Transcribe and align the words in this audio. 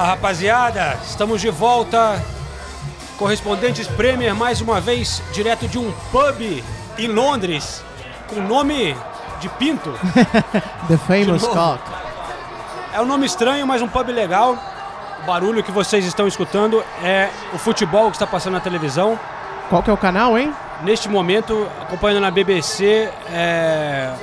Fala 0.00 0.12
rapaziada, 0.12 0.98
estamos 1.04 1.42
de 1.42 1.50
volta. 1.50 2.24
Correspondentes 3.18 3.86
Premier 3.86 4.34
mais 4.34 4.62
uma 4.62 4.80
vez 4.80 5.22
direto 5.30 5.68
de 5.68 5.78
um 5.78 5.92
pub 6.10 6.64
em 6.96 7.06
Londres 7.06 7.84
com 8.26 8.40
nome 8.40 8.96
de 9.42 9.48
pinto. 9.50 9.92
The 10.88 10.96
famous 10.96 11.46
cock. 11.46 11.82
É 12.94 13.00
um 13.02 13.04
nome 13.04 13.26
estranho, 13.26 13.66
mas 13.66 13.82
um 13.82 13.88
pub 13.88 14.08
legal. 14.08 14.56
O 15.22 15.26
barulho 15.26 15.62
que 15.62 15.70
vocês 15.70 16.06
estão 16.06 16.26
escutando 16.26 16.82
é 17.04 17.28
o 17.52 17.58
futebol 17.58 18.06
que 18.06 18.16
está 18.16 18.26
passando 18.26 18.54
na 18.54 18.60
televisão. 18.60 19.20
Qual 19.68 19.82
que 19.82 19.90
é 19.90 19.92
o 19.92 19.98
canal, 19.98 20.38
hein? 20.38 20.50
Neste 20.82 21.10
momento, 21.10 21.68
acompanhando 21.78 22.22
na 22.22 22.30
BBC, 22.30 23.12
é, 23.30 24.14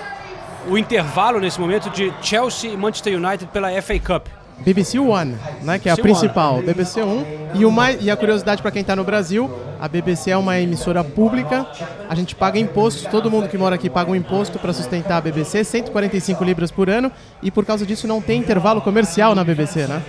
o 0.67 0.75
intervalo 0.75 1.39
nesse 1.39 1.61
momento 1.61 1.87
de 1.91 2.11
Chelsea 2.19 2.71
e 2.71 2.75
Manchester 2.75 3.15
United 3.15 3.45
pela 3.51 3.69
FA 3.79 3.99
Cup. 3.99 4.27
BBC 4.59 4.99
One, 4.99 5.35
né? 5.61 5.79
Que 5.79 5.89
é 5.89 5.91
a 5.91 5.97
principal. 5.97 6.61
BBC 6.61 7.01
1. 7.01 7.25
E, 7.55 7.65
o 7.65 7.71
mais, 7.71 7.97
e 8.01 8.09
a 8.09 8.17
curiosidade 8.17 8.61
para 8.61 8.71
quem 8.71 8.83
tá 8.83 8.95
no 8.95 9.03
Brasil, 9.03 9.49
a 9.79 9.87
BBC 9.87 10.31
é 10.31 10.37
uma 10.37 10.59
emissora 10.59 11.03
pública. 11.03 11.65
A 12.09 12.15
gente 12.15 12.35
paga 12.35 12.59
impostos, 12.59 13.03
todo 13.09 13.29
mundo 13.29 13.47
que 13.47 13.57
mora 13.57 13.75
aqui 13.75 13.89
paga 13.89 14.11
um 14.11 14.15
imposto 14.15 14.59
para 14.59 14.73
sustentar 14.73 15.17
a 15.17 15.21
BBC, 15.21 15.63
145 15.63 16.43
libras 16.43 16.71
por 16.71 16.89
ano. 16.89 17.11
E 17.41 17.51
por 17.51 17.65
causa 17.65 17.85
disso 17.85 18.07
não 18.07 18.21
tem 18.21 18.39
intervalo 18.39 18.81
comercial 18.81 19.35
na 19.35 19.43
BBC, 19.43 19.87
né? 19.87 20.01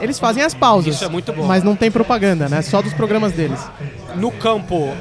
Eles 0.00 0.18
fazem 0.18 0.44
as 0.44 0.54
pausas. 0.54 0.94
Isso 0.94 1.04
é 1.04 1.08
muito 1.08 1.32
bom. 1.32 1.44
Mas 1.44 1.64
não 1.64 1.74
tem 1.74 1.90
propaganda, 1.90 2.48
né? 2.48 2.62
Só 2.62 2.80
dos 2.80 2.94
programas 2.94 3.32
deles. 3.32 3.60
No 4.14 4.30
campo 4.30 4.92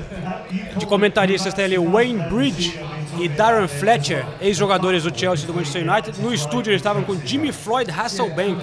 de 0.75 0.85
comentaristas 0.85 1.53
tem 1.53 1.65
ali 1.65 1.77
Wayne 1.77 2.23
Bridge 2.23 2.79
e 3.19 3.27
Darren 3.29 3.67
Fletcher, 3.67 4.25
ex-jogadores 4.41 5.03
do 5.03 5.17
Chelsea 5.17 5.43
e 5.43 5.47
do 5.47 5.53
Manchester 5.53 5.89
United. 5.89 6.21
No 6.21 6.33
estúdio 6.33 6.71
eles 6.71 6.79
estavam 6.79 7.03
com 7.03 7.15
Jimmy 7.25 7.51
Floyd 7.51 7.89
Hasselbank. 7.91 8.57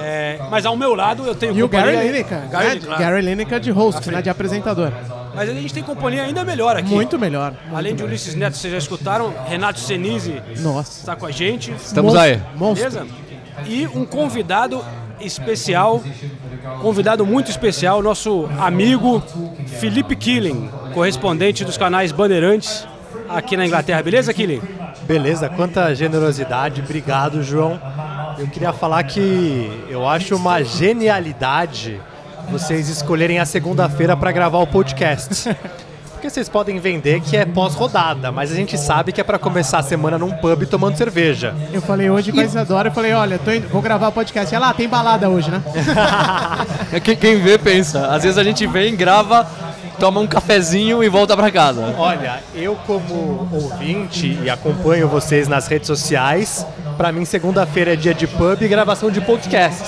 É, 0.00 0.38
mas 0.50 0.66
ao 0.66 0.76
meu 0.76 0.94
lado 0.94 1.24
eu 1.26 1.34
tenho 1.34 1.54
E 1.56 1.62
o 1.62 1.68
Gary 1.68 1.96
Lineker, 1.96 2.48
Gary, 2.50 2.66
né? 2.80 2.80
claro. 2.84 3.00
Gary 3.02 3.22
Lineker 3.22 3.60
de 3.60 3.70
host, 3.70 4.02
frente. 4.02 4.14
né? 4.16 4.22
De 4.22 4.30
apresentador. 4.30 4.92
Mas 5.34 5.48
a 5.48 5.52
gente 5.54 5.72
tem 5.72 5.82
companhia 5.82 6.22
ainda 6.22 6.44
melhor 6.44 6.76
aqui. 6.76 6.90
Muito 6.92 7.18
melhor. 7.18 7.54
Além 7.72 7.94
de 7.94 8.02
Ulisses 8.04 8.34
Neto, 8.34 8.56
vocês 8.56 8.72
já 8.72 8.78
escutaram, 8.78 9.32
Renato 9.46 9.80
Senise 9.80 10.40
Nossa. 10.60 11.00
está 11.00 11.16
com 11.16 11.26
a 11.26 11.30
gente. 11.30 11.72
Estamos 11.72 12.12
Monstro- 12.14 12.32
aí. 12.32 12.40
Monstro. 12.56 12.90
Beleza? 12.90 13.06
E 13.66 13.86
um 13.88 14.04
convidado 14.04 14.84
especial, 15.20 16.02
convidado 16.82 17.24
muito 17.24 17.50
especial, 17.50 18.02
nosso 18.02 18.48
amigo 18.58 19.22
Felipe 19.78 20.14
Killing, 20.16 20.68
correspondente 20.92 21.64
dos 21.64 21.76
canais 21.78 22.10
Bandeirantes 22.12 22.86
aqui 23.28 23.56
na 23.56 23.66
Inglaterra. 23.66 24.02
Beleza, 24.02 24.32
Killing? 24.32 24.60
Beleza, 25.02 25.48
quanta 25.48 25.94
generosidade, 25.94 26.80
obrigado, 26.80 27.42
João. 27.42 27.80
Eu 28.38 28.46
queria 28.48 28.72
falar 28.72 29.02
que 29.04 29.70
eu 29.88 30.08
acho 30.08 30.34
uma 30.36 30.62
genialidade 30.62 32.00
vocês 32.50 32.88
escolherem 32.88 33.38
a 33.38 33.46
segunda-feira 33.46 34.16
para 34.16 34.30
gravar 34.32 34.58
o 34.58 34.66
podcast. 34.66 35.48
Porque 36.12 36.28
vocês 36.30 36.48
podem 36.48 36.78
vender 36.78 37.20
que 37.20 37.36
é 37.36 37.44
pós-rodada, 37.44 38.32
mas 38.32 38.50
a 38.50 38.54
gente 38.54 38.78
sabe 38.78 39.12
que 39.12 39.20
é 39.20 39.24
para 39.24 39.38
começar 39.38 39.78
a 39.78 39.82
semana 39.82 40.16
num 40.18 40.30
pub 40.30 40.64
tomando 40.66 40.96
cerveja. 40.96 41.54
Eu 41.72 41.82
falei 41.82 42.08
hoje 42.08 42.32
com 42.32 42.40
a 42.40 42.44
Isadora, 42.44 42.88
eu 42.88 42.92
falei, 42.92 43.12
olha, 43.12 43.38
tô 43.38 43.50
indo- 43.50 43.68
vou 43.68 43.82
gravar 43.82 44.08
o 44.08 44.12
podcast. 44.12 44.54
Ela, 44.54 44.70
ah, 44.70 44.74
tem 44.74 44.88
balada 44.88 45.28
hoje, 45.28 45.50
né? 45.50 45.62
É 46.92 47.00
Quem, 47.00 47.16
quem 47.16 47.38
vê 47.42 47.58
pensa. 47.58 48.06
Às 48.08 48.22
vezes 48.22 48.38
a 48.38 48.44
gente 48.44 48.66
vem, 48.66 48.94
grava, 48.96 49.46
toma 49.98 50.20
um 50.20 50.26
cafezinho 50.26 51.02
e 51.02 51.08
volta 51.08 51.36
pra 51.36 51.50
casa. 51.50 51.94
Olha, 51.96 52.42
eu 52.54 52.76
como 52.86 53.48
ouvinte 53.52 54.38
e 54.42 54.50
acompanho 54.50 55.08
vocês 55.08 55.48
nas 55.48 55.66
redes 55.66 55.86
sociais, 55.86 56.66
pra 56.96 57.12
mim 57.12 57.24
segunda-feira 57.24 57.92
é 57.92 57.96
dia 57.96 58.14
de 58.14 58.26
pub 58.26 58.62
e 58.62 58.68
gravação 58.68 59.10
de 59.10 59.20
podcast. 59.20 59.82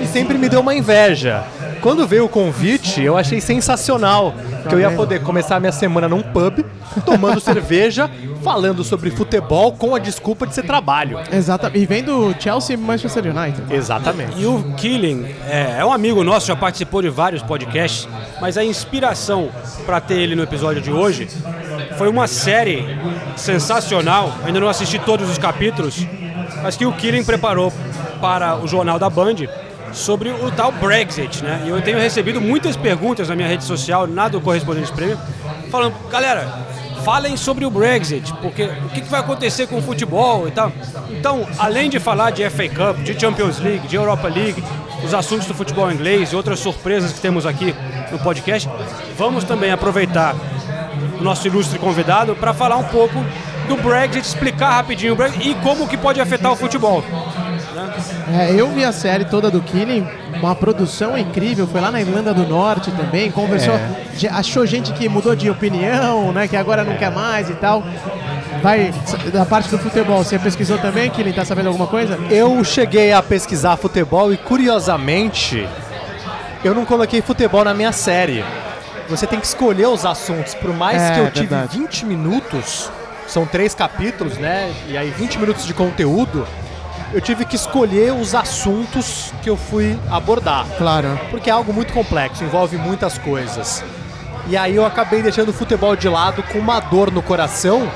E 0.00 0.06
sempre 0.06 0.36
me 0.38 0.48
deu 0.48 0.60
uma 0.60 0.74
inveja. 0.74 1.44
Quando 1.80 2.06
veio 2.06 2.24
o 2.24 2.28
convite, 2.28 3.02
eu 3.02 3.16
achei 3.16 3.40
sensacional 3.40 4.34
que 4.68 4.74
eu 4.74 4.80
ia 4.80 4.90
poder 4.90 5.22
começar 5.22 5.56
a 5.56 5.60
minha 5.60 5.72
semana 5.72 6.08
num 6.08 6.22
pub, 6.22 6.64
tomando 7.04 7.40
cerveja, 7.40 8.10
falando 8.42 8.82
sobre 8.84 9.10
futebol 9.10 9.72
com 9.72 9.94
a 9.94 9.98
desculpa 9.98 10.46
de 10.46 10.54
ser 10.54 10.62
trabalho. 10.64 11.18
Exatamente. 11.32 11.82
E 11.82 11.86
vem 11.86 12.02
do 12.02 12.34
Chelsea 12.38 12.74
e 12.74 12.76
Manchester 12.76 13.24
United. 13.24 13.74
Exatamente. 13.74 14.40
E 14.40 14.46
o 14.46 14.74
Killing 14.76 15.26
é, 15.48 15.76
é 15.78 15.84
um 15.84 15.92
amigo 15.92 16.22
nosso, 16.24 16.46
já 16.46 16.56
participou 16.56 17.02
de 17.02 17.08
vários 17.08 17.42
podcasts, 17.42 18.08
mas 18.40 18.56
a 18.56 18.64
inspiração 18.64 19.48
para 19.86 20.00
ter 20.00 20.18
ele 20.18 20.34
no 20.34 20.42
episódio 20.42 20.80
de 20.80 20.90
hoje 20.90 21.28
foi 21.96 22.08
uma 22.08 22.26
série 22.26 22.84
sensacional. 23.36 24.34
Ainda 24.44 24.60
não 24.60 24.68
assisti 24.68 24.98
todos 24.98 25.28
os 25.30 25.38
capítulos, 25.38 26.06
mas 26.62 26.76
que 26.76 26.86
o 26.86 26.92
Killing 26.92 27.24
preparou 27.24 27.72
para 28.20 28.56
o 28.56 28.66
jornal 28.66 28.98
da 28.98 29.10
Band 29.10 29.36
sobre 29.94 30.30
o 30.30 30.50
tal 30.50 30.72
Brexit, 30.72 31.42
né? 31.42 31.62
E 31.64 31.68
eu 31.68 31.80
tenho 31.80 31.98
recebido 31.98 32.40
muitas 32.40 32.76
perguntas 32.76 33.28
na 33.28 33.36
minha 33.36 33.48
rede 33.48 33.64
social, 33.64 34.06
na 34.06 34.28
do 34.28 34.40
Correspondente 34.40 34.92
Prêmio, 34.92 35.18
falando, 35.70 35.94
galera, 36.10 36.66
falem 37.04 37.36
sobre 37.36 37.64
o 37.64 37.70
Brexit, 37.70 38.32
porque 38.42 38.64
o 38.64 38.88
que 38.88 39.02
vai 39.02 39.20
acontecer 39.20 39.66
com 39.66 39.78
o 39.78 39.82
futebol 39.82 40.48
e 40.48 40.50
tal. 40.50 40.72
Então, 41.10 41.46
além 41.58 41.88
de 41.88 42.00
falar 42.00 42.30
de 42.30 42.48
FA 42.50 42.68
Cup, 42.68 43.02
de 43.04 43.18
Champions 43.18 43.60
League, 43.60 43.86
de 43.86 43.96
Europa 43.96 44.26
League, 44.26 44.62
os 45.04 45.14
assuntos 45.14 45.46
do 45.46 45.54
futebol 45.54 45.90
inglês 45.92 46.32
e 46.32 46.36
outras 46.36 46.58
surpresas 46.58 47.12
que 47.12 47.20
temos 47.20 47.46
aqui 47.46 47.74
no 48.10 48.18
podcast, 48.18 48.68
vamos 49.16 49.44
também 49.44 49.70
aproveitar 49.70 50.34
o 51.20 51.22
nosso 51.22 51.46
ilustre 51.46 51.78
convidado 51.78 52.34
para 52.34 52.54
falar 52.54 52.76
um 52.76 52.84
pouco 52.84 53.14
do 53.68 53.76
Brexit, 53.76 54.26
explicar 54.26 54.70
rapidinho 54.70 55.12
o 55.12 55.16
Brexit 55.16 55.48
e 55.48 55.54
como 55.56 55.86
que 55.86 55.96
pode 55.96 56.20
afetar 56.20 56.52
o 56.52 56.56
futebol. 56.56 57.04
É, 58.32 58.52
eu 58.52 58.68
vi 58.70 58.84
a 58.84 58.92
série 58.92 59.24
toda 59.24 59.50
do 59.50 59.60
Killing, 59.60 60.06
uma 60.40 60.54
produção 60.54 61.16
incrível, 61.16 61.66
foi 61.66 61.80
lá 61.80 61.90
na 61.90 62.00
Irlanda 62.00 62.32
do 62.34 62.46
Norte 62.46 62.90
também, 62.92 63.30
conversou, 63.30 63.74
ge- 64.16 64.28
achou 64.28 64.64
gente 64.66 64.92
que 64.92 65.08
mudou 65.08 65.34
de 65.36 65.48
opinião, 65.50 66.32
né, 66.32 66.48
que 66.48 66.56
agora 66.56 66.82
não 66.84 66.96
quer 66.96 67.10
mais 67.10 67.48
e 67.50 67.54
tal. 67.54 67.82
Vai, 68.62 68.92
da 69.32 69.44
parte 69.44 69.68
do 69.68 69.78
futebol, 69.78 70.24
você 70.24 70.38
pesquisou 70.38 70.78
também, 70.78 71.10
Killing, 71.10 71.32
tá 71.32 71.44
sabendo 71.44 71.66
alguma 71.68 71.86
coisa? 71.86 72.18
Eu 72.30 72.62
cheguei 72.64 73.12
a 73.12 73.22
pesquisar 73.22 73.76
futebol 73.76 74.32
e, 74.32 74.36
curiosamente, 74.38 75.68
eu 76.64 76.74
não 76.74 76.84
coloquei 76.84 77.20
futebol 77.20 77.64
na 77.64 77.74
minha 77.74 77.92
série. 77.92 78.44
Você 79.08 79.26
tem 79.26 79.38
que 79.38 79.46
escolher 79.46 79.86
os 79.88 80.06
assuntos. 80.06 80.54
Por 80.54 80.72
mais 80.74 81.00
É, 81.02 81.10
que 81.14 81.20
eu 81.20 81.30
tive 81.30 81.46
verdade. 81.48 81.78
20 81.78 82.06
minutos, 82.06 82.90
são 83.26 83.44
três 83.44 83.74
capítulos, 83.74 84.38
né? 84.38 84.72
E 84.88 84.96
aí 84.96 85.10
20 85.10 85.38
minutos 85.38 85.66
de 85.66 85.74
conteúdo, 85.74 86.46
eu 87.14 87.20
tive 87.20 87.44
que 87.44 87.54
escolher 87.54 88.12
os 88.12 88.34
assuntos 88.34 89.32
que 89.40 89.48
eu 89.48 89.56
fui 89.56 89.96
abordar. 90.10 90.66
Claro. 90.76 91.16
Porque 91.30 91.48
é 91.48 91.52
algo 91.52 91.72
muito 91.72 91.92
complexo, 91.92 92.42
envolve 92.42 92.76
muitas 92.76 93.16
coisas. 93.18 93.84
E 94.48 94.56
aí 94.56 94.74
eu 94.74 94.84
acabei 94.84 95.22
deixando 95.22 95.50
o 95.50 95.52
futebol 95.52 95.94
de 95.94 96.08
lado 96.08 96.42
com 96.42 96.58
uma 96.58 96.80
dor 96.80 97.12
no 97.12 97.22
coração, 97.22 97.88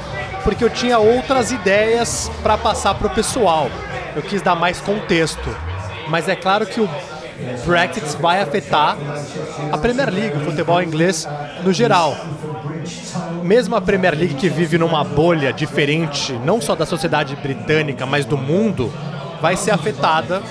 porque 0.44 0.62
eu 0.62 0.70
tinha 0.70 1.00
outras 1.00 1.50
ideias 1.50 2.30
para 2.44 2.56
passar 2.56 2.94
pro 2.94 3.10
pessoal. 3.10 3.68
Eu 4.14 4.22
quis 4.22 4.40
dar 4.40 4.54
mais 4.54 4.80
contexto. 4.80 5.54
Mas 6.08 6.28
é 6.28 6.36
claro 6.36 6.64
que 6.64 6.80
o 6.80 6.88
Brexit 7.66 8.16
vai 8.20 8.40
afetar 8.40 8.96
a 9.72 9.78
Premier 9.78 10.10
League, 10.14 10.36
o 10.36 10.40
futebol 10.40 10.80
inglês 10.80 11.28
no 11.64 11.72
geral. 11.72 12.16
Mesmo 13.42 13.74
a 13.74 13.80
Premier 13.80 14.14
League 14.16 14.34
que 14.34 14.48
vive 14.48 14.78
numa 14.78 15.02
bolha 15.02 15.52
diferente, 15.52 16.32
não 16.44 16.60
só 16.60 16.74
da 16.74 16.86
sociedade 16.86 17.36
britânica, 17.36 18.06
mas 18.06 18.24
do 18.24 18.36
mundo, 18.36 18.92
vai 19.40 19.56
ser 19.56 19.70
afetada 19.70 20.42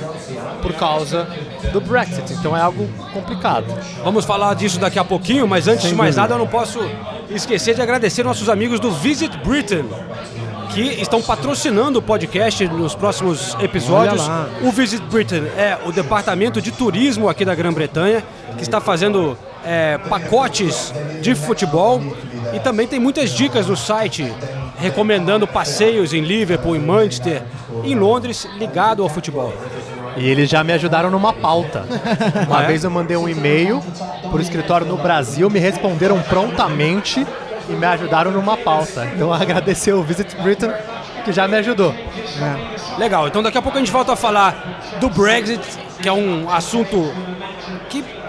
por 0.61 0.73
causa 0.73 1.27
do 1.71 1.81
Brexit. 1.81 2.33
Então 2.33 2.55
é 2.55 2.61
algo 2.61 2.87
complicado. 3.13 3.65
Vamos 4.03 4.25
falar 4.25 4.53
disso 4.53 4.79
daqui 4.79 4.99
a 4.99 5.03
pouquinho, 5.03 5.47
mas 5.47 5.67
antes 5.67 5.87
de 5.87 5.95
mais 5.95 6.15
nada 6.15 6.35
eu 6.35 6.39
não 6.39 6.47
posso 6.47 6.79
esquecer 7.29 7.75
de 7.75 7.81
agradecer 7.81 8.23
nossos 8.23 8.49
amigos 8.49 8.79
do 8.79 8.91
Visit 8.91 9.37
Britain, 9.39 9.85
que 10.73 10.81
estão 11.01 11.21
patrocinando 11.21 11.99
o 11.99 12.01
podcast 12.01 12.67
nos 12.67 12.95
próximos 12.95 13.55
episódios. 13.59 14.21
O 14.61 14.71
Visit 14.71 15.03
Britain 15.05 15.43
é 15.57 15.77
o 15.85 15.91
departamento 15.91 16.61
de 16.61 16.71
turismo 16.71 17.29
aqui 17.29 17.43
da 17.43 17.55
Grã-Bretanha, 17.55 18.23
que 18.55 18.63
está 18.63 18.79
fazendo 18.79 19.37
é, 19.67 19.97
pacotes 19.97 20.93
de 21.21 21.35
futebol 21.35 22.01
e 22.53 22.59
também 22.59 22.87
tem 22.87 22.99
muitas 22.99 23.31
dicas 23.31 23.67
no 23.67 23.75
site 23.75 24.33
recomendando 24.79 25.45
passeios 25.45 26.13
em 26.13 26.21
Liverpool, 26.21 26.75
em 26.75 26.79
Manchester, 26.79 27.43
em 27.83 27.93
Londres, 27.93 28.47
ligado 28.57 29.03
ao 29.03 29.09
futebol. 29.09 29.53
E 30.15 30.27
eles 30.27 30.49
já 30.49 30.63
me 30.63 30.71
ajudaram 30.71 31.11
numa 31.11 31.33
pauta. 31.33 31.85
Uma 32.47 32.63
é? 32.63 32.67
vez 32.67 32.83
eu 32.83 32.89
mandei 32.89 33.17
um 33.17 33.27
e-mail 33.27 33.83
pro 34.31 34.41
escritório 34.41 34.87
no 34.87 34.97
Brasil, 34.97 35.49
me 35.49 35.59
responderam 35.59 36.19
prontamente 36.21 37.27
e 37.69 37.73
me 37.73 37.85
ajudaram 37.85 38.31
numa 38.31 38.55
pauta. 38.55 39.05
Então 39.13 39.33
agradecer 39.33 39.91
o 39.93 40.01
Visit 40.01 40.35
Britain 40.41 40.71
que 41.25 41.33
já 41.33 41.45
me 41.45 41.57
ajudou. 41.57 41.93
Legal, 42.97 43.27
então 43.27 43.43
daqui 43.43 43.57
a 43.57 43.61
pouco 43.61 43.77
a 43.77 43.81
gente 43.81 43.91
volta 43.91 44.13
a 44.13 44.15
falar 44.15 44.95
do 44.99 45.09
Brexit, 45.09 45.61
que 46.01 46.07
é 46.07 46.13
um 46.13 46.49
assunto 46.49 47.13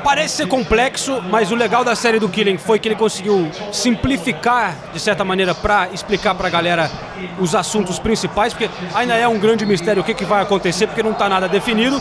parece 0.03 0.37
ser 0.37 0.47
complexo, 0.47 1.23
mas 1.31 1.50
o 1.50 1.55
legal 1.55 1.85
da 1.85 1.95
série 1.95 2.19
do 2.19 2.29
Killing 2.29 2.59
foi 2.59 2.79
que 2.79 2.89
ele 2.89 2.95
conseguiu 2.95 3.50
simplificar, 3.73 4.75
de 4.93 5.00
certa 5.00 5.25
maneira, 5.25 5.55
para 5.55 5.89
explicar 5.93 6.35
pra 6.35 6.49
galera 6.49 6.91
os 7.39 7.55
assuntos 7.55 7.99
principais, 7.99 8.53
porque 8.53 8.71
ainda 8.95 9.15
é 9.15 9.27
um 9.27 9.39
grande 9.39 9.67
mistério 9.67 10.03
o 10.03 10.05
que, 10.05 10.15
que 10.15 10.25
vai 10.25 10.43
acontecer, 10.43 10.87
porque 10.87 11.03
não 11.03 11.12
tá 11.12 11.29
nada 11.29 11.49
definido. 11.49 12.00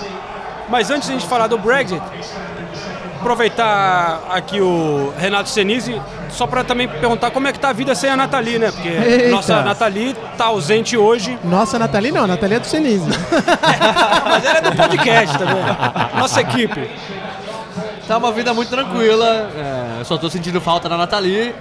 Mas 0.69 0.91
antes 0.91 1.07
de 1.07 1.15
a 1.15 1.19
gente 1.19 1.27
falar 1.27 1.47
do 1.47 1.57
Brexit, 1.57 2.01
aproveitar 3.19 4.21
aqui 4.29 4.61
o 4.61 5.13
Renato 5.17 5.49
Senise, 5.49 6.01
só 6.29 6.45
para 6.45 6.63
também 6.63 6.88
perguntar 6.88 7.31
como 7.31 7.47
é 7.47 7.51
que 7.51 7.59
tá 7.59 7.69
a 7.69 7.73
vida 7.73 7.95
sem 7.95 8.09
a 8.09 8.15
Nathalie, 8.15 8.59
né? 8.59 8.71
Porque 8.71 8.89
Eita. 8.89 9.29
nossa 9.29 9.61
Nathalie 9.61 10.15
tá 10.38 10.45
ausente 10.45 10.95
hoje. 10.95 11.38
Nossa, 11.44 11.77
Nathalie 11.79 12.11
não, 12.11 12.23
a 12.23 12.27
Nathalie 12.27 12.55
é 12.55 12.59
do 12.59 12.67
Senise. 12.67 13.09
Mas 14.25 14.45
ela 14.45 14.57
é 14.59 14.61
do 14.61 14.75
podcast 14.75 15.38
também. 15.38 15.63
Nossa 16.17 16.41
equipe. 16.41 16.89
Tá 18.07 18.18
uma 18.18 18.31
vida 18.31 18.54
muito 18.54 18.69
tranquila. 18.69 19.51
é, 20.00 20.04
só 20.04 20.18
tô 20.18 20.30
sentindo 20.30 20.62
falta 20.62 20.88
da 20.88 20.95
Nathalie. 20.98 21.54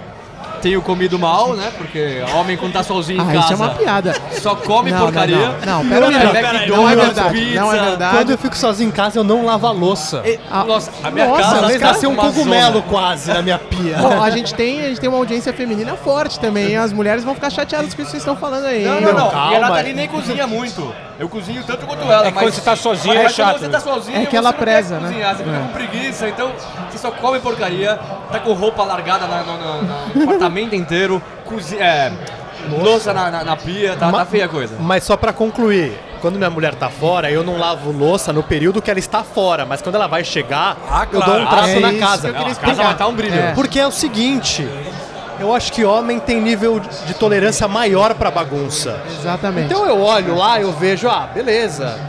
Tenho 0.61 0.81
comido 0.81 1.17
mal, 1.19 1.53
né? 1.55 1.71
Porque 1.77 2.23
homem 2.35 2.57
quando 2.57 2.73
tá 2.73 2.83
sozinho 2.83 3.19
em 3.19 3.21
Ah, 3.21 3.33
casa 3.33 3.39
isso 3.39 3.53
é 3.53 3.55
uma 3.55 3.69
piada. 3.75 4.13
só 4.41 4.55
come 4.55 4.91
Não, 4.91 4.99
porcaria. 5.01 5.35
Não, 5.37 5.43
não, 5.65 5.83
não, 5.83 5.89
pera 5.89 6.05
um 6.07 6.11
É. 6.11 6.13
McDonald's, 6.15 6.67
Não 6.69 6.89
é 6.89 6.95
verdade, 6.95 7.33
pizza. 7.39 7.59
não 7.61 7.73
é 7.73 7.79
verdade. 7.79 8.17
Quando 8.17 8.29
eu 8.31 8.37
fico 8.37 8.57
sozinho 8.57 8.87
em 8.87 8.91
casa, 8.91 9.19
eu 9.19 9.23
não 9.23 9.45
lavo 9.45 9.67
a 9.67 9.71
louça. 9.71 10.21
E- 10.25 10.39
Ah, 10.49 10.63
nossa, 10.63 10.91
a 11.03 11.11
minha 11.11 11.27
nossa, 11.27 11.41
casa 11.43 11.61
mas 11.61 11.75
está 11.75 11.87
Nasceu 11.87 12.09
um 12.09 12.13
uma 12.13 12.23
cogumelo 12.23 12.73
zona. 12.73 12.85
quase 12.89 13.33
na 13.33 13.41
minha 13.41 13.59
pia. 13.59 13.97
Bom, 13.97 14.21
a 14.21 14.29
gente, 14.29 14.53
tem, 14.53 14.81
a 14.81 14.87
gente 14.89 14.99
tem 14.99 15.09
uma 15.09 15.17
audiência 15.17 15.53
feminina 15.53 15.95
forte 15.95 16.39
também. 16.39 16.75
As 16.75 16.91
mulheres 16.91 17.23
vão 17.23 17.33
ficar 17.35 17.49
chateadas 17.49 17.93
com 17.93 18.01
isso 18.01 18.11
que 18.11 18.11
vocês 18.11 18.23
estão 18.23 18.35
falando 18.35 18.65
aí. 18.65 18.83
Não, 18.83 18.95
hein? 18.97 19.01
não, 19.05 19.13
não. 19.13 19.29
calma. 19.29 19.53
E 19.53 19.55
a 19.55 19.59
Nathalie 19.59 19.93
nem 19.93 20.07
cozinha 20.07 20.47
muito. 20.47 20.93
Eu 21.19 21.27
cozinho 21.27 21.63
tanto 21.65 21.85
quanto 21.87 22.03
ela. 22.03 22.27
É 22.27 22.31
que 22.31 22.37
quando 22.37 22.51
você 22.53 22.61
tá 22.61 22.75
sozinho 22.75 23.15
é 23.15 23.23
mas 23.23 23.33
chato, 23.33 23.53
Quando 23.53 23.59
você 23.61 23.65
né? 23.67 23.71
tá 23.73 23.79
sozinho, 23.79 24.21
É 24.21 24.25
que 24.27 24.37
ela 24.37 24.49
você 24.51 24.55
não 24.57 24.63
preza, 24.63 24.95
quer 24.95 25.01
né? 25.01 25.07
cozinhar, 25.09 25.35
Você 25.35 25.43
fica 25.43 25.55
É. 25.55 25.59
com 25.59 25.67
preguiça, 25.69 26.29
então 26.29 26.51
você 26.91 26.97
só 26.99 27.09
come 27.11 27.39
porcaria, 27.39 27.99
tá 28.31 28.39
com 28.39 28.53
roupa 28.53 28.83
largada 28.83 29.25
na- 29.25 29.43
no, 29.43 29.57
no- 29.57 30.25
no 30.37 30.46
apartamento 30.47 30.73
inteiro, 30.75 31.21
cozinha, 31.45 31.83
é, 31.83 32.11
louça 32.81 33.13
na, 33.13 33.29
na- 33.29 33.43
na 33.43 33.55
pia, 33.57 33.95
tá, 33.95 34.09
Ma- 34.11 34.19
tá 34.19 34.25
feia 34.25 34.45
a 34.45 34.49
coisa. 34.49 34.75
Mas 34.79 35.03
só 35.03 35.15
pra 35.17 35.31
concluir, 35.33 35.97
quando 36.21 36.37
minha 36.37 36.49
mulher 36.49 36.73
tá 36.75 36.89
fora, 36.89 37.29
eu 37.29 37.43
não 37.43 37.57
lavo 37.57 37.91
louça 37.91 38.31
no 38.33 38.41
período 38.43 38.81
que 38.81 38.89
ela 38.89 38.99
está 38.99 39.23
fora, 39.23 39.65
mas 39.65 39.81
quando 39.81 39.95
ela 39.95 40.07
vai 40.07 40.23
chegar, 40.23 40.77
Ah, 40.89 41.05
eu 41.11 41.19
claro. 41.19 41.33
dou 41.33 41.41
um 41.41 41.45
trato 41.47 41.67
É 41.69 41.79
na 41.79 41.91
isso 41.91 41.99
casa. 41.99 42.21
que 42.21 42.27
eu 42.27 42.33
queria 42.33 42.53
Não, 42.53 42.61
a 42.61 42.65
casa 42.65 42.83
vai 42.83 42.95
tá 42.95 43.07
um 43.07 43.13
brilho. 43.13 43.35
É. 43.39 43.51
Porque 43.53 43.79
é 43.79 43.85
o 43.87 43.91
seguinte, 43.91 44.67
eu 45.39 45.53
acho 45.53 45.71
que 45.71 45.83
homem 45.85 46.19
tem 46.19 46.41
nível 46.41 46.79
de 46.79 47.13
tolerância 47.13 47.67
maior 47.67 48.13
pra 48.15 48.31
bagunça. 48.31 48.99
Exatamente. 49.19 49.65
Então 49.71 49.85
eu 49.85 50.01
olho 50.01 50.35
lá, 50.35 50.59
eu 50.59 50.71
vejo, 50.71 51.07
ah, 51.07 51.29
beleza. 51.33 51.99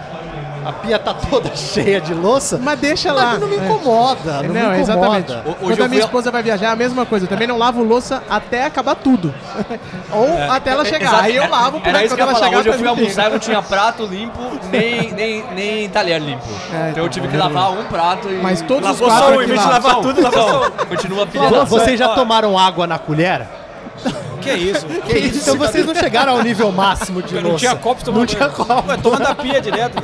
A 0.65 0.73
pia 0.73 0.99
tá 0.99 1.15
toda 1.15 1.51
cheia 1.57 2.01
de 2.01 2.13
louça. 2.15 2.59
Mas 2.63 2.79
deixa 2.79 3.13
Mas 3.13 3.23
lá. 3.23 3.39
não 3.39 3.49
me 3.49 3.57
É. 3.57 3.59
incomoda, 3.65 4.43
não, 4.43 4.43
Não, 4.43 4.53
me 4.53 4.59
incomoda. 4.59 4.79
exatamente. 4.81 5.33
Hoje 5.33 5.57
Quando 5.61 5.79
eu 5.79 5.85
a 5.85 5.89
minha 5.89 6.03
a- 6.03 6.05
esposa 6.05 6.31
vai 6.31 6.43
viajar, 6.43 6.67
é 6.67 6.71
a 6.71 6.77
mesma 6.77 7.07
coisa. 7.07 7.25
Eu 7.25 7.29
também 7.29 7.47
não 7.47 7.57
lavo 7.59 7.83
louça 7.83 8.23
até 8.29 8.65
acabar 8.65 8.95
tudo. 8.97 9.35
Ou 10.13 10.53
até 10.53 10.71
ela 10.71 10.85
chegar. 10.85 11.09
Exato. 11.09 11.23
Aí 11.25 11.37
eu 11.37 11.49
lavo 11.49 11.77
isso 11.79 11.83
quando 11.83 11.83
que 11.83 11.89
eu 12.13 12.17
ia 12.19 12.23
ela 12.23 12.33
falar. 12.35 12.45
chegar. 12.47 12.59
Hoje 12.61 12.69
eu 12.69 12.73
tá 12.73 12.79
fui 12.79 12.89
limpinho. 12.89 13.05
almoçar 13.07 13.27
e 13.29 13.33
não 13.33 13.39
tinha 13.39 13.63
prato 13.63 14.05
limpo, 14.05 14.41
nem, 14.71 15.13
nem, 15.13 15.45
nem 15.55 15.89
talher 15.89 16.21
limpo. 16.21 16.45
É, 16.73 16.91
então 16.91 17.03
eu 17.05 17.09
tive 17.09 17.29
que 17.29 17.37
lavar 17.37 17.71
um 17.73 17.85
prato 17.85 18.29
e. 18.29 18.35
Mas 18.43 18.61
todos 18.63 18.89
os 18.91 19.01
Lavou 19.01 19.11
só 19.19 19.31
um, 19.37 19.43
em 19.43 19.47
vez 19.47 19.61
de 19.61 19.67
lavar 19.69 19.97
tudo, 19.97 20.21
lavou 20.21 20.49
só 20.49 20.67
um. 20.67 20.71
Continua 20.87 21.27
pilhando. 21.27 21.67
Vocês 21.67 21.99
já 21.99 22.09
tomaram 22.09 22.59
água 22.59 22.87
na 22.87 22.99
colher? 22.99 23.47
Que 24.43 24.53
isso? 24.53 24.87
então 25.43 25.57
vocês 25.57 25.85
não 25.85 25.95
chegaram 25.95 26.33
ao 26.33 26.43
nível 26.43 26.71
máximo 26.73 27.23
de 27.23 27.35
louça. 27.35 27.49
Não 27.49 27.57
tinha 27.57 27.77
copo, 27.77 28.05
tomou 28.05 28.21
Não 28.21 28.27
tinha 28.27 28.49
copo. 28.49 28.89
Ué, 28.89 28.97
toma 28.97 29.19
da 29.19 29.35
pia 29.35 29.61
direto. 29.61 30.03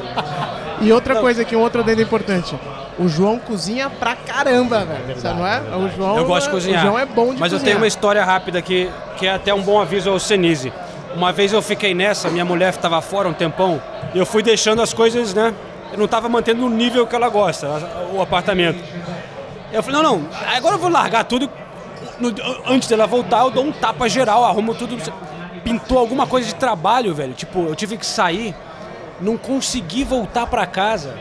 E 0.80 0.92
outra 0.92 1.16
coisa 1.16 1.42
aqui, 1.42 1.54
um 1.56 1.60
outro 1.60 1.80
adendo 1.80 2.02
importante. 2.02 2.58
O 2.98 3.08
João 3.08 3.38
cozinha 3.38 3.90
pra 3.90 4.14
caramba, 4.14 4.84
velho. 4.84 5.20
Sabe, 5.20 5.38
não 5.40 5.46
é? 5.46 5.60
O 5.76 5.88
João, 5.96 6.16
Eu 6.18 6.24
gosto 6.24 6.46
de 6.46 6.52
cozinhar. 6.52 6.80
O 6.84 6.86
João 6.86 6.98
é 6.98 7.04
bom 7.06 7.34
de 7.34 7.40
Mas 7.40 7.52
eu 7.52 7.58
cozinhar. 7.58 7.64
tenho 7.64 7.78
uma 7.78 7.86
história 7.86 8.24
rápida 8.24 8.58
aqui, 8.58 8.88
que 9.16 9.26
é 9.26 9.34
até 9.34 9.52
um 9.52 9.62
bom 9.62 9.80
aviso 9.80 10.10
ao 10.10 10.18
Senise. 10.20 10.72
Uma 11.16 11.32
vez 11.32 11.52
eu 11.52 11.62
fiquei 11.62 11.94
nessa, 11.94 12.28
minha 12.28 12.44
mulher 12.44 12.70
estava 12.70 13.00
fora 13.00 13.28
um 13.28 13.32
tempão, 13.32 13.80
e 14.14 14.18
eu 14.18 14.26
fui 14.26 14.42
deixando 14.42 14.82
as 14.82 14.92
coisas, 14.92 15.32
né? 15.32 15.54
Eu 15.92 15.98
não 15.98 16.06
estava 16.06 16.28
mantendo 16.28 16.60
no 16.62 16.68
nível 16.68 17.06
que 17.06 17.14
ela 17.14 17.28
gosta, 17.28 17.68
o 18.12 18.20
apartamento. 18.20 18.82
Eu 19.72 19.82
falei, 19.82 20.02
não, 20.02 20.18
não, 20.18 20.28
agora 20.56 20.74
eu 20.74 20.78
vou 20.78 20.90
largar 20.90 21.24
tudo. 21.24 21.48
No- 22.30 22.72
antes 22.72 22.88
dela 22.88 23.06
voltar, 23.06 23.40
eu 23.40 23.50
dou 23.50 23.64
um 23.64 23.72
tapa 23.72 24.08
geral, 24.08 24.44
arrumo 24.44 24.74
tudo. 24.74 24.96
Pintou 25.62 25.98
alguma 25.98 26.26
coisa 26.26 26.46
de 26.46 26.54
trabalho, 26.54 27.14
velho. 27.14 27.32
Tipo, 27.34 27.60
eu 27.66 27.74
tive 27.74 27.96
que 27.96 28.04
sair, 28.06 28.54
não 29.20 29.36
consegui 29.36 30.04
voltar 30.04 30.46
pra 30.46 30.66
casa 30.66 31.14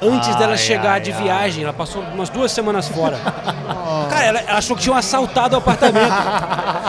antes 0.00 0.34
dela 0.36 0.56
chegar 0.56 1.00
de 1.00 1.10
viagem. 1.12 1.64
Ela 1.64 1.72
passou 1.72 2.02
umas 2.02 2.28
duas 2.28 2.50
semanas 2.52 2.86
fora. 2.88 3.18
Cara, 4.10 4.24
ela, 4.24 4.40
ela 4.40 4.58
achou 4.58 4.76
que 4.76 4.82
tinham 4.82 4.96
assaltado 4.96 5.54
o 5.54 5.58
apartamento. 5.58 6.12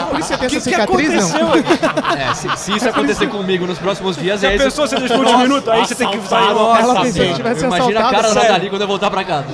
Por 0.10 0.20
isso 0.20 0.28
você 0.30 0.38
tem 0.38 0.48
O 0.48 0.50
que, 0.52 0.58
essa 0.58 0.70
que 0.70 0.76
cicatriz, 0.76 1.32
não? 1.32 1.48
aconteceu 1.48 1.54
aqui? 2.14 2.22
É, 2.30 2.34
se, 2.34 2.58
se 2.58 2.76
isso 2.76 2.90
acontecer 2.90 3.28
comigo 3.28 3.66
nos 3.66 3.78
próximos 3.80 4.16
dias, 4.16 4.42
Já 4.42 4.50
é 4.52 4.56
isso. 4.56 4.64
pensou, 4.66 4.88
você 4.88 4.96
por 4.96 5.20
último 5.20 5.38
minuto, 5.40 5.72
aí 5.72 5.86
você 5.86 5.96
tem 5.96 6.10
que 6.10 6.28
sair. 6.28 6.54
Nossa, 6.54 6.82
Ela 6.82 7.02
pensou 7.02 7.26
que 7.26 7.34
tivesse 7.34 7.66
Imagina 7.66 8.00
a 8.00 8.04
assaltado, 8.04 8.12
cara 8.16 8.22
da 8.22 8.34
sério. 8.34 8.50
Nathalie 8.50 8.70
quando 8.70 8.82
eu 8.82 8.88
voltar 8.88 9.10
pra 9.12 9.24
casa. 9.24 9.48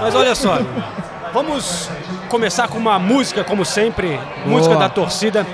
Mas 0.00 0.14
olha 0.14 0.34
só, 0.34 0.58
vamos 1.32 1.88
começar 2.28 2.68
com 2.68 2.78
uma 2.78 2.98
música, 2.98 3.44
como 3.44 3.64
sempre, 3.64 4.18
música 4.46 4.76
da 4.76 4.88
torcida. 4.88 5.46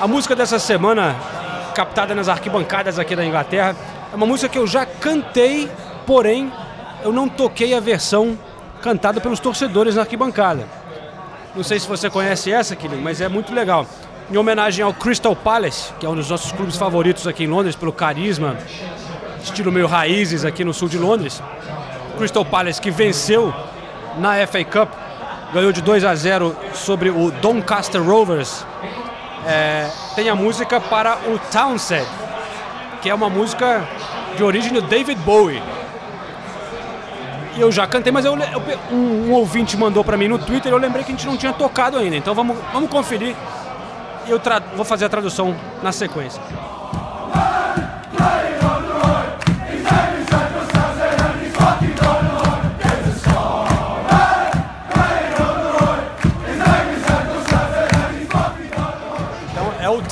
A 0.00 0.06
música 0.06 0.34
dessa 0.34 0.58
semana, 0.58 1.14
captada 1.74 2.14
nas 2.14 2.28
arquibancadas 2.28 2.98
aqui 2.98 3.14
da 3.14 3.24
Inglaterra, 3.24 3.76
é 4.12 4.16
uma 4.16 4.26
música 4.26 4.48
que 4.48 4.58
eu 4.58 4.66
já 4.66 4.84
cantei, 4.84 5.70
porém 6.06 6.52
eu 7.02 7.12
não 7.12 7.28
toquei 7.28 7.74
a 7.74 7.80
versão 7.80 8.38
cantada 8.82 9.20
pelos 9.20 9.40
torcedores 9.40 9.94
na 9.94 10.02
arquibancada. 10.02 10.66
Não 11.54 11.62
sei 11.62 11.78
se 11.78 11.86
você 11.86 12.10
conhece 12.10 12.50
essa, 12.50 12.74
Killing, 12.74 13.00
mas 13.00 13.20
é 13.20 13.28
muito 13.28 13.54
legal. 13.54 13.86
Em 14.30 14.36
homenagem 14.36 14.84
ao 14.84 14.92
Crystal 14.92 15.36
Palace, 15.36 15.92
que 16.00 16.06
é 16.06 16.08
um 16.08 16.16
dos 16.16 16.28
nossos 16.28 16.50
clubes 16.50 16.76
favoritos 16.76 17.26
aqui 17.26 17.44
em 17.44 17.46
Londres, 17.46 17.76
pelo 17.76 17.92
carisma, 17.92 18.56
estilo 19.42 19.70
meio 19.70 19.86
raízes 19.86 20.44
aqui 20.44 20.64
no 20.64 20.74
sul 20.74 20.88
de 20.88 20.98
Londres. 20.98 21.42
Crystal 22.16 22.44
Palace 22.44 22.80
que 22.80 22.90
venceu 22.90 23.54
na 24.18 24.46
FA 24.46 24.64
Cup, 24.64 25.03
ganhou 25.54 25.70
de 25.70 25.80
2 25.80 26.04
a 26.04 26.14
0 26.16 26.54
sobre 26.74 27.10
o 27.10 27.30
Doncaster 27.30 28.02
Rovers. 28.02 28.66
É, 29.46 29.88
tem 30.16 30.28
a 30.28 30.34
música 30.34 30.80
para 30.80 31.16
o 31.28 31.38
Townsend, 31.38 32.06
que 33.00 33.08
é 33.08 33.14
uma 33.14 33.30
música 33.30 33.86
de 34.36 34.42
origem 34.42 34.72
do 34.72 34.82
David 34.82 35.20
Bowie. 35.20 35.62
E 37.56 37.60
eu 37.60 37.70
já 37.70 37.86
cantei, 37.86 38.12
mas 38.12 38.24
eu, 38.24 38.36
eu 38.36 38.62
um, 38.90 39.28
um 39.28 39.32
ouvinte 39.32 39.76
mandou 39.76 40.02
para 40.02 40.16
mim 40.16 40.26
no 40.26 40.40
Twitter, 40.40 40.72
eu 40.72 40.78
lembrei 40.78 41.04
que 41.04 41.12
a 41.12 41.14
gente 41.14 41.26
não 41.26 41.36
tinha 41.36 41.52
tocado 41.52 41.98
ainda. 41.98 42.16
Então 42.16 42.34
vamos, 42.34 42.56
vamos 42.72 42.90
conferir. 42.90 43.36
E 44.26 44.30
eu 44.30 44.40
vou 44.74 44.84
fazer 44.84 45.04
a 45.04 45.08
tradução 45.08 45.54
na 45.82 45.92
sequência. 45.92 46.42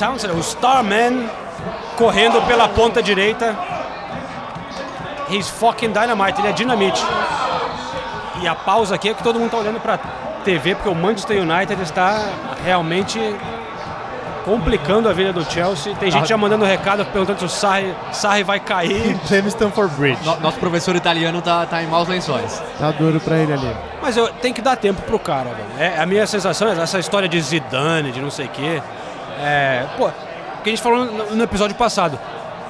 Townsend, 0.03 0.33
o 0.35 0.39
Starman, 0.41 1.29
correndo 1.97 2.41
pela 2.45 2.67
ponta 2.67 3.01
direita. 3.01 3.55
He's 5.29 5.49
fucking 5.49 5.91
dynamite, 5.93 6.39
ele 6.41 6.49
é 6.49 6.51
dinamite. 6.51 7.01
E 8.41 8.47
a 8.47 8.53
pausa 8.53 8.95
aqui 8.95 9.09
é 9.09 9.13
que 9.13 9.23
todo 9.23 9.39
mundo 9.39 9.51
tá 9.51 9.57
olhando 9.57 9.79
pra 9.79 9.97
TV, 10.43 10.75
porque 10.75 10.89
o 10.89 10.95
Manchester 10.95 11.41
United 11.41 11.81
está 11.81 12.21
realmente 12.65 13.17
complicando 14.43 15.07
a 15.07 15.13
vida 15.13 15.31
do 15.31 15.45
Chelsea. 15.49 15.95
Tem 15.95 16.11
gente 16.11 16.27
já 16.27 16.35
mandando 16.35 16.65
recado 16.65 17.05
perguntando 17.05 17.39
se 17.39 17.45
o 17.45 17.49
Sarri, 17.49 17.95
Sarri 18.11 18.43
vai 18.43 18.59
cair. 18.59 19.17
Pleno 19.25 19.47
Stanford 19.47 19.95
Bridge. 19.95 20.19
No- 20.25 20.37
nosso 20.41 20.59
professor 20.59 20.93
italiano 20.97 21.41
tá, 21.41 21.65
tá 21.65 21.81
em 21.81 21.87
maus 21.87 22.09
lençóis. 22.09 22.61
Tá 22.77 22.91
duro 22.91 23.21
pra 23.21 23.37
ele 23.37 23.53
ali. 23.53 23.73
Mas 24.01 24.17
eu 24.17 24.27
tenho 24.27 24.53
que 24.53 24.61
dar 24.61 24.75
tempo 24.75 25.01
pro 25.03 25.17
cara, 25.17 25.45
velho. 25.51 25.69
É, 25.79 25.97
a 25.97 26.05
minha 26.05 26.27
sensação 26.27 26.67
é 26.67 26.77
essa 26.77 26.99
história 26.99 27.29
de 27.29 27.39
Zidane, 27.39 28.11
de 28.11 28.19
não 28.19 28.29
sei 28.29 28.47
o 28.47 28.49
quê. 28.49 28.81
É, 29.43 29.85
pô, 29.97 30.09
que 30.63 30.69
a 30.69 30.71
gente 30.71 30.81
falou 30.81 31.05
no, 31.05 31.35
no 31.35 31.43
episódio 31.43 31.75
passado. 31.75 32.17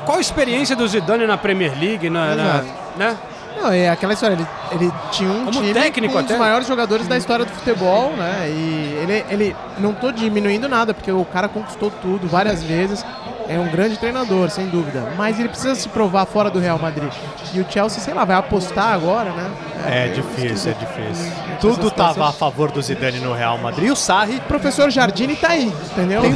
Qual 0.05 0.17
a 0.17 0.21
experiência 0.21 0.75
do 0.75 0.85
Zidane 0.87 1.25
na 1.25 1.37
Premier 1.37 1.71
League, 1.79 2.09
na, 2.09 2.35
na- 2.35 2.63
né? 2.97 3.17
Não, 3.55 3.71
é 3.71 3.87
aquela 3.87 4.13
história, 4.13 4.33
ele, 4.33 4.47
ele 4.71 4.91
tinha 5.11 5.29
um 5.29 5.45
Como 5.45 5.51
time 5.61 5.73
técnico 5.73 6.11
com 6.13 6.19
um 6.19 6.23
dos 6.23 6.31
até. 6.31 6.39
maiores 6.39 6.67
jogadores 6.67 7.07
da 7.07 7.15
história 7.15 7.45
do 7.45 7.51
futebol, 7.51 8.11
né? 8.17 8.47
E 8.49 8.97
ele, 9.03 9.25
ele 9.29 9.55
não 9.77 9.93
tô 9.93 10.11
diminuindo 10.11 10.67
nada, 10.67 10.91
porque 10.93 11.11
o 11.11 11.23
cara 11.23 11.47
conquistou 11.47 11.91
tudo 12.01 12.27
várias 12.27 12.63
vezes. 12.63 13.05
É 13.47 13.59
um 13.59 13.67
grande 13.69 13.97
treinador, 13.97 14.49
sem 14.49 14.67
dúvida. 14.67 15.13
Mas 15.17 15.39
ele 15.39 15.49
precisa 15.49 15.75
se 15.75 15.89
provar 15.89 16.25
fora 16.25 16.49
do 16.49 16.59
Real 16.59 16.79
Madrid. 16.79 17.11
E 17.53 17.59
o 17.59 17.65
Chelsea, 17.69 17.99
sei 17.99 18.13
lá, 18.13 18.25
vai 18.25 18.35
apostar 18.35 18.93
agora, 18.93 19.31
né? 19.31 19.51
É 19.85 20.07
difícil, 20.07 20.71
é 20.71 20.75
difícil. 20.75 21.31
Tudo 21.59 21.87
estava 21.87 22.29
a 22.29 22.31
favor 22.31 22.71
do 22.71 22.81
Zidane 22.81 23.19
no 23.19 23.33
Real 23.33 23.57
Madrid. 23.57 23.87
E 23.87 23.91
o 23.91 23.95
Sarri 23.95 24.37
O 24.37 24.41
professor 24.41 24.89
Jardine 24.89 25.35
tá 25.35 25.49
aí, 25.49 25.65
entendeu? 25.91 26.23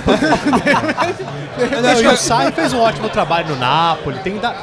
Não, 1.82 2.02
e 2.02 2.08
o 2.08 2.18
Sarri 2.18 2.52
fez 2.52 2.74
um 2.74 2.80
ótimo 2.80 3.10
trabalho 3.10 3.50
no 3.50 3.56
Napoli. 3.56 4.20
Tem 4.20 4.38
da... 4.38 4.54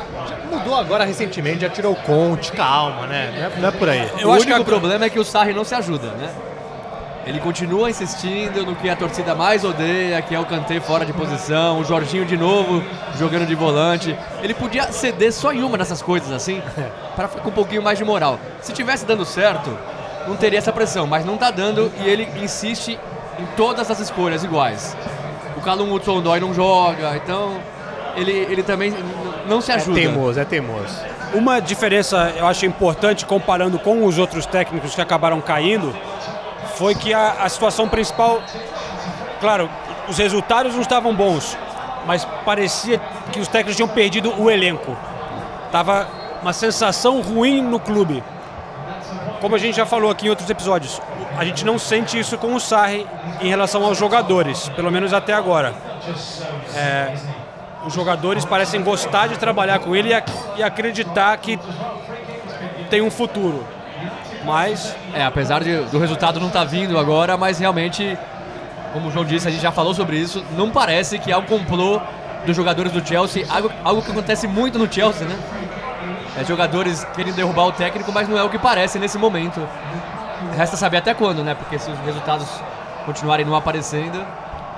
mudou 0.50 0.76
agora 0.76 1.04
recentemente, 1.04 1.62
já 1.62 1.68
tirou 1.68 1.92
o 1.92 1.96
Conte, 1.96 2.52
calma, 2.52 3.06
né? 3.06 3.32
Não 3.36 3.46
é, 3.46 3.60
não 3.60 3.68
é 3.68 3.72
por 3.72 3.88
aí. 3.88 4.08
o 4.22 4.30
único 4.30 4.64
problema 4.64 5.06
é 5.06 5.10
que 5.10 5.18
o 5.18 5.24
Sarri 5.24 5.52
não 5.52 5.64
se 5.64 5.74
ajuda, 5.74 6.08
né? 6.08 6.30
Ele 7.26 7.40
continua 7.40 7.88
insistindo 7.88 8.66
no 8.66 8.76
que 8.76 8.88
a 8.88 8.94
torcida 8.96 9.34
mais 9.34 9.64
odeia, 9.64 10.20
que 10.20 10.34
é 10.34 10.38
o 10.38 10.44
Kanté 10.44 10.78
fora 10.78 11.06
de 11.06 11.12
posição, 11.12 11.80
o 11.80 11.84
Jorginho 11.84 12.24
de 12.26 12.36
novo 12.36 12.82
jogando 13.18 13.46
de 13.46 13.54
volante. 13.54 14.14
Ele 14.42 14.52
podia 14.52 14.92
ceder 14.92 15.32
só 15.32 15.52
em 15.52 15.62
uma 15.62 15.78
dessas 15.78 16.02
coisas 16.02 16.30
assim, 16.30 16.60
para 17.16 17.28
ficar 17.28 17.42
com 17.42 17.48
um 17.48 17.52
pouquinho 17.52 17.82
mais 17.82 17.96
de 17.98 18.04
moral. 18.04 18.38
Se 18.60 18.72
tivesse 18.72 19.06
dando 19.06 19.24
certo, 19.24 19.70
não 20.28 20.36
teria 20.36 20.58
essa 20.58 20.72
pressão, 20.72 21.06
mas 21.06 21.24
não 21.24 21.36
tá 21.38 21.50
dando 21.50 21.90
e 22.04 22.08
ele 22.08 22.28
insiste 22.42 22.98
em 23.38 23.46
todas 23.56 23.90
as 23.90 24.00
escolhas 24.00 24.44
iguais. 24.44 24.94
O 25.56 25.60
Calum 25.62 25.92
Hudson-Odoi 25.94 26.40
não 26.40 26.52
joga, 26.52 27.16
então 27.16 27.56
ele, 28.16 28.32
ele 28.32 28.62
também 28.62 28.94
não 29.48 29.62
se 29.62 29.72
É 29.72 29.76
ajuda. 29.76 29.98
teimoso, 29.98 30.38
é 30.40 30.44
teimoso. 30.44 30.94
Uma 31.32 31.58
diferença 31.58 32.32
eu 32.36 32.46
acho 32.46 32.64
importante 32.66 33.24
comparando 33.26 33.78
com 33.78 34.04
os 34.04 34.18
outros 34.18 34.44
técnicos 34.46 34.94
que 34.94 35.00
acabaram 35.00 35.40
caindo 35.40 35.92
foi 36.76 36.94
que 36.94 37.12
a, 37.14 37.36
a 37.40 37.48
situação 37.48 37.88
principal, 37.88 38.42
claro, 39.40 39.68
os 40.08 40.18
resultados 40.18 40.74
não 40.74 40.82
estavam 40.82 41.14
bons, 41.14 41.56
mas 42.06 42.24
parecia 42.44 43.00
que 43.32 43.40
os 43.40 43.48
técnicos 43.48 43.76
tinham 43.76 43.88
perdido 43.88 44.32
o 44.40 44.50
elenco. 44.50 44.96
Tava 45.72 46.06
uma 46.42 46.52
sensação 46.52 47.20
ruim 47.20 47.62
no 47.62 47.80
clube. 47.80 48.22
Como 49.40 49.54
a 49.54 49.58
gente 49.58 49.76
já 49.76 49.86
falou 49.86 50.10
aqui 50.10 50.26
em 50.26 50.30
outros 50.30 50.48
episódios, 50.48 51.00
a 51.36 51.44
gente 51.44 51.64
não 51.64 51.78
sente 51.78 52.18
isso 52.18 52.38
com 52.38 52.54
o 52.54 52.60
Sarri 52.60 53.06
em 53.40 53.48
relação 53.48 53.84
aos 53.84 53.98
jogadores, 53.98 54.68
pelo 54.70 54.90
menos 54.90 55.12
até 55.12 55.32
agora. 55.32 55.74
É, 56.74 57.14
os 57.84 57.92
jogadores 57.92 58.44
parecem 58.44 58.82
gostar 58.82 59.26
de 59.26 59.38
trabalhar 59.38 59.78
com 59.80 59.94
ele 59.94 60.10
e, 60.10 60.14
ac- 60.14 60.32
e 60.56 60.62
acreditar 60.62 61.36
que 61.38 61.58
tem 62.88 63.02
um 63.02 63.10
futuro. 63.10 63.64
Mas 64.44 64.94
É, 65.14 65.24
apesar 65.24 65.62
de- 65.62 65.84
do 65.84 65.98
resultado 65.98 66.40
não 66.40 66.48
estar 66.48 66.64
vindo 66.64 66.98
agora, 66.98 67.36
mas 67.36 67.58
realmente, 67.58 68.18
como 68.92 69.08
o 69.08 69.10
João 69.12 69.24
disse, 69.24 69.46
a 69.46 69.50
gente 69.50 69.62
já 69.62 69.70
falou 69.72 69.94
sobre 69.94 70.16
isso, 70.16 70.44
não 70.56 70.70
parece 70.70 71.18
que 71.18 71.30
é 71.30 71.36
um 71.36 71.42
complô 71.44 72.00
dos 72.44 72.54
jogadores 72.56 72.90
do 72.92 73.06
Chelsea, 73.06 73.46
algo, 73.48 73.70
algo 73.84 74.02
que 74.02 74.10
acontece 74.10 74.46
muito 74.48 74.78
no 74.78 74.92
Chelsea, 74.92 75.26
né? 75.26 75.36
É, 76.36 76.44
jogadores 76.44 77.04
querendo 77.14 77.36
derrubar 77.36 77.66
o 77.66 77.72
técnico, 77.72 78.10
mas 78.12 78.28
não 78.28 78.36
é 78.36 78.42
o 78.42 78.48
que 78.50 78.58
parece 78.58 78.98
nesse 78.98 79.16
momento. 79.16 79.60
Resta 80.56 80.76
saber 80.76 80.96
até 80.98 81.14
quando, 81.14 81.42
né? 81.44 81.54
Porque 81.54 81.78
se 81.78 81.90
os 81.90 81.98
resultados 82.00 82.46
continuarem 83.06 83.46
não 83.46 83.54
aparecendo. 83.54 84.20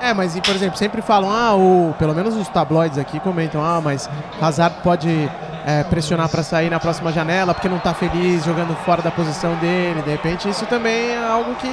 É, 0.00 0.12
mas 0.12 0.37
e, 0.37 0.42
por 0.42 0.54
exemplo, 0.54 0.76
sempre 0.76 1.00
falam, 1.00 1.30
ah, 1.30 1.54
o, 1.54 1.94
pelo 1.99 2.14
menos 2.14 2.37
os 2.37 2.46
tabloides 2.49 2.99
aqui 2.99 3.18
comentam, 3.18 3.64
ah, 3.64 3.80
mas 3.82 4.08
Hazard 4.40 4.76
pode 4.82 5.30
é, 5.66 5.82
pressionar 5.82 6.28
para 6.28 6.44
sair 6.44 6.70
na 6.70 6.78
próxima 6.78 7.12
janela 7.12 7.52
porque 7.52 7.68
não 7.68 7.80
tá 7.80 7.92
feliz 7.92 8.44
jogando 8.44 8.76
fora 8.85 9.02
da 9.02 9.11
posição 9.11 9.56
dele. 9.56 10.00
De 10.00 10.11
repente, 10.11 10.49
isso 10.49 10.64
também 10.66 11.11
é 11.11 11.18
algo 11.18 11.56
que 11.56 11.68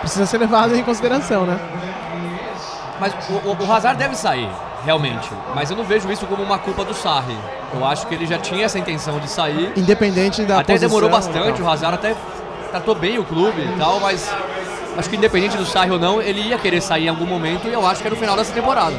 precisa 0.00 0.24
ser 0.24 0.38
levado 0.38 0.76
em 0.76 0.84
consideração, 0.84 1.44
né? 1.44 1.58
Mas 3.00 3.12
o, 3.28 3.64
o, 3.64 3.72
Hazard 3.72 3.98
deve 3.98 4.14
sair, 4.14 4.48
realmente. 4.84 5.28
Mas 5.52 5.68
eu 5.68 5.76
não 5.76 5.82
vejo 5.82 6.10
isso 6.12 6.26
como 6.26 6.44
uma 6.44 6.58
culpa 6.58 6.84
do 6.84 6.94
Sarri. 6.94 7.36
Eu 7.74 7.84
acho 7.84 8.06
que 8.06 8.14
ele 8.14 8.26
já 8.26 8.38
tinha 8.38 8.64
essa 8.64 8.78
intenção 8.78 9.18
de 9.18 9.28
sair. 9.28 9.72
Independente 9.76 10.42
da 10.42 10.60
até 10.60 10.74
posição. 10.74 10.88
demorou 10.88 11.10
bastante, 11.10 11.58
tal. 11.58 11.66
o 11.66 11.70
Hazard 11.70 11.94
até 11.96 12.14
tratou 12.70 12.94
bem 12.94 13.18
o 13.18 13.24
clube 13.24 13.62
e 13.62 13.78
tal, 13.78 13.98
mas 13.98 14.32
acho 14.96 15.10
que 15.10 15.16
independente 15.16 15.56
do 15.56 15.66
Sarri 15.66 15.90
ou 15.90 15.98
não, 15.98 16.22
ele 16.22 16.40
ia 16.40 16.58
querer 16.58 16.80
sair 16.80 17.06
em 17.06 17.08
algum 17.08 17.26
momento 17.26 17.66
e 17.66 17.72
eu 17.72 17.84
acho 17.84 18.00
que 18.00 18.06
era 18.06 18.14
no 18.14 18.20
final 18.20 18.36
dessa 18.36 18.52
temporada. 18.52 18.96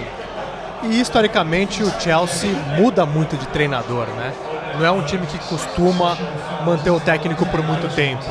E 0.83 0.99
historicamente 0.99 1.83
o 1.83 1.91
Chelsea 1.99 2.51
muda 2.77 3.05
muito 3.05 3.35
de 3.35 3.45
treinador, 3.47 4.07
né? 4.07 4.33
Não 4.77 4.85
é 4.85 4.91
um 4.91 5.01
time 5.01 5.25
que 5.27 5.37
costuma 5.39 6.17
manter 6.65 6.89
o 6.89 6.99
técnico 6.99 7.45
por 7.45 7.61
muito 7.61 7.93
tempo. 7.93 8.23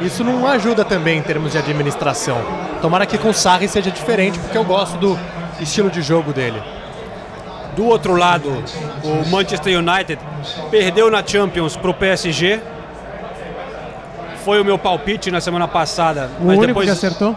Isso 0.00 0.22
não 0.22 0.46
ajuda 0.46 0.84
também 0.84 1.18
em 1.18 1.22
termos 1.22 1.52
de 1.52 1.58
administração. 1.58 2.38
Tomara 2.82 3.06
que 3.06 3.16
com 3.16 3.30
o 3.30 3.34
Sarri 3.34 3.66
seja 3.66 3.90
diferente, 3.90 4.38
porque 4.38 4.58
eu 4.58 4.64
gosto 4.64 4.98
do 4.98 5.18
estilo 5.58 5.90
de 5.90 6.02
jogo 6.02 6.32
dele. 6.32 6.62
do 7.74 7.86
outro 7.86 8.14
lado, 8.16 8.64
o 9.04 9.28
Manchester 9.28 9.78
United 9.78 10.18
perdeu 10.70 11.10
na 11.10 11.22
Champions 11.24 11.76
pro 11.76 11.92
PSG. 11.92 12.60
Foi 14.46 14.60
o 14.60 14.64
meu 14.64 14.78
palpite 14.78 15.28
na 15.28 15.40
semana 15.40 15.66
passada, 15.66 16.30
O 16.40 16.44
mas 16.44 16.56
único 16.58 16.66
depois 16.68 16.86
que 16.86 16.92
acertou. 16.92 17.34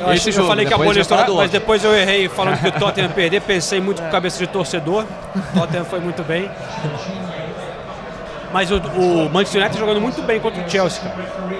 eu, 0.00 0.12
Esse 0.12 0.30
eu 0.30 0.32
jogo, 0.32 0.48
falei 0.48 0.66
que 0.66 0.74
a 0.74 0.76
já 0.78 0.84
ia 0.84 1.00
estourar, 1.00 1.30
mas 1.30 1.48
depois 1.48 1.84
eu 1.84 1.94
errei 1.94 2.28
falando 2.28 2.58
que 2.58 2.66
o 2.66 2.72
Tottenham 2.76 3.06
ia 3.08 3.14
perder, 3.14 3.40
pensei 3.42 3.80
muito 3.80 4.02
com 4.02 4.10
cabeça 4.10 4.36
de 4.36 4.48
torcedor. 4.48 5.04
O 5.54 5.54
Tottenham 5.60 5.84
foi 5.84 6.00
muito 6.00 6.24
bem. 6.24 6.50
Mas 8.52 8.68
o, 8.72 8.78
o 8.78 9.30
Manchester 9.32 9.60
United 9.62 9.78
jogando 9.78 10.00
muito 10.00 10.20
bem 10.22 10.40
contra 10.40 10.60
o 10.60 10.68
Chelsea. 10.68 11.00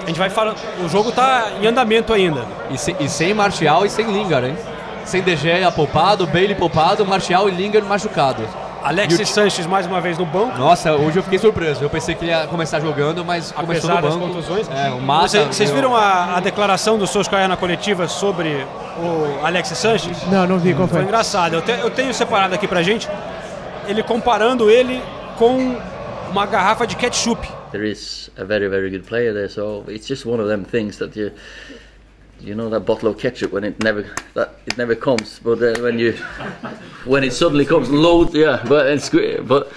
A 0.03 0.07
gente 0.07 0.19
vai 0.19 0.29
falando, 0.29 0.57
o 0.83 0.89
jogo 0.89 1.09
tá 1.13 1.45
em 1.61 1.67
andamento 1.67 2.11
ainda. 2.11 2.43
E, 2.69 2.77
se- 2.77 2.93
e 2.99 3.07
sem 3.07 3.33
Martial 3.33 3.85
e 3.85 3.89
sem 3.89 4.05
Lingard, 4.11 4.47
hein? 4.49 4.57
Sem 5.05 5.21
De 5.21 5.37
Gea 5.37 5.71
poupado, 5.71 6.27
Bailey 6.27 6.53
poupado, 6.55 7.05
Martial 7.05 7.47
e 7.47 7.51
Lingard 7.53 7.87
machucado. 7.87 8.43
Alexis 8.83 9.27
Ti- 9.29 9.33
Sanches 9.33 9.65
mais 9.67 9.85
uma 9.85 10.01
vez 10.01 10.17
no 10.17 10.25
banco. 10.25 10.57
Nossa, 10.57 10.93
hoje 10.93 11.17
eu 11.17 11.23
fiquei 11.23 11.37
surpreso. 11.39 11.83
Eu 11.83 11.89
pensei 11.89 12.15
que 12.15 12.23
ele 12.25 12.31
ia 12.31 12.47
começar 12.47 12.79
jogando, 12.79 13.23
mas 13.23 13.51
começou 13.51 13.89
apesar 13.91 13.95
no 14.01 14.07
das 14.07 14.15
banco. 14.17 14.33
contusões. 14.33 14.69
É, 14.69 14.89
o 14.89 14.99
Mata, 14.99 15.45
Vocês, 15.45 15.69
viram 15.69 15.95
a, 15.95 16.37
a 16.37 16.39
declaração 16.39 16.97
do 16.97 17.05
Solskjaer 17.05 17.47
na 17.47 17.55
coletiva 17.57 18.07
sobre 18.07 18.65
o 18.97 19.45
Alexis 19.45 19.77
Sanches? 19.77 20.17
Não, 20.27 20.47
não 20.47 20.57
vi 20.59 20.73
qual 20.73 20.87
Foi 20.87 20.97
foi. 20.99 21.07
engraçado. 21.07 21.53
Eu, 21.55 21.61
te- 21.61 21.71
eu 21.79 21.89
tenho 21.91 22.13
separado 22.13 22.55
aqui 22.55 22.67
pra 22.67 22.81
gente 22.81 23.07
ele 23.87 24.01
comparando 24.03 24.69
ele 24.69 25.01
com 25.37 25.75
uma 26.29 26.45
garrafa 26.45 26.85
de 26.87 26.95
ketchup. 26.95 27.47
there 27.71 27.89
is 27.89 28.29
a 28.37 28.43
very 28.43 28.67
very 28.67 28.89
good 28.89 29.03
player 29.07 29.33
there 29.33 29.47
so 29.49 29.83
it's 29.87 30.05
just 30.07 30.25
one 30.25 30.41
of 30.41 30.49
them 30.49 30.63
things 30.63 30.97
that 30.97 31.17
you 31.17 31.31
you 32.43 32.55
know 32.55 32.69
that 32.69 32.81
bottle 32.81 33.09
of 33.09 33.17
ketchup 33.17 33.51
when 33.51 33.63
it 33.63 33.81
never 33.83 34.03
that 34.33 34.55
it 34.65 34.77
never 34.77 34.95
comes 34.95 35.39
but 35.39 35.61
uh, 35.61 35.79
when 35.81 35.99
you 35.99 36.13
when 37.05 37.23
it 37.23 37.33
suddenly 37.33 37.65
comes 37.65 37.89
load 37.89 38.33
yeah 38.33 38.63
but 38.67 38.87
it's 38.87 39.09
great 39.09 39.47
but 39.47 39.71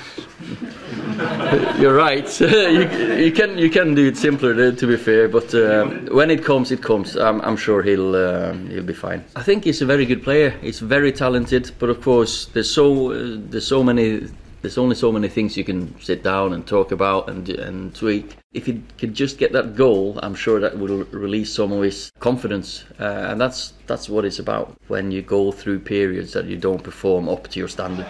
you're 1.78 1.94
right. 1.94 2.28
You, 2.40 2.88
you 3.16 3.32
can 3.32 3.58
you 3.58 3.70
can 3.70 3.94
do 3.94 4.08
it 4.08 4.16
simpler 4.16 4.54
to, 4.54 4.72
to 4.72 4.86
be 4.86 4.96
fair 4.96 5.28
but 5.28 5.54
um, 5.54 6.06
when 6.06 6.30
it 6.30 6.44
comes 6.44 6.72
it 6.72 6.82
comes. 6.82 7.16
I'm, 7.16 7.40
I'm 7.42 7.56
sure 7.56 7.82
he'll 7.82 8.16
um 8.16 8.68
he'll 8.68 8.82
be 8.82 8.94
fine. 8.94 9.24
I 9.36 9.42
think 9.42 9.64
he's 9.64 9.82
a 9.82 9.86
very 9.86 10.06
good 10.06 10.22
player. 10.22 10.50
He's 10.60 10.80
very 10.80 11.12
talented 11.12 11.70
but 11.78 11.90
of 11.90 12.00
course 12.00 12.46
there's 12.46 12.70
so 12.70 13.12
uh, 13.12 13.36
there's 13.50 13.66
so 13.66 13.82
many 13.82 14.28
there's 14.64 14.78
only 14.78 14.94
so 14.94 15.12
many 15.12 15.28
things 15.28 15.58
you 15.58 15.64
can 15.64 15.94
sit 16.00 16.22
down 16.24 16.54
and 16.54 16.66
talk 16.66 16.90
about 16.90 17.28
and 17.28 17.46
and 17.50 17.94
tweak. 17.94 18.24
If 18.54 18.66
he 18.66 18.80
could 19.00 19.14
just 19.14 19.36
get 19.38 19.52
that 19.52 19.74
goal, 19.76 20.18
I'm 20.22 20.34
sure 20.34 20.58
that 20.60 20.78
will 20.78 21.04
release 21.12 21.52
some 21.52 21.70
of 21.72 21.82
his 21.82 22.10
confidence, 22.18 22.84
uh, 22.98 23.30
and 23.30 23.38
that's 23.40 23.74
that's 23.86 24.08
what 24.08 24.24
it's 24.24 24.38
about. 24.38 24.72
When 24.88 25.10
you 25.12 25.20
go 25.22 25.52
through 25.52 25.80
periods 25.80 26.32
that 26.32 26.46
you 26.46 26.56
don't 26.56 26.82
perform 26.82 27.28
up 27.28 27.48
to 27.48 27.58
your 27.60 27.68
standard. 27.68 28.06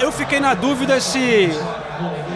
Eu 0.00 0.12
fiquei 0.12 0.40
na 0.40 0.54
dúvida 0.54 1.00
se 1.00 1.48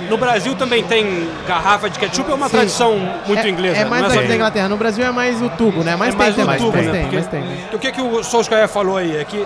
no 0.08 0.16
Brasil 0.16 0.54
também 0.54 0.82
tem 0.84 1.04
garrafa 1.46 1.90
de 1.90 1.98
ketchup 1.98 2.28
ou 2.30 2.34
é 2.34 2.36
uma 2.36 2.48
Sim. 2.48 2.56
tradição 2.56 2.96
muito 3.26 3.44
é, 3.46 3.48
inglesa. 3.50 3.76
É 3.80 3.84
mais 3.84 4.12
só- 4.12 4.22
da 4.22 4.34
Inglaterra. 4.34 4.68
No 4.68 4.76
Brasil 4.76 5.04
é 5.04 5.10
mais 5.10 5.42
o 5.42 5.50
tubo, 5.50 5.82
né? 5.82 5.96
Mas 5.96 6.14
é 6.14 6.16
tem 6.16 6.18
mais 6.18 6.34
um 6.36 6.44
também. 6.44 6.58
tubo, 6.58 6.76
mas 6.76 6.86
né? 6.86 6.92
tem, 6.92 7.02
Porque- 7.02 7.16
mas 7.16 7.26
tem. 7.26 7.42
O 7.74 7.78
que, 7.78 7.92
que 7.92 8.00
o 8.00 8.22
Solskjaer 8.22 8.68
falou 8.68 8.96
aí? 8.96 9.16
É 9.16 9.24
que 9.24 9.44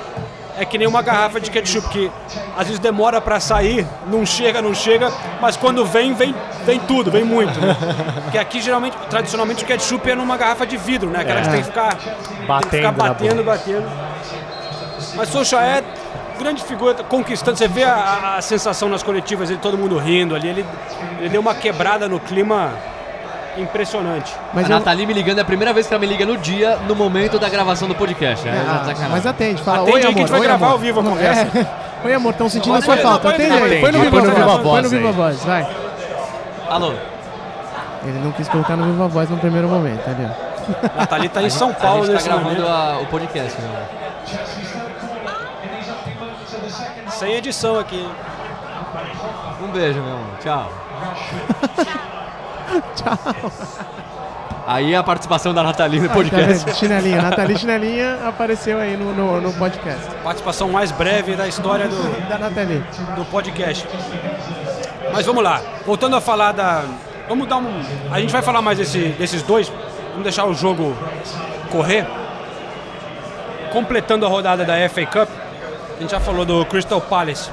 é 0.59 0.65
que 0.65 0.77
nem 0.77 0.87
uma 0.89 1.01
garrafa 1.03 1.41
de 1.41 1.51
ketchup 1.51 1.89
que 1.89 2.11
às 2.57 2.67
vezes 2.67 2.79
demora 2.79 3.21
pra 3.21 3.39
sair, 3.41 3.87
não 4.11 4.27
chega, 4.27 4.61
não 4.61 4.75
chega, 4.75 5.13
mas 5.41 5.57
quando 5.57 5.85
vem, 5.87 6.13
vem, 6.15 6.35
vem 6.65 6.79
tudo, 6.81 7.11
vem 7.11 7.25
muito. 7.25 7.59
Né? 7.61 7.77
Porque 8.25 8.39
aqui 8.39 8.61
geralmente, 8.61 8.97
tradicionalmente 9.09 9.65
o 9.65 9.67
ketchup 9.67 10.11
é 10.11 10.15
numa 10.15 10.37
garrafa 10.37 10.67
de 10.67 10.77
vidro, 10.77 11.09
né? 11.11 11.21
Aquela 11.21 11.41
que 11.43 11.49
tem 11.51 11.61
que 11.61 11.67
ficar 11.67 11.95
tem 11.97 12.13
que 12.41 12.47
Batendo 12.47 12.71
ficar 12.71 12.93
batendo, 12.93 13.45
batendo. 13.45 13.89
Mas 15.15 15.29
Solskjaer 15.29 15.85
grande 16.39 16.63
figura, 16.63 16.95
tá 16.95 17.03
conquistando. 17.03 17.57
Você 17.59 17.67
vê 17.67 17.83
a, 17.83 17.95
a- 17.95 18.37
a 18.37 18.41
sensação 18.43 18.89
nas 18.89 19.03
coletivas, 19.03 19.51
ele 19.51 19.59
todo 19.59 19.77
mundo 19.77 19.99
rindo 19.99 20.37
ali, 20.37 20.49
ele, 20.49 20.65
ele 21.19 21.29
deu 21.31 21.41
uma 21.41 21.53
quebrada 21.55 22.09
no 22.09 22.21
clima 22.21 22.73
impressionante. 23.59 24.35
Mas 24.55 24.65
a 24.67 24.69
eu- 24.69 24.79
Nathalie 24.79 25.07
me 25.07 25.13
ligando, 25.13 25.39
é 25.39 25.43
a 25.43 25.45
primeira 25.45 25.73
vez 25.73 25.87
que 25.87 25.93
ela 25.95 26.01
me 26.01 26.07
liga 26.07 26.25
no 26.25 26.37
dia, 26.37 26.77
no 26.87 26.95
momento 26.95 27.39
da 27.39 27.49
gravação 27.49 27.87
do 27.89 27.95
podcast. 27.95 28.45
né? 28.47 28.65
Ah, 28.67 28.79
Sacanagem. 28.85 29.09
mas 29.11 29.27
atende, 29.27 29.63
fala 29.63 29.79
Atende 29.83 29.93
oi 29.93 29.97
aí 29.97 30.01
que 30.03 30.07
amor. 30.09 30.17
a 30.17 30.21
gente 30.21 30.31
vai 30.31 30.41
oi, 30.41 30.47
gravar 30.47 30.67
amor." 30.67 30.73
ao 30.75 30.79
vivo 30.79 31.01
a 31.01 31.03
conversa. 31.05 31.59
é. 31.59 31.89
Oi 32.07 32.15
amor, 32.15 32.31
estão 32.31 32.49
sentindo 32.49 32.77
a 32.77 32.81
sua 32.81 32.97
falta. 32.97 33.29
Atende 33.31 33.53
aí. 33.53 33.81
Põe 33.81 33.91
no 33.91 33.99
Viva 34.01 34.21
Voz. 34.21 34.33
Põe 34.33 34.63
Voz 34.63 34.83
no. 34.85 34.89
Viva 34.89 35.11
Voz, 35.13 35.45
vai. 35.45 35.67
Alô? 36.71 36.93
Ele 38.05 38.19
não 38.23 38.31
quis 38.31 38.49
colocar 38.49 38.77
no 38.77 38.85
Viva 38.85 39.09
Voz 39.09 39.29
no 39.29 39.37
primeiro 39.39 39.67
momento, 39.69 40.09
ali, 40.09 40.25
ó. 40.95 40.99
Nathalie 41.01 41.29
tá 41.29 41.43
em 41.43 41.51
São 41.51 41.71
A 41.71 41.75
Paulo 41.75 42.07
gente 42.07 42.23
tá 42.23 42.35
gravando 42.37 42.65
a- 42.69 42.99
o 43.03 43.07
podcast, 43.07 43.61
né? 43.61 43.87
Sem 47.09 47.33
edição 47.35 47.81
aqui. 47.81 47.97
hein? 47.97 48.09
Um 49.61 49.69
beijo, 49.73 50.01
meu 50.01 50.13
amor. 50.15 50.39
Tchau. 50.41 50.73
Tchau. 52.97 53.53
Aí 54.67 54.95
a 54.95 55.03
participação 55.03 55.55
da 55.55 55.63
Nathalie 55.63 55.99
no 56.01 56.09
Tá 56.09 56.15
podcast. 56.15 56.65
vendo? 56.67 56.77
Chinelinha. 56.77 57.23
Nathalie 57.23 57.57
Chinelinha 57.59 58.19
apareceu 58.27 58.79
aí 58.79 58.97
no, 58.97 59.15
no, 59.15 59.41
no 59.41 59.53
podcast. 59.55 60.05
Participação 60.23 60.69
mais 60.69 60.91
breve 60.93 61.35
da 61.37 61.49
história 61.49 61.89
do, 61.89 62.29
Da 62.29 62.39
Nathalie. 62.39 62.85
do 63.17 63.25
podcast. 63.27 63.89
Mas 65.13 65.25
vamos 65.25 65.43
lá. 65.43 65.61
Voltando 65.87 66.17
a 66.17 66.21
falar 66.21 66.53
da. 66.53 66.85
Vamos 67.29 67.49
dar 67.49 67.57
um. 67.57 67.81
A 68.13 68.21
gente 68.21 68.31
vai 68.31 68.43
falar 68.43 68.61
mais 68.61 68.77
desse, 68.77 68.99
desses 69.19 69.43
dois. 69.43 69.73
Vamos 70.11 70.23
deixar 70.25 70.45
o 70.45 70.53
jogo 70.53 70.95
correr. 71.71 72.07
Completando 73.73 74.25
a 74.27 74.29
rodada 74.29 74.65
da 74.65 74.75
FA 74.89 75.07
Cup. 75.07 75.29
A 75.97 76.01
gente 76.01 76.11
já 76.11 76.21
falou 76.21 76.45
do 76.45 76.65
Crystal 76.67 77.01
Palace. 77.01 77.51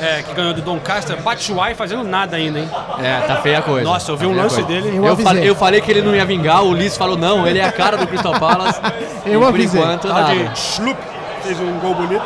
É, 0.00 0.22
que 0.22 0.32
ganhou 0.34 0.52
do 0.54 0.62
Doncaster. 0.62 1.16
Batshuayi 1.22 1.74
fazendo 1.74 2.04
nada 2.04 2.36
ainda, 2.36 2.58
hein? 2.60 2.70
É, 3.02 3.20
tá 3.26 3.36
feia 3.36 3.58
a 3.58 3.62
coisa. 3.62 3.84
Nossa, 3.88 4.10
eu 4.12 4.16
vi 4.16 4.24
Tá 4.26 4.30
um 4.32 4.36
lance 4.36 4.54
coisa. 4.62 4.68
dele. 4.68 4.96
Eu 4.96 5.04
Eu, 5.04 5.16
falei, 5.16 5.48
eu 5.50 5.54
falei 5.54 5.80
que 5.80 5.90
ele 5.90 6.02
não 6.02 6.14
ia 6.14 6.24
vingar, 6.24 6.62
o 6.64 6.72
Liz 6.74 6.96
falou 6.96 7.16
não, 7.16 7.46
ele 7.46 7.58
é 7.58 7.64
a 7.64 7.72
cara 7.72 7.96
do 7.96 8.06
Crystal 8.06 8.38
Palace. 8.38 8.80
Eu 9.26 9.40
e 9.40 9.44
por 9.44 9.48
avisei. 9.48 9.80
enquanto, 9.80 10.08
nada. 10.08 10.34
de 10.34 10.58
Schlup 10.58 10.98
fez 11.42 11.58
um 11.60 11.78
gol 11.80 11.94
bonito. 11.94 12.24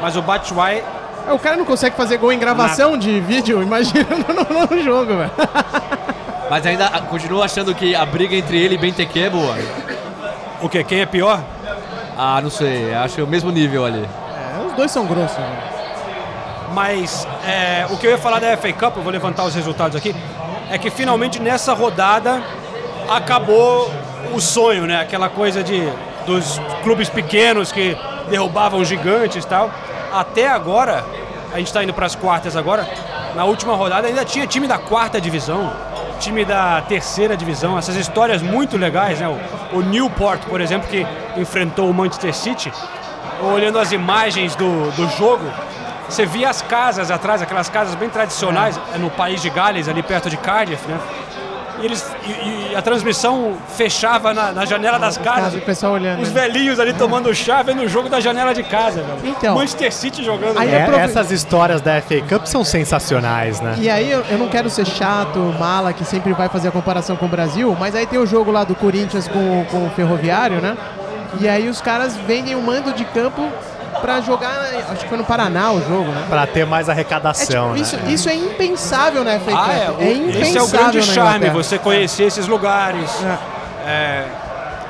Mas 0.00 0.16
o 0.16 0.22
Batshuayi 0.22 0.82
É, 1.26 1.32
O 1.32 1.38
cara 1.38 1.56
não 1.56 1.64
consegue 1.64 1.96
fazer 1.96 2.16
gol 2.18 2.32
em 2.32 2.38
gravação 2.38 2.96
de 2.96 3.20
vídeo, 3.20 3.62
imagina 3.62 4.06
no, 4.28 4.76
no 4.76 4.82
jogo, 4.82 5.16
velho. 5.16 5.30
Mas 6.48 6.64
ainda 6.64 6.86
ah, 6.86 7.00
continuo 7.02 7.42
achando 7.42 7.74
que 7.74 7.94
a 7.94 8.06
briga 8.06 8.34
entre 8.34 8.58
ele 8.58 8.76
e 8.76 8.78
Benteke 8.78 9.20
é 9.22 9.28
boa. 9.28 9.54
O 10.62 10.68
que? 10.68 10.82
Quem 10.84 11.00
é 11.00 11.06
pior? 11.06 11.40
Ah, 12.16 12.40
não 12.40 12.48
sei, 12.50 12.94
acho 12.94 13.22
o 13.22 13.26
mesmo 13.26 13.50
nível 13.50 13.84
ali. 13.84 14.02
É, 14.02 14.66
os 14.66 14.72
dois 14.72 14.90
são 14.90 15.04
grossos. 15.04 15.36
né? 15.36 15.67
Mas 16.78 17.26
é, 17.44 17.88
o 17.90 17.96
que 17.96 18.06
eu 18.06 18.12
ia 18.12 18.18
falar 18.18 18.38
da 18.38 18.56
FA 18.56 18.72
Cup, 18.72 18.96
eu 18.98 19.02
vou 19.02 19.10
levantar 19.10 19.42
os 19.42 19.52
resultados 19.52 19.96
aqui, 19.96 20.14
é 20.70 20.78
que 20.78 20.90
finalmente 20.90 21.42
nessa 21.42 21.74
rodada 21.74 22.40
acabou 23.08 23.90
o 24.32 24.40
sonho, 24.40 24.86
né? 24.86 25.00
Aquela 25.00 25.28
coisa 25.28 25.60
de 25.60 25.92
dos 26.24 26.60
clubes 26.84 27.08
pequenos 27.08 27.72
que 27.72 27.96
derrubavam 28.30 28.84
gigantes 28.84 29.44
e 29.44 29.48
tal. 29.48 29.72
Até 30.12 30.46
agora, 30.46 31.04
a 31.52 31.58
gente 31.58 31.66
está 31.66 31.82
indo 31.82 31.92
para 31.92 32.06
as 32.06 32.14
quartas 32.14 32.56
agora. 32.56 32.88
Na 33.34 33.44
última 33.44 33.74
rodada 33.74 34.06
ainda 34.06 34.24
tinha 34.24 34.46
time 34.46 34.68
da 34.68 34.78
quarta 34.78 35.20
divisão, 35.20 35.72
time 36.20 36.44
da 36.44 36.80
terceira 36.82 37.36
divisão, 37.36 37.76
essas 37.76 37.96
histórias 37.96 38.40
muito 38.40 38.76
legais, 38.76 39.18
né? 39.18 39.26
O, 39.26 39.78
o 39.78 39.82
Newport, 39.82 40.42
por 40.44 40.60
exemplo, 40.60 40.88
que 40.88 41.04
enfrentou 41.36 41.90
o 41.90 41.92
Manchester 41.92 42.32
City, 42.32 42.72
olhando 43.42 43.80
as 43.80 43.90
imagens 43.90 44.54
do, 44.54 44.92
do 44.92 45.08
jogo, 45.16 45.44
você 46.08 46.24
via 46.24 46.48
as 46.48 46.62
casas 46.62 47.10
atrás, 47.10 47.42
aquelas 47.42 47.68
casas 47.68 47.94
bem 47.94 48.08
tradicionais, 48.08 48.78
é 48.94 48.98
no 48.98 49.10
país 49.10 49.42
de 49.42 49.50
Gales, 49.50 49.88
ali 49.88 50.02
perto 50.02 50.30
de 50.30 50.36
Cardiff, 50.36 50.86
né? 50.88 50.98
E, 51.80 51.84
eles, 51.84 52.04
e, 52.26 52.72
e 52.72 52.76
a 52.76 52.82
transmissão 52.82 53.56
fechava 53.76 54.34
na, 54.34 54.52
na 54.52 54.64
janela 54.64 54.98
das 54.98 55.16
casas. 55.16 55.44
Casa, 55.44 55.58
o 55.58 55.60
pessoal 55.60 55.92
olhando. 55.92 56.22
Os 56.22 56.32
né? 56.32 56.40
velhinhos 56.40 56.80
ali 56.80 56.92
tomando 56.92 57.32
chá, 57.34 57.62
vendo 57.62 57.82
o 57.82 57.88
jogo 57.88 58.08
da 58.08 58.18
janela 58.18 58.52
de 58.52 58.64
casa, 58.64 59.02
velho. 59.02 59.18
Então. 59.22 59.54
Manchester 59.54 59.92
City 59.92 60.24
jogando. 60.24 60.58
Aí? 60.58 60.68
É, 60.68 60.88
essas 60.98 61.30
histórias 61.30 61.80
da 61.80 62.00
FA 62.02 62.20
Cup 62.28 62.46
são 62.46 62.64
sensacionais, 62.64 63.60
né? 63.60 63.76
E 63.78 63.88
aí 63.88 64.10
eu, 64.10 64.24
eu 64.28 64.38
não 64.38 64.48
quero 64.48 64.68
ser 64.68 64.86
chato, 64.86 65.38
mala, 65.58 65.92
que 65.92 66.04
sempre 66.04 66.32
vai 66.32 66.48
fazer 66.48 66.68
a 66.68 66.72
comparação 66.72 67.16
com 67.16 67.26
o 67.26 67.28
Brasil, 67.28 67.76
mas 67.78 67.94
aí 67.94 68.06
tem 68.06 68.18
o 68.18 68.26
jogo 68.26 68.50
lá 68.50 68.64
do 68.64 68.74
Corinthians 68.74 69.28
com, 69.28 69.64
com 69.70 69.86
o 69.86 69.90
Ferroviário, 69.90 70.60
né? 70.60 70.76
E 71.40 71.48
aí 71.48 71.68
os 71.68 71.80
caras 71.80 72.16
vendem 72.16 72.56
um 72.56 72.62
mando 72.62 72.92
de 72.92 73.04
campo 73.04 73.48
pra 74.00 74.20
jogar, 74.20 74.50
acho 74.90 75.02
que 75.02 75.08
foi 75.08 75.18
no 75.18 75.24
Paraná 75.24 75.72
o 75.72 75.80
jogo, 75.80 76.10
né? 76.10 76.24
Pra 76.28 76.46
ter 76.46 76.64
mais 76.66 76.88
É, 76.88 76.92
arrecadação, 76.92 77.68
tipo, 77.74 77.76
isso, 77.82 77.96
né? 77.96 78.10
isso 78.12 78.28
é 78.28 78.34
impensável 78.34 79.24
na 79.24 79.32
FA 79.38 79.50
Cup. 79.52 79.60
Ah, 79.68 79.72
é, 79.72 79.90
o- 79.90 80.02
impensável 80.02 80.40
esse 80.42 80.58
é 80.58 80.62
o 80.62 80.68
grande 80.68 81.02
charme, 81.02 81.50
você 81.50 81.78
conhecer 81.78 82.24
esses 82.24 82.46
lugares, 82.46 83.10
É. 83.24 83.38
é, 83.90 84.24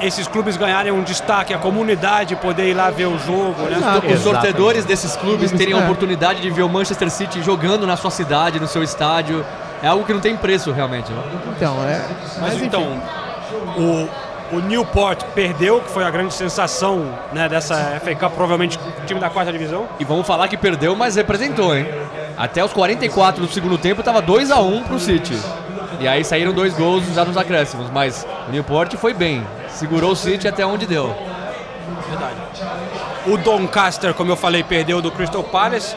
esses 0.00 0.28
clubes 0.28 0.56
ganharem 0.56 0.92
um 0.92 1.02
destaque, 1.02 1.52
a 1.52 1.58
comunidade 1.58 2.36
poder 2.36 2.68
ir 2.70 2.74
lá 2.74 2.88
ver 2.90 3.06
o 3.06 3.18
jogo, 3.18 3.62
né? 3.62 3.76
Exato. 3.78 4.06
Os 4.06 4.22
torcedores 4.22 4.84
desses 4.84 5.16
clubes 5.16 5.50
terem 5.52 5.74
a 5.74 5.78
É. 5.78 5.82
oportunidade 5.82 6.40
de 6.40 6.50
ver 6.50 6.62
o 6.62 6.68
Manchester 6.68 7.10
City 7.10 7.42
jogando 7.42 7.86
na 7.86 7.96
sua 7.96 8.10
cidade, 8.10 8.60
no 8.60 8.68
seu 8.68 8.82
estádio. 8.82 9.44
É 9.82 9.88
algo 9.88 10.04
que 10.04 10.12
não 10.12 10.20
tem 10.20 10.36
preço, 10.36 10.70
realmente. 10.72 11.10
né? 11.12 11.22
Então, 11.56 11.76
é. 11.84 12.00
Mas, 12.40 12.54
enfim. 12.54 12.66
então, 12.66 13.00
o, 13.76 14.08
o 14.52 14.60
Newport 14.60 15.22
perdeu, 15.34 15.80
que 15.80 15.90
foi 15.90 16.04
a 16.04 16.10
grande 16.10 16.32
sensação 16.32 17.14
né, 17.32 17.48
dessa 17.48 18.00
FA 18.02 18.14
Cup, 18.14 18.32
provavelmente 18.32 18.78
o 18.78 19.06
time 19.06 19.20
da 19.20 19.28
quarta 19.28 19.52
divisão. 19.52 19.88
E 19.98 20.04
vamos 20.04 20.26
falar 20.26 20.48
que 20.48 20.56
perdeu, 20.56 20.94
mas 20.96 21.16
representou, 21.16 21.76
hein? 21.76 21.86
Até 22.36 22.64
os 22.64 22.72
44 22.72 23.46
do 23.46 23.52
segundo 23.52 23.76
tempo 23.76 24.02
tava 24.02 24.22
2 24.22 24.50
a 24.50 24.60
1 24.60 24.84
pro 24.84 24.98
City. 24.98 25.38
E 26.00 26.06
aí 26.06 26.24
saíram 26.24 26.52
dois 26.52 26.74
gols 26.74 27.04
já 27.14 27.24
nos 27.24 27.36
acréscimos, 27.36 27.90
mas 27.90 28.26
o 28.48 28.52
Newport 28.52 28.94
foi 28.96 29.12
bem. 29.12 29.44
Segurou 29.68 30.12
o 30.12 30.16
City 30.16 30.46
até 30.46 30.64
onde 30.64 30.86
deu. 30.86 31.14
Verdade. 32.08 32.36
O 33.26 33.36
Doncaster, 33.36 34.14
como 34.14 34.30
eu 34.30 34.36
falei, 34.36 34.62
perdeu 34.62 35.02
do 35.02 35.10
Crystal 35.10 35.42
Palace. 35.42 35.96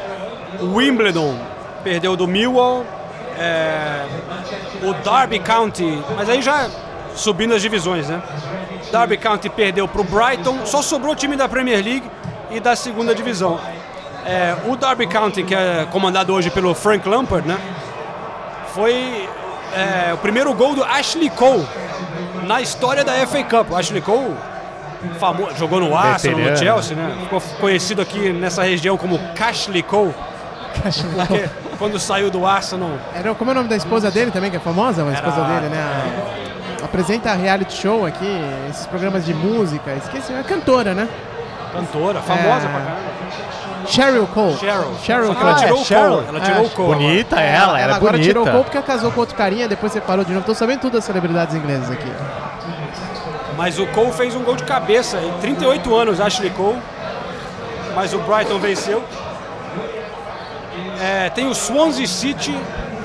O 0.59 0.75
Wimbledon 0.75 1.37
perdeu 1.83 2.15
do 2.15 2.27
Millwall. 2.27 2.85
É, 3.37 4.05
O 4.83 4.93
Derby 4.93 5.39
County, 5.39 6.03
mas 6.15 6.29
aí 6.29 6.41
já 6.41 6.67
subindo 7.15 7.54
as 7.54 7.62
divisões, 7.62 8.08
né? 8.10 8.21
Derby 8.91 9.17
County 9.17 9.50
perdeu 9.50 9.88
para 9.88 10.02
o 10.02 10.04
Brighton. 10.04 10.65
Só 10.65 10.82
sobrou 10.82 11.13
o 11.13 11.15
time 11.15 11.36
da 11.36 11.47
Premier 11.47 11.84
League 11.84 12.10
e 12.50 12.60
da 12.60 12.76
segunda 12.76 13.13
divisão. 13.15 13.60
É, 14.26 14.56
o 14.67 14.76
Derby 14.76 15.08
County, 15.08 15.43
que 15.43 15.56
é 15.56 15.88
comandado 15.91 16.34
hoje 16.34 16.50
pelo 16.50 16.74
Frank 16.76 17.08
Lampard, 17.08 17.47
né? 17.47 17.58
Foi 18.74 19.28
é, 19.74 20.13
o 20.13 20.17
primeiro 20.17 20.54
gol 20.54 20.76
do 20.76 20.84
Ashley 20.84 21.30
Cole 21.30 21.67
na 22.45 22.62
história 22.62 23.04
da 23.04 23.13
FA 23.28 23.43
Cup. 23.43 23.71
O 23.71 23.76
Ashley 23.76 24.02
Cole 24.02 24.36
famo- 25.19 25.50
jogou 25.58 25.80
no 25.80 25.95
Arsenal, 25.97 26.39
no. 26.39 26.58
Chelsea, 26.58 26.95
né? 26.95 27.17
Ficou 27.24 27.41
conhecido 27.60 28.02
aqui 28.02 28.32
nessa 28.32 28.63
região 28.63 28.97
como 28.97 29.17
Cashley 29.36 29.82
Cole, 29.84 30.13
porque 30.74 31.50
quando 31.78 32.00
saiu 32.00 32.30
do 32.30 32.45
Arsenal, 32.45 32.91
Era, 33.15 33.34
como 33.36 33.50
é 33.52 33.54
o 33.54 33.56
nome 33.58 33.69
da 33.69 33.76
esposa 33.76 34.10
dele 34.12 34.32
também, 34.32 34.52
que 34.52 34.58
é 34.58 34.60
famosa? 34.60 35.04
A 35.04 35.12
esposa 35.13 35.41
Era- 35.41 35.60
dele, 35.60 35.69
né? 35.76 36.50
A- 36.81 36.85
apresenta 36.85 37.33
reality 37.33 37.73
show 37.73 38.05
aqui, 38.05 38.41
esses 38.69 38.85
programas 38.87 39.25
de 39.25 39.33
música. 39.33 39.91
Esqueci, 39.93 40.33
é 40.33 40.43
cantora, 40.43 40.93
né? 40.93 41.07
cantora, 41.73 42.21
famosa 42.21 42.65
É. 42.67 42.69
pra 42.69 42.79
caramba. 42.81 43.11
Cheryl 43.87 44.27
Cole. 44.27 44.57
Cheryl. 44.57 44.95
Cheryl 45.01 45.33
que 45.35 45.41
ela 45.41 45.53
Cole. 45.53 45.59
tirou 45.63 45.77
é 45.77 45.81
o 45.81 45.85
Cheryl. 45.85 46.11
Cole. 46.17 46.27
Ela 46.27 46.39
tirou 46.41 46.57
É, 46.63 46.65
o 46.65 46.69
Cole. 46.69 46.93
Bonita 46.95 47.39
ela, 47.39 47.79
ela, 47.79 47.79
é 47.79 47.95
agora 47.95 48.11
bonita. 48.13 48.27
tirou 48.29 48.43
o 48.45 48.51
Cole 48.51 48.63
porque 48.65 48.81
casou 48.81 49.11
com 49.11 49.19
outro 49.21 49.35
carinha, 49.35 49.67
depois 49.67 49.91
separou 49.91 50.23
de 50.25 50.33
novo. 50.33 50.45
Tô 50.45 50.53
sabendo 50.53 50.81
tudo 50.81 50.93
das 50.93 51.03
celebridades 51.05 51.55
inglesas 51.55 51.89
aqui. 51.89 52.11
Mas 53.57 53.79
o 53.79 53.87
Cole 53.87 54.11
fez 54.11 54.35
um 54.35 54.43
gol 54.43 54.55
de 54.55 54.63
cabeça, 54.63 55.17
em 55.19 55.31
38 55.39 55.95
anos, 55.95 56.19
Ashley 56.21 56.49
Cole. 56.51 56.77
Mas 57.95 58.13
o 58.13 58.19
Brighton 58.19 58.59
venceu. 58.59 59.03
É, 61.01 61.29
tem 61.29 61.47
o 61.47 61.55
Swansea 61.55 62.07
City, 62.07 62.55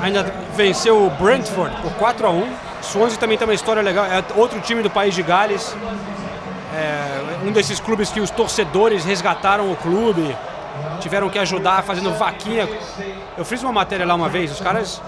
ainda 0.03 0.25
venceu 0.55 1.07
o 1.07 1.11
Brentford 1.11 1.75
por 1.83 1.93
4 1.95 2.27
a 2.27 2.31
1 2.31 2.47
Swansea 2.87 3.19
também 3.19 3.37
tem 3.37 3.47
uma 3.47 3.55
história 3.55 3.83
legal, 3.83 4.05
é 4.07 4.23
outro 4.35 4.61
time 4.61 4.83
do 4.83 4.91
país 4.91 5.15
de 5.15 5.23
Gales. 5.23 5.77
É, 6.75 7.45
um 7.47 7.53
desses 7.53 7.81
clubes 7.81 8.11
que 8.11 8.21
os 8.21 8.31
torcedores 8.31 9.05
resgataram 9.05 9.71
o 9.71 9.77
clube, 9.77 10.37
tiveram 11.01 11.29
que 11.29 11.39
ajudar 11.39 11.83
fazendo 11.83 12.13
vaquinha. 12.13 12.69
Eu 13.37 13.45
fiz 13.45 13.63
uma 13.63 13.73
matéria 13.73 14.05
lá 14.07 14.15
uma 14.15 14.29
vez, 14.29 14.53
os 14.53 14.61
caras 14.61 15.01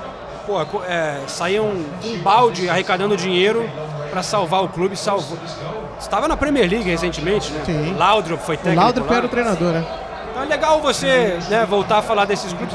pô, 0.46 0.60
é, 0.84 1.20
saíam 1.26 1.70
com 2.02 2.08
um 2.08 2.18
balde 2.20 2.68
arrecadando 2.70 3.16
dinheiro 3.16 3.68
para 4.10 4.22
salvar 4.22 4.62
o 4.62 4.68
clube. 4.68 4.96
Salvou. 4.96 5.36
Estava 6.00 6.28
na 6.28 6.36
Premier 6.36 6.70
League 6.70 6.88
recentemente, 6.88 7.52
né? 7.52 7.62
Sim. 7.66 7.94
Laudrup 7.98 8.40
foi 8.42 8.54
O 8.54 8.58
técnico. 8.58 8.80
Laudrup 8.82 9.10
lá. 9.10 9.16
era 9.16 9.26
o 9.26 9.28
treinador, 9.28 9.72
né? 9.72 9.84
Então 10.30 10.42
é 10.42 10.46
legal 10.46 10.80
você 10.80 11.38
né, 11.50 11.66
voltar 11.68 11.98
a 11.98 12.02
falar 12.02 12.24
desses 12.24 12.52
clubes. 12.52 12.74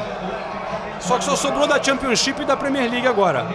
Só 1.03 1.17
que 1.17 1.25
só 1.25 1.35
sobrou 1.35 1.67
da 1.67 1.81
Championship 1.83 2.41
e 2.41 2.45
da 2.45 2.55
Premier 2.55 2.89
League 2.89 3.07
agora. 3.07 3.45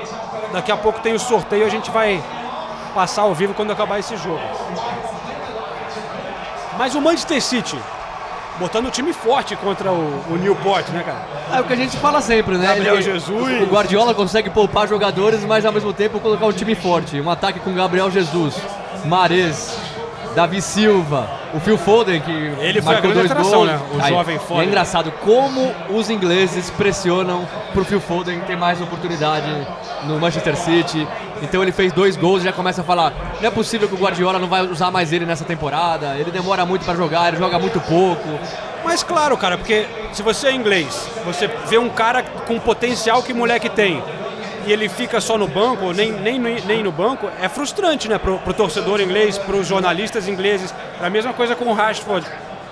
Daqui 0.53 0.71
a 0.71 0.77
pouco 0.77 1.01
tem 1.01 1.15
o 1.15 1.19
sorteio, 1.19 1.65
a 1.67 1.69
gente 1.69 1.91
vai 1.91 2.23
passar 2.95 3.23
ao 3.23 3.35
vivo 3.35 3.55
quando 3.55 3.71
acabar 3.71 3.99
esse 3.99 4.17
jogo. 4.17 4.41
Mas 6.77 6.95
o 6.95 7.01
Manchester 7.01 7.43
City, 7.43 7.79
botando 8.59 8.87
o 8.87 8.91
time 8.91 9.13
forte 9.13 9.57
contra 9.57 9.91
o, 9.91 10.25
o 10.31 10.37
Newport, 10.37 10.89
né, 10.91 11.03
cara? 11.03 11.57
É 11.57 11.61
o 11.61 11.65
que 11.65 11.73
a 11.73 11.77
gente 11.77 11.97
fala 11.97 12.21
sempre, 12.21 12.57
né? 12.57 12.67
Gabriel 12.67 13.01
Jesus. 13.01 13.63
O 13.63 13.67
Guardiola 13.67 14.15
consegue 14.15 14.51
poupar 14.51 14.87
jogadores, 14.87 15.43
mas 15.45 15.65
ao 15.65 15.73
mesmo 15.73 15.93
tempo 15.93 16.21
colocar 16.21 16.47
um 16.47 16.53
time 16.53 16.75
forte. 16.75 17.21
Um 17.21 17.31
ataque 17.31 17.61
com 17.61 17.75
Gabriel 17.75 18.11
Jesus, 18.11 18.55
Mares, 19.07 19.77
Davi 20.35 20.61
Silva, 20.61 21.29
o 21.55 21.61
Phil 21.61 21.79
Foden, 21.79 22.21
que 22.21 22.31
Ele 22.61 22.83
foi 22.83 22.95
a 22.97 23.01
grande 23.01 23.15
dois 23.19 23.31
atração, 23.31 23.61
gols. 23.61 23.69
né? 23.71 23.81
O 23.95 24.03
Aí, 24.03 24.13
jovem 24.13 24.39
Foden. 24.39 24.63
É 24.65 24.67
engraçado 24.67 25.11
como 25.25 25.73
os 25.91 26.11
ingleses 26.11 26.71
pressionam 26.71 27.47
pro 27.73 27.85
Phil 27.85 28.01
Foden 28.01 28.41
ter 28.41 28.57
mais 28.57 28.81
oportunidade 28.81 29.47
no 30.05 30.19
Manchester 30.19 30.57
City. 30.57 31.07
Então 31.43 31.63
ele 31.63 31.73
fez 31.73 31.93
dois 31.93 32.17
gols 32.17 32.43
e 32.43 32.45
já 32.47 32.53
começa 32.53 32.81
a 32.81 32.85
falar: 32.85 33.13
não 33.41 33.49
é 33.49 33.51
possível 33.51 33.89
que 33.89 33.95
o 33.95 33.99
Guardiola 33.99 34.39
não 34.39 34.49
vai 34.49 34.63
usar 34.63 34.91
mais 34.91 35.13
ele 35.13 35.25
nessa 35.25 35.45
temporada. 35.45 36.17
Ele 36.19 36.31
demora 36.31 36.67
muito 36.67 36.85
para 36.85 36.95
jogar, 36.95 37.29
ele 37.29 37.39
joga 37.39 37.59
muito 37.59 37.81
pouco. 37.81 38.29
Mas 38.85 39.03
claro, 39.03 39.37
cara, 39.37 39.57
porque 39.59 39.87
se 40.13 40.23
você 40.23 40.49
é 40.49 40.53
inglês, 40.55 41.09
você 41.25 41.49
vê 41.69 41.79
um 41.79 41.89
cara 41.89 42.23
com 42.23 42.57
o 42.57 42.61
potencial 42.61 43.23
que 43.23 43.33
o 43.33 43.37
moleque 43.37 43.69
tem 43.69 44.03
e 44.69 44.73
ele 44.73 44.87
fica 44.87 45.19
só 45.19 45.39
no 45.39 45.49
banco, 45.49 45.95
nem, 45.95 46.13
nem, 46.13 46.39
nem 46.39 46.83
no 46.83 46.93
banco, 46.93 47.31
é 47.41 47.49
frustrante, 47.49 48.07
né? 48.07 48.19
Pro, 48.19 48.39
pro 48.39 48.53
torcedor 48.53 49.01
inglês, 49.01 49.39
pros 49.39 49.67
jornalistas 49.67 50.29
ingleses. 50.29 50.75
É 51.01 51.07
a 51.07 51.11
mesma 51.11 51.33
coisa 51.33 51.57
com 51.57 51.65
o 51.65 51.73
Rashford. 51.73 52.27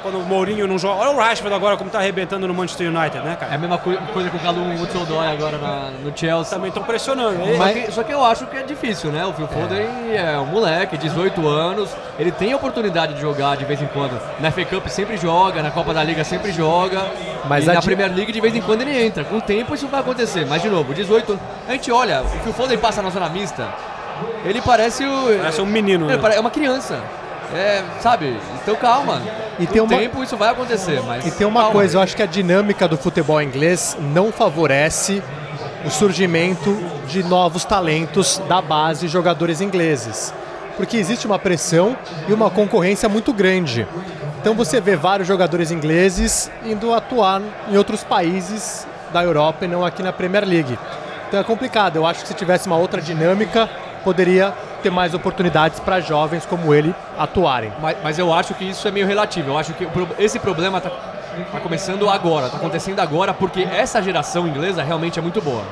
Quando 0.06 0.20
o 0.20 0.24
Mourinho 0.24 0.68
não 0.68 0.78
joga. 0.78 1.00
Olha 1.00 1.10
o 1.10 1.16
Rashford 1.18 1.52
agora 1.52 1.76
como 1.76 1.90
tá 1.90 1.98
arrebentando 1.98 2.46
no 2.46 2.54
Manchester 2.54 2.86
United, 2.94 3.24
né, 3.24 3.32
É 3.32 3.34
cara? 3.34 3.54
a 3.56 3.58
mesma 3.58 3.76
coi- 3.76 3.96
coisa 4.12 4.30
com 4.30 4.36
o 4.36 4.40
Calum 4.40 4.80
Hudson-Odoi 4.80 5.26
agora 5.32 5.58
na- 5.58 5.90
no 6.04 6.16
Chelsea. 6.16 6.54
Também 6.54 6.68
estão 6.68 6.84
pressionando. 6.84 7.42
E- 7.42 7.56
Só 7.56 7.68
que, 7.72 7.92
só 7.92 8.02
que 8.04 8.12
eu 8.12 8.24
acho 8.24 8.46
que 8.46 8.56
é 8.56 8.62
difícil, 8.62 9.10
né? 9.10 9.26
O 9.26 9.32
Phil 9.32 9.48
Foden 9.48 9.84
é. 10.14 10.38
um 10.38 10.46
moleque, 10.46 10.96
18 10.96 11.48
anos, 11.48 11.90
ele 12.20 12.30
tem 12.30 12.52
a 12.52 12.56
oportunidade 12.56 13.14
de 13.14 13.20
jogar 13.20 13.56
de 13.56 13.64
vez 13.64 13.82
em 13.82 13.86
quando. 13.88 14.16
Na 14.38 14.52
FA 14.52 14.64
Cup 14.64 14.86
sempre 14.86 15.16
joga, 15.16 15.60
na 15.60 15.72
Copa 15.72 15.92
da 15.92 16.04
Liga 16.04 16.22
sempre 16.22 16.52
joga. 16.52 17.02
Mas 17.48 17.66
e 17.66 17.70
a 17.70 17.74
na 17.74 17.80
di- 17.80 17.86
Premier 17.86 18.14
League 18.14 18.30
de 18.30 18.40
vez 18.40 18.54
em 18.54 18.60
quando 18.60 18.82
ele 18.82 18.96
entra. 19.04 19.24
Com 19.24 19.38
o 19.38 19.42
tempo 19.42 19.74
isso 19.74 19.88
vai 19.88 19.98
acontecer. 20.02 20.46
Mas 20.46 20.62
de 20.62 20.68
novo, 20.68 20.94
18 20.94 21.32
anos. 21.32 21.42
A 21.68 21.72
gente 21.72 21.90
olha, 21.90 22.22
o 22.22 22.28
Phil 22.28 22.52
Foden 22.52 22.78
passa 22.78 23.02
na 23.02 23.10
zona 23.10 23.28
mista, 23.28 23.66
ele 24.44 24.62
parece 24.62 25.04
o. 25.04 25.36
Parece 25.38 25.60
um 25.60 25.66
menino, 25.66 26.08
Ele 26.08 26.16
né? 26.22 26.36
É 26.36 26.38
uma 26.38 26.50
criança. 26.50 27.00
É, 27.54 27.82
sabe? 28.00 28.36
Então 28.62 28.74
calma. 28.76 29.22
E 29.58 29.66
Com 29.66 29.72
tem 29.72 29.82
o 29.82 29.84
uma- 29.84 29.96
tempo 29.98 30.22
isso 30.22 30.36
vai 30.36 30.50
acontecer, 30.50 31.00
mas. 31.06 31.26
E 31.26 31.30
tem 31.30 31.46
uma 31.46 31.60
calma. 31.60 31.72
coisa, 31.74 31.96
eu 31.96 32.02
acho 32.02 32.14
que 32.16 32.22
a 32.22 32.26
dinâmica 32.26 32.86
do 32.88 32.96
futebol 32.96 33.40
inglês 33.40 33.96
não 34.00 34.30
favorece 34.32 35.22
o 35.84 35.90
surgimento 35.90 36.76
de 37.08 37.22
novos 37.22 37.64
talentos 37.64 38.40
da 38.48 38.60
base 38.60 39.08
jogadores 39.08 39.60
ingleses. 39.60 40.34
Porque 40.76 40.96
existe 40.96 41.26
uma 41.26 41.38
pressão 41.38 41.96
e 42.28 42.32
uma 42.32 42.50
concorrência 42.50 43.08
muito 43.08 43.32
grande. 43.32 43.86
Então 44.40 44.52
você 44.54 44.80
vê 44.80 44.94
vários 44.94 45.26
jogadores 45.26 45.70
ingleses 45.70 46.50
indo 46.64 46.92
atuar 46.92 47.40
em 47.70 47.76
outros 47.78 48.04
países 48.04 48.86
da 49.12 49.22
Europa 49.24 49.64
e 49.64 49.68
não 49.68 49.84
aqui 49.84 50.02
na 50.02 50.12
Premier 50.12 50.44
League. 50.46 50.78
Então 51.28 51.40
é 51.40 51.44
complicado. 51.44 51.96
Eu 51.96 52.06
acho 52.06 52.22
que 52.22 52.28
se 52.28 52.34
tivesse 52.34 52.66
uma 52.66 52.76
outra 52.76 53.00
dinâmica, 53.00 53.70
poderia 54.06 54.54
ter 54.84 54.90
mais 54.90 55.14
oportunidades 55.14 55.80
para 55.80 55.98
jovens 55.98 56.46
como 56.46 56.72
ele 56.72 56.94
atuarem. 57.18 57.72
Mas, 57.82 57.96
mas 58.04 58.18
eu 58.20 58.32
acho 58.32 58.54
que 58.54 58.64
isso 58.64 58.86
é 58.86 58.92
meio 58.92 59.04
relativo. 59.04 59.50
Eu 59.50 59.58
acho 59.58 59.74
que 59.74 59.84
esse 60.16 60.38
problema 60.38 60.80
tá, 60.80 60.90
tá 61.50 61.58
começando 61.58 62.08
agora, 62.08 62.48
tá 62.48 62.56
acontecendo 62.56 63.00
agora, 63.00 63.34
porque 63.34 63.62
essa 63.62 64.00
geração 64.00 64.46
inglesa 64.46 64.80
realmente 64.84 65.18
é 65.18 65.22
muito 65.22 65.42
boa. 65.42 65.64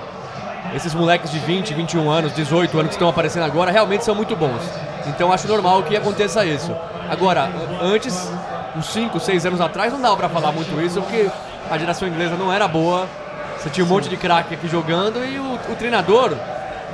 Esses 0.74 0.92
moleques 0.92 1.30
de 1.30 1.38
20, 1.38 1.74
21 1.74 2.10
anos, 2.10 2.34
18 2.34 2.76
anos 2.76 2.88
que 2.88 2.94
estão 2.96 3.08
aparecendo 3.08 3.44
agora 3.44 3.70
realmente 3.70 4.04
são 4.04 4.16
muito 4.16 4.34
bons. 4.34 4.62
Então 5.06 5.32
acho 5.32 5.46
normal 5.46 5.84
que 5.84 5.96
aconteça 5.96 6.44
isso. 6.44 6.74
Agora, 7.08 7.48
antes, 7.80 8.28
uns 8.74 8.86
5, 8.86 9.20
6 9.20 9.46
anos 9.46 9.60
atrás, 9.60 9.92
não 9.92 10.00
dava 10.00 10.16
pra 10.16 10.28
falar 10.28 10.50
muito 10.50 10.80
isso, 10.80 11.00
porque 11.00 11.30
a 11.70 11.78
geração 11.78 12.08
inglesa 12.08 12.34
não 12.34 12.52
era 12.52 12.66
boa. 12.66 13.06
Você 13.58 13.70
tinha 13.70 13.84
um 13.84 13.88
monte 13.88 14.08
de 14.08 14.16
craque 14.16 14.54
aqui 14.54 14.66
jogando 14.66 15.24
e 15.24 15.38
o, 15.38 15.72
o 15.72 15.76
treinador, 15.76 16.36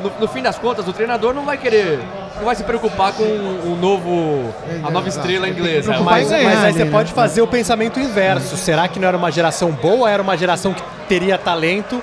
no, 0.03 0.21
no 0.21 0.29
fim 0.29 0.43
das 0.43 0.59
contas, 0.59 0.87
o 0.89 0.93
treinador 0.93 1.35
não 1.35 1.45
vai 1.45 1.57
querer, 1.57 2.01
não 2.37 2.45
vai 2.45 2.55
se 2.55 2.65
preocupar 2.65 3.13
com 3.13 3.25
o 3.25 3.77
novo, 3.81 4.53
a 4.83 4.91
nova 4.91 5.09
estrela 5.09 5.49
inglesa. 5.49 6.01
Mas. 6.01 6.31
Mas 6.31 6.33
aí 6.33 6.47
ali, 6.47 6.73
você 6.73 6.85
né? 6.85 6.91
pode 6.91 7.13
fazer 7.13 7.43
o 7.43 7.47
pensamento 7.47 8.01
inverso. 8.01 8.57
Será 8.57 8.89
que 8.89 8.99
não 8.99 9.09
era 9.09 9.17
uma 9.17 9.31
geração 9.31 9.71
boa? 9.71 10.11
Era 10.11 10.23
uma 10.23 10.37
geração 10.37 10.73
que 10.73 10.83
teria 11.09 11.39
talento 11.39 12.03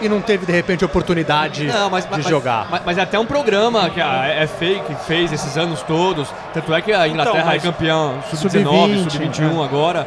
e 0.00 0.08
não 0.08 0.20
teve, 0.20 0.46
de 0.46 0.52
repente, 0.52 0.84
oportunidade 0.84 1.64
Não, 1.64 1.90
mas, 1.90 2.04
de 2.04 2.10
mas- 2.10 2.26
jogar? 2.26 2.66
Mas, 2.70 2.82
mas 2.84 2.98
é 2.98 3.02
até 3.02 3.18
um 3.18 3.26
programa 3.26 3.88
que 3.90 4.00
a 4.00 4.46
FA 4.46 4.80
que 4.86 4.94
fez 5.06 5.32
esses 5.32 5.56
anos 5.56 5.82
todos. 5.82 6.28
Tanto 6.52 6.72
é 6.74 6.80
que 6.80 6.92
a 6.92 7.06
Inglaterra 7.08 7.44
mas- 7.46 7.62
é 7.64 7.66
campeã 7.66 8.12
sub-19, 8.30 9.02
Sub-20, 9.04 9.10
sub-21 9.10 9.64
agora. 9.64 10.06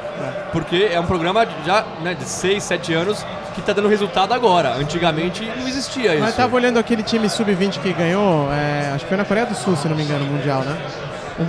Porque 0.51 0.89
é 0.91 0.99
um 0.99 1.05
programa 1.05 1.45
já 1.65 1.83
né, 2.01 2.13
de 2.13 2.23
6, 2.25 2.61
7 2.63 2.93
anos 2.93 3.25
que 3.53 3.59
está 3.59 3.73
dando 3.73 3.87
resultado 3.87 4.33
agora. 4.33 4.75
Antigamente 4.75 5.43
não 5.57 5.67
existia 5.67 6.13
isso. 6.13 6.23
Mas 6.23 6.35
tava 6.35 6.55
olhando 6.55 6.77
aquele 6.79 7.03
time 7.03 7.29
sub-20 7.29 7.79
que 7.79 7.93
ganhou, 7.93 8.49
é, 8.51 8.91
acho 8.93 9.03
que 9.05 9.09
foi 9.09 9.17
na 9.17 9.25
Coreia 9.25 9.45
do 9.45 9.55
Sul, 9.55 9.75
se 9.75 9.87
não 9.87 9.95
me 9.95 10.03
engano, 10.03 10.23
o 10.23 10.27
Mundial, 10.27 10.61
né? 10.61 10.77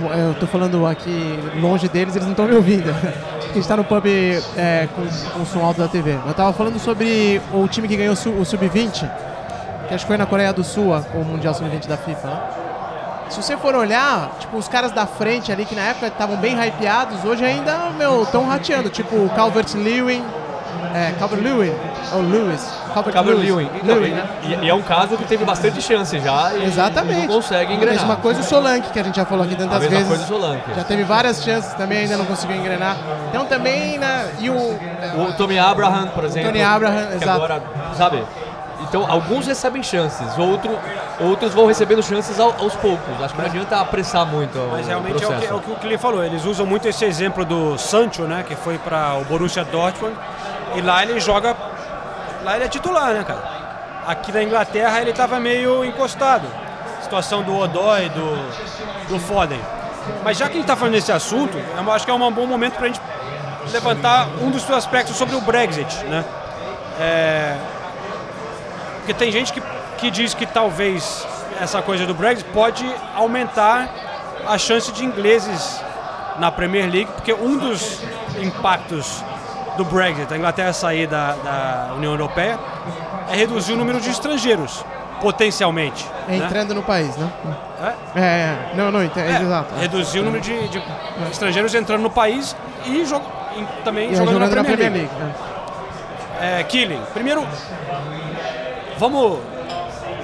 O- 0.01 0.13
Eu 0.13 0.33
tô 0.35 0.47
falando 0.47 0.85
aqui 0.87 1.39
longe 1.61 1.87
deles, 1.87 2.15
eles 2.15 2.25
não 2.25 2.33
estão 2.33 2.45
me 2.47 2.55
ouvindo. 2.55 2.89
A 2.89 3.53
gente 3.53 3.67
tá 3.67 3.77
no 3.77 3.83
pub 3.83 4.05
é, 4.57 4.87
com, 4.95 5.01
com 5.33 5.43
o 5.43 5.45
som 5.45 5.63
alto 5.63 5.79
da 5.79 5.87
TV. 5.87 6.17
Eu 6.25 6.33
tava 6.33 6.51
falando 6.53 6.79
sobre 6.79 7.41
o 7.53 7.67
time 7.67 7.87
que 7.87 7.95
ganhou 7.95 8.13
o 8.13 8.45
sub-20, 8.45 9.09
que 9.87 9.93
acho 9.93 10.03
que 10.05 10.07
foi 10.07 10.17
na 10.17 10.25
Coreia 10.25 10.51
do 10.53 10.63
Sul, 10.63 10.91
o 11.13 11.23
Mundial 11.23 11.53
sub-20 11.53 11.87
da 11.87 11.97
FIFA, 11.97 12.27
né? 12.27 12.39
Se 13.29 13.41
você 13.41 13.57
for 13.57 13.73
olhar, 13.73 14.31
tipo, 14.39 14.57
os 14.57 14.67
caras 14.67 14.91
da 14.91 15.05
frente 15.07 15.51
ali, 15.51 15.65
que 15.65 15.73
na 15.73 15.81
época 15.81 16.07
estavam 16.07 16.35
bem 16.37 16.55
hypeados, 16.55 17.23
hoje 17.25 17.43
ainda, 17.43 17.89
meu, 17.97 18.23
estão 18.23 18.45
rateando. 18.47 18.89
Tipo, 18.89 19.15
o 19.15 19.29
Calvert-Lewin, 19.35 20.23
é, 20.93 21.13
Calvert-Lewin, 21.17 21.73
ou 22.13 22.21
Lewis, 22.21 22.61
Calvert-Lewin. 22.93 23.69
Então, 23.83 23.95
Lewin, 23.95 24.11
né? 24.11 24.25
e, 24.43 24.65
e 24.65 24.69
é 24.69 24.73
um 24.73 24.81
caso 24.81 25.17
que 25.17 25.23
teve 25.25 25.43
bastante 25.45 25.81
chance 25.81 26.19
já 26.19 26.53
e 26.53 26.65
Exatamente. 26.65 27.27
não 27.27 27.35
consegue 27.35 27.71
A 27.73 27.75
engrenar. 27.75 27.95
mesma 27.99 28.15
coisa 28.17 28.41
o 28.41 28.43
Solanke, 28.43 28.89
que 28.91 28.99
a 28.99 29.03
gente 29.03 29.15
já 29.15 29.25
falou 29.25 29.43
aqui 29.45 29.55
A 29.55 29.57
tantas 29.57 29.79
mesma 29.79 29.89
vezes. 29.97 30.07
coisa 30.07 30.23
o 30.23 30.27
Solanke. 30.27 30.73
Já 30.75 30.83
teve 30.83 31.03
várias 31.03 31.43
chances 31.43 31.73
também, 31.73 31.99
ainda 31.99 32.17
não 32.17 32.25
conseguiu 32.25 32.55
engrenar. 32.55 32.95
Então 33.29 33.45
também, 33.45 33.97
né? 33.97 34.31
E 34.39 34.49
o. 34.49 34.53
O 34.55 35.33
Tommy 35.37 35.59
Abraham, 35.59 36.07
por 36.07 36.23
exemplo. 36.23 36.49
Tony 36.51 36.63
Abraham, 36.63 37.07
que 37.07 37.15
exato. 37.15 37.29
Agora, 37.31 37.63
sabe? 37.97 38.23
Então, 38.81 39.09
alguns 39.09 39.47
recebem 39.47 39.81
chances, 39.81 40.37
outro, 40.37 40.77
outros 41.19 41.53
vão 41.53 41.65
recebendo 41.65 42.03
chances 42.03 42.37
ao- 42.39 42.53
aos 42.59 42.75
poucos. 42.75 43.23
Acho 43.23 43.33
que 43.33 43.39
não 43.41 43.47
adianta 43.47 43.77
apressar 43.79 44.25
muito 44.25 44.57
o 44.59 44.71
Mas 44.71 44.85
realmente 44.87 45.23
é 45.23 45.27
o, 45.27 45.33
que, 45.39 45.45
é 45.45 45.53
o 45.53 45.59
que 45.59 45.93
o 45.95 45.99
falou. 45.99 46.23
Eles 46.23 46.43
usam 46.43 46.65
muito 46.65 46.87
esse 46.87 47.05
exemplo 47.05 47.45
do 47.45 47.77
Sancho, 47.77 48.23
né? 48.23 48.43
Que 48.45 48.55
foi 48.55 48.77
para 48.77 49.15
o 49.15 49.23
Borussia 49.23 49.63
Dortmund. 49.63 50.13
E 50.75 50.81
lá 50.81 51.01
ele 51.03 51.19
joga. 51.19 51.55
Lá 52.43 52.55
ele 52.55 52.65
é 52.65 52.67
titular, 52.67 53.13
né, 53.13 53.23
cara? 53.23 53.41
Aqui 54.05 54.31
na 54.31 54.43
Inglaterra 54.43 54.99
ele 55.01 55.11
estava 55.11 55.39
meio 55.39 55.83
encostado. 55.85 56.45
Situação 57.01 57.41
do 57.41 57.55
Odoi, 57.57 58.09
do, 58.09 59.07
do 59.07 59.19
Foden. 59.19 59.59
Mas 60.23 60.37
já 60.37 60.45
que 60.45 60.51
a 60.51 60.55
gente 60.55 60.63
está 60.63 60.75
falando 60.75 60.93
desse 60.93 61.11
assunto, 61.11 61.57
eu 61.57 61.91
acho 61.91 62.05
que 62.05 62.11
é 62.11 62.13
um 62.13 62.31
bom 62.31 62.45
momento 62.45 62.73
para 62.73 62.85
a 62.85 62.87
gente 62.87 63.01
levantar 63.71 64.27
um 64.41 64.49
dos 64.51 64.63
seus 64.63 64.77
aspectos 64.77 65.15
sobre 65.15 65.35
o 65.35 65.41
Brexit, 65.41 66.03
né? 66.05 66.25
É, 66.99 67.57
porque 68.97 69.13
tem 69.13 69.31
gente 69.31 69.53
que, 69.53 69.61
que 69.97 70.11
diz 70.11 70.33
que 70.33 70.45
talvez 70.45 71.25
essa 71.61 71.81
coisa 71.81 72.05
do 72.05 72.13
Brexit 72.13 72.49
pode 72.51 72.85
aumentar 73.15 73.89
a 74.47 74.57
chance 74.57 74.91
de 74.91 75.05
ingleses 75.05 75.81
na 76.37 76.51
Premier 76.51 76.89
League, 76.91 77.11
porque 77.13 77.33
um 77.33 77.57
dos 77.57 78.01
impactos 78.41 79.23
do 79.77 79.85
Brexit, 79.85 80.25
da 80.27 80.37
Inglaterra 80.37 80.71
sair 80.73 81.07
da, 81.07 81.33
da 81.33 81.93
União 81.95 82.11
Europeia, 82.11 82.59
é 83.31 83.35
reduzir 83.35 83.73
o 83.73 83.77
número 83.77 83.99
de 83.99 84.09
estrangeiros, 84.09 84.83
potencialmente. 85.21 86.05
né? 86.27 86.37
Entrando 86.37 86.73
no 86.75 86.83
país, 86.83 87.15
né? 87.17 87.29
É? 88.15 88.19
É, 88.19 88.23
é. 88.23 88.71
Não, 88.75 88.91
não, 88.91 89.03
ent- 89.03 89.17
É, 89.17 89.41
exato. 89.41 89.73
reduzir 89.79 90.19
o 90.19 90.23
número 90.23 90.41
de, 90.43 90.67
de 90.69 90.81
estrangeiros 91.31 91.73
entrando 91.73 92.01
no 92.01 92.09
país 92.09 92.55
e, 92.85 93.03
jo- 93.05 93.21
e 93.57 93.65
também 93.83 94.11
E 94.11 94.15
jogando, 94.15 94.33
jogando 94.33 94.55
na 94.55 94.63
Premier 94.63 94.91
League. 94.91 95.09
né? 95.19 95.33
É, 96.59 96.63
Killing, 96.63 97.01
primeiro, 97.13 97.45
vamos 98.97 99.39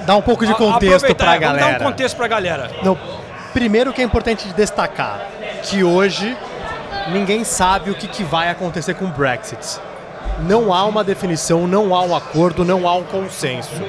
Dá 0.06 0.16
um 0.16 0.22
pouco 0.22 0.44
de 0.46 0.52
a- 0.52 0.54
contexto 0.56 1.04
é, 1.04 1.14
vamos 1.14 1.40
galera. 1.40 1.66
dar 1.78 1.80
um 1.80 1.84
contexto 1.90 2.16
pra 2.16 2.26
galera. 2.26 2.70
Não, 2.82 2.98
primeiro 3.52 3.92
que 3.92 4.00
é 4.00 4.04
importante 4.04 4.48
destacar 4.54 5.20
que 5.62 5.84
hoje 5.84 6.36
ninguém 7.12 7.44
sabe 7.44 7.90
o 7.90 7.94
que, 7.94 8.08
que 8.08 8.24
vai 8.24 8.50
acontecer 8.50 8.94
com 8.94 9.06
o 9.06 9.08
Brexit. 9.08 9.80
Não 10.40 10.72
há 10.72 10.84
uma 10.84 11.04
definição, 11.04 11.66
não 11.66 11.94
há 11.94 12.02
um 12.02 12.14
acordo, 12.14 12.64
não 12.64 12.88
há 12.88 12.94
um 12.94 13.04
consenso. 13.04 13.82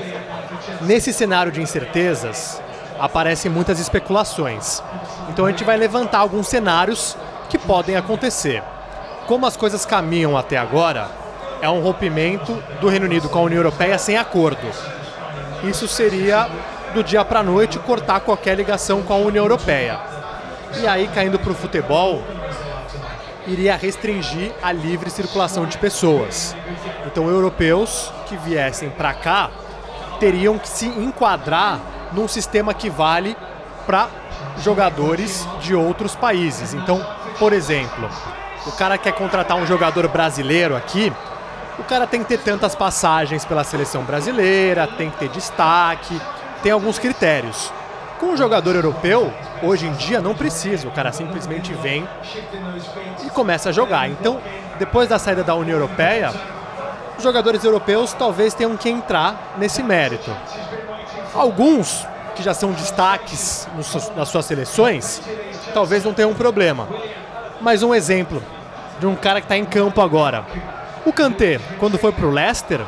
Nesse 0.82 1.14
cenário 1.14 1.52
de 1.52 1.62
incertezas, 1.62 2.62
aparecem 3.00 3.50
muitas 3.50 3.80
especulações. 3.80 4.82
Então 5.30 5.46
a 5.46 5.50
gente 5.50 5.64
vai 5.64 5.78
levantar 5.78 6.20
alguns 6.20 6.48
cenários 6.48 7.16
que 7.50 7.58
podem 7.58 7.96
acontecer. 7.96 8.64
Como 9.28 9.46
as 9.46 9.56
coisas 9.56 9.86
caminham 9.86 10.38
até 10.38 10.58
agora, 10.58 11.10
é 11.62 11.70
um 11.70 11.82
rompimento 11.82 12.54
do 12.80 12.90
Reino 12.90 13.06
Unido 13.06 13.30
com 13.30 13.40
a 13.40 13.44
União 13.44 13.60
Europeia 13.60 13.98
sem 13.98 14.18
acordo 14.18 14.68
isso 15.64 15.88
seria 15.88 16.50
do 16.94 17.04
dia 17.04 17.24
para 17.24 17.44
noite 17.44 17.78
cortar 17.78 18.22
qualquer 18.22 18.56
ligação 18.56 19.04
com 19.04 19.14
a 19.14 19.18
União 19.18 19.46
Europeia. 19.46 20.00
E 20.82 20.88
aí, 20.88 21.08
caindo 21.08 21.38
para 21.38 21.52
o 21.52 21.56
futebol, 21.56 22.24
iria 23.48 23.76
restringir 23.76 24.52
a 24.62 24.72
livre 24.72 25.10
circulação 25.10 25.66
de 25.66 25.78
pessoas. 25.78 26.56
Então, 27.06 27.30
europeus 27.30 28.12
que 28.28 28.38
viessem 28.38 28.90
para 28.90 29.14
cá 29.14 29.50
teriam 30.20 30.58
que 30.58 30.68
se 30.68 30.88
enquadrar 30.88 31.80
num 32.14 32.28
sistema 32.28 32.74
que 32.74 32.90
vale 32.90 33.36
para 33.86 34.08
jogadores 34.60 35.48
de 35.62 35.74
outros 35.74 36.16
países. 36.16 36.74
Então, 36.74 37.06
por 37.40 37.54
exemplo, 37.54 38.10
o 38.66 38.72
cara 38.72 38.98
quer 38.98 39.14
contratar 39.14 39.58
um 39.58 39.66
jogador 39.66 40.08
brasileiro 40.08 40.76
aqui, 40.76 41.12
o 41.80 41.84
cara 41.84 42.06
tem 42.06 42.22
que 42.22 42.30
ter 42.30 42.40
tantas 42.40 42.76
passagens 42.76 43.44
pela 43.44 43.64
seleção 43.64 44.04
brasileira, 44.04 44.88
tem 44.88 45.10
que 45.10 45.18
ter 45.18 45.30
destaque, 45.30 46.20
tem 46.62 46.72
alguns 46.72 47.00
critérios. 47.00 47.74
Com 48.22 48.28
um 48.28 48.38
jogador 48.38 48.76
europeu, 48.76 49.34
Hoje 49.64 49.86
em 49.86 49.94
dia 49.94 50.20
não 50.20 50.34
precisa, 50.34 50.88
o 50.88 50.92
cara 50.92 51.12
simplesmente 51.12 51.72
vem 51.76 52.08
e 53.24 53.30
começa 53.30 53.70
a 53.70 53.72
jogar. 53.72 54.10
Então, 54.10 54.42
depois 54.80 55.08
da 55.08 55.20
saída 55.20 55.44
da 55.44 55.54
União 55.54 55.76
Europeia, 55.76 56.34
os 57.16 57.22
jogadores 57.24 57.64
europeus 57.64 58.12
talvez 58.14 58.56
tenham 58.56 58.76
que 58.76 58.90
entrar 58.90 59.54
nesse 59.60 59.84
mérito. 59.84 60.36
Alguns 61.36 62.08
que 62.36 62.42
já 62.42 62.56
são 62.56 62.72
destaques 62.72 63.68
nas 64.16 64.30
suas 64.30 64.46
seleções, 64.46 65.22
talvez 65.76 66.04
não 66.04 66.14
tenham 66.14 66.32
um 66.32 66.36
problema. 66.36 66.88
Mas 67.62 67.84
um 67.84 67.94
exemplo 67.94 68.42
de 69.00 69.06
um 69.06 69.16
cara 69.16 69.42
que 69.42 69.46
está 69.46 69.58
em 69.58 69.66
campo 69.66 70.02
agora. 70.02 70.44
O 71.06 71.14
Kanté, 71.14 71.60
quando 71.80 72.00
foi 72.00 72.12
pro 72.12 72.32
Leicester, 72.32 72.82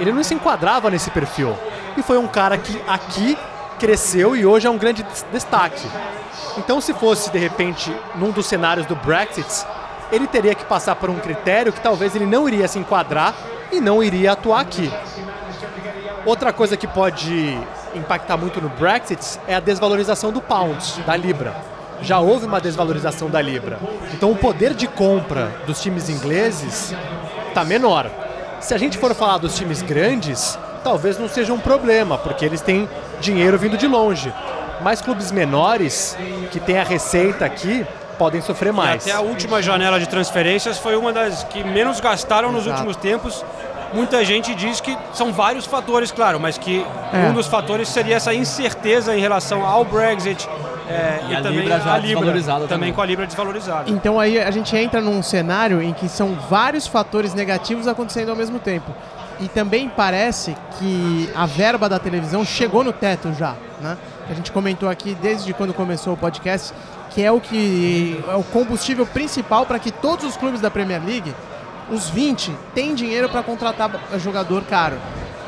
ele 0.00 0.12
não 0.12 0.24
se 0.24 0.34
enquadrava 0.34 0.90
nesse 0.90 1.10
perfil. 1.10 1.56
E 1.96 2.02
foi 2.02 2.18
um 2.18 2.26
cara 2.26 2.58
que 2.58 2.82
aqui 2.88 3.38
cresceu 3.78 4.34
e 4.36 4.44
hoje 4.46 4.66
é 4.66 4.70
um 4.70 4.78
grande 4.78 5.02
des- 5.02 5.24
destaque. 5.32 5.86
Então, 6.58 6.80
se 6.80 6.92
fosse 6.94 7.30
de 7.30 7.38
repente 7.38 7.94
num 8.14 8.30
dos 8.30 8.46
cenários 8.46 8.86
do 8.86 8.96
Brexit, 8.96 9.66
ele 10.10 10.26
teria 10.26 10.54
que 10.54 10.64
passar 10.64 10.94
por 10.96 11.10
um 11.10 11.18
critério 11.18 11.72
que 11.72 11.80
talvez 11.80 12.14
ele 12.14 12.26
não 12.26 12.48
iria 12.48 12.66
se 12.68 12.78
enquadrar 12.78 13.34
e 13.72 13.80
não 13.80 14.02
iria 14.02 14.32
atuar 14.32 14.60
aqui. 14.60 14.90
Outra 16.24 16.52
coisa 16.52 16.76
que 16.76 16.86
pode 16.86 17.58
impactar 17.94 18.36
muito 18.36 18.60
no 18.60 18.68
Brexit 18.68 19.38
é 19.46 19.54
a 19.54 19.60
desvalorização 19.60 20.32
do 20.32 20.40
pound, 20.40 21.02
da 21.02 21.16
libra. 21.16 21.54
Já 22.02 22.18
houve 22.18 22.46
uma 22.46 22.60
desvalorização 22.60 23.30
da 23.30 23.40
libra. 23.40 23.78
Então 24.12 24.30
o 24.32 24.36
poder 24.36 24.74
de 24.74 24.86
compra 24.86 25.50
dos 25.66 25.80
times 25.80 26.08
ingleses 26.10 26.94
está 27.48 27.64
menor. 27.64 28.10
Se 28.60 28.74
a 28.74 28.78
gente 28.78 28.98
for 28.98 29.14
falar 29.14 29.38
dos 29.38 29.54
times 29.56 29.82
grandes, 29.82 30.58
talvez 30.82 31.18
não 31.18 31.28
seja 31.28 31.52
um 31.52 31.58
problema, 31.58 32.18
porque 32.18 32.44
eles 32.44 32.60
têm 32.60 32.88
dinheiro 33.20 33.58
vindo 33.58 33.76
de 33.76 33.86
longe. 33.86 34.32
Mas 34.80 35.00
clubes 35.00 35.32
menores, 35.32 36.16
que 36.50 36.60
têm 36.60 36.78
a 36.78 36.84
receita 36.84 37.44
aqui, 37.44 37.86
podem 38.18 38.40
sofrer 38.40 38.70
E 38.70 38.76
mais. 38.76 39.02
até 39.06 39.12
a 39.16 39.20
última 39.20 39.62
janela 39.62 39.98
de 39.98 40.06
transferências 40.08 40.78
foi 40.78 40.96
uma 40.96 41.12
das 41.12 41.44
que 41.44 41.62
menos 41.64 42.00
gastaram 42.00 42.52
nos 42.52 42.62
Exato. 42.62 42.76
últimos 42.82 42.96
tempos. 42.96 43.44
Muita 43.92 44.24
gente 44.24 44.54
diz 44.54 44.80
que 44.80 44.96
são 45.14 45.32
vários 45.32 45.64
fatores, 45.64 46.10
claro, 46.10 46.38
mas 46.40 46.58
que 46.58 46.84
É. 47.12 47.28
um 47.28 47.32
dos 47.32 47.46
fatores 47.46 47.88
seria 47.88 48.16
essa 48.16 48.34
incerteza 48.34 49.16
em 49.16 49.20
relação 49.20 49.64
ao 49.64 49.84
Brexit 49.84 50.46
é, 50.88 51.20
E 51.28 51.32
e, 51.32 51.36
a 51.36 51.40
também 51.42 51.60
Libra 51.60 51.80
já 51.80 51.94
a 51.94 51.98
Libra, 51.98 52.08
desvalorizada 52.20 52.58
também 52.60 52.68
também. 52.68 52.92
com 52.92 53.00
a 53.02 53.06
Libra 53.06 53.26
desvalorizada. 53.26 53.90
Então 53.90 54.20
aí 54.20 54.40
a 54.40 54.50
gente 54.52 54.76
entra 54.76 55.00
num 55.00 55.20
cenário 55.22 55.82
em 55.82 55.92
que 55.92 56.08
são 56.08 56.34
vários 56.48 56.86
fatores 56.86 57.34
negativos 57.34 57.88
acontecendo 57.88 58.28
ao 58.30 58.36
mesmo 58.36 58.58
tempo. 58.60 58.92
E 59.38 59.48
também 59.48 59.88
parece 59.88 60.56
que 60.78 61.30
a 61.34 61.44
verba 61.44 61.88
da 61.88 61.98
televisão 61.98 62.44
chegou 62.44 62.82
no 62.82 62.92
teto 62.92 63.32
já, 63.34 63.54
né? 63.80 63.98
A 64.28 64.34
gente 64.34 64.50
comentou 64.50 64.88
aqui 64.88 65.14
desde 65.20 65.52
quando 65.52 65.74
começou 65.74 66.14
o 66.14 66.16
podcast 66.16 66.72
que 67.16 67.22
é 67.22 67.32
o 67.32 67.40
que 67.40 68.22
é 68.28 68.34
o 68.34 68.42
combustível 68.42 69.06
principal 69.06 69.64
para 69.64 69.78
que 69.78 69.90
todos 69.90 70.24
os 70.24 70.36
clubes 70.36 70.60
da 70.60 70.70
Premier 70.70 71.02
League, 71.02 71.34
os 71.90 72.10
20, 72.10 72.54
tenham 72.74 72.94
dinheiro 72.94 73.26
para 73.26 73.42
contratar 73.42 73.90
jogador 74.18 74.62
caro. 74.64 74.98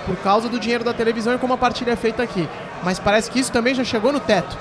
Por 0.07 0.17
causa 0.17 0.49
do 0.49 0.59
dinheiro 0.59 0.83
da 0.83 0.95
televisão 0.95 1.35
e 1.35 1.39
como 1.39 1.53
a 1.53 1.59
partilha 1.59 1.91
é 1.91 1.97
feita 1.97 2.23
aqui. 2.23 2.49
Mas 2.83 2.99
parece 2.99 3.31
que 3.31 3.39
isso 3.39 3.53
também 3.53 3.75
já 3.75 3.85
chegou 3.85 4.11
no 4.13 4.21
teto. 4.21 4.57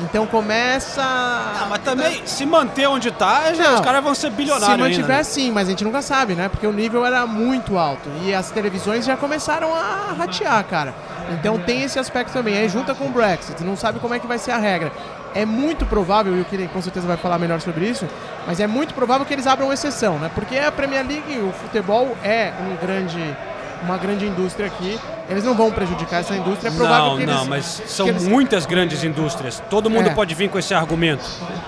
Então 0.00 0.26
começa. 0.26 1.00
Ah, 1.02 1.66
mas 1.70 1.78
também, 1.80 2.20
se 2.26 2.44
manter 2.44 2.86
onde 2.86 3.10
tá, 3.10 3.44
Não. 3.56 3.74
os 3.76 3.80
caras 3.80 4.04
vão 4.04 4.14
ser 4.14 4.30
bilionários 4.30 4.74
Se 4.74 4.78
mantiver 4.78 5.04
ainda. 5.04 5.16
né? 5.18 5.22
sim, 5.24 5.50
mas 5.50 5.68
a 5.68 5.70
gente 5.70 5.84
nunca 5.84 6.02
sabe, 6.02 6.34
né? 6.34 6.48
Porque 6.50 6.66
o 6.66 6.72
nível 6.72 7.04
era 7.06 7.26
muito 7.26 7.78
alto. 7.78 8.08
E 8.22 8.34
as 8.34 8.50
televisões 8.50 9.06
já 9.06 9.16
começaram 9.16 9.74
a 9.74 10.14
ratear, 10.18 10.62
cara. 10.64 10.94
Então 11.32 11.58
tem 11.58 11.82
esse 11.82 11.98
aspecto 11.98 12.32
também. 12.32 12.58
Aí 12.58 12.68
junta 12.68 12.94
com 12.94 13.06
o 13.06 13.08
Brexit, 13.10 13.64
não 13.64 13.74
sabe 13.76 13.98
como 13.98 14.12
é 14.14 14.18
que 14.18 14.26
vai 14.26 14.38
ser 14.38 14.52
a 14.52 14.58
regra. 14.58 14.92
É 15.34 15.44
muito 15.44 15.84
provável, 15.86 16.36
e 16.36 16.40
o 16.40 16.44
Kylian 16.44 16.68
com 16.68 16.80
certeza 16.80 17.06
vai 17.06 17.16
falar 17.16 17.38
melhor 17.38 17.60
sobre 17.60 17.86
isso, 17.86 18.06
mas 18.46 18.58
é 18.60 18.66
muito 18.66 18.94
provável 18.94 19.24
que 19.26 19.32
eles 19.34 19.46
abram 19.46 19.72
exceção, 19.72 20.18
né? 20.18 20.30
Porque 20.34 20.56
a 20.58 20.70
Premier 20.72 21.06
League, 21.06 21.38
o 21.40 21.52
futebol 21.52 22.16
é 22.22 22.52
um 22.60 22.76
grande, 22.86 23.36
uma 23.82 23.98
grande 23.98 24.24
indústria 24.26 24.66
aqui. 24.66 24.98
Eles 25.28 25.42
não 25.42 25.54
vão 25.54 25.70
prejudicar 25.72 26.20
essa 26.20 26.34
indústria. 26.36 26.68
É 26.68 26.72
provável 26.72 27.06
Não, 27.10 27.16
que 27.16 27.22
eles. 27.24 27.34
não, 27.34 27.44
mas 27.46 27.82
são 27.86 28.06
eles- 28.08 28.22
muitas 28.26 28.64
grandes 28.64 29.02
indústrias. 29.02 29.60
Todo 29.68 29.90
mundo 29.90 30.08
É. 30.10 30.14
pode 30.14 30.34
vir 30.34 30.48
com 30.48 30.58
esse 30.58 30.72
argumento. 30.72 31.24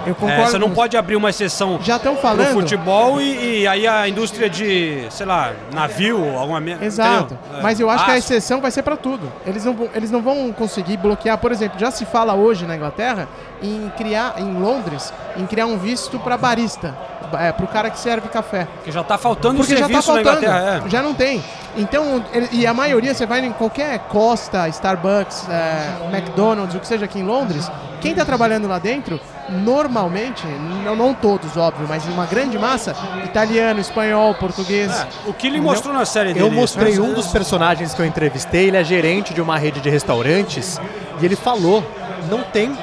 Eu 0.07 0.12
É, 0.12 0.14
concordo. 0.14 0.51
você 0.51 0.59
não 0.59 0.71
pode 0.71 0.97
abrir 0.97 1.16
uma 1.16 1.31
exceção 1.31 1.79
Já 1.83 1.97
estão 1.97 2.12
pro 2.14 2.23
falando. 2.23 2.53
futebol 2.53 3.21
e, 3.21 3.62
e 3.62 3.66
aí 3.66 3.87
a 3.87 4.09
indústria 4.09 4.49
de, 4.49 5.07
sei 5.11 5.27
lá, 5.27 5.53
navio, 5.75 6.38
alguma. 6.38 6.61
Exato. 6.81 7.35
entendeu? 7.35 7.59
É. 7.59 7.62
Mas 7.62 7.81
eu 7.81 7.90
acho 7.90 8.05
que 8.05 8.11
a 8.11 8.14
Aço. 8.14 8.33
exceção 8.33 8.61
vai 8.61 8.71
ser 8.71 8.83
para 8.83 8.97
tudo. 8.97 9.31
Eles 9.47 9.64
não, 9.64 9.75
vão, 9.75 9.88
eles 9.94 10.11
não 10.11 10.23
vão 10.23 10.53
conseguir 10.53 10.97
bloquear, 10.97 11.37
por 11.38 11.51
exemplo, 11.51 11.79
já 11.81 11.90
se 11.90 12.05
fala 12.05 12.35
hoje 12.35 12.64
na 12.64 12.77
Inglaterra 12.77 13.29
em 13.62 13.90
criar, 13.97 14.35
em 14.38 14.53
Londres, 14.55 15.12
em 15.37 15.44
criar 15.47 15.66
um 15.66 15.77
visto 15.79 16.18
para 16.21 16.37
barista, 16.37 16.97
é, 17.38 17.51
para 17.51 17.64
o 17.64 17.68
cara 17.68 17.90
que 17.90 17.99
serve 17.99 18.29
café. 18.29 18.68
Que 18.85 18.92
já 18.92 19.03
tá 19.03 19.18
faltando 19.18 19.57
Porque 19.59 19.75
já 19.75 19.81
tá 19.81 19.87
serviço 20.01 20.09
na 20.14 20.23
faltando, 20.23 20.44
Inglaterra. 20.47 20.83
é. 20.87 20.88
já 20.88 21.03
não 21.03 21.12
tem. 21.14 21.42
Então, 21.79 22.25
ele- 22.33 22.49
e 22.53 22.67
a 22.67 22.75
maioria, 22.75 23.14
você 23.14 23.25
vai 23.25 23.45
em 23.45 23.53
qualquer 23.53 23.99
Costa, 24.09 24.69
Starbucks, 24.69 25.49
é, 25.49 26.09
McDonald's, 26.12 26.75
o 26.75 26.81
que 26.81 26.87
seja 26.87 27.05
aqui 27.05 27.21
em 27.21 27.23
Londres, 27.23 27.71
quem 28.01 28.11
está 28.11 28.25
trabalhando 28.25 28.67
lá 28.67 28.79
dentro, 28.79 29.21
normalmente, 29.49 30.45
não, 30.85 30.95
não 30.97 31.14
todos, 31.14 31.57
óbvio, 31.57 31.87
mas 31.88 32.05
uma 32.07 32.27
grande 32.27 32.59
massa, 32.59 32.95
italiano, 33.25 33.81
espanhol, 33.81 34.35
português. 34.35 34.91
É, 34.91 35.07
o 35.27 35.33
que 35.33 35.47
ele 35.47 35.61
mostrou 35.61 35.95
na 35.95 36.05
série 36.05 36.35
dele. 36.35 36.45
Eu 36.45 36.51
mostrei 36.51 36.93
isso, 36.93 37.03
um 37.03 37.09
né? 37.09 37.14
dos 37.14 37.29
personagens 37.29 37.95
que 37.95 38.03
eu 38.03 38.07
entrevistei, 38.07 38.67
ele 38.69 38.77
é 38.77 38.85
gerente 38.85 39.33
de 39.33 39.41
uma 39.41 39.57
rede 39.57 39.81
de 39.81 39.88
restaurantes 39.88 40.81
e 41.21 41.25
ele 41.25 41.37
falou: 41.37 41.85
não 42.29 42.43
tem 42.43 42.77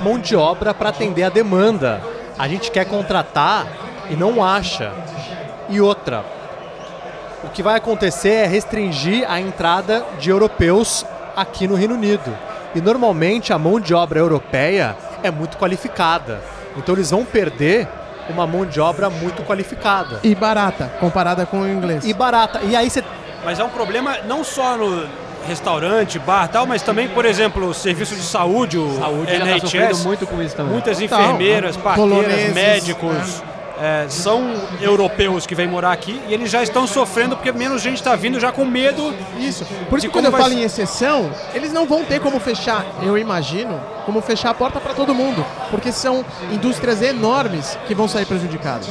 mão 0.00 0.18
de 0.18 0.34
obra 0.36 0.74
para 0.74 0.90
atender 0.90 1.22
a 1.22 1.28
demanda. 1.28 2.02
A 2.38 2.48
gente 2.48 2.70
quer 2.70 2.84
contratar 2.86 3.66
e 4.08 4.16
não 4.16 4.42
acha. 4.42 4.92
E 5.68 5.80
outra, 5.80 6.24
o 7.42 7.48
que 7.48 7.62
vai 7.62 7.76
acontecer 7.76 8.30
é 8.30 8.46
restringir 8.46 9.30
a 9.30 9.40
entrada 9.40 10.04
de 10.18 10.30
europeus 10.30 11.04
aqui 11.36 11.66
no 11.66 11.74
Reino 11.74 11.94
Unido. 11.94 12.36
E 12.74 12.80
normalmente 12.80 13.52
a 13.52 13.58
mão 13.58 13.80
de 13.80 13.94
obra 13.94 14.18
europeia 14.18 14.96
é 15.22 15.30
muito 15.30 15.56
qualificada. 15.56 16.40
Então 16.76 16.94
eles 16.94 17.10
vão 17.10 17.24
perder 17.24 17.88
uma 18.28 18.46
mão 18.46 18.64
de 18.64 18.80
obra 18.80 19.10
muito 19.10 19.42
qualificada. 19.42 20.20
E 20.22 20.34
barata, 20.34 20.92
comparada 21.00 21.44
com 21.46 21.62
o 21.62 21.68
inglês. 21.68 22.04
E 22.04 22.12
barata. 22.14 22.60
E 22.62 22.76
aí 22.76 22.88
você 22.88 23.02
Mas 23.44 23.58
é 23.58 23.64
um 23.64 23.70
problema 23.70 24.18
não 24.26 24.44
só 24.44 24.76
no 24.76 25.06
restaurante, 25.46 26.18
bar 26.18 26.48
tal, 26.48 26.66
mas 26.66 26.82
também, 26.82 27.08
por 27.08 27.24
exemplo, 27.24 27.68
o 27.68 27.74
serviço 27.74 28.14
de 28.14 28.22
saúde, 28.22 28.76
o 28.78 28.98
Saúde 28.98 29.36
já 29.36 29.46
tá 29.46 29.58
sofrendo 29.60 29.86
NHS, 29.86 30.04
muito 30.04 30.26
com 30.26 30.42
isso 30.42 30.54
também. 30.54 30.72
muitas 30.72 30.98
Total, 30.98 31.22
enfermeiras, 31.22 31.76
né? 31.76 31.82
parteiras, 31.82 32.54
médicos. 32.54 33.42
É, 33.80 34.06
são 34.08 34.54
europeus 34.80 35.46
que 35.46 35.54
vêm 35.54 35.66
morar 35.66 35.92
aqui 35.92 36.20
e 36.28 36.34
eles 36.34 36.50
já 36.50 36.62
estão 36.62 36.86
sofrendo 36.86 37.36
porque 37.36 37.50
menos 37.50 37.80
gente 37.80 37.96
está 37.96 38.14
vindo 38.14 38.38
já 38.38 38.52
com 38.52 38.64
medo. 38.64 39.14
Isso. 39.38 39.64
Por 39.88 39.98
isso 39.98 40.06
que 40.06 40.12
quando 40.12 40.26
eu 40.26 40.30
vai 40.30 40.42
falo 40.42 40.52
em 40.52 40.62
exceção, 40.62 41.30
eles 41.54 41.72
não 41.72 41.86
vão 41.86 42.04
ter 42.04 42.20
como 42.20 42.38
fechar, 42.38 42.84
eu 43.02 43.16
imagino, 43.16 43.80
como 44.04 44.20
fechar 44.20 44.50
a 44.50 44.54
porta 44.54 44.78
para 44.80 44.92
todo 44.92 45.14
mundo. 45.14 45.44
Porque 45.70 45.90
são 45.90 46.24
indústrias 46.52 47.00
enormes 47.00 47.78
que 47.86 47.94
vão 47.94 48.06
sair 48.06 48.26
prejudicadas. 48.26 48.88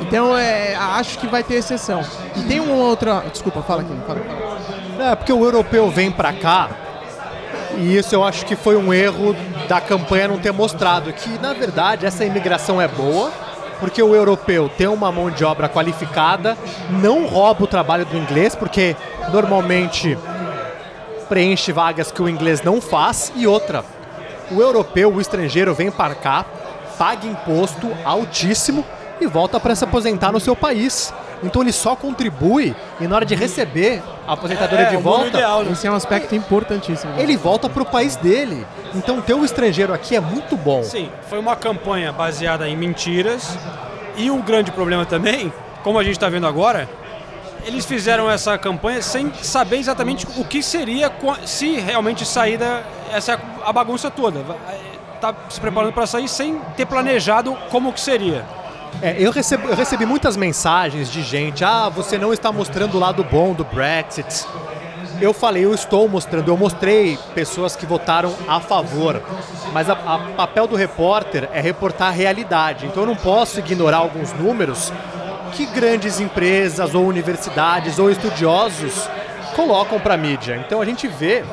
Então, 0.00 0.36
é, 0.36 0.74
acho 0.74 1.18
que 1.18 1.26
vai 1.28 1.44
ter 1.44 1.54
exceção. 1.54 2.02
E 2.34 2.42
tem 2.42 2.58
uma 2.58 2.74
outra. 2.74 3.22
Desculpa, 3.30 3.62
fala 3.62 3.82
aqui. 3.82 3.94
Fala, 4.06 4.20
fala. 4.20 5.10
É, 5.10 5.14
porque 5.14 5.32
o 5.32 5.44
europeu 5.44 5.90
vem 5.90 6.10
pra 6.10 6.32
cá 6.32 6.70
e 7.76 7.96
isso 7.96 8.14
eu 8.14 8.24
acho 8.24 8.44
que 8.44 8.54
foi 8.54 8.76
um 8.76 8.92
erro 8.92 9.34
da 9.68 9.80
campanha 9.80 10.28
não 10.28 10.38
ter 10.38 10.52
mostrado 10.52 11.12
que, 11.12 11.30
na 11.38 11.52
verdade, 11.52 12.04
essa 12.04 12.24
imigração 12.24 12.80
é 12.80 12.86
boa, 12.86 13.32
porque 13.82 14.00
o 14.00 14.14
europeu 14.14 14.68
tem 14.68 14.86
uma 14.86 15.10
mão 15.10 15.28
de 15.28 15.44
obra 15.44 15.68
qualificada, 15.68 16.56
não 16.88 17.26
rouba 17.26 17.64
o 17.64 17.66
trabalho 17.66 18.06
do 18.06 18.16
inglês, 18.16 18.54
porque 18.54 18.94
normalmente 19.32 20.16
preenche 21.28 21.72
vagas 21.72 22.12
que 22.12 22.22
o 22.22 22.28
inglês 22.28 22.62
não 22.62 22.80
faz, 22.80 23.32
e 23.34 23.44
outra, 23.44 23.84
o 24.52 24.60
europeu, 24.60 25.12
o 25.12 25.20
estrangeiro, 25.20 25.74
vem 25.74 25.90
para 25.90 26.14
cá, 26.14 26.46
paga 26.96 27.26
imposto 27.26 27.90
altíssimo 28.04 28.84
e 29.20 29.26
volta 29.26 29.58
para 29.58 29.74
se 29.74 29.82
aposentar 29.82 30.30
no 30.30 30.38
seu 30.38 30.54
país. 30.54 31.12
Então 31.42 31.62
ele 31.62 31.72
só 31.72 31.96
contribui 31.96 32.74
e 33.00 33.06
na 33.06 33.16
hora 33.16 33.24
de 33.24 33.34
receber 33.34 34.02
a 34.26 34.32
aposentadoria 34.34 34.86
É, 34.86 34.90
de 34.90 34.96
mundo 34.96 35.04
volta, 35.04 35.26
ideal, 35.28 35.62
né? 35.64 35.72
Esse 35.72 35.86
é 35.86 35.90
um 35.90 35.94
aspecto 35.94 36.34
importantíssimo. 36.34 37.12
ele 37.18 37.36
volta 37.36 37.68
para 37.68 37.82
o 37.82 37.86
país 37.86 38.16
dele. 38.16 38.66
Então 38.94 39.20
ter 39.20 39.34
o 39.34 39.44
estrangeiro 39.44 39.92
aqui 39.92 40.14
é 40.14 40.20
muito 40.20 40.56
bom. 40.56 40.82
Sim, 40.82 41.10
foi 41.28 41.38
uma 41.38 41.56
campanha 41.56 42.12
baseada 42.12 42.68
em 42.68 42.76
mentiras 42.76 43.58
e 44.16 44.30
um 44.30 44.40
grande 44.40 44.70
problema 44.70 45.04
também, 45.04 45.52
como 45.82 45.98
a 45.98 46.04
gente 46.04 46.12
está 46.12 46.28
vendo 46.28 46.46
agora, 46.46 46.88
eles 47.64 47.86
fizeram 47.86 48.30
essa 48.30 48.58
campanha 48.58 49.00
sem 49.02 49.32
saber 49.34 49.76
exatamente 49.76 50.26
o 50.36 50.44
que 50.44 50.62
seria 50.62 51.10
se 51.44 51.78
realmente 51.78 52.24
sair 52.24 52.56
da 52.56 52.82
essa 53.12 53.32
é 53.32 53.38
a 53.64 53.72
bagunça 53.72 54.10
toda. 54.10 54.44
Tá 55.20 55.34
se 55.48 55.60
preparando 55.60 55.92
para 55.92 56.06
sair 56.06 56.26
sem 56.28 56.58
ter 56.76 56.86
planejado 56.86 57.56
como 57.70 57.92
que 57.92 58.00
seria. 58.00 58.44
É, 59.00 59.16
eu, 59.18 59.32
recebo- 59.32 59.68
eu 59.68 59.74
recebi 59.76 60.06
muitas 60.06 60.36
mensagens 60.36 61.10
de 61.10 61.22
gente: 61.22 61.64
ah, 61.64 61.88
você 61.88 62.18
não 62.18 62.32
está 62.32 62.52
mostrando 62.52 62.96
o 62.96 63.00
lado 63.00 63.24
bom 63.24 63.52
do 63.52 63.64
Brexit. 63.64 64.44
eu 65.20 65.32
falei, 65.32 65.64
eu 65.64 65.72
estou 65.74 66.08
mostrando, 66.08 66.48
eu 66.48 66.56
mostrei 66.56 67.18
pessoas 67.34 67.74
que 67.76 67.86
votaram 67.86 68.34
a 68.48 68.60
favor, 68.60 69.22
mas 69.72 69.88
o 69.88 69.96
papel 70.36 70.66
do 70.66 70.76
repórter 70.76 71.48
é 71.52 71.60
reportar 71.60 72.08
a 72.08 72.10
realidade. 72.10 72.86
Então 72.86 73.02
eu 73.04 73.06
não 73.06 73.16
posso 73.16 73.58
ignorar 73.60 73.98
alguns 73.98 74.32
números 74.32 74.92
que 75.52 75.66
grandes 75.66 76.18
empresas 76.18 76.94
ou 76.94 77.04
universidades 77.06 77.98
ou 77.98 78.10
estudiosos 78.10 79.08
colocam 79.54 80.00
para 80.00 80.14
a 80.14 80.16
mídia. 80.16 80.56
Então 80.64 80.80
a 80.80 80.84
gente 80.84 81.06
vê 81.06 81.44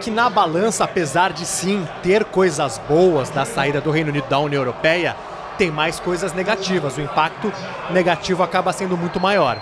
que 0.00 0.10
na 0.10 0.28
balança, 0.28 0.84
apesar 0.84 1.32
de 1.32 1.46
sim 1.46 1.86
ter 2.02 2.24
coisas 2.24 2.78
boas 2.88 3.30
da 3.30 3.44
saída 3.44 3.80
do 3.80 3.90
Reino 3.90 4.10
Unido 4.10 4.28
da 4.28 4.38
União 4.38 4.60
Europeia, 4.60 5.16
tem 5.56 5.70
mais 5.70 6.00
coisas 6.00 6.32
negativas. 6.32 6.96
O 6.96 7.00
impacto 7.00 7.52
negativo 7.90 8.42
acaba 8.42 8.72
sendo 8.72 8.96
muito 8.96 9.20
maior. 9.20 9.58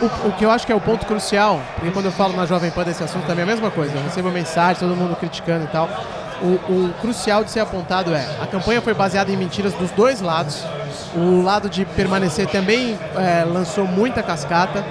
O, 0.00 0.28
o, 0.28 0.32
que 0.32 0.44
eu 0.44 0.50
acho 0.50 0.64
que 0.64 0.72
é 0.72 0.74
o 0.74 0.80
ponto 0.80 1.04
crucial, 1.06 1.60
porque 1.74 1.90
quando 1.90 2.06
eu 2.06 2.12
falo 2.12 2.36
na 2.36 2.46
Jovem 2.46 2.70
Pan 2.70 2.84
desse 2.84 3.02
assunto 3.02 3.26
também 3.26 3.40
é 3.40 3.42
a 3.42 3.46
mesma 3.46 3.70
coisa. 3.70 3.96
Eu 3.96 4.02
recebo 4.02 4.30
mensagem, 4.30 4.80
todo 4.80 4.94
mundo 4.94 5.16
criticando 5.16 5.64
e 5.64 5.68
tal. 5.68 5.88
O, 6.40 6.46
o, 6.72 6.94
crucial 7.00 7.42
de 7.42 7.50
ser 7.50 7.60
apontado 7.60 8.14
é 8.14 8.24
a 8.40 8.46
campanha 8.46 8.80
foi 8.80 8.94
baseada 8.94 9.32
em 9.32 9.36
mentiras 9.36 9.72
dos 9.74 9.90
dois 9.90 10.20
lados. 10.20 10.64
O 11.16 11.42
lado 11.42 11.68
de 11.68 11.84
permanecer 11.84 12.46
também 12.46 12.96
é, 13.16 13.44
lançou 13.44 13.86
muita 13.86 14.22
cascata. 14.22 14.84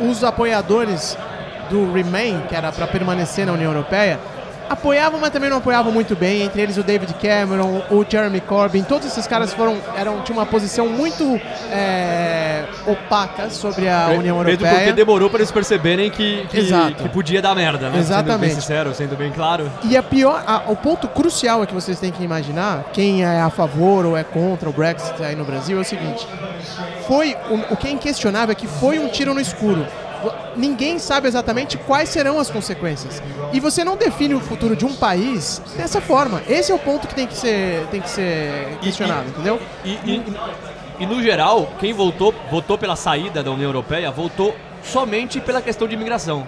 Os 0.00 0.24
apoiadores 0.24 1.16
do 1.68 1.92
Remain, 1.92 2.40
que 2.48 2.56
era 2.56 2.72
para 2.72 2.86
permanecer 2.86 3.44
na 3.44 3.52
União 3.52 3.70
Europeia, 3.70 4.18
apoiavam, 4.72 5.20
mas 5.20 5.30
também 5.30 5.48
não 5.48 5.58
apoiavam 5.58 5.92
muito 5.92 6.16
bem. 6.16 6.42
Entre 6.42 6.60
eles 6.60 6.76
o 6.76 6.82
David 6.82 7.14
Cameron, 7.14 7.82
o 7.90 8.04
Jeremy 8.08 8.40
Corbyn, 8.40 8.82
todos 8.82 9.06
esses 9.06 9.26
caras 9.26 9.52
foram 9.52 9.76
eram 9.96 10.22
tinham 10.22 10.38
uma 10.38 10.46
posição 10.46 10.88
muito 10.88 11.40
é, 11.70 12.64
opaca 12.86 13.50
sobre 13.50 13.88
a 13.88 14.08
União 14.08 14.36
Europeia. 14.36 14.58
Mesmo 14.58 14.76
porque 14.76 14.92
demorou 14.92 15.30
para 15.30 15.38
eles 15.38 15.50
perceberem 15.50 16.10
que, 16.10 16.46
que, 16.48 16.94
que, 16.94 17.08
podia 17.08 17.40
dar 17.40 17.54
merda, 17.54 17.90
né? 17.90 17.98
Exatamente. 17.98 18.32
Sendo 18.32 18.40
bem 18.40 18.60
sincero, 18.60 18.94
sendo 18.94 19.16
bem 19.16 19.30
claro. 19.30 19.70
E 19.84 19.96
a 19.96 20.02
pior, 20.02 20.42
a, 20.46 20.70
o 20.70 20.76
ponto 20.76 21.08
crucial 21.08 21.62
é 21.62 21.66
que 21.66 21.74
vocês 21.74 21.98
têm 21.98 22.10
que 22.10 22.22
imaginar, 22.22 22.84
quem 22.92 23.24
é 23.24 23.40
a 23.40 23.50
favor 23.50 24.04
ou 24.04 24.16
é 24.16 24.24
contra 24.24 24.68
o 24.68 24.72
Brexit 24.72 25.22
aí 25.22 25.36
no 25.36 25.44
Brasil, 25.44 25.78
é 25.78 25.80
o 25.80 25.84
seguinte: 25.84 26.26
foi 27.06 27.36
o, 27.50 27.74
o 27.74 27.76
que 27.76 27.88
é 27.88 27.90
inquestionável 27.90 28.52
é 28.52 28.54
que 28.54 28.66
foi 28.66 28.98
um 28.98 29.08
tiro 29.08 29.34
no 29.34 29.40
escuro 29.40 29.86
ninguém 30.56 30.98
sabe 30.98 31.28
exatamente 31.28 31.76
quais 31.78 32.08
serão 32.08 32.38
as 32.38 32.50
consequências. 32.50 33.22
E 33.52 33.60
você 33.60 33.84
não 33.84 33.96
define 33.96 34.34
o 34.34 34.40
futuro 34.40 34.76
de 34.76 34.84
um 34.84 34.94
país 34.94 35.62
dessa 35.76 36.00
forma. 36.00 36.42
Esse 36.48 36.72
é 36.72 36.74
o 36.74 36.78
ponto 36.78 37.06
que 37.06 37.14
tem 37.14 37.26
que 37.26 37.36
ser, 37.36 37.86
tem 37.90 38.00
que 38.00 38.08
ser 38.08 38.78
questionado, 38.80 39.26
e, 39.26 39.30
entendeu? 39.30 39.60
E, 39.84 39.90
e, 39.90 40.24
e, 41.00 41.06
no 41.06 41.22
geral, 41.22 41.72
quem 41.78 41.92
votou, 41.92 42.34
votou 42.50 42.76
pela 42.78 42.96
saída 42.96 43.42
da 43.42 43.50
União 43.50 43.68
Europeia, 43.68 44.10
votou 44.10 44.54
somente 44.82 45.40
pela 45.40 45.62
questão 45.62 45.88
de 45.88 45.94
imigração. 45.94 46.46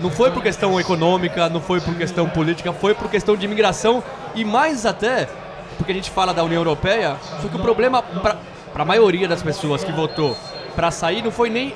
Não 0.00 0.10
foi 0.10 0.30
por 0.30 0.42
questão 0.42 0.78
econômica, 0.78 1.48
não 1.48 1.60
foi 1.60 1.80
por 1.80 1.94
questão 1.94 2.28
política, 2.28 2.72
foi 2.72 2.94
por 2.94 3.10
questão 3.10 3.36
de 3.36 3.46
imigração 3.46 4.02
e 4.34 4.44
mais 4.44 4.84
até, 4.84 5.26
porque 5.78 5.92
a 5.92 5.94
gente 5.94 6.10
fala 6.10 6.34
da 6.34 6.44
União 6.44 6.60
Europeia, 6.60 7.16
só 7.40 7.48
que 7.48 7.56
o 7.56 7.60
problema 7.60 8.02
para 8.02 8.82
a 8.82 8.84
maioria 8.84 9.26
das 9.26 9.42
pessoas 9.42 9.82
que 9.82 9.92
votou 9.92 10.36
para 10.74 10.90
sair 10.90 11.22
não 11.22 11.30
foi 11.30 11.48
nem 11.48 11.74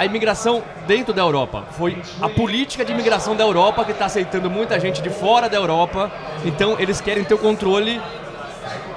a 0.00 0.06
imigração 0.06 0.62
dentro 0.86 1.12
da 1.12 1.20
Europa. 1.20 1.64
Foi 1.72 2.00
a 2.22 2.28
política 2.30 2.82
de 2.86 2.90
imigração 2.90 3.36
da 3.36 3.44
Europa 3.44 3.84
que 3.84 3.92
está 3.92 4.06
aceitando 4.06 4.48
muita 4.48 4.80
gente 4.80 5.02
de 5.02 5.10
fora 5.10 5.46
da 5.46 5.58
Europa. 5.58 6.10
Então 6.42 6.76
eles 6.78 7.02
querem 7.02 7.22
ter 7.22 7.34
o 7.34 7.38
controle, 7.38 8.00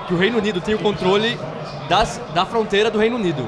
que 0.07 0.13
o 0.13 0.17
Reino 0.17 0.37
Unido 0.37 0.61
tenha 0.61 0.77
o 0.77 0.79
controle 0.79 1.37
das, 1.89 2.21
da 2.33 2.45
fronteira 2.45 2.89
do 2.89 2.97
Reino 2.97 3.17
Unido. 3.17 3.45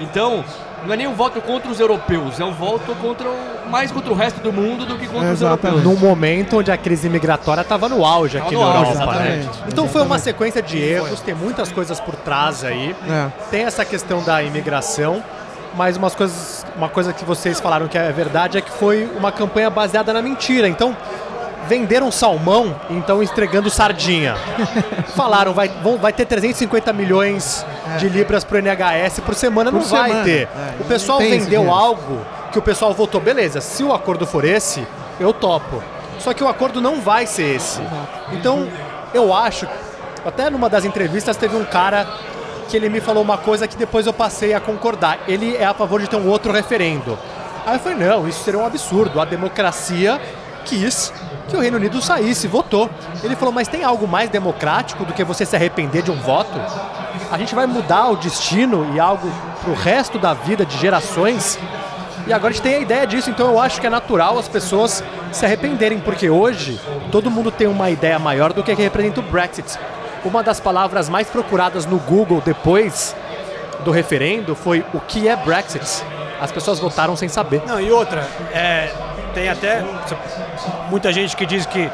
Então, 0.00 0.44
não 0.86 0.94
é 0.94 0.96
nem 0.96 1.08
um 1.08 1.14
voto 1.14 1.40
contra 1.40 1.72
os 1.72 1.80
europeus, 1.80 2.38
é 2.38 2.44
um 2.44 2.52
voto 2.52 2.94
contra 2.94 3.28
o, 3.28 3.68
mais 3.68 3.90
contra 3.90 4.12
o 4.12 4.14
resto 4.14 4.40
do 4.40 4.52
mundo 4.52 4.86
do 4.86 4.96
que 4.96 5.08
contra 5.08 5.32
Exatamente. 5.32 5.34
os 5.34 5.42
europeus. 5.42 5.82
Num 5.82 6.08
momento 6.08 6.58
onde 6.58 6.70
a 6.70 6.76
crise 6.76 7.08
migratória 7.08 7.62
estava 7.62 7.88
no 7.88 8.06
auge 8.06 8.38
aqui 8.38 8.54
no 8.54 8.60
na 8.60 8.78
auge, 8.78 8.92
Europa. 8.92 9.14
Né? 9.14 9.38
exatamente. 9.40 9.72
Então 9.72 9.88
foi 9.88 10.02
uma 10.02 10.20
sequência 10.20 10.62
de 10.62 10.80
erros, 10.80 11.20
tem 11.20 11.34
muitas 11.34 11.72
coisas 11.72 11.98
por 11.98 12.14
trás 12.14 12.62
aí. 12.62 12.94
É. 13.08 13.28
Tem 13.50 13.64
essa 13.64 13.84
questão 13.84 14.22
da 14.22 14.40
imigração 14.40 15.20
mas 15.74 15.96
umas 15.96 16.14
coisas, 16.14 16.66
uma 16.76 16.88
coisa 16.88 17.12
que 17.12 17.24
vocês 17.24 17.60
falaram 17.60 17.88
que 17.88 17.96
é 17.96 18.12
verdade 18.12 18.58
é 18.58 18.60
que 18.60 18.70
foi 18.70 19.10
uma 19.16 19.32
campanha 19.32 19.70
baseada 19.70 20.12
na 20.12 20.20
mentira. 20.20 20.68
Então, 20.68 20.96
venderam 21.68 22.10
salmão, 22.10 22.74
então 22.90 23.22
entregando 23.22 23.70
sardinha. 23.70 24.34
Falaram, 25.16 25.52
vai, 25.52 25.68
vão, 25.68 25.96
vai 25.96 26.12
ter 26.12 26.26
350 26.26 26.92
milhões 26.92 27.64
é. 27.94 27.96
de 27.96 28.08
libras 28.08 28.44
pro 28.44 28.58
NHS 28.58 29.20
por 29.20 29.34
semana, 29.34 29.70
por 29.70 29.78
não 29.78 29.84
semana. 29.86 30.14
vai 30.14 30.24
ter. 30.24 30.42
É. 30.42 30.74
O 30.80 30.84
pessoal 30.84 31.18
vendeu 31.18 31.72
algo 31.72 32.20
que 32.50 32.58
o 32.58 32.62
pessoal 32.62 32.92
votou, 32.92 33.20
beleza, 33.20 33.60
se 33.60 33.82
o 33.82 33.92
acordo 33.92 34.26
for 34.26 34.44
esse, 34.44 34.86
eu 35.18 35.32
topo. 35.32 35.82
Só 36.18 36.32
que 36.34 36.44
o 36.44 36.48
acordo 36.48 36.80
não 36.80 37.00
vai 37.00 37.26
ser 37.26 37.56
esse. 37.56 37.80
Então, 38.32 38.68
eu 39.14 39.34
acho, 39.34 39.66
até 40.24 40.50
numa 40.50 40.68
das 40.68 40.84
entrevistas 40.84 41.36
teve 41.36 41.56
um 41.56 41.64
cara 41.64 42.06
que 42.62 42.76
ele 42.76 42.88
me 42.88 43.00
falou 43.00 43.22
uma 43.22 43.38
coisa 43.38 43.68
que 43.68 43.76
depois 43.76 44.06
eu 44.06 44.12
passei 44.12 44.54
a 44.54 44.60
concordar. 44.60 45.20
Ele 45.28 45.56
é 45.56 45.64
a 45.64 45.74
favor 45.74 46.00
de 46.00 46.08
ter 46.08 46.16
um 46.16 46.28
outro 46.28 46.52
referendo. 46.52 47.18
Aí 47.66 47.76
eu 47.76 47.80
falei, 47.80 47.98
não, 47.98 48.28
isso 48.28 48.42
seria 48.42 48.58
um 48.58 48.66
absurdo. 48.66 49.20
A 49.20 49.24
democracia 49.24 50.20
quis 50.64 51.12
que 51.48 51.56
o 51.56 51.60
Reino 51.60 51.76
Unido 51.76 52.00
saísse, 52.00 52.46
votou. 52.48 52.88
Ele 53.22 53.36
falou, 53.36 53.52
mas 53.52 53.68
tem 53.68 53.84
algo 53.84 54.06
mais 54.08 54.30
democrático 54.30 55.04
do 55.04 55.12
que 55.12 55.22
você 55.24 55.44
se 55.44 55.54
arrepender 55.54 56.02
de 56.02 56.10
um 56.10 56.16
voto? 56.16 56.58
A 57.30 57.38
gente 57.38 57.54
vai 57.54 57.66
mudar 57.66 58.08
o 58.08 58.16
destino 58.16 58.94
e 58.94 59.00
algo 59.00 59.30
pro 59.62 59.74
resto 59.74 60.18
da 60.18 60.34
vida 60.34 60.64
de 60.64 60.76
gerações. 60.78 61.58
E 62.26 62.32
agora 62.32 62.50
a 62.50 62.52
gente 62.52 62.62
tem 62.62 62.74
a 62.76 62.78
ideia 62.78 63.06
disso, 63.06 63.30
então 63.30 63.48
eu 63.48 63.60
acho 63.60 63.80
que 63.80 63.86
é 63.86 63.90
natural 63.90 64.38
as 64.38 64.48
pessoas 64.48 65.02
se 65.32 65.44
arrependerem, 65.44 65.98
porque 65.98 66.30
hoje 66.30 66.80
todo 67.10 67.30
mundo 67.30 67.50
tem 67.50 67.66
uma 67.66 67.90
ideia 67.90 68.18
maior 68.18 68.52
do 68.52 68.62
que 68.62 68.72
representa 68.72 69.20
o 69.20 69.22
Brexit. 69.24 69.78
Uma 70.24 70.42
das 70.42 70.60
palavras 70.60 71.08
mais 71.08 71.28
procuradas 71.28 71.84
no 71.84 71.98
Google 71.98 72.40
depois 72.44 73.14
do 73.84 73.90
referendo 73.90 74.54
foi 74.54 74.84
o 74.94 75.00
que 75.00 75.28
é 75.28 75.34
Brexit. 75.34 76.04
As 76.40 76.50
pessoas 76.52 76.78
votaram 76.78 77.16
sem 77.16 77.28
saber. 77.28 77.62
Não, 77.66 77.80
e 77.80 77.90
outra, 77.90 78.26
é, 78.52 78.92
tem 79.34 79.48
até 79.48 79.84
muita 80.90 81.12
gente 81.12 81.36
que 81.36 81.44
diz 81.44 81.66
que 81.66 81.90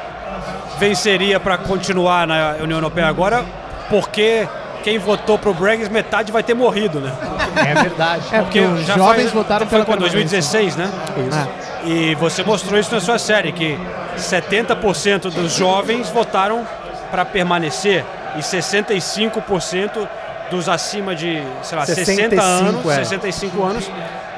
venceria 0.79 1.41
para 1.41 1.59
continuar 1.59 2.27
na 2.27 2.57
União 2.63 2.79
Europeia 2.79 3.07
agora, 3.07 3.45
porque 3.89 4.47
quem 4.83 4.99
votou 4.99 5.39
pro 5.39 5.53
Brexit, 5.53 5.91
metade 5.91 6.31
vai 6.31 6.43
ter 6.43 6.55
morrido, 6.55 7.01
né? 7.01 7.13
É 7.57 7.75
verdade. 7.75 8.25
É, 8.33 8.41
porque 8.41 8.61
os 8.61 8.87
já 8.87 8.95
jovens 8.95 9.23
faz, 9.23 9.33
votaram 9.33 9.67
foi 9.67 9.85
pela 9.85 9.97
2016, 9.97 10.77
né? 10.77 10.91
Isso. 11.27 11.39
É. 11.39 11.89
E 11.89 12.15
você 12.15 12.43
mostrou 12.43 12.79
isso 12.79 12.95
na 12.95 13.01
sua 13.01 13.19
série, 13.19 13.53
que 13.53 13.79
70% 14.17 15.31
dos 15.31 15.53
jovens 15.53 16.11
votaram 16.11 16.67
para 17.11 17.25
permanecer 17.25 18.05
e 18.37 18.41
65% 18.41 20.09
dos 20.51 20.69
acima 20.69 21.15
de, 21.15 21.43
sei 21.63 21.79
lá, 21.79 21.85
65, 21.85 22.31
60 22.31 22.43
anos, 22.43 22.87
é. 22.87 22.95
65 22.97 23.63
anos 23.63 23.91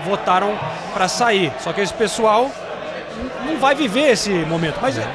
votaram 0.04 0.58
para 0.92 1.08
sair. 1.08 1.52
Só 1.60 1.72
que 1.72 1.80
esse 1.80 1.94
pessoal 1.94 2.50
não 3.46 3.58
vai 3.58 3.74
viver 3.74 4.12
esse 4.12 4.30
momento. 4.30 4.78
Mas 4.80 4.98
é. 4.98 5.06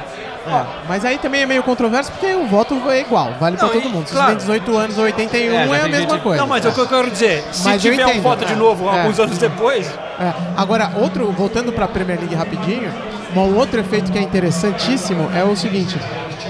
É, 0.46 0.64
mas 0.88 1.04
aí 1.04 1.18
também 1.18 1.42
é 1.42 1.46
meio 1.46 1.62
controverso 1.62 2.12
porque 2.12 2.32
o 2.34 2.46
voto 2.46 2.80
é 2.88 3.00
igual, 3.00 3.34
vale 3.40 3.56
para 3.56 3.68
todo 3.68 3.90
mundo. 3.90 4.06
Se 4.06 4.12
claro. 4.12 4.28
você 4.28 4.46
tem 4.46 4.60
18 4.60 4.78
anos 4.78 4.98
ou 4.98 5.04
81 5.04 5.52
é, 5.52 5.56
é 5.56 5.60
a 5.60 5.88
mesma 5.88 6.10
gente... 6.10 6.22
coisa. 6.22 6.40
Não, 6.40 6.46
mas 6.46 6.64
é. 6.64 6.68
o 6.68 6.72
que 6.72 6.80
eu 6.80 6.86
quero 6.86 7.10
dizer, 7.10 7.44
se 7.50 7.64
mas 7.64 7.82
tiver 7.82 8.06
um 8.06 8.20
voto 8.20 8.44
de 8.44 8.54
novo 8.54 8.88
é. 8.88 9.00
alguns 9.00 9.18
anos 9.18 9.38
depois. 9.38 9.88
É. 10.20 10.32
Agora, 10.56 10.92
outro, 10.94 11.32
voltando 11.32 11.72
para 11.72 11.86
a 11.86 11.88
Premier 11.88 12.20
League 12.20 12.34
rapidinho, 12.34 12.92
um 13.34 13.56
outro 13.56 13.80
efeito 13.80 14.12
que 14.12 14.18
é 14.18 14.22
interessantíssimo 14.22 15.28
é 15.34 15.42
o 15.42 15.56
seguinte: 15.56 15.98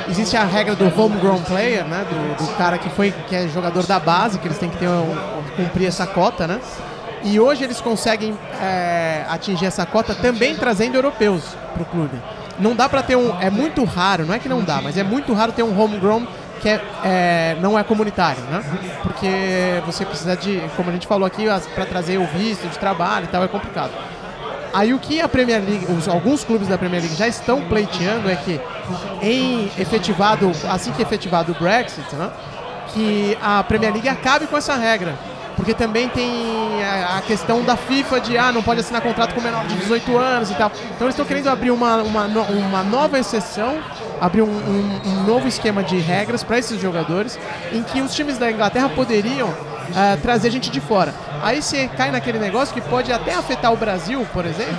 existe 0.09 0.37
a 0.37 0.45
regra 0.45 0.75
do 0.75 0.85
homegrown 0.85 1.41
player, 1.43 1.85
né? 1.85 2.05
Do, 2.09 2.45
do, 2.45 2.53
cara 2.57 2.79
que 2.79 2.89
foi 2.91 3.13
que 3.29 3.35
é 3.35 3.49
jogador 3.49 3.87
da 3.87 3.99
base, 3.99 4.39
que 4.39 4.47
eles 4.47 4.59
têm 4.59 4.71
que 4.71 4.79
ter 4.79 4.89
um, 4.89 5.15
cumprir 5.57 5.87
essa 5.87 6.07
cota, 6.07 6.47
né? 6.47 6.61
E 7.23 7.41
hoje 7.41 7.65
eles 7.65 7.81
conseguem 7.81 8.39
é, 8.61 9.25
atingir 9.29 9.67
essa 9.67 9.85
cota 9.85 10.15
também 10.15 10.55
trazendo 10.55 10.95
europeus 10.95 11.43
para 11.75 11.83
o 11.83 11.87
clube. 11.87 12.17
Não 12.59 12.75
dá 12.75 12.89
para 12.89 13.03
ter 13.03 13.17
um. 13.17 13.39
É 13.41 13.51
muito 13.51 13.85
raro, 13.85 14.25
não 14.25 14.35
é 14.35 14.39
que 14.39 14.49
não 14.49 14.63
dá, 14.63 14.81
mas 14.81 14.97
é 14.97 15.03
muito 15.03 15.33
raro 15.33 15.53
ter 15.53 15.63
um 15.63 15.79
homegrown 15.79 16.27
que 16.61 16.69
é, 16.69 16.81
é, 17.05 17.57
não 17.61 17.79
é 17.79 17.85
comunitário, 17.85 18.43
né? 18.45 18.63
Porque 19.03 19.83
você 19.85 20.05
precisa 20.05 20.37
de, 20.37 20.63
como 20.75 20.89
a 20.91 20.93
gente 20.93 21.07
falou 21.07 21.27
aqui, 21.27 21.47
para 21.75 21.85
trazer 21.85 22.19
o 22.19 22.27
visto 22.27 22.67
de 22.69 22.79
trabalho 22.79 23.25
e 23.25 23.29
tal, 23.29 23.45
é 23.45 23.49
complicado. 23.49 23.93
Aí 24.77 24.93
o 24.93 24.99
que 24.99 25.23
a 25.23 25.27
Premier 25.27 25.63
League, 25.67 25.87
os, 25.91 26.07
alguns 26.07 26.45
clubes 26.45 26.69
da 26.69 26.77
Premier 26.77 27.01
League 27.01 27.17
já 27.17 27.27
estão 27.27 27.63
pleiteando 27.63 28.29
é 28.29 28.37
que 28.37 28.61
em 29.23 29.71
efetivado, 29.79 30.53
assim 30.69 30.93
que 30.93 31.01
efetivado 31.01 31.53
o 31.53 31.55
Brexit, 31.55 32.15
né, 32.15 32.31
que 32.93 33.39
a 33.41 33.65
Premier 33.65 33.91
League 33.95 34.07
acabe 34.07 34.47
com 34.47 34.55
essa 34.55 34.77
regra. 34.77 35.19
Porque 35.57 35.73
também 35.73 36.11
tem 36.11 36.29
a 36.85 37.23
questão 37.23 37.65
da 37.65 37.75
FIFA 37.75 38.21
de 38.21 38.37
ah, 38.37 38.53
não 38.53 38.63
pode 38.63 38.81
assinar 38.81 39.01
contrato 39.01 39.35
com 39.35 39.41
menor 39.41 39.65
de 39.65 39.77
18 39.77 40.19
anos 40.19 40.51
e 40.51 40.55
tal. 40.55 40.71
Então 40.95 41.07
eles 41.07 41.15
estão 41.15 41.25
querendo 41.25 41.49
abrir 41.49 41.71
uma, 41.71 42.03
uma, 42.03 42.27
uma 42.27 42.83
nova 42.83 43.19
exceção, 43.19 43.79
abrir 44.21 44.43
um, 44.43 44.51
um, 44.51 45.01
um 45.07 45.23
novo 45.25 45.49
esquema 45.49 45.83
de 45.83 45.97
regras 45.97 46.45
para 46.45 46.59
esses 46.59 46.79
jogadores, 46.79 47.39
em 47.73 47.83
que 47.83 48.03
os 48.03 48.15
times 48.15 48.37
da 48.37 48.53
Inglaterra 48.53 48.91
poderiam 48.91 49.55
uh, 49.91 50.21
trazer 50.21 50.51
gente 50.51 50.71
de 50.71 50.81
fora. 50.81 51.15
Aí 51.43 51.63
você 51.63 51.89
cai 51.89 52.11
naquele 52.11 52.39
negócio 52.39 52.75
que 52.75 52.81
pode 52.81 53.13
até 53.13 53.35
afetar 53.35 53.73
o 53.73 53.77
Brasil, 53.77 54.27
por 54.33 54.45
exemplo, 54.47 54.77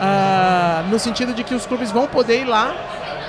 ah, 0.00 0.84
no 0.88 0.98
sentido 0.98 1.34
de 1.34 1.42
que 1.42 1.54
os 1.54 1.66
clubes 1.66 1.90
vão 1.90 2.06
poder 2.06 2.40
ir 2.40 2.44
lá 2.44 2.72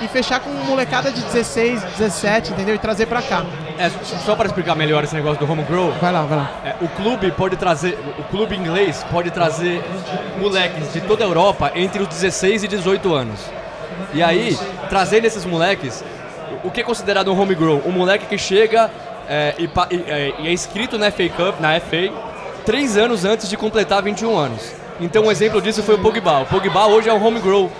e 0.01 0.07
fechar 0.07 0.39
com 0.39 0.49
molecada 0.51 1.11
de 1.11 1.19
16, 1.21 1.83
17, 1.97 2.51
entendeu? 2.53 2.75
E 2.75 2.77
trazer 2.77 3.05
pra 3.07 3.21
cá. 3.21 3.43
É, 3.77 3.89
só 4.25 4.35
para 4.35 4.45
explicar 4.45 4.75
melhor 4.75 5.03
esse 5.03 5.15
negócio 5.15 5.45
do 5.45 5.51
home 5.51 5.63
grow, 5.63 5.91
Vai 5.99 6.11
lá, 6.11 6.21
vai 6.23 6.37
lá. 6.37 6.51
é, 6.63 6.75
o 6.79 6.87
clube 6.89 7.31
pode 7.31 7.57
trazer, 7.57 7.97
o 8.17 8.23
clube 8.23 8.55
inglês 8.55 9.03
pode 9.11 9.31
trazer 9.31 9.83
moleques 10.39 10.93
de 10.93 11.01
toda 11.01 11.23
a 11.23 11.27
Europa 11.27 11.71
entre 11.75 12.01
os 12.01 12.07
16 12.07 12.63
e 12.63 12.67
18 12.67 13.13
anos. 13.13 13.39
E 14.13 14.23
aí, 14.23 14.57
trazendo 14.89 15.25
esses 15.25 15.43
moleques, 15.43 16.03
o 16.63 16.71
que 16.71 16.81
é 16.81 16.83
considerado 16.83 17.31
um 17.33 17.39
home 17.39 17.55
grow? 17.55 17.81
Um 17.85 17.91
moleque 17.91 18.25
que 18.25 18.37
chega 18.37 18.89
é, 19.29 19.55
e, 19.59 19.65
e, 19.65 20.11
é, 20.11 20.33
e 20.39 20.47
é 20.47 20.51
inscrito 20.51 20.97
na 20.97 21.11
FA 21.11 21.29
Cup, 21.29 21.59
na 21.59 21.79
FA, 21.79 22.11
três 22.65 22.97
anos 22.97 23.23
antes 23.23 23.47
de 23.47 23.55
completar 23.55 24.01
21 24.01 24.35
anos. 24.35 24.78
Então 25.01 25.23
um 25.23 25.31
exemplo 25.31 25.61
disso 25.61 25.81
foi 25.81 25.95
o 25.95 25.99
Pogba. 25.99 26.41
O 26.41 26.45
Pogba 26.45 26.87
hoje 26.87 27.07
é 27.09 27.13
um 27.13 27.25
home 27.25 27.39
grow, 27.39 27.71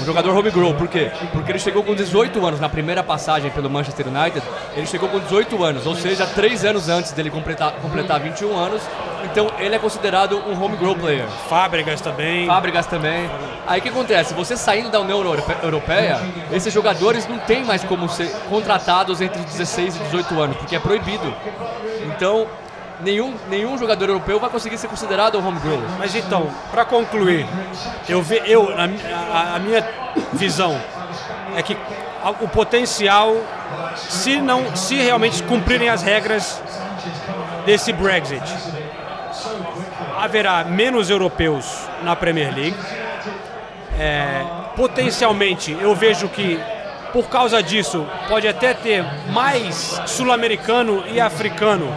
um 0.00 0.04
jogador 0.04 0.36
home 0.36 0.50
grow. 0.50 0.72
Por 0.74 0.86
quê? 0.86 1.10
Porque 1.32 1.50
ele 1.50 1.58
chegou 1.58 1.82
com 1.82 1.94
18 1.94 2.44
anos 2.46 2.60
na 2.60 2.68
primeira 2.68 3.02
passagem 3.02 3.50
pelo 3.50 3.68
Manchester 3.68 4.06
United. 4.06 4.42
Ele 4.76 4.86
chegou 4.86 5.08
com 5.08 5.18
18 5.18 5.62
anos, 5.64 5.86
ou 5.86 5.96
seja, 5.96 6.24
três 6.26 6.64
anos 6.64 6.88
antes 6.88 7.10
dele 7.12 7.30
completar, 7.30 7.72
completar 7.82 8.20
21 8.20 8.56
anos. 8.56 8.80
Então 9.24 9.50
ele 9.58 9.74
é 9.74 9.78
considerado 9.78 10.38
um 10.48 10.62
home 10.62 10.76
grow 10.76 10.94
player. 10.94 11.26
Fábricas 11.48 12.00
também. 12.00 12.46
Fábricas 12.46 12.86
também. 12.86 13.28
Aí 13.66 13.80
o 13.80 13.82
que 13.82 13.88
acontece? 13.88 14.32
Você 14.34 14.56
saindo 14.56 14.88
da 14.88 15.00
União 15.00 15.18
Europe- 15.18 15.56
Europeia, 15.62 16.20
esses 16.52 16.72
jogadores 16.72 17.26
não 17.28 17.38
têm 17.38 17.64
mais 17.64 17.82
como 17.82 18.08
ser 18.08 18.30
contratados 18.48 19.20
entre 19.20 19.42
16 19.42 19.96
e 19.96 19.98
18 20.04 20.40
anos, 20.40 20.56
porque 20.56 20.76
é 20.76 20.78
proibido. 20.78 21.34
Então, 22.06 22.46
nenhum, 23.00 23.34
nenhum 23.48 23.76
jogador 23.78 24.08
europeu 24.08 24.38
vai 24.40 24.50
conseguir 24.50 24.78
ser 24.78 24.88
considerado 24.88 25.36
home 25.38 25.58
grow. 25.60 25.80
Mas 25.98 26.14
então, 26.14 26.48
para 26.70 26.84
concluir, 26.84 27.46
eu, 28.08 28.22
ve, 28.22 28.42
eu 28.46 28.64
mi- 28.86 29.00
a, 29.32 29.54
a 29.56 29.58
minha 29.58 29.86
visão 30.32 30.80
é 31.56 31.62
que 31.62 31.76
a- 32.22 32.30
o 32.30 32.48
potencial, 32.48 33.36
se 33.96 34.40
não, 34.40 34.74
se 34.76 34.96
realmente 34.96 35.42
cumprirem 35.44 35.88
as 35.88 36.02
regras 36.02 36.60
desse 37.64 37.92
Brexit, 37.92 38.42
haverá 40.16 40.64
menos 40.64 41.10
europeus 41.10 41.88
na 42.02 42.16
Premier 42.16 42.54
League. 42.54 42.76
É, 43.98 44.42
potencialmente, 44.76 45.76
eu 45.80 45.94
vejo 45.94 46.28
que 46.28 46.58
por 47.12 47.28
causa 47.28 47.62
disso 47.62 48.06
pode 48.28 48.46
até 48.46 48.74
ter 48.74 49.04
mais 49.32 50.00
sul-americano 50.06 51.04
e 51.10 51.20
africano. 51.20 51.92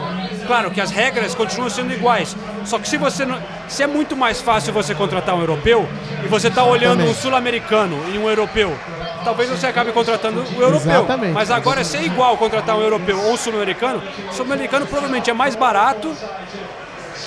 Claro 0.47 0.72
que 0.72 0.82
as 0.82 0.91
regras 0.91 1.36
continuam 1.36 1.70
sendo 1.70 1.93
iguais. 1.93 2.36
Só 2.66 2.80
que 2.80 2.88
se 2.88 2.97
você 2.97 3.26
não, 3.26 3.39
se 3.68 3.84
é 3.84 3.88
muito 3.88 4.16
mais 4.16 4.41
fácil 4.41 4.74
você 4.74 4.93
contratar 4.93 5.36
um 5.36 5.39
europeu 5.39 5.88
e 6.24 6.28
você 6.28 6.47
está 6.47 6.64
olhando 6.64 7.03
um 7.03 7.14
sul-americano 7.14 7.97
e 8.14 8.18
um 8.18 8.28
europeu, 8.28 8.78
talvez 9.24 9.49
você 9.49 9.68
acabe 9.68 9.91
contratando 9.91 10.43
o 10.57 10.62
europeu. 10.62 11.03
Exatamente. 11.03 11.34
Mas 11.34 11.51
agora 11.51 11.84
se 11.84 11.97
é 11.97 12.03
igual 12.03 12.38
contratar 12.38 12.76
um 12.76 12.82
europeu 12.82 13.18
ou 13.20 13.34
um 13.34 13.38
sul-americano, 13.38 14.01
o 14.30 14.34
sul-americano 14.34 14.86
provavelmente 14.86 15.30
é 15.30 15.34
mais 15.34 15.55
barato 15.55 16.16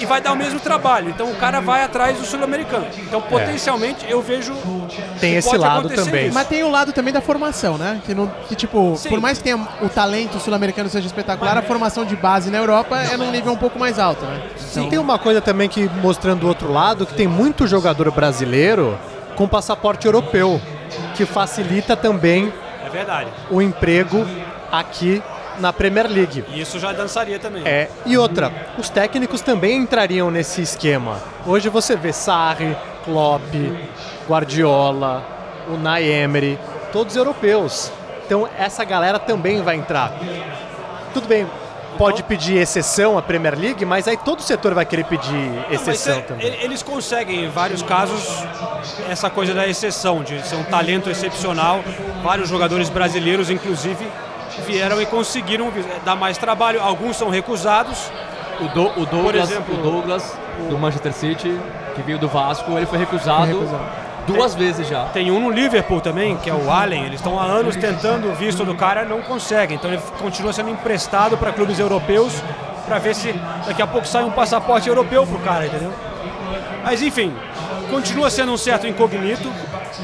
e 0.00 0.06
vai 0.06 0.20
dar 0.20 0.32
o 0.32 0.36
mesmo 0.36 0.58
trabalho. 0.60 1.10
Então 1.10 1.30
o 1.30 1.34
cara 1.36 1.60
vai 1.60 1.82
atrás 1.82 2.18
do 2.18 2.24
sul-americano. 2.24 2.86
Então 2.98 3.20
potencialmente 3.20 4.04
eu 4.08 4.20
vejo 4.22 4.52
Tem 5.20 5.32
que 5.32 5.36
esse 5.38 5.48
pode 5.48 5.60
lado 5.60 5.88
também. 5.88 6.26
isso. 6.26 6.34
Mas 6.34 6.48
tem 6.48 6.62
o 6.62 6.70
lado 6.70 6.92
também 6.92 7.12
da 7.12 7.20
formação, 7.20 7.78
né? 7.78 8.00
Que, 8.04 8.14
não, 8.14 8.30
que 8.48 8.54
tipo, 8.54 8.94
Sim. 8.96 9.08
por 9.08 9.20
mais 9.20 9.38
que 9.38 9.44
tenha 9.44 9.56
o 9.82 9.88
talento 9.88 10.38
sul-americano 10.40 10.88
seja 10.88 11.06
espetacular, 11.06 11.56
a 11.56 11.62
formação 11.62 12.04
de 12.04 12.16
base 12.16 12.50
na 12.50 12.58
Europa 12.58 12.96
é 12.98 13.16
num 13.16 13.30
nível 13.30 13.52
um 13.52 13.56
pouco 13.56 13.78
mais 13.78 13.98
alto, 13.98 14.24
né? 14.24 14.42
E 14.76 14.88
tem 14.88 14.98
uma 14.98 15.18
coisa 15.18 15.40
também 15.40 15.68
que, 15.68 15.88
mostrando 16.02 16.44
o 16.44 16.48
outro 16.48 16.72
lado, 16.72 17.06
que 17.06 17.14
tem 17.14 17.26
muito 17.28 17.66
jogador 17.66 18.10
brasileiro 18.10 18.98
com 19.36 19.46
passaporte 19.48 20.06
europeu, 20.06 20.60
que 21.14 21.24
facilita 21.24 21.96
também 21.96 22.52
É 22.84 22.88
verdade. 22.88 23.28
o 23.50 23.60
emprego 23.62 24.26
aqui 24.70 25.22
na 25.58 25.72
Premier 25.72 26.06
League. 26.08 26.44
Isso 26.54 26.78
já 26.78 26.92
dançaria 26.92 27.38
também. 27.38 27.62
É, 27.66 27.88
e 28.04 28.16
outra, 28.18 28.52
os 28.78 28.88
técnicos 28.88 29.40
também 29.40 29.76
entrariam 29.78 30.30
nesse 30.30 30.60
esquema. 30.62 31.18
Hoje 31.46 31.68
você 31.68 31.96
vê 31.96 32.12
Sarri, 32.12 32.76
Klopp, 33.04 33.42
Guardiola, 34.28 35.22
Unai 35.68 36.04
Emery, 36.10 36.58
todos 36.92 37.16
europeus. 37.16 37.92
Então 38.26 38.48
essa 38.58 38.84
galera 38.84 39.18
também 39.18 39.62
vai 39.62 39.76
entrar. 39.76 40.12
Tudo 41.12 41.28
bem, 41.28 41.46
pode 41.98 42.22
pedir 42.24 42.56
exceção 42.56 43.16
à 43.16 43.22
Premier 43.22 43.56
League, 43.58 43.84
mas 43.84 44.08
aí 44.08 44.16
todo 44.16 44.42
setor 44.42 44.74
vai 44.74 44.84
querer 44.84 45.04
pedir 45.04 45.32
Não, 45.32 45.70
exceção 45.70 46.18
é- 46.18 46.22
também. 46.22 46.46
Eles 46.60 46.82
conseguem, 46.82 47.44
em 47.44 47.48
vários 47.48 47.82
casos, 47.82 48.26
essa 49.08 49.30
coisa 49.30 49.54
da 49.54 49.66
exceção, 49.68 50.22
de 50.22 50.44
ser 50.46 50.56
um 50.56 50.64
talento 50.64 51.08
excepcional. 51.10 51.84
Vários 52.22 52.48
jogadores 52.48 52.88
brasileiros, 52.88 53.50
inclusive, 53.50 54.06
vieram 54.66 55.00
e 55.00 55.06
conseguiram 55.06 55.70
vi- 55.70 55.84
dar 56.04 56.16
mais 56.16 56.38
trabalho. 56.38 56.80
Alguns 56.82 57.16
são 57.16 57.28
recusados. 57.30 58.10
O, 58.60 58.68
Do- 58.68 59.00
o 59.00 59.06
Douglas, 59.06 59.50
exemplo, 59.50 59.74
o 59.74 59.82
Douglas 59.82 60.38
do 60.70 60.78
Manchester 60.78 61.12
City, 61.12 61.58
que 61.96 62.02
veio 62.02 62.18
do 62.18 62.28
Vasco, 62.28 62.70
ele 62.76 62.86
foi 62.86 62.98
recusado, 62.98 63.46
Foi 63.46 63.54
recusado. 63.60 63.82
duas 64.28 64.54
vezes 64.54 64.86
já. 64.88 65.06
Tem 65.06 65.28
um 65.30 65.40
no 65.40 65.50
Liverpool 65.50 66.00
também, 66.00 66.36
que 66.36 66.48
é 66.48 66.54
o 66.54 66.70
Allen. 66.70 67.02
Eles 67.04 67.16
estão 67.18 67.38
há 67.38 67.42
anos 67.44 67.74
tentando 67.74 68.28
o 68.30 68.34
visto 68.34 68.64
do 68.64 68.74
cara, 68.76 69.04
não 69.04 69.20
conseguem. 69.22 69.76
Então 69.76 69.90
ele 69.92 70.00
continua 70.20 70.52
sendo 70.52 70.70
emprestado 70.70 71.36
para 71.36 71.50
clubes 71.52 71.80
europeus 71.80 72.32
para 72.86 72.98
ver 72.98 73.14
se 73.16 73.32
daqui 73.66 73.82
a 73.82 73.86
pouco 73.88 74.06
sai 74.06 74.22
um 74.24 74.30
passaporte 74.30 74.88
europeu 74.88 75.26
pro 75.26 75.38
cara, 75.40 75.66
entendeu? 75.66 75.92
Mas 76.84 77.02
enfim, 77.02 77.34
continua 77.90 78.30
sendo 78.30 78.52
um 78.52 78.56
certo 78.56 78.86
incognito. 78.86 79.52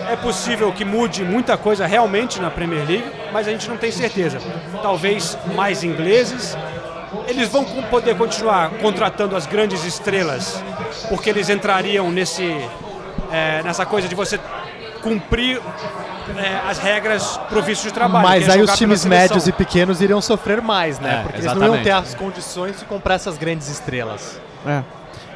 É 0.08 0.16
possível 0.16 0.72
que 0.72 0.84
mude 0.84 1.24
muita 1.24 1.56
coisa 1.56 1.86
realmente 1.86 2.40
na 2.40 2.50
Premier 2.50 2.86
League, 2.86 3.04
mas 3.32 3.46
a 3.46 3.50
gente 3.50 3.68
não 3.68 3.76
tem 3.76 3.90
certeza. 3.90 4.38
Talvez 4.82 5.36
mais 5.54 5.82
ingleses. 5.82 6.56
Eles 7.26 7.48
vão 7.48 7.64
poder 7.64 8.16
continuar 8.16 8.70
contratando 8.80 9.34
as 9.34 9.46
grandes 9.46 9.84
estrelas, 9.84 10.62
porque 11.08 11.28
eles 11.28 11.48
entrariam 11.48 12.10
nesse, 12.10 12.44
é, 13.32 13.62
nessa 13.64 13.84
coisa 13.84 14.06
de 14.06 14.14
você 14.14 14.38
cumprir 15.02 15.60
é, 16.36 16.70
as 16.70 16.78
regras 16.78 17.38
pro 17.48 17.62
visto 17.62 17.84
de 17.84 17.92
trabalho. 17.92 18.26
Mas 18.26 18.48
é 18.48 18.52
aí 18.52 18.62
os 18.62 18.74
times 18.74 19.04
médios 19.04 19.48
e 19.48 19.52
pequenos 19.52 20.00
iriam 20.00 20.20
sofrer 20.20 20.60
mais, 20.60 20.98
né? 20.98 21.20
É, 21.20 21.22
Porque 21.22 21.38
eles 21.38 21.46
não 21.46 21.52
iam 21.52 21.74
exatamente. 21.74 21.84
ter 21.84 21.90
as 21.90 22.14
condições 22.14 22.78
de 22.78 22.84
comprar 22.84 23.14
essas 23.14 23.36
grandes 23.36 23.68
estrelas. 23.68 24.40
É. 24.66 24.82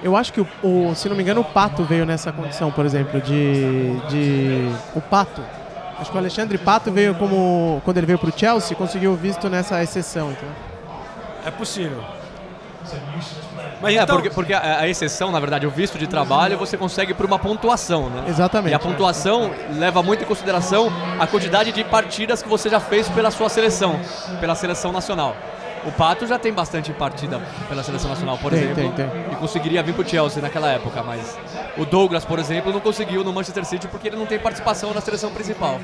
Eu 0.05 0.15
acho 0.17 0.33
que, 0.35 0.41
o, 0.41 0.47
o- 0.63 0.95
se 0.95 1.09
não 1.09 1.17
me 1.17 1.23
engano, 1.23 1.41
o 1.41 1.45
Pato 1.45 1.83
veio 1.83 2.05
nessa 2.05 2.31
condição, 2.31 2.71
por 2.71 2.85
exemplo, 2.85 3.21
de. 3.21 3.99
de 4.09 4.71
o 4.95 5.01
Pato. 5.01 5.43
Acho 5.99 6.11
que 6.11 6.17
o 6.17 6.21
Alexandre 6.21 6.59
Pato 6.59 6.93
veio 6.93 7.15
como. 7.15 7.81
Quando 7.85 7.97
ele 7.97 8.07
veio 8.07 8.19
pro 8.19 8.33
Chelsea, 8.37 8.77
conseguiu 8.77 9.13
o 9.13 9.17
visto 9.17 9.49
nessa 9.49 9.83
exceção. 9.83 10.31
Então. 10.31 10.49
É 11.47 11.51
possível. 11.51 12.05
Mas 13.81 13.97
É, 13.97 14.03
então, 14.03 14.17
porque, 14.17 14.31
porque 14.31 14.53
a, 14.53 14.81
a 14.81 14.89
exceção, 14.89 15.31
na 15.31 15.41
verdade, 15.41 15.67
o 15.67 15.71
visto 15.71 15.99
de 15.99 16.07
trabalho 16.07 16.59
você 16.59 16.77
consegue 16.77 17.15
por 17.15 17.25
uma 17.27 17.39
pontuação, 17.39 18.11
né? 18.11 18.25
Exatamente. 18.29 18.73
E 18.73 18.75
a 18.75 18.79
pontuação 18.79 19.51
leva 19.75 20.03
muito 20.03 20.23
em 20.23 20.27
consideração 20.27 20.93
a 21.19 21.27
quantidade 21.27 21.73
de 21.73 21.83
partidas 21.85 22.43
que 22.43 22.49
você 22.49 22.69
já 22.69 22.81
fez 22.81 23.09
pela 23.09 23.31
sua 23.31 23.49
seleção, 23.49 23.99
pela 24.41 24.55
seleção 24.55 24.93
nacional. 24.93 25.35
O 25.87 25.93
Pato 25.93 26.27
já 26.27 26.39
tem 26.39 26.53
bastante 26.53 26.93
partida 26.93 27.41
pela 27.69 27.83
seleção 27.83 28.09
nacional, 28.09 28.39
por 28.39 28.51
Tem, 28.51 28.61
exemplo, 28.63 28.93
tem, 28.93 28.93
tem. 29.09 29.33
e 29.33 29.37
conseguiria 29.37 29.83
vir 29.83 29.95
pro 29.95 30.09
Chelsea 30.09 30.41
naquela 30.43 30.69
época, 30.71 31.03
mas 31.03 31.37
o 31.77 31.85
Douglas, 31.85 32.25
por 32.25 32.39
exemplo, 32.39 32.73
não 32.73 32.81
conseguiu 32.81 33.23
no 33.23 33.33
Manchester 33.33 33.65
City 33.65 33.87
porque 33.89 34.09
ele 34.09 34.17
não 34.17 34.25
tem 34.27 34.39
participação 34.39 34.95
na 34.95 35.01
seleção 35.03 35.31
principal. 35.31 35.79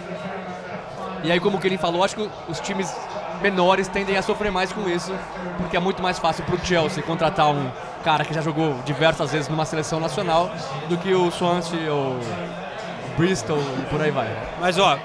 E 1.22 1.30
aí, 1.30 1.38
como 1.38 1.58
o 1.58 1.60
Kenny 1.60 1.76
falou, 1.76 2.02
acho 2.02 2.16
que 2.16 2.30
os 2.48 2.60
times 2.60 2.94
menores 3.42 3.88
tendem 3.88 4.16
a 4.16 4.22
sofrer 4.22 4.50
mais 4.50 4.72
com 4.72 4.88
isso, 4.88 5.12
porque 5.58 5.76
é 5.76 5.80
muito 5.80 6.02
mais 6.02 6.18
fácil 6.18 6.44
pro 6.44 6.58
Chelsea 6.64 7.02
contratar 7.02 7.48
um 7.50 7.70
cara 8.02 8.24
que 8.24 8.32
já 8.32 8.40
jogou 8.40 8.74
diversas 8.86 9.30
vezes 9.32 9.48
numa 9.48 9.66
seleção 9.66 10.00
nacional 10.00 10.50
do 10.88 10.96
que 10.96 11.12
o 11.12 11.30
Swansea 11.30 11.92
ou 11.92 12.12
o 12.12 13.16
Bristol 13.18 13.58
e 13.82 13.86
por 13.90 14.00
aí 14.00 14.10
vai. 14.10 14.28
Mas 14.58 14.78
ó, 14.78 14.98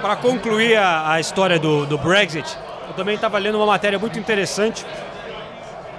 para 0.00 0.16
concluir 0.16 0.76
a, 0.76 1.12
a 1.12 1.20
história 1.20 1.56
do, 1.58 1.86
do 1.86 1.96
Brexit, 1.98 2.58
eu 2.90 2.94
também 2.94 3.14
estava 3.14 3.38
lendo 3.38 3.56
uma 3.56 3.66
matéria 3.66 3.98
muito 3.98 4.18
interessante 4.18 4.84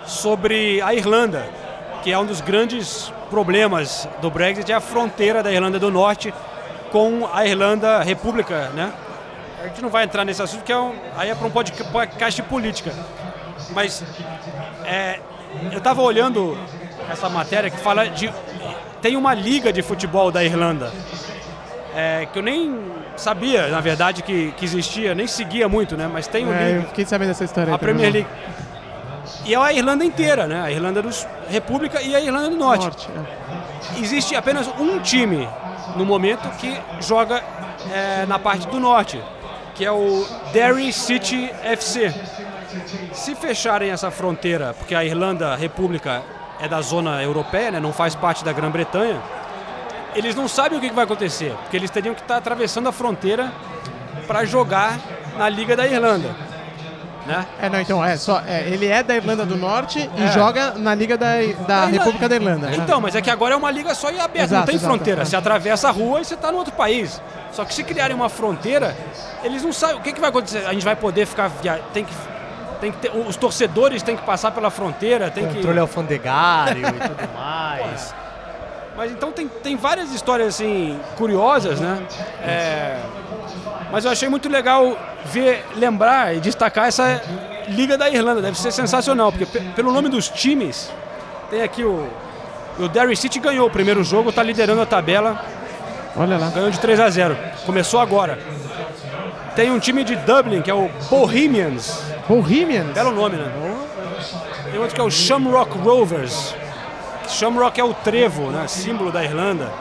sobre 0.05 0.81
a 0.81 0.93
Irlanda, 0.93 1.47
que 2.03 2.11
é 2.11 2.19
um 2.19 2.25
dos 2.25 2.41
grandes 2.41 3.11
problemas 3.29 4.07
do 4.21 4.29
Brexit, 4.29 4.69
é 4.71 4.75
a 4.75 4.81
fronteira 4.81 5.41
da 5.41 5.51
Irlanda 5.51 5.79
do 5.79 5.89
Norte 5.89 6.33
com 6.91 7.29
a 7.31 7.45
Irlanda 7.45 8.03
República, 8.03 8.69
né? 8.73 8.91
A 9.63 9.67
gente 9.67 9.81
não 9.81 9.89
vai 9.89 10.03
entrar 10.03 10.25
nesse 10.25 10.41
assunto, 10.41 10.63
que 10.63 10.71
é 10.71 10.77
um, 10.77 10.93
aí 11.15 11.29
é 11.29 11.35
para 11.35 11.47
um 11.47 11.51
podca- 11.51 11.83
podcast 11.85 12.41
de 12.41 12.47
política. 12.47 12.91
Mas 13.69 14.03
é, 14.83 15.19
eu 15.71 15.77
estava 15.77 16.01
olhando 16.01 16.57
essa 17.09 17.29
matéria 17.29 17.69
que 17.69 17.77
fala 17.77 18.09
de. 18.09 18.29
Tem 19.01 19.15
uma 19.15 19.33
liga 19.33 19.71
de 19.71 19.81
futebol 19.81 20.29
da 20.31 20.43
Irlanda 20.43 20.91
é, 21.95 22.27
que 22.31 22.37
eu 22.37 22.43
nem 22.43 22.91
sabia, 23.15 23.67
na 23.67 23.81
verdade, 23.81 24.23
que, 24.23 24.51
que 24.57 24.65
existia, 24.65 25.13
nem 25.13 25.27
seguia 25.27 25.67
muito, 25.67 25.95
né? 25.95 26.09
Mas 26.11 26.27
tem 26.27 26.45
o 26.45 26.53
É, 26.53 26.71
eu 26.71 26.75
liga, 26.75 26.87
fiquei 26.87 27.05
sabendo 27.05 27.29
dessa 27.29 27.43
história 27.43 27.73
a. 27.73 27.77
Premier 27.77 28.11
League. 28.11 28.27
E 29.45 29.53
é 29.53 29.57
a 29.57 29.73
Irlanda 29.73 30.03
inteira, 30.05 30.47
né? 30.47 30.61
A 30.61 30.71
Irlanda 30.71 31.01
dos 31.01 31.27
República 31.49 32.01
e 32.01 32.15
a 32.15 32.19
Irlanda 32.19 32.49
do 32.49 32.57
Norte. 32.57 32.83
Norte, 32.83 33.09
é. 33.15 33.99
Existe 33.99 34.35
apenas 34.35 34.67
um 34.79 34.99
time 34.99 35.47
no 35.95 36.05
momento, 36.05 36.47
que 36.57 36.79
joga 36.99 37.43
é, 37.91 38.25
na 38.25 38.39
parte 38.39 38.67
do 38.67 38.79
norte, 38.79 39.21
que 39.75 39.85
é 39.85 39.91
o 39.91 40.25
Derry 40.53 40.91
City 40.93 41.51
FC. 41.63 42.13
Se 43.13 43.35
fecharem 43.35 43.89
essa 43.91 44.09
fronteira, 44.11 44.73
porque 44.77 44.95
a 44.95 45.03
Irlanda, 45.03 45.55
República, 45.55 46.21
é 46.59 46.67
da 46.67 46.81
zona 46.81 47.21
europeia, 47.23 47.71
né, 47.71 47.79
não 47.79 47.91
faz 47.91 48.15
parte 48.15 48.45
da 48.45 48.53
Grã-Bretanha, 48.53 49.19
eles 50.15 50.35
não 50.35 50.47
sabem 50.47 50.77
o 50.77 50.81
que 50.81 50.89
que 50.89 50.95
vai 50.95 51.05
acontecer, 51.05 51.53
porque 51.61 51.77
eles 51.77 51.89
teriam 51.89 52.13
que 52.15 52.21
estar 52.21 52.37
atravessando 52.37 52.87
a 52.89 52.91
fronteira 52.91 53.51
para 54.27 54.43
jogar 54.45 54.99
na 55.37 55.47
Liga 55.49 55.75
da 55.75 55.85
Irlanda. 55.87 56.29
Né? 57.25 57.45
É, 57.61 57.69
não, 57.69 57.79
então, 57.79 58.03
é 58.03 58.17
só. 58.17 58.41
é, 58.47 58.61
ele 58.67 58.87
é 58.87 59.03
da 59.03 59.15
Irlanda 59.15 59.45
do 59.45 59.55
Norte 59.55 60.09
e 60.17 60.23
É. 60.23 60.31
joga 60.31 60.71
na 60.73 60.95
Liga 60.95 61.15
da, 61.17 61.35
da 61.67 61.85
República 61.85 62.27
da 62.27 62.35
Irlanda. 62.35 62.67
né? 62.67 62.77
Então, 62.77 62.99
mas 62.99 63.15
é 63.15 63.21
que 63.21 63.29
agora 63.29 63.53
é 63.53 63.57
uma 63.57 63.69
liga 63.69 63.93
só 63.93 64.09
e 64.09 64.19
aberta, 64.19 64.37
não 64.39 64.43
Exato, 64.43 64.65
tem 64.65 64.75
exato, 64.75 64.91
fronteira. 64.93 65.21
é. 65.21 65.25
Você 65.25 65.35
atravessa 65.35 65.87
a 65.87 65.91
rua 65.91 66.19
e 66.21 66.25
você 66.25 66.33
está 66.33 66.51
no 66.51 66.57
outro 66.57 66.73
país. 66.73 67.21
Só 67.51 67.63
que 67.63 67.73
se 67.75 67.83
criarem 67.83 68.15
uma 68.15 68.27
fronteira, 68.27 68.95
eles 69.43 69.61
não 69.63 69.71
sabem 69.71 69.97
o 69.97 70.01
que, 70.01 70.13
que 70.13 70.19
vai 70.19 70.29
acontecer. 70.31 70.65
A 70.65 70.73
gente 70.73 70.83
vai 70.83 70.95
poder 70.95 71.25
ficar. 71.27 71.47
Via... 71.61 71.79
Tem 71.93 72.03
que. 72.05 72.13
Tem 72.79 72.91
que 72.91 72.97
ter... 72.97 73.11
Os 73.15 73.35
torcedores 73.35 74.01
têm 74.01 74.15
que 74.17 74.23
passar 74.23 74.49
pela 74.51 74.71
fronteira, 74.71 75.29
tem 75.29 75.47
que. 75.47 75.55
Controle 75.55 75.77
alfandegário 75.79 76.81
e 76.87 76.91
tudo 77.07 77.29
mais. 77.37 78.15
Mas 78.95 79.11
então 79.11 79.31
tem, 79.31 79.47
tem 79.47 79.75
várias 79.75 80.11
histórias 80.13 80.49
assim 80.55 80.99
curiosas, 81.17 81.79
né? 81.79 82.01
É, 82.43 82.99
Mas 83.91 84.05
eu 84.05 84.11
achei 84.11 84.27
muito 84.29 84.49
legal 84.49 84.97
ver, 85.25 85.65
lembrar 85.75 86.35
e 86.35 86.39
destacar 86.39 86.87
essa 86.87 87.21
Liga 87.67 87.97
da 87.97 88.09
Irlanda. 88.09 88.41
Deve 88.41 88.57
ser 88.59 88.71
sensacional, 88.71 89.31
porque 89.31 89.45
pe- 89.45 89.59
pelo 89.75 89.91
nome 89.93 90.09
dos 90.09 90.27
times, 90.29 90.91
tem 91.49 91.61
aqui 91.61 91.83
o. 91.83 92.07
O 92.79 92.87
Derry 92.87 93.15
City 93.17 93.39
ganhou 93.39 93.67
o 93.67 93.69
primeiro 93.69 94.03
jogo, 94.03 94.29
está 94.29 94.41
liderando 94.41 94.81
a 94.81 94.85
tabela, 94.85 95.43
Olha 96.15 96.37
lá. 96.37 96.49
ganhou 96.49 96.71
de 96.71 96.79
3 96.79 96.99
a 97.01 97.09
0. 97.09 97.37
Começou 97.65 97.99
agora. 97.99 98.39
Tem 99.55 99.69
um 99.69 99.77
time 99.77 100.03
de 100.05 100.15
Dublin, 100.15 100.61
que 100.61 100.71
é 100.71 100.73
o 100.73 100.89
Bohemians. 101.09 102.01
Bohemians. 102.27 102.93
Belo 102.93 103.11
nome, 103.11 103.35
né? 103.35 103.51
Tem 104.71 104.79
outro 104.79 104.95
que 104.95 105.01
é 105.01 105.03
o 105.03 105.11
Shamrock 105.11 105.77
Rovers. 105.79 106.55
Shamrock 107.31 107.79
é 107.79 107.83
o 107.83 107.93
trevo, 107.93 108.51
né? 108.51 108.67
Símbolo 108.67 109.11
da 109.11 109.23
Irlanda. 109.23 109.71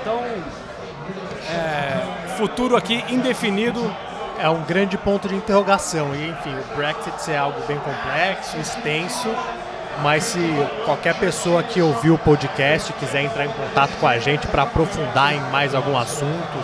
Então, 0.00 0.20
é, 1.50 2.36
futuro 2.36 2.76
aqui 2.76 3.02
indefinido. 3.08 3.94
É 4.38 4.50
um 4.50 4.62
grande 4.64 4.98
ponto 4.98 5.26
de 5.26 5.34
interrogação. 5.34 6.14
E, 6.14 6.28
enfim, 6.28 6.54
o 6.54 6.76
Brexit 6.76 7.30
é 7.30 7.38
algo 7.38 7.58
bem 7.66 7.78
complexo, 7.78 8.58
extenso. 8.58 9.28
Mas 10.02 10.24
se 10.24 10.38
qualquer 10.84 11.14
pessoa 11.14 11.62
que 11.62 11.80
ouviu 11.80 12.14
o 12.14 12.18
podcast 12.18 12.92
quiser 12.92 13.22
entrar 13.22 13.46
em 13.46 13.50
contato 13.50 13.92
com 13.98 14.06
a 14.06 14.18
gente 14.18 14.46
para 14.46 14.64
aprofundar 14.64 15.34
em 15.34 15.40
mais 15.50 15.74
algum 15.74 15.96
assunto, 15.96 16.58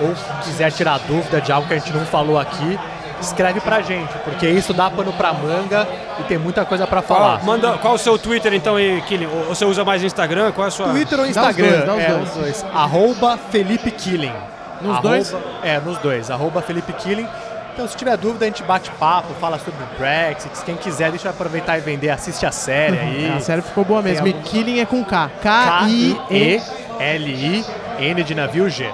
ou 0.00 0.14
quiser 0.44 0.70
tirar 0.70 0.98
dúvida 1.00 1.40
de 1.40 1.50
algo 1.50 1.66
que 1.66 1.74
a 1.74 1.78
gente 1.78 1.92
não 1.92 2.06
falou 2.06 2.38
aqui, 2.38 2.78
escreve 3.20 3.60
pra 3.60 3.80
gente, 3.80 4.12
porque 4.24 4.48
isso 4.48 4.72
dá 4.72 4.90
pano 4.90 5.12
pra 5.12 5.32
manga 5.32 5.86
e 6.20 6.22
tem 6.24 6.38
muita 6.38 6.64
coisa 6.64 6.86
pra 6.86 7.02
falar. 7.02 7.38
Qual, 7.38 7.44
manda, 7.46 7.72
qual 7.78 7.94
o 7.94 7.98
seu 7.98 8.18
Twitter 8.18 8.52
então 8.54 8.76
aí, 8.76 9.00
Killing? 9.06 9.26
Ou 9.26 9.44
você 9.44 9.64
usa 9.64 9.84
mais 9.84 10.02
Instagram? 10.02 10.52
Qual 10.52 10.64
é 10.64 10.68
a 10.68 10.70
sua. 10.70 10.88
Twitter 10.88 11.18
ou 11.18 11.24
Dá 11.24 11.30
os 11.30 11.36
Instagram? 11.36 11.66
dois, 11.68 11.84
dá 11.86 11.94
os 11.94 12.00
é, 12.02 12.08
dois. 12.08 12.28
os 12.28 12.34
dois. 12.34 12.64
Arroba 12.74 13.38
Felipe 13.50 13.90
Killing. 13.90 14.32
Nos 14.80 14.92
Arroba- 14.92 15.08
dois? 15.08 15.34
É, 15.62 15.80
nos 15.80 15.98
dois. 15.98 16.30
Arroba 16.30 16.60
Felipe 16.62 16.92
Killing. 16.92 17.26
Então, 17.74 17.86
se 17.86 17.94
tiver 17.96 18.16
dúvida, 18.16 18.46
a 18.46 18.48
gente 18.48 18.62
bate 18.62 18.90
papo, 18.92 19.34
fala 19.38 19.58
sobre 19.58 19.82
o 19.82 19.86
Brexit. 19.98 20.50
Quem 20.64 20.76
quiser, 20.76 21.10
deixa 21.10 21.28
eu 21.28 21.30
aproveitar 21.30 21.76
e 21.76 21.80
vender, 21.82 22.08
assiste 22.08 22.46
a 22.46 22.50
série 22.50 22.98
aí. 22.98 23.32
A 23.36 23.40
série 23.40 23.60
ficou 23.60 23.84
boa 23.84 24.00
mesmo. 24.00 24.26
E 24.26 24.32
Killing 24.32 24.80
é 24.80 24.86
com 24.86 25.04
K. 25.04 25.30
K-I-E. 25.42 26.58
K-I-E-L-I-N 26.98 28.22
de 28.24 28.34
navio 28.34 28.68
G. 28.70 28.88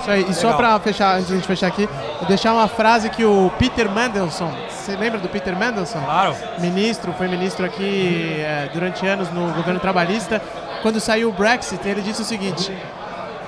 Isso 0.00 0.10
aí. 0.10 0.26
E 0.28 0.34
só 0.34 0.52
pra 0.54 0.78
fechar, 0.80 1.14
antes 1.16 1.26
de 1.28 1.32
a 1.32 1.36
gente 1.36 1.46
fechar 1.46 1.66
aqui, 1.68 1.88
vou 2.22 2.28
deixar 2.28 2.52
uma 2.52 2.68
frase 2.68 3.10
que 3.10 3.24
o 3.24 3.50
Peter 3.58 3.90
Mandelson, 3.90 4.52
você 4.68 4.94
lembra 4.94 5.18
do 5.18 5.28
Peter 5.28 5.56
Mandelson? 5.56 6.00
Claro. 6.00 6.36
Ministro, 6.58 7.12
foi 7.14 7.26
ministro 7.26 7.66
aqui 7.66 8.36
é, 8.38 8.70
durante 8.72 9.04
anos 9.04 9.28
no 9.32 9.52
governo 9.52 9.80
trabalhista. 9.80 10.40
Quando 10.82 11.00
saiu 11.00 11.30
o 11.30 11.32
Brexit, 11.32 11.80
ele 11.86 12.00
disse 12.00 12.22
o 12.22 12.24
seguinte: 12.24 12.72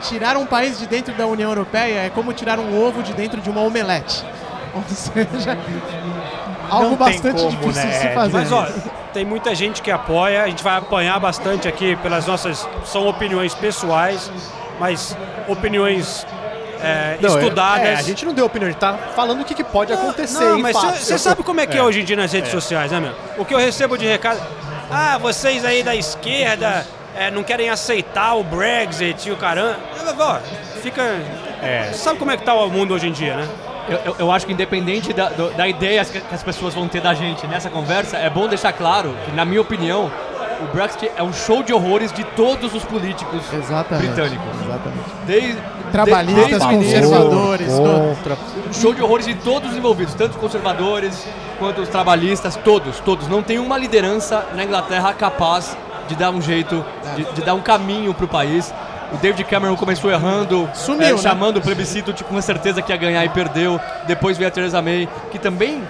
tirar 0.03 0.37
um 0.37 0.45
país 0.45 0.77
de 0.79 0.89
dentro 0.89 1.15
da 1.15 1.25
União 1.25 1.51
Europeia 1.51 2.01
é 2.01 2.11
como 2.11 2.33
tirar 2.33 2.59
um 2.59 2.85
ovo 2.85 3.01
de 3.01 3.13
dentro 3.13 3.41
de 3.41 3.49
uma 3.49 3.61
omelete. 3.61 4.25
Ou 4.75 4.83
seja, 4.89 5.57
algo 6.69 6.91
Não 6.91 6.97
bastante 6.97 7.43
como, 7.43 7.51
difícil 7.51 7.85
né? 7.85 7.91
de 7.91 7.95
se 7.95 8.09
fazer. 8.09 8.33
Mas 8.33 8.51
ó, 8.51 8.67
tem 9.13 9.25
muita 9.25 9.55
gente 9.55 9.83
que 9.83 9.91
apoia, 9.93 10.43
a 10.43 10.49
gente 10.49 10.65
vai 10.65 10.77
apanhar 10.77 11.21
bastante 11.21 11.69
aqui 11.69 11.95
pelas 11.97 12.27
nossas. 12.27 12.69
São 12.85 13.07
opiniões 13.07 13.55
pessoais, 13.55 14.33
mas 14.81 15.17
opiniões 15.47 16.27
é, 16.85 17.19
Não, 17.21 17.37
é- 17.37 17.41
estudadas. 17.43 17.87
É, 17.89 17.95
a 17.97 18.03
gente 18.03 18.25
não 18.25 18.33
deu 18.35 18.47
opinião, 18.47 18.69
a 18.69 18.73
gente 18.73 18.81
tá 18.81 18.97
falando 19.15 19.41
o 19.41 19.45
que, 19.45 19.55
que 19.55 19.65
pode 19.65 19.93
acontecer. 19.93 20.39
Não, 20.45 20.59
mas 20.59 20.77
você 20.77 21.19
sabe 21.19 21.43
como 21.43 21.61
é 21.61 21.67
que 21.67 21.77
é. 21.79 21.83
hoje 21.83 22.01
em 22.01 22.05
dia 22.05 22.17
nas 22.17 22.33
redes 22.33 22.51
sociais, 22.51 22.91
né, 22.93 23.01
meu? 23.01 23.13
O 23.39 23.45
que 23.45 23.55
eu 23.55 23.59
recebo 23.59 23.97
de 23.99 24.07
recado. 24.07 24.41
Ah, 24.91 25.19
vocês 25.19 25.65
aí 25.65 25.83
da 25.83 25.95
esquerda 25.97 26.87
é, 27.17 27.31
não 27.31 27.43
querem 27.43 27.71
aceitar 27.71 28.35
o 28.35 28.45
Brexit 28.45 29.29
e 29.29 29.33
o 29.33 29.37
caramba. 29.37 29.77
Ó, 30.19 30.39
fica. 30.83 31.03
É. 31.63 31.89
Você 31.93 31.99
sabe 31.99 32.19
como 32.19 32.31
é 32.31 32.37
que 32.37 32.45
tá 32.45 32.55
o 32.55 32.69
mundo 32.71 32.93
hoje 32.95 33.09
em 33.09 33.13
dia, 33.13 33.35
né? 33.37 33.49
Eu, 33.89 33.99
eu- 34.05 34.17
eu 34.21 34.33
acho 34.33 34.47
que 34.47 34.53
independente 34.53 35.13
da, 35.13 35.29
do- 35.29 35.51
da 35.53 35.69
ideia 35.69 36.05
que 36.05 36.21
que 36.21 36.35
as 36.35 36.43
pessoas 36.43 36.75
vão 36.75 36.89
ter 36.89 37.01
da 37.01 37.13
gente 37.15 37.47
nessa 37.47 37.69
conversa, 37.71 38.17
é 38.17 38.29
bom 38.31 38.47
deixar 38.49 38.73
claro 38.73 39.15
que, 39.25 39.33
na 39.33 39.45
minha 39.45 39.61
opinião, 39.61 40.11
o 40.63 40.67
Brexit 40.75 41.11
é 41.17 41.23
um 41.23 41.33
show 41.33 41.63
de 41.63 41.73
horrores 41.73 42.13
de 42.13 42.25
todos 42.25 42.75
os 42.75 42.85
políticos 42.85 43.43
Exatamente. 43.53 44.07
britânicos. 44.07 44.61
Exatamente. 44.65 45.11
Desde, 45.27 45.59
Trabalhistas, 45.95 46.49
desde 46.49 46.77
conservadores. 46.77 47.73
Contra. 47.73 48.37
um 48.69 48.73
show 48.73 48.93
de 48.93 49.01
horrores 49.01 49.27
de 49.27 49.35
todos 49.37 49.71
os 49.71 49.77
envolvidos, 49.77 50.13
tanto 50.15 50.33
os 50.33 50.37
conservadores 50.37 51.25
quanto 51.57 51.81
os 51.83 51.89
trabalhistas, 51.89 52.57
todos, 52.57 52.99
todos. 52.99 53.29
Não 53.29 53.45
tem 53.45 53.61
uma 53.61 53.79
liderança 53.79 54.45
na 54.55 54.65
Inglaterra 54.65 55.13
capaz 55.13 55.77
de 56.09 56.17
dar 56.17 56.31
um 56.31 56.43
jeito, 56.43 56.85
de, 57.15 57.25
de 57.35 57.43
dar 57.43 57.55
um 57.55 57.61
caminho 57.61 58.13
para 58.13 58.25
o 58.25 58.29
país. 58.29 58.75
O 59.13 59.17
David 59.19 59.45
Cameron 59.45 59.77
começou 59.77 60.11
errando, 60.11 60.69
Sumiu, 60.75 61.07
eh, 61.07 61.13
né? 61.13 61.19
chamando 61.19 61.59
o 61.59 61.61
plebiscito 61.61 62.13
tipo, 62.13 62.29
com 62.29 62.43
certeza 62.43 62.83
que 62.83 62.91
ia 62.91 62.97
ganhar 62.97 63.25
e 63.25 63.29
perdeu. 63.29 63.81
Depois 64.09 64.37
veio 64.37 64.49
a 64.49 64.51
Theresa 64.51 64.83
May, 64.83 65.09
que 65.31 65.39
também, 65.39 65.81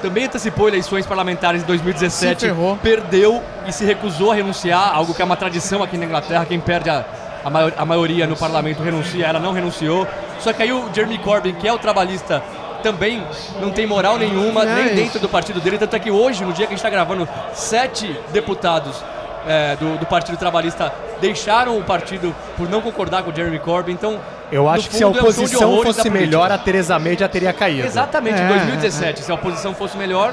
também 0.00 0.26
antecipou 0.26 0.68
eleições 0.68 1.04
parlamentares 1.04 1.62
em 1.62 1.66
2017, 1.66 2.40
Se 2.40 2.46
ferrou. 2.46 2.78
perdeu 2.80 3.42
e 3.66 3.72
se 3.72 3.84
recusou 3.84 4.30
a 4.30 4.36
renunciar, 4.36 4.94
algo 4.94 5.12
que 5.12 5.20
é 5.20 5.24
uma 5.24 5.36
tradição 5.36 5.82
aqui 5.82 5.98
na 5.98 6.04
Inglaterra, 6.04 6.46
quem 6.46 6.60
perde 6.60 6.88
a, 6.88 7.04
a, 7.48 7.50
maior- 7.50 7.72
a 7.76 7.84
maioria 7.84 8.26
no 8.26 8.36
parlamento 8.36 8.82
renuncia, 8.82 9.26
ela 9.26 9.40
não 9.40 9.52
renunciou. 9.52 10.06
Só 10.38 10.52
que 10.52 10.62
aí 10.62 10.72
o 10.72 10.88
Jeremy 10.94 11.18
Corbyn, 11.18 11.54
que 11.54 11.66
é 11.66 11.72
o 11.72 11.78
trabalhista, 11.78 12.42
também 12.82 13.22
não 13.60 13.70
tem 13.70 13.86
moral 13.86 14.18
nenhuma, 14.18 14.64
Não, 14.64 14.74
nem 14.74 14.94
dentro 14.94 15.18
do 15.18 15.28
partido 15.28 15.60
dele, 15.60 15.78
tanto 15.78 15.96
é 15.96 15.98
que 15.98 16.10
hoje, 16.10 16.44
no 16.44 16.52
dia 16.52 16.66
que 16.66 16.72
a 16.74 16.76
gente 16.76 16.84
está 16.84 16.90
gravando, 16.90 17.28
sete 17.52 18.14
deputados 18.32 19.02
é, 19.46 19.74
do, 19.76 19.98
do 19.98 20.06
Partido 20.06 20.36
Trabalhista 20.36 20.92
deixaram 21.20 21.76
o 21.78 21.82
partido 21.82 22.34
por 22.56 22.68
não 22.68 22.80
concordar 22.80 23.22
com 23.22 23.30
o 23.30 23.34
Jeremy 23.34 23.58
Corbyn, 23.58 23.94
então... 23.94 24.20
Eu 24.52 24.68
acho 24.68 24.88
que 24.88 24.96
se 24.96 25.02
a 25.02 25.06
fundo, 25.06 25.18
é 25.18 25.20
um 25.20 25.24
oposição 25.24 25.82
fosse 25.82 26.08
melhor, 26.10 26.50
a 26.52 26.56
Teresa 26.58 26.98
May 26.98 27.16
já 27.18 27.28
teria 27.28 27.52
caído. 27.52 27.86
Exatamente, 27.86 28.40
É, 28.40 28.44
em 28.44 28.48
2017, 28.48 29.22
se 29.22 29.30
a 29.30 29.34
oposição 29.34 29.74
fosse 29.74 29.96
melhor, 29.98 30.32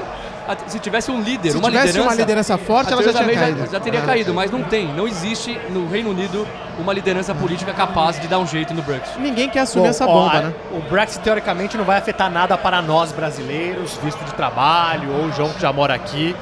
se 0.66 0.78
tivesse 0.78 1.10
um 1.10 1.20
líder, 1.20 1.50
Se 1.50 1.56
uma 1.56 1.68
tivesse 1.68 1.86
liderança, 1.88 2.08
uma 2.10 2.14
liderança 2.14 2.58
forte, 2.58 2.92
ela 2.92 3.02
já 3.02 3.12
caído. 3.12 3.70
já 3.70 3.80
teria 3.80 4.00
É. 4.00 4.02
caído, 4.04 4.34
mas 4.34 4.50
não 4.50 4.62
tem, 4.62 4.86
não 4.94 5.06
existe 5.08 5.58
no 5.70 5.88
Reino 5.88 6.10
Unido 6.10 6.46
uma 6.78 6.92
liderança 6.92 7.34
política 7.34 7.72
capaz 7.72 8.20
de 8.20 8.28
dar 8.28 8.38
um 8.38 8.46
jeito 8.46 8.72
no 8.74 8.82
Brexit. 8.82 9.18
Ninguém 9.18 9.48
quer 9.48 9.60
assumir 9.60 9.84
Bom, 9.84 9.90
essa 9.90 10.06
ó, 10.06 10.12
bomba, 10.12 10.38
a- 10.38 10.42
né? 10.42 10.54
O 10.72 10.80
Brexit, 10.90 11.20
teoricamente, 11.22 11.76
não 11.76 11.84
vai 11.84 11.98
afetar 11.98 12.30
nada 12.30 12.56
para 12.58 12.80
nós 12.82 13.12
brasileiros, 13.12 13.98
visto 14.02 14.22
de 14.24 14.34
trabalho, 14.34 15.10
ou 15.12 15.24
o 15.26 15.32
João 15.32 15.50
que 15.52 15.60
já 15.60 15.72
mora 15.72 15.94
aqui. 15.94 16.36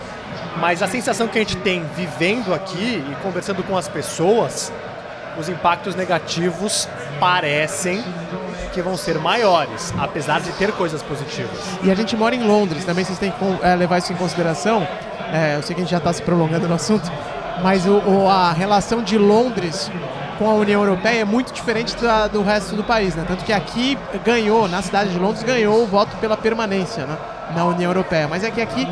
Mas 0.59 0.83
a 0.83 0.87
sensação 0.89 1.27
que 1.29 1.39
a 1.39 1.41
gente 1.41 1.57
tem 1.57 1.85
vivendo 1.97 2.53
aqui 2.55 3.05
e 3.11 3.15
conversando 3.23 3.63
com 3.63 3.77
as 3.77 3.89
pessoas, 3.89 4.73
os 5.39 5.49
impactos 5.49 5.95
negativos 5.97 6.89
parecem 7.19 8.05
vão 8.83 8.97
ser 8.97 9.19
maiores, 9.19 9.93
apesar 9.99 10.41
de 10.41 10.51
ter 10.53 10.73
coisas 10.73 11.03
positivas. 11.03 11.51
E 11.83 11.91
a 11.91 11.95
gente 11.95 12.17
mora 12.17 12.35
em 12.35 12.43
Londres, 12.43 12.85
também 12.85 13.05
vocês 13.05 13.19
têm 13.19 13.31
que 13.31 13.37
é, 13.67 13.75
levar 13.75 13.99
isso 13.99 14.13
em 14.13 14.17
consideração. 14.17 14.87
É, 15.33 15.57
eu 15.57 15.63
sei 15.63 15.75
que 15.75 15.81
a 15.81 15.85
gente 15.85 15.91
já 15.91 15.99
está 15.99 16.13
se 16.13 16.23
prolongando 16.23 16.69
no 16.69 16.75
assunto, 16.75 17.11
mas 17.63 17.87
o, 17.87 17.99
o- 17.99 18.29
a 18.29 18.53
relação 18.53 19.03
de 19.03 19.17
Londres 19.19 19.91
com 20.39 20.51
a 20.51 20.55
União 20.55 20.81
Europeia 20.81 21.21
é 21.21 21.25
muito 21.25 21.53
diferente 21.53 21.95
da- 21.97 22.27
do 22.27 22.43
resto 22.43 22.75
do 22.75 22.83
país, 22.85 23.15
né? 23.15 23.25
Tanto 23.27 23.45
que 23.45 23.53
aqui 23.53 23.97
ganhou, 24.25 24.69
na 24.69 24.83
cidade 24.83 25.11
de 25.11 25.19
Londres, 25.19 25.43
ganhou 25.45 25.83
o 25.83 25.87
voto 25.87 26.17
pela 26.17 26.37
permanência 26.37 27.07
né? 27.07 27.17
na 27.55 27.65
União 27.65 27.91
Europeia. 27.91 28.27
Mas 28.29 28.43
é 28.43 28.51
que 28.51 28.61
aqui 28.61 28.87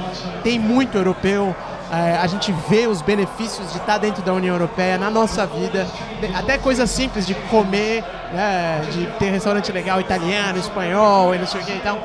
tem 0.45 0.59
muito 0.59 0.97
europeu, 0.97 1.55
É, 1.93 2.17
a 2.17 2.27
gente 2.27 2.51
vê 2.71 2.87
os 2.87 3.03
benefícios 3.03 3.71
de 3.71 3.77
estar 3.77 3.99
dentro 3.99 4.23
da 4.23 4.33
União 4.33 4.55
Europeia 4.55 4.97
na 4.97 5.11
nossa 5.11 5.47
vida, 5.47 5.87
até 6.35 6.57
coisas 6.57 6.89
simples 6.89 7.27
de 7.27 7.35
comer, 7.35 8.03
né, 8.33 8.81
de 8.91 9.07
ter 9.19 9.29
restaurante 9.29 9.71
legal 9.71 10.01
italiano, 10.01 10.59
espanhol 10.59 11.35
e 11.35 11.39
não 11.39 11.47
sei 11.47 11.61
o 11.61 11.65
que 11.65 11.73
então 11.73 11.99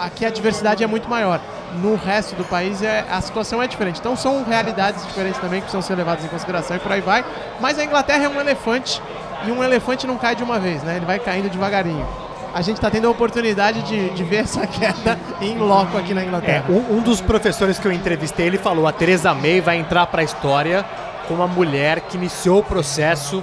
aqui 0.00 0.24
a 0.24 0.30
diversidade 0.30 0.82
é 0.82 0.86
muito 0.86 1.10
maior. 1.10 1.40
No 1.82 1.94
resto 1.94 2.34
do 2.36 2.44
país 2.44 2.82
é, 2.82 3.04
a 3.10 3.20
situação 3.20 3.62
é 3.62 3.66
diferente. 3.66 4.00
Então 4.00 4.16
são 4.16 4.42
realidades 4.44 5.04
diferentes 5.06 5.38
também 5.40 5.60
que 5.60 5.66
precisam 5.66 5.82
ser 5.82 5.94
levadas 5.96 6.24
em 6.24 6.28
consideração 6.28 6.76
e 6.76 6.80
por 6.80 6.90
aí 6.90 7.02
vai. 7.02 7.22
Mas 7.60 7.78
a 7.78 7.84
Inglaterra 7.84 8.24
é 8.24 8.28
um 8.28 8.40
elefante 8.40 9.02
e 9.46 9.50
um 9.50 9.62
elefante 9.62 10.06
não 10.06 10.16
cai 10.16 10.34
de 10.34 10.42
uma 10.42 10.58
vez, 10.58 10.82
né? 10.82 10.96
Ele 10.96 11.04
vai 11.04 11.18
caindo 11.18 11.50
devagarinho 11.50 12.06
a 12.54 12.62
gente 12.62 12.76
está 12.76 12.88
tendo 12.88 13.08
a 13.08 13.10
oportunidade 13.10 13.82
de, 13.82 14.10
de 14.10 14.22
ver 14.22 14.44
essa 14.44 14.64
queda 14.68 15.18
em 15.40 15.58
loco 15.58 15.98
aqui 15.98 16.14
na 16.14 16.24
Inglaterra. 16.24 16.64
É, 16.68 16.72
um, 16.72 16.98
um, 16.98 17.02
dos 17.02 17.20
professores 17.20 17.78
que 17.80 17.86
eu 17.86 17.92
entrevistei, 17.92 18.46
ele 18.46 18.58
falou, 18.58 18.86
a 18.86 18.92
Theresa 18.92 19.34
May 19.34 19.60
vai 19.60 19.76
entrar 19.76 20.06
para 20.06 20.20
a 20.20 20.24
história 20.24 20.84
como 21.26 21.42
a 21.42 21.48
mulher 21.48 22.02
que 22.02 22.16
iniciou 22.16 22.60
o 22.60 22.62
processo 22.62 23.42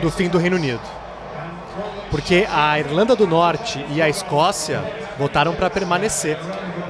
do 0.00 0.10
fim 0.10 0.28
do 0.28 0.38
Reino 0.38 0.56
Unido. 0.56 0.80
Porque 2.10 2.46
a 2.50 2.78
Irlanda 2.78 3.14
do 3.14 3.26
Norte 3.26 3.84
e 3.90 4.00
a 4.00 4.08
Escócia 4.08 4.82
votaram 5.18 5.54
para 5.54 5.68
permanecer. 5.68 6.38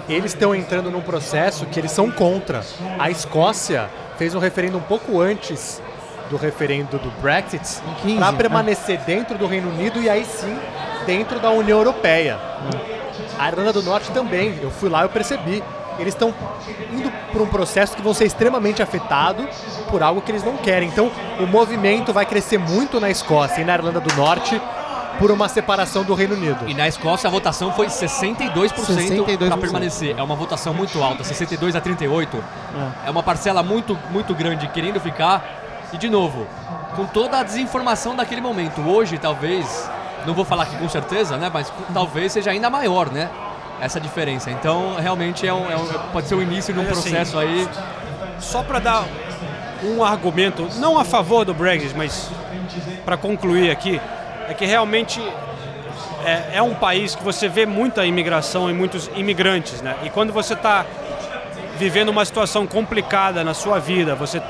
Eles 0.09 0.33
estão 0.33 0.55
entrando 0.55 0.91
num 0.91 1.01
processo 1.01 1.67
que 1.67 1.79
eles 1.81 1.91
são 1.91 2.11
contra. 2.11 2.63
A 2.99 3.11
Escócia 3.11 3.91
fez 4.17 4.35
um 4.35 4.39
referendo 4.39 4.79
um 4.79 4.83
pouco 4.83 5.21
antes 5.21 5.83
do 6.31 6.37
referendo 6.37 6.99
do 6.99 7.11
Brexit 7.21 7.83
para 8.17 8.33
permanecer 8.33 8.99
né? 9.01 9.05
dentro 9.05 9.37
do 9.37 9.47
Reino 9.47 9.69
Unido 9.71 10.01
e 10.01 10.09
aí 10.09 10.25
sim 10.25 10.57
dentro 11.05 11.41
da 11.41 11.51
União 11.51 11.79
Europeia. 11.79 12.39
A 13.39 13.49
Irlanda 13.49 13.73
do 13.73 13.83
Norte 13.83 14.11
também, 14.13 14.59
eu 14.63 14.71
fui 14.71 14.89
lá 14.89 15.01
e 15.01 15.05
eu 15.05 15.09
percebi. 15.09 15.63
Eles 15.99 16.15
estão 16.15 16.33
indo 16.93 17.11
por 17.33 17.43
um 17.43 17.47
processo 17.47 17.95
que 17.95 18.01
vão 18.01 18.15
ser 18.15 18.25
extremamente 18.25 18.83
afetado 18.83 19.47
por 19.91 20.03
algo 20.03 20.23
que 20.23 20.31
eles 20.31 20.45
não 20.45 20.57
querem. 20.57 20.89
Então, 20.89 21.11
o 21.39 21.47
movimento 21.47 22.13
vai 22.13 22.25
crescer 22.25 22.59
muito 22.59 22.99
na 22.99 23.11
Escócia 23.11 23.61
e 23.61 23.65
na 23.65 23.75
Irlanda 23.75 24.01
do 24.01 24.15
Norte 24.15 24.61
por 25.19 25.31
uma 25.31 25.49
separação 25.49 26.03
do 26.03 26.15
Reino 26.15 26.35
Unido. 26.35 26.67
E 26.67 26.73
na 26.73 26.89
Escócia 26.89 27.29
a 27.29 27.31
votação 27.31 27.73
foi 27.73 27.89
62%, 27.89 28.73
62%. 28.73 29.49
para 29.49 29.57
permanecer. 29.59 30.15
É 30.19 30.23
uma 30.23 30.35
votação 30.35 30.73
muito 30.73 31.03
alta, 31.03 31.23
62 31.23 31.77
a 31.77 31.81
38. 31.81 32.37
É. 33.05 33.09
é 33.09 33.11
uma 33.11 33.23
parcela 33.23 33.63
muito 33.63 33.99
muito 34.11 34.35
grande 34.35 34.67
querendo 34.69 34.99
ficar. 34.99 35.60
E 35.93 35.99
de 35.99 36.09
novo, 36.09 36.47
com 36.95 37.07
toda 37.07 37.39
a 37.39 37.43
desinformação 37.43 38.15
daquele 38.15 38.41
momento. 38.41 38.81
Hoje, 38.81 39.19
talvez, 39.19 39.91
não 40.27 40.35
vou 40.35 40.45
falar 40.45 40.65
aqui 40.65 40.77
com 40.77 40.89
certeza, 40.89 41.37
né? 41.37 41.51
Mas 41.53 41.73
talvez 41.93 42.33
seja 42.33 42.51
ainda 42.51 42.71
maior, 42.71 43.11
né? 43.11 43.29
Essa 43.81 44.01
diferença. 44.01 44.51
Então, 44.51 44.97
realmente 44.97 45.47
é 45.47 45.53
um, 45.53 45.71
é 45.71 45.77
um 45.77 45.87
pode 46.13 46.29
ser 46.29 46.35
o 46.35 46.43
início 46.43 46.73
de 46.73 46.79
um 46.79 46.83
assim, 46.83 46.93
processo 46.93 47.39
aí. 47.39 47.69
Só 48.39 48.63
para 48.63 48.79
dar 48.79 49.05
um 49.83 50.05
argumento, 50.05 50.69
não 50.77 50.99
a 50.99 51.05
favor 51.05 51.45
do 51.45 51.55
Brexit, 51.55 51.95
mas 51.97 52.31
para 53.05 53.17
concluir 53.17 53.71
aqui, 53.71 54.01
é 54.49 54.55
que 54.55 54.67
realmente 54.67 55.21
é, 56.25 56.57
é, 56.57 56.63
um 56.63 56.75
país 56.75 57.15
que 57.15 57.23
você 57.23 57.49
vê 57.49 57.65
muita 57.65 58.05
imigração 58.05 58.69
e 58.69 58.75
muitos 58.75 59.11
imigrantes, 59.15 59.81
né? 59.81 59.97
E 60.03 60.11
quando 60.11 60.33
você 60.33 60.55
está 60.55 60.85
vivendo 61.79 62.11
uma 62.11 62.25
situação 62.25 62.67
complicada 62.67 63.43
na 63.43 63.55
sua 63.55 63.79
vida, 63.79 64.15
você 64.15 64.43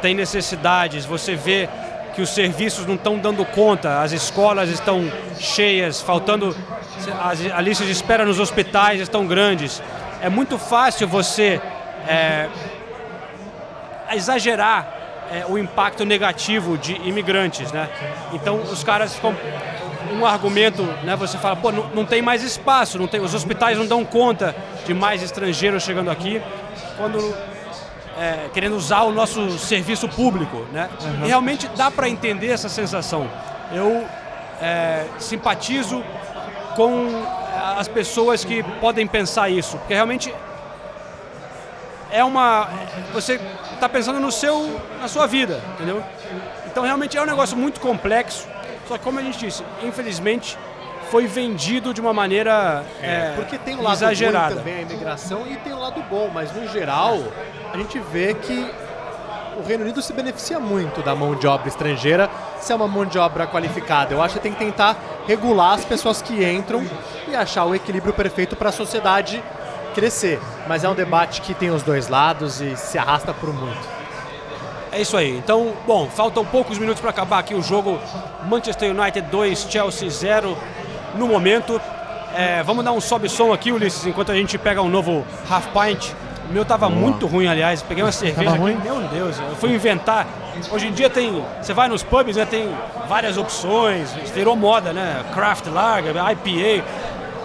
tem 0.00 0.14
necessidades, 0.14 1.04
você 1.04 1.34
vê 1.34 1.68
que 2.14 2.22
os 2.22 2.30
serviços 2.30 2.84
não 2.84 2.96
estão 2.96 3.16
dando 3.16 3.44
conta, 3.44 4.00
as 4.00 4.10
escolas 4.10 4.68
estão 4.70 5.08
cheias, 5.38 6.00
faltando. 6.00 6.56
As, 7.22 7.38
lista 7.62 7.84
de 7.84 7.92
espera 7.92 8.24
nos 8.24 8.40
hospitais 8.40 9.00
estão 9.00 9.24
grandes. 9.24 9.80
É 10.20 10.28
muito 10.28 10.58
fácil 10.58 11.06
você 11.06 11.60
é, 12.08 12.48
exagerar 14.12 14.98
é, 15.30 15.44
o 15.46 15.56
impacto 15.56 16.04
negativo 16.04 16.76
de 16.76 16.94
imigrantes, 17.06 17.70
né? 17.70 17.88
Então 18.32 18.56
os 18.62 18.82
caras 18.82 19.14
ficam 19.14 19.36
um 20.12 20.26
argumento, 20.26 20.82
né? 21.04 21.14
Você 21.16 21.38
fala, 21.38 21.54
pô, 21.54 21.70
não, 21.70 21.88
não 21.90 22.04
tem 22.04 22.20
mais 22.20 22.42
espaço, 22.42 22.98
não 22.98 23.06
tem, 23.06 23.20
os 23.20 23.34
hospitais 23.34 23.78
não 23.78 23.86
dão 23.86 24.04
conta 24.04 24.56
de 24.86 24.92
mais 24.92 25.22
estrangeiros 25.22 25.84
chegando 25.84 26.10
aqui. 26.10 26.42
Quando 26.96 27.34
é, 28.18 28.50
querendo 28.52 28.76
usar 28.76 29.02
o 29.02 29.12
nosso 29.12 29.58
serviço 29.58 30.08
público, 30.08 30.66
né? 30.72 30.90
Uhum. 31.00 31.24
E 31.24 31.28
realmente 31.28 31.68
dá 31.68 31.90
para 31.90 32.08
entender 32.08 32.48
essa 32.48 32.68
sensação. 32.68 33.30
Eu 33.72 34.04
é, 34.60 35.06
simpatizo 35.18 36.04
com 36.74 37.06
as 37.76 37.86
pessoas 37.86 38.44
que 38.44 38.62
podem 38.80 39.06
pensar 39.06 39.48
isso, 39.48 39.78
porque 39.78 39.94
realmente 39.94 40.34
é 42.10 42.24
uma 42.24 42.68
você 43.12 43.38
está 43.74 43.88
pensando 43.88 44.18
no 44.18 44.32
seu 44.32 44.80
na 45.00 45.06
sua 45.06 45.26
vida, 45.26 45.62
entendeu? 45.74 46.02
Então 46.66 46.82
realmente 46.82 47.16
é 47.16 47.22
um 47.22 47.26
negócio 47.26 47.56
muito 47.56 47.80
complexo. 47.80 48.46
Só 48.88 48.96
que 48.96 49.04
como 49.04 49.18
a 49.18 49.22
gente 49.22 49.38
disse, 49.38 49.62
infelizmente 49.82 50.58
foi 51.10 51.26
vendido 51.26 51.92
de 51.92 52.00
uma 52.00 52.12
maneira 52.12 52.84
é, 53.00 53.06
é, 53.06 53.32
porque 53.36 53.58
tem 53.58 53.76
o 53.76 53.82
lado 53.82 53.96
exagerada. 53.96 54.56
também 54.56 54.76
a 54.76 54.80
imigração 54.82 55.46
e 55.46 55.56
tem 55.56 55.72
o 55.72 55.78
lado 55.78 56.02
bom, 56.08 56.30
mas 56.32 56.52
no 56.52 56.66
geral 56.68 57.18
a 57.72 57.76
gente 57.76 57.98
vê 57.98 58.34
que 58.34 58.70
o 59.58 59.66
Reino 59.66 59.82
Unido 59.82 60.00
se 60.00 60.12
beneficia 60.12 60.60
muito 60.60 61.02
da 61.02 61.14
mão 61.14 61.34
de 61.34 61.46
obra 61.46 61.68
estrangeira 61.68 62.30
se 62.60 62.72
é 62.72 62.76
uma 62.76 62.86
mão 62.86 63.04
de 63.04 63.18
obra 63.18 63.46
qualificada. 63.46 64.14
Eu 64.14 64.22
acho 64.22 64.34
que 64.34 64.40
tem 64.40 64.52
que 64.52 64.58
tentar 64.58 64.96
regular 65.26 65.74
as 65.74 65.84
pessoas 65.84 66.22
que 66.22 66.44
entram 66.44 66.84
e 67.26 67.34
achar 67.34 67.64
o 67.64 67.74
equilíbrio 67.74 68.12
perfeito 68.12 68.54
para 68.54 68.68
a 68.68 68.72
sociedade 68.72 69.42
crescer. 69.94 70.40
Mas 70.68 70.84
é 70.84 70.88
um 70.88 70.94
debate 70.94 71.40
que 71.40 71.54
tem 71.54 71.70
os 71.70 71.82
dois 71.82 72.08
lados 72.08 72.60
e 72.60 72.76
se 72.76 72.96
arrasta 72.96 73.34
por 73.34 73.52
muito. 73.52 73.98
É 74.92 75.00
isso 75.00 75.16
aí. 75.16 75.36
Então, 75.36 75.74
bom, 75.86 76.08
faltam 76.08 76.44
poucos 76.44 76.78
minutos 76.78 77.00
para 77.00 77.10
acabar 77.10 77.38
aqui 77.38 77.54
o 77.54 77.62
jogo. 77.62 77.98
Manchester 78.48 78.90
United 78.90 79.28
2, 79.28 79.66
Chelsea 79.68 80.08
0 80.08 80.56
no 81.14 81.26
momento. 81.26 81.80
É, 82.34 82.62
vamos 82.62 82.84
dar 82.84 82.92
um 82.92 83.00
sobe-som 83.00 83.52
aqui, 83.52 83.72
Ulisses, 83.72 84.06
enquanto 84.06 84.30
a 84.30 84.34
gente 84.34 84.58
pega 84.58 84.82
um 84.82 84.88
novo 84.88 85.24
half 85.50 85.66
pint. 85.68 86.12
O 86.48 86.52
meu 86.52 86.64
tava 86.64 86.88
Boa. 86.88 87.00
muito 87.00 87.26
ruim, 87.26 87.46
aliás. 87.46 87.82
Peguei 87.82 88.02
uma 88.02 88.12
cerveja 88.12 88.50
aqui, 88.50 88.60
meu 88.82 89.00
Deus, 89.08 89.38
eu 89.38 89.56
fui 89.56 89.74
inventar. 89.74 90.26
Hoje 90.70 90.88
em 90.88 90.92
dia 90.92 91.10
tem, 91.10 91.44
você 91.60 91.72
vai 91.72 91.88
nos 91.88 92.02
pubs, 92.02 92.36
né, 92.36 92.44
tem 92.44 92.68
várias 93.08 93.36
opções, 93.36 94.10
virou 94.34 94.56
moda, 94.56 94.92
né? 94.92 95.24
Craft 95.34 95.66
Lager, 95.66 96.14
IPA. 96.16 96.84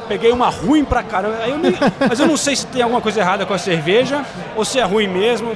Peguei 0.08 0.32
uma 0.32 0.50
ruim 0.50 0.84
pra 0.84 1.04
caramba. 1.04 1.36
Eu 1.48 1.58
nem, 1.58 1.74
mas 2.08 2.20
eu 2.20 2.28
não 2.28 2.38
sei 2.38 2.56
se 2.56 2.66
tem 2.68 2.82
alguma 2.82 3.02
coisa 3.02 3.20
errada 3.20 3.46
com 3.46 3.54
a 3.54 3.58
cerveja 3.58 4.26
ou 4.56 4.66
se 4.66 4.80
é 4.80 4.84
ruim 4.84 5.08
mesmo. 5.08 5.56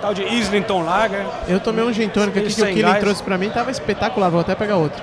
Tal 0.00 0.14
de 0.14 0.22
Islington 0.22 0.84
Lager. 0.84 1.26
Eu 1.48 1.58
tomei 1.58 1.84
um 1.84 1.92
gin 1.92 2.08
tônico 2.08 2.38
aqui 2.38 2.54
que 2.54 2.62
o 2.62 2.66
Killing 2.66 3.00
trouxe 3.00 3.22
pra 3.22 3.36
mim, 3.36 3.50
tava 3.50 3.70
espetacular. 3.70 4.30
Vou 4.30 4.40
até 4.40 4.54
pegar 4.54 4.76
outro. 4.76 5.02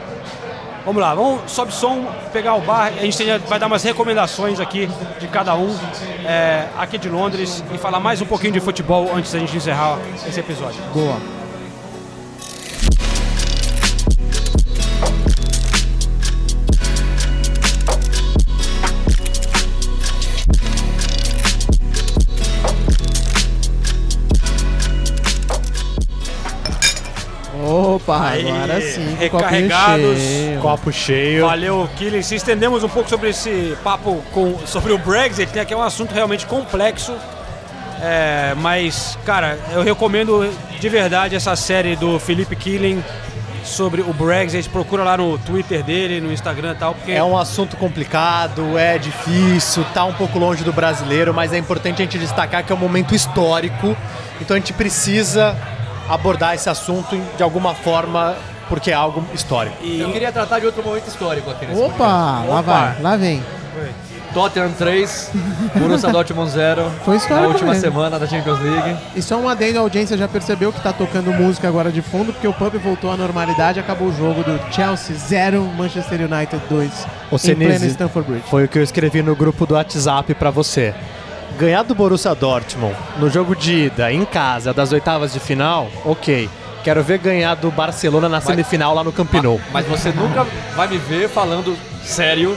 Vamos 0.85 1.01
lá, 1.01 1.15
vamos 1.15 1.51
sobe 1.51 1.73
som, 1.73 2.05
pegar 2.31 2.53
o 2.53 2.61
bar. 2.61 2.93
A 2.95 3.01
gente 3.01 3.23
vai 3.47 3.57
dar 3.57 3.65
umas 3.65 3.81
recomendações 3.81 4.59
aqui 4.59 4.87
de 5.19 5.27
cada 5.27 5.55
um 5.55 5.75
é, 6.23 6.67
aqui 6.77 6.99
de 6.99 7.09
Londres 7.09 7.63
e 7.73 7.77
falar 7.79 7.99
mais 7.99 8.21
um 8.21 8.25
pouquinho 8.25 8.53
de 8.53 8.59
futebol 8.59 9.09
antes 9.15 9.31
da 9.33 9.39
gente 9.39 9.57
encerrar 9.57 9.97
esse 10.27 10.39
episódio. 10.39 10.79
Boa. 10.93 11.44
Opa, 28.05 28.29
Aí, 28.29 28.47
agora 28.47 28.79
sim. 28.81 29.15
Recarregados. 29.15 30.17
Cheio. 30.19 30.61
Copo 30.61 30.91
cheio. 30.91 31.45
Valeu, 31.45 31.89
Killing. 31.97 32.21
Se 32.21 32.35
estendemos 32.35 32.83
um 32.83 32.89
pouco 32.89 33.09
sobre 33.09 33.31
esse 33.31 33.75
papo 33.83 34.23
com, 34.31 34.59
sobre 34.67 34.93
o 34.93 34.97
Brexit, 34.99 35.55
né, 35.55 35.65
que 35.65 35.73
é 35.73 35.77
um 35.77 35.81
assunto 35.81 36.13
realmente 36.13 36.45
complexo. 36.45 37.15
É, 37.99 38.53
mas, 38.57 39.17
cara, 39.25 39.57
eu 39.73 39.81
recomendo 39.81 40.47
de 40.79 40.89
verdade 40.89 41.35
essa 41.35 41.55
série 41.55 41.95
do 41.95 42.19
Felipe 42.19 42.55
Killing 42.55 43.03
sobre 43.63 44.01
o 44.01 44.13
Brexit. 44.13 44.69
Procura 44.69 45.03
lá 45.03 45.17
no 45.17 45.39
Twitter 45.39 45.83
dele, 45.83 46.21
no 46.21 46.31
Instagram 46.31 46.73
e 46.73 46.75
tal. 46.75 46.93
Porque... 46.93 47.11
É 47.11 47.23
um 47.23 47.35
assunto 47.35 47.75
complicado, 47.75 48.77
é 48.77 48.99
difícil, 48.99 49.83
tá 49.95 50.05
um 50.05 50.13
pouco 50.13 50.37
longe 50.37 50.63
do 50.63 50.71
brasileiro, 50.71 51.33
mas 51.33 51.51
é 51.51 51.57
importante 51.57 52.03
a 52.03 52.05
gente 52.05 52.19
destacar 52.19 52.63
que 52.63 52.71
é 52.71 52.75
um 52.75 52.79
momento 52.79 53.15
histórico. 53.15 53.97
Então 54.39 54.55
a 54.55 54.59
gente 54.59 54.73
precisa 54.73 55.57
abordar 56.09 56.55
esse 56.55 56.69
assunto 56.69 57.19
de 57.37 57.43
alguma 57.43 57.73
forma 57.73 58.35
porque 58.69 58.91
é 58.91 58.93
algo 58.93 59.23
histórico. 59.33 59.75
E 59.81 60.01
eu 60.01 60.11
queria 60.11 60.31
tratar 60.31 60.59
de 60.59 60.65
outro 60.65 60.83
momento 60.83 61.07
histórico 61.07 61.49
aqui 61.49 61.65
nesse 61.65 61.79
Opa, 61.79 61.89
podcast. 61.93 62.49
lá 62.49 62.59
Opa. 62.59 62.61
vai, 62.61 63.01
lá 63.01 63.15
vem. 63.17 63.43
Tottenham 64.33 64.71
3, 64.73 65.31
Borussia 65.75 66.09
Dortmund 66.09 66.51
0. 66.51 66.91
Foi 67.05 67.15
histórico 67.15 67.41
Na 67.41 67.47
última 67.47 67.71
mesmo. 67.71 67.81
semana 67.81 68.19
da 68.19 68.27
Champions 68.27 68.59
League. 68.59 68.97
E 69.15 69.21
só 69.21 69.37
um 69.37 69.47
adendo, 69.47 69.77
a 69.79 69.81
audiência 69.81 70.17
já 70.17 70.27
percebeu 70.27 70.73
que 70.73 70.81
tá 70.81 70.91
tocando 70.91 71.31
música 71.31 71.69
agora 71.69 71.89
de 71.89 72.01
fundo, 72.01 72.33
porque 72.33 72.45
o 72.47 72.51
pub 72.53 72.75
voltou 72.79 73.09
à 73.11 73.15
normalidade, 73.15 73.79
acabou 73.79 74.09
o 74.09 74.13
jogo 74.13 74.43
do 74.43 74.59
Chelsea 74.73 75.15
0, 75.15 75.63
Manchester 75.77 76.19
United 76.21 76.61
2, 76.69 77.07
o 77.31 77.35
em 77.35 77.37
Senise, 77.37 77.69
pleno 77.69 77.85
Stamford 77.85 78.29
Bridge. 78.29 78.45
Foi 78.49 78.65
o 78.65 78.67
que 78.67 78.77
eu 78.77 78.83
escrevi 78.83 79.21
no 79.21 79.37
grupo 79.37 79.65
do 79.65 79.75
WhatsApp 79.75 80.33
para 80.33 80.51
você. 80.51 80.93
Ganhar 81.57 81.83
do 81.83 81.95
Borussia 81.95 82.35
Dortmund 82.35 82.95
no 83.17 83.29
jogo 83.29 83.55
de 83.55 83.85
ida, 83.85 84.11
em 84.11 84.25
casa, 84.25 84.73
das 84.73 84.91
oitavas 84.91 85.31
de 85.33 85.39
final, 85.39 85.87
ok. 86.03 86.49
Quero 86.83 87.01
ver 87.01 87.17
ganhar 87.17 87.55
do 87.55 87.71
Barcelona 87.71 88.27
na 88.29 88.41
semifinal 88.41 88.93
lá 88.93 89.03
no 89.03 89.11
Camp 89.11 89.33
Nou. 89.35 89.59
Mas 89.71 89.85
você 89.87 90.11
nunca 90.11 90.45
vai 90.75 90.87
me 90.87 90.97
ver 90.97 91.29
falando 91.29 91.75
sério 92.03 92.55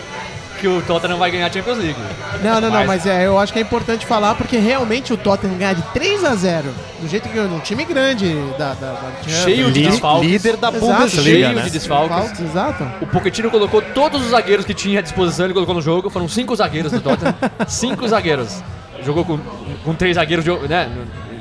que 0.61 0.67
o 0.67 0.83
Tottenham 0.83 1.17
vai 1.17 1.31
ganhar 1.31 1.47
a 1.47 1.51
Champions 1.53 1.79
League. 1.79 1.97
Não, 2.43 2.55
não, 2.61 2.63
não, 2.63 2.71
Mas- 2.85 2.87
mas 2.89 3.07
é, 3.07 3.25
eu 3.27 3.39
acho 3.39 3.53
que 3.53 3.61
é 3.61 3.63
importante 3.63 4.05
falar 4.05 4.35
porque 4.35 4.59
realmente 4.59 5.13
o 5.13 5.17
Tottenham 5.17 5.57
ganhar 5.57 5.75
de 5.75 5.83
3 5.95 6.25
a 6.25 6.35
0 6.35 6.69
do 7.01 7.09
jeito 7.09 7.29
que 7.29 7.35
ganhou, 7.37 7.51
um 7.57 7.61
time 7.61 7.85
grande 7.85 8.35
da, 8.59 8.75
da, 8.75 8.91
da 8.93 9.11
Champions. 9.23 9.45
Cheio 9.45 9.71
de 9.71 9.83
desfalques. 9.89 10.29
líder 10.29 10.57
da 10.57 10.69
Exato, 10.71 10.85
Bundesliga, 10.85 11.23
cheio 11.47 11.55
né? 11.55 11.63
de 11.63 11.71
desfalques. 11.71 12.17
Desfalques, 12.17 12.41
Exato. 12.41 12.85
O 13.01 13.07
Pochettino 13.07 13.51
colocou 13.53 13.81
todos 13.81 14.21
os 14.21 14.31
zagueiros 14.31 14.67
que 14.67 14.75
tinha 14.75 14.99
à 14.99 15.03
disposição, 15.03 15.47
ele 15.47 15.55
colocou 15.55 15.75
no 15.77 15.81
jogo. 15.81 16.11
Foram 16.11 16.29
cinco 16.29 16.55
zagueiros 16.57 16.91
do 16.91 17.01
Tottenham. 17.01 17.37
cinco 17.69 18.07
zagueiros. 18.09 18.61
Jogou 19.05 19.25
com, 19.25 19.39
com 19.85 19.95
três 19.95 20.17
zagueiros, 20.17 20.45
de- 20.45 20.69
né? 20.69 20.91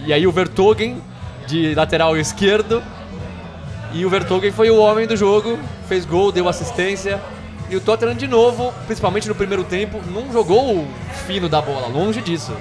E 0.05 0.13
aí 0.13 0.25
o 0.27 0.31
Vertogen, 0.31 1.01
de 1.47 1.73
lateral 1.75 2.15
esquerdo. 2.17 2.81
E 3.93 4.05
o 4.05 4.09
Vertogen 4.09 4.51
foi 4.51 4.69
o 4.69 4.77
homem 4.77 5.07
do 5.07 5.15
jogo, 5.15 5.57
fez 5.87 6.05
gol, 6.05 6.31
deu 6.31 6.47
assistência. 6.47 7.19
E 7.69 7.75
o 7.75 7.81
Tottenham, 7.81 8.15
de 8.15 8.27
novo, 8.27 8.73
principalmente 8.85 9.27
no 9.27 9.35
primeiro 9.35 9.63
tempo, 9.63 9.99
não 10.13 10.31
jogou 10.31 10.75
o 10.75 10.87
fino 11.25 11.49
da 11.49 11.61
bola, 11.61 11.87
longe 11.87 12.21
disso. 12.21 12.53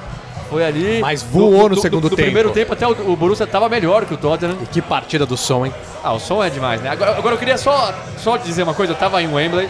Foi 0.51 0.65
ali. 0.65 1.01
Mas 1.01 1.23
voou 1.23 1.69
no 1.69 1.77
segundo 1.77 2.05
no 2.05 2.11
tempo. 2.11 2.23
primeiro 2.23 2.51
tempo, 2.51 2.73
até 2.73 2.87
o, 2.87 3.13
o 3.13 3.17
Borussia 3.17 3.45
estava 3.45 3.69
melhor 3.69 4.05
que 4.07 4.15
o 4.15 4.17
Tottenham. 4.17 4.57
E 4.63 4.67
que 4.67 4.81
partida 4.81 5.27
do 5.27 5.37
som, 5.37 5.67
hein? 5.67 5.73
Ah, 6.03 6.13
o 6.13 6.19
som 6.21 6.43
é 6.43 6.49
demais, 6.51 6.81
né? 6.81 6.89
Agora, 6.89 7.17
agora 7.17 7.35
eu 7.35 7.39
queria 7.39 7.59
só, 7.59 7.93
só 8.19 8.37
dizer 8.37 8.63
uma 8.63 8.75
coisa, 8.75 8.93
eu 8.93 8.97
tava 8.97 9.21
em 9.23 9.33
Wembley 9.33 9.69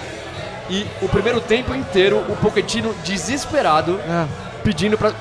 e 0.70 0.86
o 1.00 1.08
primeiro 1.08 1.40
tempo 1.40 1.74
inteiro 1.74 2.18
o 2.28 2.36
Pochettino 2.36 2.94
desesperado 3.04 3.98
É. 4.06 4.26
pedindo 4.66 4.98
para 4.98 5.12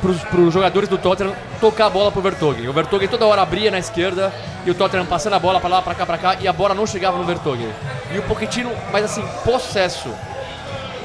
os 0.42 0.52
jogadores 0.52 0.90
do 0.90 0.98
Tottenham 0.98 1.32
tocar 1.62 1.86
a 1.86 1.90
bola 1.92 2.12
pro 2.12 2.20
Vertonghen. 2.20 2.68
O 2.68 2.74
Vertonghen 2.74 3.08
toda 3.08 3.28
hora 3.28 3.44
abria 3.44 3.70
na 3.70 3.78
esquerda 3.78 4.34
e 4.66 4.72
o 4.72 4.74
Tottenham 4.74 5.06
passando 5.06 5.34
a 5.34 5.40
bola 5.40 5.60
para 5.60 5.70
lá, 5.70 5.82
para 5.84 5.94
cá, 5.94 6.04
para 6.04 6.18
cá 6.18 6.36
e 6.42 6.48
a 6.48 6.52
bola 6.54 6.74
não 6.74 6.88
chegava 6.88 7.16
no 7.16 7.24
Vertonghen. 7.24 7.70
E 8.12 8.18
o 8.18 8.24
Pochettino, 8.24 8.72
mas 8.92 9.06
assim, 9.06 9.24
possesso, 9.44 10.10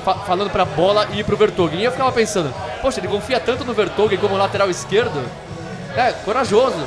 fa- 0.02 0.14
falando 0.20 0.48
pra 0.48 0.64
bola 0.64 1.06
ir 1.12 1.22
pro 1.22 1.36
Vertonghen. 1.36 1.80
E 1.80 1.84
eu 1.84 1.92
ficava 1.92 2.10
pensando, 2.12 2.50
poxa, 2.80 2.98
ele 2.98 3.08
confia 3.08 3.38
tanto 3.38 3.62
no 3.62 3.74
Vertonghen 3.74 4.16
como 4.16 4.38
lateral 4.38 4.70
esquerdo? 4.70 5.22
É, 5.94 6.10
corajoso. 6.24 6.82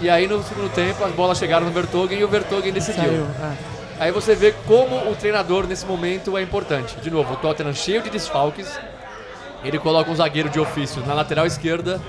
E 0.00 0.10
aí 0.10 0.26
no 0.26 0.42
segundo 0.42 0.68
tempo 0.74 1.04
as 1.04 1.12
bolas 1.12 1.38
chegaram 1.38 1.64
no 1.64 1.70
Vertonghen 1.70 2.18
e 2.18 2.24
o 2.24 2.28
Vertonghen 2.28 2.72
decidiu. 2.72 3.04
Saiu. 3.04 3.26
é. 3.40 3.52
Aí 4.00 4.10
você 4.10 4.34
vê 4.34 4.52
como 4.66 4.96
o 5.08 5.14
treinador 5.14 5.64
nesse 5.68 5.86
momento 5.86 6.36
é 6.36 6.42
importante. 6.42 6.96
De 7.00 7.08
novo, 7.08 7.34
o 7.34 7.36
Tottenham 7.36 7.72
cheio 7.72 8.02
de 8.02 8.10
desfalques. 8.10 8.66
Ele 9.64 9.78
coloca 9.78 10.10
um 10.10 10.14
zagueiro 10.14 10.48
de 10.48 10.58
ofício 10.58 11.02
na 11.06 11.14
lateral 11.14 11.46
esquerda, 11.46 12.00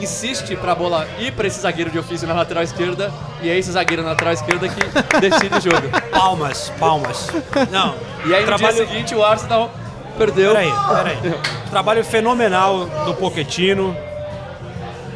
insiste 0.00 0.56
pra 0.56 0.74
bola 0.74 1.06
ir 1.18 1.32
pra 1.32 1.46
esse 1.46 1.60
zagueiro 1.60 1.90
de 1.90 1.98
ofício 1.98 2.26
na 2.26 2.34
lateral 2.34 2.62
esquerda, 2.62 3.12
e 3.42 3.50
é 3.50 3.58
esse 3.58 3.70
zagueiro 3.70 4.02
na 4.02 4.10
lateral 4.10 4.32
esquerda 4.32 4.68
que 4.68 4.80
decide 5.20 5.56
o 5.56 5.60
jogo. 5.60 5.88
Palmas, 6.10 6.72
palmas. 6.78 7.28
Não. 7.70 7.94
E 8.24 8.34
aí 8.34 8.40
no 8.40 8.46
trabalho... 8.46 8.74
dia 8.74 8.86
seguinte 8.86 9.14
o 9.14 9.24
Arsenal 9.24 9.70
perdeu. 10.16 10.52
Peraí, 10.52 10.72
peraí. 10.88 11.34
Trabalho 11.70 12.04
fenomenal 12.04 12.86
do 13.04 13.14
Pochettino. 13.14 13.96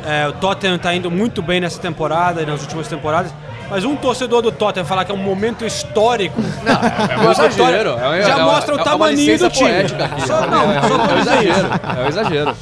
É, 0.05 0.29
o 0.29 0.33
Tottenham 0.33 0.79
tá 0.79 0.93
indo 0.95 1.11
muito 1.11 1.41
bem 1.41 1.61
nessa 1.61 1.81
temporada 1.81 2.43
e 2.43 2.47
nas 2.47 2.61
últimas 2.61 2.89
temporadas. 2.89 3.33
Mas 3.73 3.85
um 3.85 3.97
torcedor 3.97 4.43
do 4.43 4.53
Tottenham 4.53 4.85
falar 4.87 5.05
que 5.07 5.11
é 5.11 5.15
um 5.15 5.19
momento 5.19 5.65
histórico. 5.65 6.39
É 6.41 7.27
um 7.27 7.31
exagero. 7.33 7.91
É 7.99 8.09
um- 8.09 8.23
Já 8.23 8.39
é 8.39 8.43
mostra 8.43 8.75
o 8.77 8.81
é 8.81 8.85
tamanho 8.85 9.17
do 9.17 9.51
time. 9.51 9.89
Só- 10.27 10.47
não, 10.47 10.71
é, 10.71 10.81
só 10.83 10.89
é, 10.89 11.11
é 11.11 11.15
um 11.15 11.19
exagero. 11.19 11.69
É 11.99 12.05
um 12.05 12.07
exagero. 12.09 12.57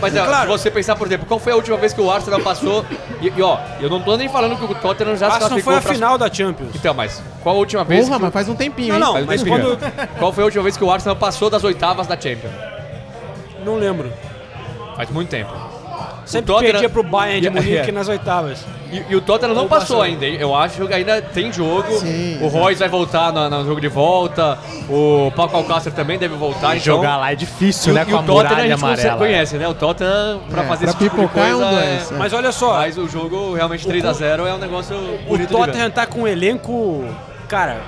Mas 0.00 0.14
é, 0.16 0.24
Claro. 0.24 0.52
se 0.52 0.58
você 0.58 0.70
pensar, 0.70 0.96
por 0.96 1.06
exemplo, 1.06 1.26
qual 1.26 1.38
foi 1.40 1.52
a 1.52 1.56
última 1.56 1.76
vez 1.76 1.92
que 1.92 2.00
o 2.00 2.10
Arsenal 2.10 2.40
passou? 2.40 2.84
E, 3.20 3.28
e, 3.34 3.42
ó, 3.42 3.58
eu 3.80 3.88
não 3.90 4.00
tô 4.00 4.16
nem 4.16 4.28
falando 4.28 4.56
que 4.56 4.64
o 4.64 4.74
Tottenham 4.74 5.16
já 5.16 5.26
se 5.26 5.32
não 5.32 5.38
classificou 5.40 5.62
foi 5.72 5.76
a 5.76 5.80
pra- 5.82 5.92
final 5.94 6.18
da 6.18 6.32
Champions. 6.32 6.70
Então, 6.74 6.92
mas 6.94 7.22
qual 7.42 7.54
a 7.54 7.58
última 7.58 7.84
vez 7.84 8.04
Porra, 8.06 8.16
que 8.18 8.24
mas 8.24 8.32
faz 8.32 8.48
um 8.48 8.54
tempinho, 8.54 8.88
Não, 8.98 9.08
hein? 9.08 9.14
não, 9.14 9.22
um 9.22 9.26
mas 9.26 9.42
tempinho. 9.42 9.76
quando. 9.76 10.08
Qual 10.18 10.32
foi 10.32 10.42
a 10.42 10.46
última 10.46 10.62
vez 10.64 10.76
que 10.76 10.84
o 10.84 10.90
Arsenal 10.90 11.16
passou 11.16 11.48
das 11.50 11.64
oitavas 11.64 12.06
da 12.06 12.14
Champions? 12.14 12.52
Não 13.64 13.76
lembro. 13.76 14.12
Faz 14.96 15.10
muito 15.10 15.28
tempo. 15.30 15.50
Sempre 16.26 16.46
Tottenham- 16.52 16.72
perdia 16.72 16.90
pro 16.90 17.02
Bayern 17.04 17.40
de 17.40 17.46
Yeah, 17.46 17.54
Munique 17.62 17.72
yeah. 17.76 17.92
nas 17.92 18.08
oitavas. 18.08 18.64
E, 18.92 19.02
e 19.08 19.16
o 19.16 19.20
Tottenham 19.20 19.54
não 19.54 19.62
Ou 19.62 19.68
passou 19.68 19.98
passou. 19.98 20.02
ainda. 20.02 20.26
Eu 20.26 20.54
acho 20.54 20.86
que 20.86 20.92
ainda 20.92 21.22
tem 21.22 21.52
jogo. 21.52 21.90
Sim, 21.98 22.38
o 22.42 22.48
Royce 22.48 22.80
vai 22.80 22.88
voltar 22.88 23.32
no, 23.32 23.48
no 23.48 23.64
jogo 23.64 23.80
de 23.80 23.88
volta. 23.88 24.58
O 24.88 25.32
Paco 25.36 25.56
Alcácer 25.56 25.92
também 25.92 26.18
deve 26.18 26.34
voltar. 26.36 26.76
Então, 26.76 26.96
Jogar 26.96 27.16
lá 27.16 27.32
é 27.32 27.34
difícil, 27.36 27.92
e, 27.92 27.94
né? 27.94 28.02
e 28.06 28.10
Com 28.10 28.16
a 28.16 28.20
o 28.20 28.22
Tottenham 28.24 28.40
a 28.40 28.48
muralha 28.50 28.68
gente 28.70 28.80
conhece- 28.80 29.02
amarela. 29.08 29.18
conhece, 29.18 29.56
né? 29.56 29.68
O 29.68 29.74
Tottenham, 29.74 30.40
pra 30.50 30.62
É, 30.62 30.66
fazer 30.66 30.84
pra 30.86 30.90
esse 30.94 30.98
tipo 31.04 31.16
de 31.16 31.22
pipocar 31.22 31.48
é 31.48 31.54
um 31.54 31.58
coisa... 31.60 31.74
dois, 31.76 32.12
é. 32.12 32.14
Mas 32.16 32.32
olha 32.32 32.52
só, 32.52 32.74
Mas 32.78 32.98
o 32.98 33.08
jogo 33.08 33.54
realmente 33.54 33.86
3x0 33.88 34.46
é 34.46 34.54
um 34.54 34.58
negócio 34.58 34.96
o 34.96 35.18
bonito 35.28 35.48
ver. 35.48 35.66
Tottenham 35.66 35.90
tá 35.90 36.06
com 36.06 36.22
um 36.22 36.26
elenco. 36.28 37.04
Cara, 37.48 37.78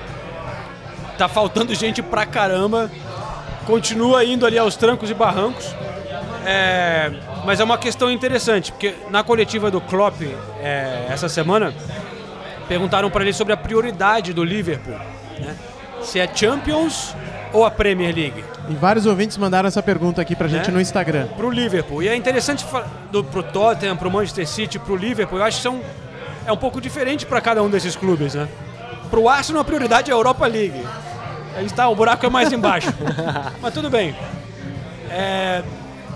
tá 1.17 1.27
faltando 1.27 1.73
gente 1.75 2.01
pra 2.01 2.25
caramba. 2.25 2.89
Continua 3.65 4.23
indo 4.25 4.45
ali 4.45 4.57
aos 4.57 4.75
trancos 4.75 5.09
e 5.09 5.13
barrancos. 5.13 5.75
É, 6.45 7.11
mas 7.45 7.59
é 7.59 7.63
uma 7.63 7.77
questão 7.77 8.11
interessante, 8.11 8.71
porque 8.71 8.95
na 9.09 9.23
coletiva 9.23 9.69
do 9.71 9.79
Klopp 9.81 10.21
é, 10.61 11.05
essa 11.09 11.27
semana 11.29 11.73
perguntaram 12.67 13.09
para 13.09 13.23
ele 13.23 13.33
sobre 13.33 13.53
a 13.53 13.57
prioridade 13.57 14.33
do 14.33 14.43
Liverpool, 14.43 14.93
né? 15.39 15.55
Se 16.01 16.19
é 16.19 16.29
Champions 16.33 17.15
ou 17.51 17.65
a 17.65 17.71
Premier 17.71 18.15
League 18.15 18.43
E 18.69 18.73
vários 18.75 19.05
ouvintes 19.05 19.35
mandaram 19.37 19.67
essa 19.67 19.81
pergunta 19.83 20.21
aqui 20.21 20.33
pra 20.35 20.47
gente 20.47 20.67
Né? 20.67 20.73
no 20.75 20.79
Instagram. 20.81 21.27
pro 21.35 21.49
Liverpool. 21.49 22.01
E 22.03 22.07
é 22.07 22.15
interessante 22.15 22.65
do, 23.11 23.23
pro 23.23 23.43
Tottenham, 23.43 23.97
pro 23.97 24.09
Manchester 24.09 24.47
City, 24.47 24.77
pro 24.79 24.95
Liverpool. 24.95 25.39
Eu 25.39 25.43
acho 25.43 25.57
que 25.57 25.63
são, 25.63 25.81
é 26.45 26.51
um 26.53 26.57
pouco 26.57 26.79
diferente 26.79 27.25
para 27.25 27.41
cada 27.41 27.61
um 27.63 27.69
desses 27.69 27.95
clubes, 27.95 28.35
né? 28.35 28.47
Pro 29.09 29.27
Arsenal 29.27 29.61
a 29.61 29.65
prioridade 29.65 30.09
é 30.11 30.13
a 30.13 30.17
Europa 30.17 30.45
League. 30.45 30.85
Aí 31.57 31.65
está, 31.65 31.89
o 31.89 31.95
buraco 31.95 32.25
é 32.25 32.29
mais 32.29 32.53
embaixo. 32.53 32.93
Mas 33.59 33.73
tudo 33.73 33.89
bem. 33.89 34.15
É, 35.09 35.63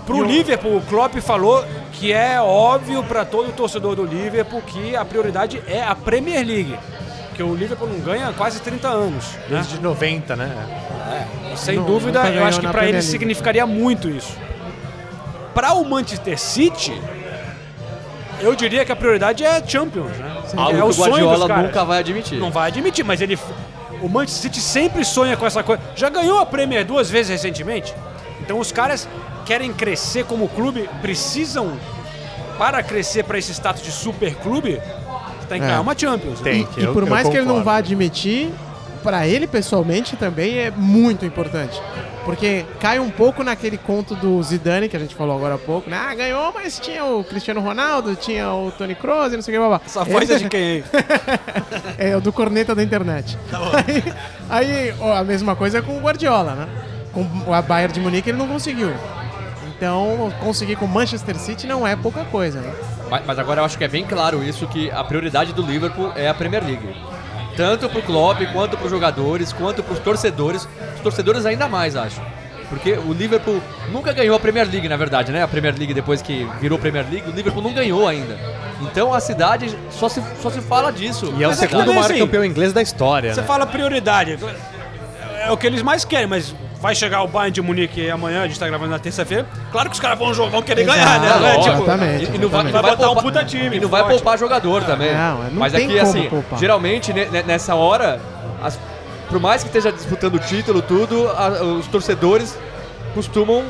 pro 0.06 0.22
Liverpool, 0.22 0.76
o 0.76 0.82
Klopp 0.82 1.14
falou 1.20 1.64
que 1.92 2.12
é 2.12 2.40
óbvio 2.40 3.02
para 3.04 3.24
todo 3.24 3.52
torcedor 3.52 3.96
do 3.96 4.04
Liverpool 4.04 4.60
que 4.62 4.94
a 4.96 5.04
prioridade 5.04 5.62
é 5.66 5.82
a 5.82 5.94
Premier 5.94 6.44
League. 6.46 6.78
Que 7.34 7.42
o 7.42 7.54
Liverpool 7.54 7.88
não 7.88 7.98
ganha 8.00 8.28
há 8.28 8.32
quase 8.32 8.60
30 8.60 8.88
anos. 8.88 9.24
Né? 9.32 9.42
Desde 9.48 9.80
90, 9.80 10.36
né? 10.36 10.52
E 11.52 11.56
sem 11.58 11.76
Não- 11.76 11.84
dúvida, 11.84 12.20
eu 12.30 12.44
acho 12.44 12.60
que 12.60 12.68
para 12.68 12.82
ele 12.84 12.92
League. 12.92 13.06
significaria 13.06 13.66
muito 13.66 14.08
isso. 14.08 14.36
Para 15.54 15.72
o 15.74 15.84
Manchester 15.88 16.38
City, 16.38 17.00
eu 18.40 18.54
diria 18.54 18.84
que 18.84 18.92
a 18.92 18.96
prioridade 18.96 19.44
é 19.44 19.62
Champions, 19.66 20.10
né? 20.18 20.36
Algo 20.56 20.70
é 20.70 20.74
que 20.74 20.82
o 20.82 20.86
o 20.88 20.92
sonho 20.92 21.10
dos 21.28 21.38
Guardiola 21.40 21.62
nunca 21.62 21.84
vai 21.84 21.98
admitir. 22.00 22.38
Não 22.38 22.50
vai 22.50 22.68
admitir, 22.68 23.04
mas 23.04 23.20
ele 23.20 23.38
o 24.02 24.08
Manchester 24.08 24.42
City 24.42 24.60
sempre 24.60 25.04
sonha 25.04 25.36
com 25.36 25.46
essa 25.46 25.62
coisa. 25.62 25.80
Já 25.96 26.08
ganhou 26.08 26.38
a 26.38 26.46
Premier 26.46 26.84
duas 26.84 27.08
vezes 27.10 27.30
recentemente. 27.30 27.94
Então 28.44 28.58
os 28.58 28.70
caras 28.70 29.08
querem 29.46 29.72
crescer 29.72 30.24
como 30.24 30.48
clube, 30.48 30.88
precisam 31.00 31.72
para 32.58 32.82
crescer 32.82 33.24
para 33.24 33.38
esse 33.38 33.52
status 33.52 33.82
de 33.82 33.90
super 33.90 34.34
clube, 34.36 34.80
tem 35.48 35.58
que 35.58 35.64
É. 35.64 35.68
ganhar 35.68 35.80
uma 35.80 35.96
Champions. 35.98 36.40
né? 36.40 36.50
Tem. 36.52 36.60
E, 36.62 36.64
que 36.66 36.80
e 36.80 36.84
eu- 36.84 36.92
por 36.92 37.02
eu 37.02 37.08
mais 37.08 37.28
que 37.28 37.36
ele 37.36 37.46
não 37.46 37.64
vá 37.64 37.76
admitir, 37.76 38.50
pra 39.02 39.26
ele 39.26 39.46
pessoalmente 39.46 40.16
também 40.16 40.58
é 40.58 40.70
muito 40.70 41.24
importante. 41.26 41.80
Porque 42.24 42.64
cai 42.80 42.98
um 42.98 43.10
pouco 43.10 43.42
naquele 43.44 43.76
conto 43.76 44.14
do 44.14 44.42
Zidane, 44.42 44.88
que 44.88 44.96
a 44.96 44.98
gente 45.00 45.14
falou 45.14 45.36
agora 45.36 45.56
há 45.56 45.58
pouco, 45.58 45.90
né? 45.90 45.98
Ah, 46.08 46.14
ganhou, 46.14 46.50
mas 46.54 46.78
tinha 46.78 47.04
o 47.04 47.22
Cristiano 47.22 47.60
Ronaldo, 47.60 48.16
tinha 48.16 48.50
o 48.50 48.72
Tony 48.72 48.94
Kroos 48.94 49.30
e 49.30 49.36
não 49.36 49.42
sei 49.42 49.52
o 49.58 49.60
que, 49.60 49.68
blá, 49.68 49.76
blá. 49.76 49.80
Essa 49.84 50.04
voz 50.04 50.30
é 50.30 50.38
de 50.38 50.48
quem? 50.48 50.62
aí? 50.62 50.84
É, 51.98 52.16
o 52.16 52.22
do 52.22 52.32
corneta 52.32 52.74
da 52.74 52.82
internet. 52.82 53.36
aí, 53.74 54.14
aí, 54.48 54.94
ó, 55.00 55.12
a 55.16 55.22
mesma 55.24 55.54
coisa 55.54 55.82
com 55.82 55.98
o 55.98 56.00
Guardiola, 56.00 56.54
né? 56.54 56.68
Com 57.14 57.54
a 57.54 57.62
Bayern 57.62 57.94
de 57.94 58.00
Munique 58.00 58.28
ele 58.28 58.38
não 58.38 58.48
conseguiu. 58.48 58.92
Então, 59.76 60.32
conseguir 60.40 60.76
com 60.76 60.84
o 60.84 60.88
Manchester 60.88 61.36
City 61.36 61.66
não 61.66 61.86
é 61.86 61.96
pouca 61.96 62.24
coisa, 62.24 62.60
né? 62.60 62.72
Mas, 63.10 63.22
mas 63.26 63.38
agora 63.38 63.60
eu 63.60 63.64
acho 63.64 63.78
que 63.78 63.84
é 63.84 63.88
bem 63.88 64.04
claro 64.04 64.42
isso, 64.42 64.66
que 64.66 64.90
a 64.90 65.02
prioridade 65.04 65.52
do 65.52 65.62
Liverpool 65.62 66.12
é 66.16 66.28
a 66.28 66.34
Premier 66.34 66.64
League. 66.64 66.96
Tanto 67.56 67.88
pro 67.88 68.02
Klopp, 68.02 68.40
quanto 68.52 68.76
pros 68.76 68.90
jogadores, 68.90 69.52
quanto 69.52 69.82
pros 69.82 69.98
torcedores. 69.98 70.68
Os 70.96 71.00
torcedores 71.00 71.46
ainda 71.46 71.68
mais, 71.68 71.96
acho. 71.96 72.20
Porque 72.68 72.92
o 72.92 73.12
Liverpool 73.12 73.62
nunca 73.92 74.12
ganhou 74.12 74.34
a 74.34 74.40
Premier 74.40 74.68
League, 74.68 74.88
na 74.88 74.96
verdade, 74.96 75.30
né? 75.30 75.42
A 75.42 75.48
Premier 75.48 75.74
League, 75.76 75.94
depois 75.94 76.20
que 76.22 76.48
virou 76.60 76.78
Premier 76.78 77.06
League, 77.08 77.28
o 77.28 77.32
Liverpool 77.32 77.62
não 77.62 77.72
ganhou 77.72 78.08
ainda. 78.08 78.36
Então 78.80 79.12
a 79.14 79.20
cidade 79.20 79.76
só 79.90 80.08
se, 80.08 80.22
só 80.40 80.50
se 80.50 80.60
fala 80.60 80.90
disso. 80.90 81.32
E 81.36 81.44
é 81.44 81.46
o 81.46 81.50
Mas 81.50 81.62
é 81.62 81.68
segundo 81.68 81.92
maior 81.92 82.10
assim, 82.10 82.18
campeão 82.18 82.44
inglês 82.44 82.72
da 82.72 82.82
história, 82.82 83.34
Você 83.34 83.40
né? 83.40 83.46
fala 83.46 83.66
prioridade. 83.66 84.38
É 85.40 85.50
o 85.50 85.56
que 85.56 85.66
eles 85.66 85.82
mais 85.82 86.04
querem, 86.04 86.26
mas 86.26 86.54
vai 86.84 86.94
chegar 86.94 87.22
o 87.22 87.26
Bayern 87.28 87.50
de 87.50 87.62
Munique 87.62 88.10
amanhã, 88.10 88.42
a 88.42 88.46
gente 88.46 88.60
tá 88.60 88.66
gravando 88.68 88.90
na 88.90 88.98
terça-feira. 88.98 89.46
Claro 89.72 89.88
que 89.88 89.94
os 89.94 90.00
caras 90.00 90.18
vão, 90.18 90.34
vão 90.50 90.60
querer 90.62 90.82
Exato, 90.82 90.98
ganhar, 90.98 91.18
né? 91.18 91.28
Não 91.30 91.36
é, 91.36 91.40
lógico. 91.56 91.62
tipo, 91.62 91.82
Exatamente. 91.82 92.24
E, 92.30 92.34
e 92.34 92.38
não 92.38 92.48
vai, 92.50 92.62
Vai 92.64 92.82
botar 92.82 92.92
um 92.92 92.96
poupar, 93.14 93.22
puta 93.22 93.44
time, 93.46 93.76
E 93.78 93.80
não 93.80 93.88
vai 93.88 94.02
forte. 94.02 94.14
poupar 94.16 94.38
jogador 94.38 94.84
também. 94.84 95.14
Não, 95.14 95.44
não 95.44 95.50
Mas 95.54 95.74
aqui, 95.74 95.98
assim, 95.98 96.28
poupar. 96.28 96.58
geralmente 96.58 97.10
ne- 97.14 97.24
ne- 97.24 97.42
nessa 97.42 97.74
hora, 97.74 98.20
as- 98.62 98.78
por 99.30 99.40
mais 99.40 99.62
que 99.62 99.68
esteja 99.68 99.90
disputando 99.90 100.34
o 100.34 100.38
título, 100.38 100.82
tudo, 100.82 101.26
a- 101.30 101.62
os 101.62 101.86
torcedores 101.86 102.54
costumam 103.14 103.64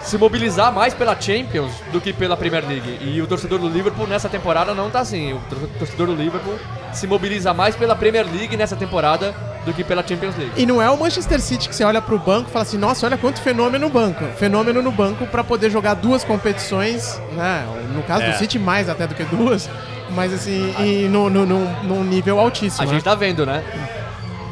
se 0.00 0.16
mobilizar 0.16 0.72
mais 0.72 0.94
pela 0.94 1.14
Champions 1.20 1.70
do 1.92 2.00
que 2.00 2.14
pela 2.14 2.34
Premier 2.34 2.64
League. 2.66 2.98
E 3.02 3.20
o 3.20 3.26
torcedor 3.26 3.58
do 3.58 3.68
Liverpool 3.68 4.06
nessa 4.06 4.30
temporada 4.30 4.72
não 4.72 4.88
tá 4.88 5.00
assim. 5.00 5.34
O 5.34 5.40
tor- 5.50 5.68
torcedor 5.78 6.06
do 6.06 6.14
Liverpool 6.14 6.54
se 6.94 7.06
mobiliza 7.06 7.52
mais 7.52 7.76
pela 7.76 7.94
Premier 7.94 8.24
League 8.24 8.56
nessa 8.56 8.74
temporada 8.74 9.34
do 9.64 9.72
que 9.72 9.84
pela 9.84 10.06
Champions 10.06 10.36
League. 10.36 10.52
E 10.56 10.66
não 10.66 10.82
é 10.82 10.90
o 10.90 10.98
Manchester 10.98 11.40
City 11.40 11.68
que 11.68 11.74
você 11.74 11.84
olha 11.84 12.02
pro 12.02 12.18
banco 12.18 12.48
e 12.48 12.52
fala 12.52 12.62
assim, 12.64 12.76
nossa, 12.78 13.06
olha 13.06 13.16
quanto 13.16 13.40
fenômeno 13.40 13.86
no 13.86 13.92
banco. 13.92 14.24
Fenômeno 14.36 14.82
no 14.82 14.90
banco 14.90 15.26
pra 15.26 15.44
poder 15.44 15.70
jogar 15.70 15.94
duas 15.94 16.24
competições, 16.24 17.20
né? 17.32 17.64
No 17.94 18.02
caso 18.02 18.24
É. 18.24 18.30
do 18.32 18.38
City, 18.38 18.58
mais 18.58 18.88
até 18.88 19.06
do 19.06 19.14
que 19.14 19.22
duas. 19.24 19.70
Mas 20.10 20.32
assim, 20.32 20.74
e 20.80 21.08
no, 21.08 21.30
no, 21.30 21.46
no- 21.46 21.82
num 21.84 22.04
nível 22.04 22.38
altíssimo. 22.40 22.82
A 22.82 22.86
né? 22.86 22.92
gente 22.94 23.04
tá 23.04 23.14
vendo, 23.14 23.46
né? 23.46 23.62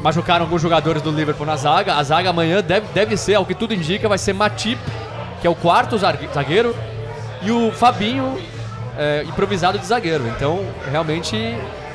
Machucaram 0.03 0.45
alguns 0.47 0.63
jogadores 0.63 1.03
do 1.03 1.11
Liverpool 1.11 1.45
na 1.47 1.57
zaga. 1.57 1.97
A 1.97 2.03
zaga 2.03 2.31
amanhã 2.31 2.63
deve, 2.63 2.87
deve 2.95 3.17
ser, 3.17 3.35
ao 3.35 3.45
que 3.45 3.55
tudo 3.55 3.75
indica, 3.75 4.09
vai 4.09 4.17
ser 4.17 4.33
Matip, 4.33 4.79
que 5.41 5.47
é 5.47 5.51
o 5.51 5.55
quarto 5.55 5.99
zague- 5.99 6.29
zagueiro, 6.33 6.75
e 7.43 7.51
o 7.51 7.71
Fabinho, 7.73 8.39
é, 8.97 9.25
improvisado 9.29 9.79
de 9.79 9.85
zagueiro. 9.85 10.27
Então, 10.29 10.65
realmente, 10.91 11.37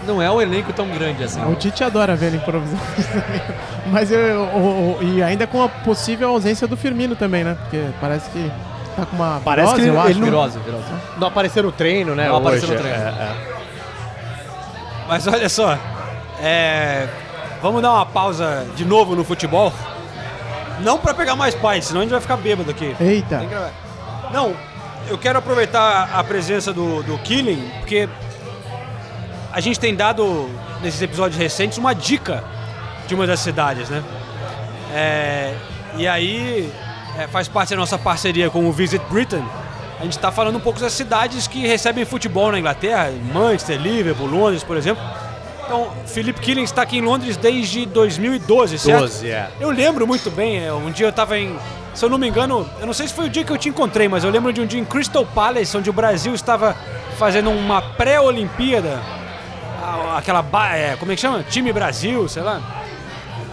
não 0.05 0.21
é 0.21 0.29
um 0.31 0.41
elenco 0.41 0.71
tão 0.73 0.87
grande 0.89 1.23
assim. 1.23 1.43
O 1.45 1.55
Tite 1.55 1.83
adora 1.83 2.15
ver 2.15 2.27
ele 2.27 2.37
improvisando. 2.37 2.81
Mas 3.87 4.11
eu, 4.11 4.41
o- 4.41 4.97
o- 4.99 5.03
e 5.03 5.21
ainda 5.23 5.45
com 5.47 5.61
a 5.63 5.69
possível 5.69 6.29
ausência 6.29 6.67
do 6.67 6.77
Firmino 6.77 7.15
também, 7.15 7.43
né? 7.43 7.57
Porque 7.61 7.83
parece 7.99 8.29
que 8.29 8.51
tá 8.95 9.05
com 9.05 9.15
uma 9.15 9.41
Parece 9.43 9.75
virose, 9.75 9.81
que 9.81 9.81
ele- 9.81 9.89
eu 9.95 9.99
acho. 10.01 10.09
ele 10.11 10.19
não- 10.19 10.25
Virose, 10.27 10.59
virose. 10.59 10.83
Não 11.17 11.27
apareceu 11.27 11.63
no 11.63 11.71
treino, 11.71 12.15
né? 12.15 12.27
Não 12.29 12.37
apareceu 12.37 12.69
hoje. 12.69 12.77
no 12.77 12.83
treino. 12.83 13.03
É, 13.03 13.09
é. 13.09 13.35
Mas 15.07 15.27
olha 15.27 15.49
só, 15.49 15.77
é, 16.41 17.07
vamos 17.61 17.81
dar 17.81 17.91
uma 17.93 18.05
pausa 18.05 18.65
de 18.75 18.83
novo 18.85 19.15
no 19.15 19.23
futebol. 19.23 19.71
Não 20.81 20.97
pra 20.97 21.13
pegar 21.13 21.35
mais 21.35 21.53
paz, 21.55 21.85
senão 21.85 22.01
a 22.01 22.03
gente 22.03 22.11
vai 22.11 22.19
ficar 22.21 22.37
bêbado 22.37 22.69
aqui. 22.71 22.95
Eita. 22.99 23.43
Não, 24.33 24.53
eu 25.07 25.17
quero 25.17 25.37
aproveitar 25.39 26.09
a 26.13 26.23
presença 26.23 26.73
do, 26.73 27.01
do 27.03 27.17
Killing, 27.19 27.71
porque 27.79 28.09
a 29.55 29.61
gente 29.61 29.79
tem 29.79 29.95
dado, 29.95 30.49
nesses 30.83 31.01
episódios 31.01 31.39
recentes, 31.39 31.77
uma 31.77 31.95
dica 31.95 32.43
de 33.07 33.15
uma 33.15 33.25
das 33.25 33.39
cidades, 33.39 33.89
né? 33.89 34.03
É, 34.93 35.55
e 35.95 36.05
aí 36.05 36.69
é, 37.17 37.25
faz 37.25 37.47
parte 37.47 37.69
da 37.69 37.77
nossa 37.77 37.97
parceria 37.97 38.49
com 38.49 38.67
o 38.67 38.71
Visit 38.73 39.01
Britain. 39.09 39.45
A 39.97 40.03
gente 40.03 40.17
está 40.17 40.29
falando 40.29 40.57
um 40.57 40.59
pouco 40.59 40.77
das 40.77 40.91
cidades 40.91 41.47
que 41.47 41.65
recebem 41.65 42.03
futebol 42.03 42.51
na 42.51 42.59
Inglaterra, 42.59 43.09
Manchester, 43.33 43.79
Liverpool, 43.79 44.27
Londres, 44.27 44.61
por 44.61 44.75
exemplo. 44.75 45.01
Então, 45.63 45.87
Philip 46.05 46.37
Killing 46.41 46.63
está 46.63 46.81
aqui 46.81 46.97
em 46.97 47.01
Londres 47.01 47.37
desde 47.37 47.85
2012, 47.85 48.77
certo? 48.77 48.99
12, 49.03 49.31
é. 49.31 49.49
Eu 49.61 49.71
lembro 49.71 50.05
muito 50.05 50.29
bem, 50.29 50.65
é, 50.65 50.73
um 50.73 50.91
dia 50.91 51.07
eu 51.07 51.13
tava 51.13 51.39
em. 51.39 51.57
Se 51.93 52.03
eu 52.03 52.09
não 52.09 52.17
me 52.17 52.27
engano, 52.27 52.69
eu 52.81 52.85
não 52.85 52.93
sei 52.93 53.07
se 53.07 53.13
foi 53.13 53.27
o 53.27 53.29
dia 53.29 53.45
que 53.45 53.53
eu 53.53 53.57
te 53.57 53.69
encontrei, 53.69 54.09
mas 54.09 54.25
eu 54.25 54.29
lembro 54.29 54.51
de 54.51 54.59
um 54.59 54.65
dia 54.65 54.81
em 54.81 54.83
Crystal 54.83 55.25
Palace, 55.25 55.77
onde 55.77 55.89
o 55.89 55.93
Brasil 55.93 56.35
estava 56.35 56.75
fazendo 57.17 57.49
uma 57.51 57.81
pré-Olimpíada. 57.81 59.01
A- 59.95 60.17
Aquela. 60.17 60.41
ba- 60.41 60.75
é, 60.75 60.95
como 60.97 61.11
é 61.11 61.15
que 61.15 61.21
chama? 61.21 61.43
Time 61.43 61.71
Brasil, 61.73 62.27
sei 62.29 62.43
lá. 62.43 62.61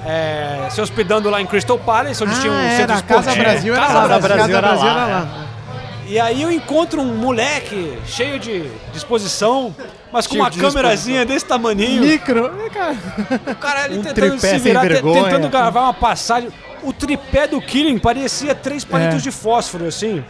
É, 0.05 0.68
se 0.70 0.80
hospedando 0.80 1.30
lá 1.30 1.40
em 1.40 1.47
Crystal 1.47 1.78
Palace, 1.78 2.22
onde 2.24 2.34
Ah, 2.34 2.40
tinha 2.40 2.53
um 2.53 2.59
era, 2.59 2.76
centro 2.76 2.97
a 2.97 3.03
Casa 3.03 3.18
esportivo. 3.30 3.45
Brasil 3.45 3.74
era 3.74 3.82
Casa 3.86 3.99
lá. 3.99 4.07
Brasil. 4.09 4.28
Brasil 4.28 4.57
era 4.57 4.66
Brasil 4.68 4.86
lá, 4.86 4.93
era 5.07 5.07
lá. 5.20 5.47
E 6.09 6.18
aí 6.20 6.43
eu 6.43 6.51
encontro 6.51 7.01
um 7.01 7.14
moleque 7.16 7.97
cheio 8.05 8.38
de 8.38 8.68
disposição, 8.93 9.74
mas 10.12 10.26
com 10.26 10.32
Cheio 10.32 10.43
uma 10.45 10.51
de 10.51 10.59
câmerazinha 10.59 11.24
desse 11.24 11.47
tamaninho. 11.47 12.03
Micro. 12.03 12.51
Vem 12.57 12.68
cá. 12.70 12.95
O 13.47 13.55
cara 13.55 13.84
ali 13.84 13.99
Um 13.99 14.03
tentando 14.03 14.30
tripé 14.32 14.49
se 14.49 14.59
virar, 14.59 14.80
tentando 14.82 15.49
gravar 15.49 15.82
uma 15.82 15.95
passagem. 15.95 16.51
O 16.82 16.93
tripé 16.93 17.47
do 17.47 17.61
Killing 17.62 17.99
parecia 17.99 18.57
três 18.57 18.84
palitos 18.84 19.18
É. 19.18 19.22
de 19.22 19.30
fósforo, 19.30 19.86
assim. 19.86 20.22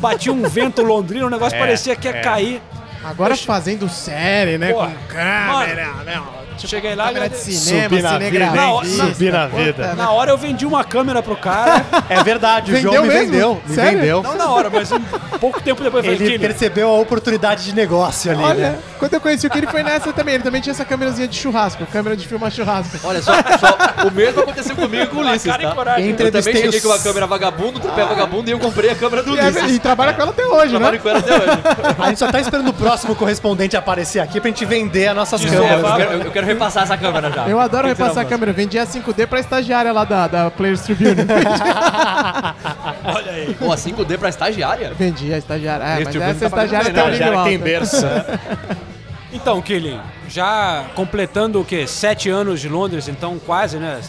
Batia 0.00 0.32
um 0.32 0.42
vento 0.48 0.82
londrino, 0.82 1.28
o 1.28 1.30
negócio 1.30 1.54
É, 1.56 1.60
parecia 1.60 1.94
que 1.94 2.08
ia 2.08 2.16
é. 2.16 2.20
cair. 2.20 2.60
Agora 3.08 3.36
fazendo 3.36 3.88
série, 3.88 4.58
né? 4.58 4.72
Pô, 4.72 4.80
com 4.80 5.06
câmera, 5.06 5.92
né? 6.04 6.20
Cheguei 6.58 6.94
lá 6.94 7.06
Câmera 7.08 7.26
e 7.26 7.28
de 7.30 7.36
cinema, 7.36 7.88
Subir 7.88 8.02
na 8.02 8.08
cinegrafia. 8.12 8.50
vida, 8.50 8.86
hein? 8.86 9.12
Subir 9.12 9.32
na 9.32 9.46
vida. 9.46 9.94
na 9.94 10.10
hora 10.10 10.30
eu 10.30 10.38
vendi 10.38 10.64
uma 10.66 10.84
câmera 10.84 11.22
pro 11.22 11.36
cara. 11.36 11.84
É 12.08 12.22
verdade, 12.22 12.70
o 12.70 12.74
Vendeu 12.74 12.92
João 12.92 13.04
me 13.04 13.08
mesmo? 13.12 13.30
vendeu. 13.32 13.62
Me 13.66 13.74
Sério? 13.74 13.98
vendeu. 13.98 14.22
Não 14.22 14.36
na 14.36 14.48
hora, 14.50 14.70
mas 14.70 14.90
um 14.92 15.00
pouco 15.40 15.60
tempo 15.60 15.82
depois 15.82 16.04
eu 16.04 16.12
falei, 16.16 16.28
Ele 16.28 16.38
percebeu 16.38 16.88
a 16.88 16.98
oportunidade 16.98 17.64
de 17.64 17.74
negócio 17.74 18.30
ali, 18.30 18.42
Olha, 18.42 18.54
né? 18.72 18.78
quando 18.98 19.14
eu 19.14 19.20
conheci 19.20 19.46
o 19.46 19.50
que 19.50 19.58
ele 19.58 19.66
foi 19.66 19.82
nessa 19.82 20.12
também. 20.12 20.34
Ele 20.34 20.44
também 20.44 20.60
tinha 20.60 20.70
essa 20.72 20.84
câmerazinha 20.84 21.26
de 21.26 21.36
churrasco, 21.36 21.84
câmera 21.86 22.16
de 22.16 22.26
filmar 22.26 22.50
churrasco. 22.50 22.98
Olha, 23.04 23.20
só, 23.22 23.32
só 23.34 24.06
o 24.08 24.10
mesmo 24.12 24.40
aconteceu 24.40 24.76
comigo 24.76 25.02
e 25.02 25.06
com 25.08 25.16
o 25.16 25.20
Ulisses, 25.20 25.50
cara 25.50 25.62
e 25.62 25.66
tá? 25.66 25.74
coragem. 25.74 26.10
Eu 26.10 26.16
também 26.16 26.42
cheguei 26.42 26.68
os- 26.68 26.80
com 26.80 26.88
uma 26.88 26.98
câmera 26.98 27.26
vagabundo, 27.26 27.80
tripé 27.80 28.04
vagabundo, 28.04 28.48
e 28.48 28.52
eu 28.52 28.58
comprei 28.58 28.90
a 28.90 28.94
câmera 28.94 29.22
do 29.22 29.34
E, 29.34 29.38
é- 29.40 29.44
Ulisses. 29.44 29.72
e 29.72 29.78
trabalha 29.78 30.14
com 30.14 30.22
ela 30.22 30.30
até 30.30 30.46
hoje, 30.46 30.70
Trabalho 30.70 30.92
né? 30.92 30.98
com 31.02 31.08
ela 31.08 31.18
até 31.18 31.34
hoje. 31.34 31.58
A 31.98 32.06
gente 32.08 32.18
só 32.18 32.30
tá 32.30 32.40
esperando 32.40 32.68
o 32.68 32.72
próximo 32.74 33.14
correspondente 33.16 33.76
aparecer 33.76 34.20
aqui 34.20 34.40
pra 34.40 34.48
gente 34.48 34.64
vender 34.64 35.08
as 35.08 35.16
nossas 35.16 35.44
É, 35.44 35.48
câmeras. 35.48 35.80
eu, 35.82 35.96
quero, 35.96 36.12
eu 36.22 36.30
quero 36.30 36.45
repassar 36.46 36.84
essa 36.84 36.96
câmera 36.96 37.30
já. 37.30 37.48
Eu 37.48 37.60
adoro 37.60 37.88
repassar 37.88 38.24
a 38.24 38.28
câmera. 38.28 38.52
Vendi 38.52 38.78
a 38.78 38.86
5D 38.86 39.26
pra 39.26 39.40
estagiária 39.40 39.92
lá 39.92 40.04
da, 40.04 40.26
da 40.28 40.50
Players 40.50 40.80
Tribune. 40.82 41.16
olha 43.04 43.32
aí. 43.32 43.54
Pô, 43.58 43.72
a 43.72 43.76
5D 43.76 44.18
pra 44.18 44.28
estagiária? 44.28 44.92
Vendi 44.94 45.32
a 45.32 45.38
estagiária. 45.38 45.84
É, 45.84 45.94
mas 45.96 46.08
Tribune 46.08 46.30
essa 46.30 46.40
tá 46.40 46.64
estagiária 46.64 46.92
tem 46.92 47.02
um 47.02 47.10
nível 47.10 47.18
Já 47.18 47.32
alto. 47.38 47.48
tem 47.48 47.58
berço. 47.58 48.06
Então, 49.32 49.60
Killing, 49.60 50.00
já 50.28 50.86
completando 50.94 51.60
o 51.60 51.64
quê? 51.64 51.86
Sete 51.86 52.30
anos 52.30 52.58
de 52.58 52.70
Londres, 52.70 53.06
então 53.06 53.38
quase, 53.38 53.76
né? 53.76 54.00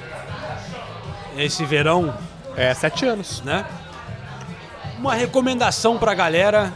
Esse 1.35 1.65
verão, 1.65 2.13
É, 2.55 2.73
sete 2.73 3.05
anos. 3.05 3.41
né? 3.43 3.65
Uma 4.97 5.13
recomendação 5.13 5.97
pra 5.97 6.13
galera 6.13 6.71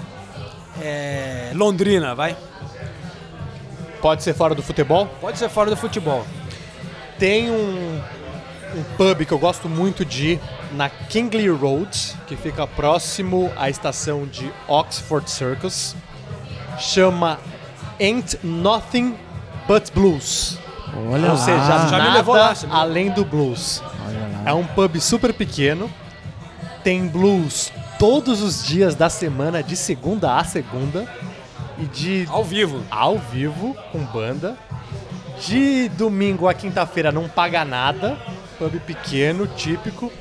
é, 0.81 1.51
londrina, 1.55 2.13
vai? 2.13 2.35
Pode 4.01 4.23
ser 4.23 4.33
fora 4.33 4.55
do 4.55 4.63
futebol. 4.63 5.07
Pode 5.19 5.37
ser 5.37 5.49
fora 5.49 5.69
do 5.69 5.77
futebol. 5.77 6.25
Tem 7.19 7.51
um, 7.51 8.01
um 8.75 8.83
pub 8.97 9.25
que 9.25 9.31
eu 9.31 9.37
gosto 9.39 9.69
muito 9.69 10.03
de 10.03 10.31
ir 10.33 10.41
na 10.73 10.89
Kingley 10.89 11.49
Road, 11.49 12.15
que 12.27 12.35
fica 12.35 12.65
próximo 12.65 13.51
à 13.55 13.69
estação 13.69 14.25
de 14.25 14.51
Oxford 14.67 15.29
Circus. 15.29 15.95
Chama 16.79 17.39
Ain't 17.99 18.39
Nothing 18.43 19.15
But 19.67 19.91
Blues. 19.93 20.57
Olha 20.93 21.29
Ou 21.29 21.35
lá. 21.35 21.37
seja, 21.37 21.63
Já 21.65 21.85
me 21.85 21.91
nada 21.91 22.13
levou 22.13 22.35
lá, 22.35 22.55
você 22.55 22.65
me 22.65 22.71
levou. 22.73 22.81
além 22.89 23.11
do 23.11 23.23
blues. 23.23 23.83
É 24.45 24.53
um 24.53 24.65
pub 24.65 24.99
super 24.99 25.33
pequeno. 25.33 25.89
Tem 26.83 27.07
blues 27.07 27.71
todos 27.99 28.41
os 28.41 28.65
dias 28.65 28.95
da 28.95 29.07
semana, 29.09 29.61
de 29.61 29.75
segunda 29.75 30.35
a 30.37 30.43
segunda. 30.43 31.07
E 31.81 31.85
de 31.85 32.27
Ao 32.29 32.43
vivo. 32.43 32.83
ao 32.89 33.17
vivo, 33.17 33.75
com 33.91 33.99
banda. 34.05 34.55
De 35.45 35.89
domingo 35.89 36.47
a 36.47 36.53
quinta-feira 36.53 37.11
não 37.11 37.27
paga 37.27 37.65
nada. 37.65 38.17
Pub 38.57 38.79
pequeno, 38.81 39.47
típico. 39.47 40.11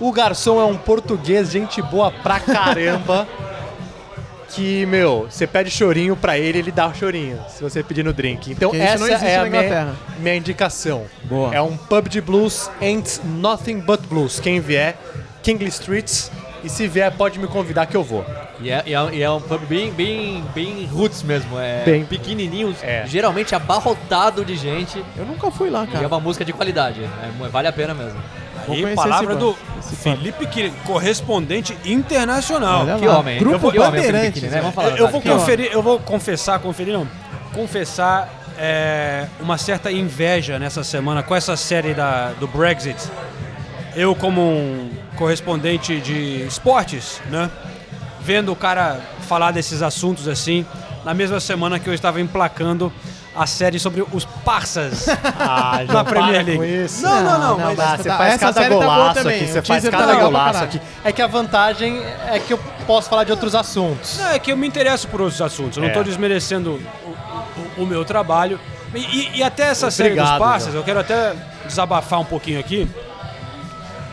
O 0.00 0.10
garçom 0.10 0.60
é 0.60 0.64
um 0.64 0.76
português, 0.76 1.50
gente 1.50 1.82
boa 1.82 2.10
pra 2.10 2.40
caramba. 2.40 3.28
que, 4.54 4.86
meu, 4.86 5.26
você 5.28 5.46
pede 5.46 5.70
chorinho 5.70 6.16
pra 6.16 6.38
ele, 6.38 6.58
ele 6.58 6.70
dá 6.70 6.86
o 6.86 6.94
chorinho, 6.94 7.40
se 7.48 7.62
você 7.62 7.82
pedir 7.82 8.04
no 8.04 8.12
drink. 8.12 8.52
Então 8.52 8.70
Porque 8.70 8.82
essa 8.82 9.26
é 9.26 9.36
a 9.36 9.44
minha, 9.44 9.94
minha 10.18 10.36
indicação. 10.36 11.04
Boa. 11.24 11.54
É 11.54 11.60
um 11.60 11.76
pub 11.76 12.08
de 12.08 12.20
blues, 12.20 12.70
ain't 12.80 13.20
nothing 13.24 13.80
but 13.80 14.00
blues. 14.02 14.38
Quem 14.38 14.60
vier, 14.60 14.96
Kingley 15.42 15.68
Streets. 15.68 16.30
E 16.62 16.68
se 16.70 16.88
vier, 16.88 17.12
pode 17.12 17.38
me 17.38 17.46
convidar 17.46 17.84
que 17.86 17.96
eu 17.96 18.02
vou. 18.02 18.24
E 18.64 18.70
é, 18.70 18.82
e 18.86 18.94
é- 18.94 19.14
e 19.14 19.22
é 19.22 19.30
um 19.30 19.40
pub 19.40 19.60
bem, 19.66 19.92
bem, 19.92 20.42
bem 20.54 20.86
roots 20.86 21.22
mesmo. 21.22 21.58
É 21.60 21.82
Bem. 21.84 22.04
pequenininho, 22.04 22.74
É. 22.82 23.04
geralmente 23.06 23.54
abarrotado 23.54 24.42
de 24.44 24.56
gente. 24.56 25.04
Eu 25.16 25.26
nunca 25.26 25.50
fui 25.50 25.68
lá, 25.68 25.82
E 25.84 25.88
é 25.88 25.92
cara. 25.92 26.06
uma 26.08 26.18
música 26.20 26.44
de 26.44 26.52
qualidade. 26.52 27.02
É, 27.02 27.48
vale 27.48 27.68
a 27.68 27.72
pena 27.72 27.92
mesmo. 27.92 28.18
E 28.66 28.94
palavra 28.94 29.36
do 29.36 29.54
esse. 29.78 29.94
Felipe 29.96 30.46
Killing, 30.46 30.72
correspondente 30.86 31.76
internacional. 31.84 32.86
Que 32.98 33.06
homem, 33.06 33.34
hein? 33.34 33.40
Grupo 33.40 33.56
Eu 33.56 33.58
vou- 33.60 33.72
que 33.72 33.78
homem, 33.78 34.02
Felipe 34.02 34.40
né? 34.46 34.60
Vamos 34.60 34.74
falar 34.74 34.90
Eu, 34.92 34.96
eu 34.96 35.08
vou 35.08 35.20
conferir, 35.20 35.68
eu 35.70 35.82
vou 35.82 35.98
confessar, 36.00 36.58
conferir 36.60 36.94
não, 36.94 37.06
confessar 37.52 38.32
é, 38.56 39.26
uma 39.40 39.58
certa 39.58 39.90
inveja 39.92 40.58
nessa 40.58 40.82
semana 40.82 41.22
com 41.22 41.34
essa 41.34 41.56
série 41.56 41.92
da, 41.92 42.28
do 42.40 42.46
Brexit. 42.48 42.96
Eu 43.94 44.14
como 44.14 44.40
um 44.40 44.90
correspondente 45.16 46.00
de 46.00 46.42
esportes, 46.46 47.20
né, 47.30 47.50
vendo 48.24 48.50
o 48.52 48.56
cara 48.56 49.00
falar 49.28 49.50
desses 49.50 49.82
assuntos 49.82 50.26
assim, 50.28 50.64
na 51.04 51.12
mesma 51.14 51.38
semana 51.40 51.78
que 51.78 51.88
eu 51.88 51.94
estava 51.94 52.20
emplacando 52.20 52.92
a 53.36 53.46
série 53.46 53.78
sobre 53.80 54.04
os 54.12 54.24
parças 54.24 55.06
Ah, 55.38 55.80
na 55.88 56.04
Premier 56.04 56.44
League. 56.44 56.84
isso. 56.84 57.02
Não, 57.02 57.22
não, 57.22 57.38
não, 57.38 57.58
Não, 57.58 57.66
mas 57.66 57.76
não, 57.76 57.84
Ah, 57.84 57.88
essa 57.94 58.02
você 58.02 58.08
tá- 58.08 58.16
faz 58.18 58.32
essa 58.34 58.40
cada 58.46 58.52
série 58.62 58.68
tá 58.74 58.74
boa 58.80 58.94
golaço 58.96 59.14
também, 59.14 59.36
aqui, 59.42 59.46
você 59.52 59.62
faz 59.62 59.82
tá 59.84 59.90
cada 59.90 60.14
golaço 60.14 60.64
aqui. 60.64 60.80
É 61.04 61.12
que 61.12 61.20
a 61.20 61.26
vantagem 61.26 62.00
é 62.28 62.38
que 62.38 62.52
eu 62.52 62.58
posso 62.86 63.08
falar 63.10 63.24
de 63.24 63.32
outros 63.32 63.54
assuntos. 63.54 64.18
Não, 64.18 64.28
é 64.30 64.38
que 64.38 64.52
eu 64.52 64.56
me 64.56 64.66
interesso 64.68 65.08
por 65.08 65.20
outros 65.20 65.42
assuntos. 65.42 65.76
Eu 65.76 65.80
não 65.82 65.88
É. 65.88 65.90
estou 65.90 66.04
desmerecendo 66.04 66.80
o, 67.04 67.80
o- 67.80 67.82
o 67.82 67.86
meu 67.86 68.04
trabalho. 68.04 68.58
E, 68.94 68.98
e- 68.98 69.30
e 69.38 69.42
até 69.42 69.64
essa 69.64 69.90
série 69.90 70.14
dos 70.14 70.28
Obrigado, 70.30 70.60
João. 70.62 70.74
eu 70.76 70.82
quero 70.84 71.00
até 71.00 71.34
desabafar 71.66 72.20
um 72.20 72.24
pouquinho 72.24 72.60
aqui. 72.60 72.88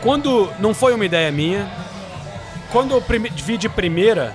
Quando 0.02 0.50
não 0.58 0.74
foi 0.74 0.92
uma 0.94 1.04
ideia 1.04 1.30
minha, 1.30 1.68
quando 2.72 2.92
eu 2.92 3.04
vi 3.36 3.58
de 3.58 3.68
primeira, 3.68 4.34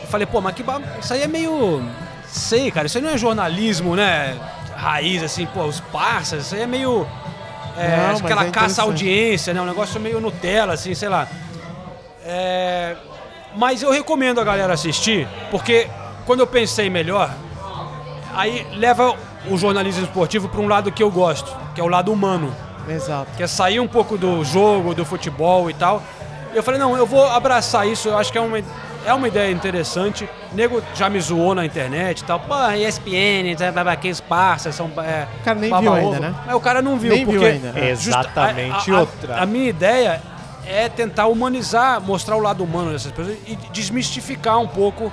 eu 0.00 0.06
falei, 0.06 0.26
pô, 0.26 0.40
mas 0.40 0.54
que 0.54 0.62
ba... 0.62 0.80
isso 1.00 1.12
aí 1.12 1.22
é 1.22 1.26
meio. 1.26 1.82
Sei, 2.26 2.70
cara, 2.70 2.86
isso 2.86 2.96
aí 2.96 3.04
não 3.04 3.10
é 3.10 3.18
jornalismo, 3.18 3.96
né? 3.96 4.36
Raiz, 4.74 5.22
assim, 5.22 5.46
pô, 5.46 5.64
os 5.64 5.80
parças, 5.80 6.46
isso 6.46 6.54
aí 6.54 6.62
é 6.62 6.66
meio. 6.66 7.06
é, 7.76 8.08
Não, 8.08 8.18
aquela 8.18 8.46
é 8.46 8.50
caça 8.50 8.82
audiência, 8.82 9.52
né? 9.52 9.60
Um 9.60 9.66
negócio 9.66 10.00
meio 10.00 10.20
Nutella, 10.20 10.74
assim, 10.74 10.94
sei 10.94 11.08
lá. 11.08 11.26
É, 12.24 12.96
Mas 13.56 13.82
eu 13.82 13.90
recomendo 13.90 14.40
a 14.40 14.44
galera 14.44 14.72
assistir, 14.74 15.28
porque 15.50 15.88
quando 16.24 16.40
eu 16.40 16.46
pensei 16.46 16.88
melhor, 16.90 17.30
aí 18.34 18.66
leva 18.74 19.14
o 19.48 19.56
jornalismo 19.56 20.04
esportivo 20.04 20.48
para 20.48 20.60
um 20.60 20.68
lado 20.68 20.92
que 20.92 21.02
eu 21.02 21.10
gosto, 21.10 21.56
que 21.74 21.80
é 21.80 21.84
o 21.84 21.88
lado 21.88 22.12
humano 22.12 22.54
Exato. 22.88 23.30
que 23.36 23.42
é 23.42 23.46
sair 23.46 23.80
um 23.80 23.88
pouco 23.88 24.16
do 24.16 24.44
jogo, 24.44 24.94
do 24.94 25.04
futebol 25.04 25.70
e 25.70 25.74
tal. 25.74 26.02
Eu 26.56 26.62
falei, 26.62 26.80
não, 26.80 26.96
eu 26.96 27.04
vou 27.06 27.24
abraçar 27.26 27.86
isso, 27.86 28.08
eu 28.08 28.16
acho 28.16 28.32
que 28.32 28.38
é 28.38 28.40
uma, 28.40 28.58
é 29.04 29.12
uma 29.12 29.28
ideia 29.28 29.52
interessante. 29.52 30.24
O 30.50 30.56
nego 30.56 30.82
já 30.94 31.10
me 31.10 31.20
zoou 31.20 31.54
na 31.54 31.66
internet 31.66 32.20
e 32.20 32.24
tal. 32.24 32.40
Pô, 32.40 32.54
ESPN, 32.70 33.54
aqueles 33.92 34.20
parças, 34.20 34.74
são. 34.74 34.90
É, 34.98 35.26
O 35.40 35.44
cara 35.44 35.58
nem 35.60 35.68
viu 35.68 35.92
ovo. 35.92 36.14
ainda, 36.14 36.20
né? 36.20 36.34
Mas 36.46 36.54
o 36.56 36.60
cara 36.60 36.80
não 36.80 36.98
viu, 36.98 37.12
Nem 37.12 37.26
viu 37.26 37.40
porque. 37.40 37.46
ainda. 37.46 37.78
É. 37.78 37.94
justa- 37.94 38.20
Exatamente 38.20 38.90
a, 38.90 38.94
a- 38.96 39.00
outra. 39.00 39.36
A, 39.42 39.44
minha 39.46 39.68
ideia 39.68 40.22
é 40.66 40.88
tentar 40.88 41.26
humanizar, 41.26 42.00
mostrar 42.00 42.36
o 42.36 42.40
lado 42.40 42.64
humano 42.64 42.90
dessas 42.90 43.12
pessoas 43.12 43.36
e 43.46 43.54
desmistificar 43.70 44.58
um 44.58 44.66
pouco 44.66 45.12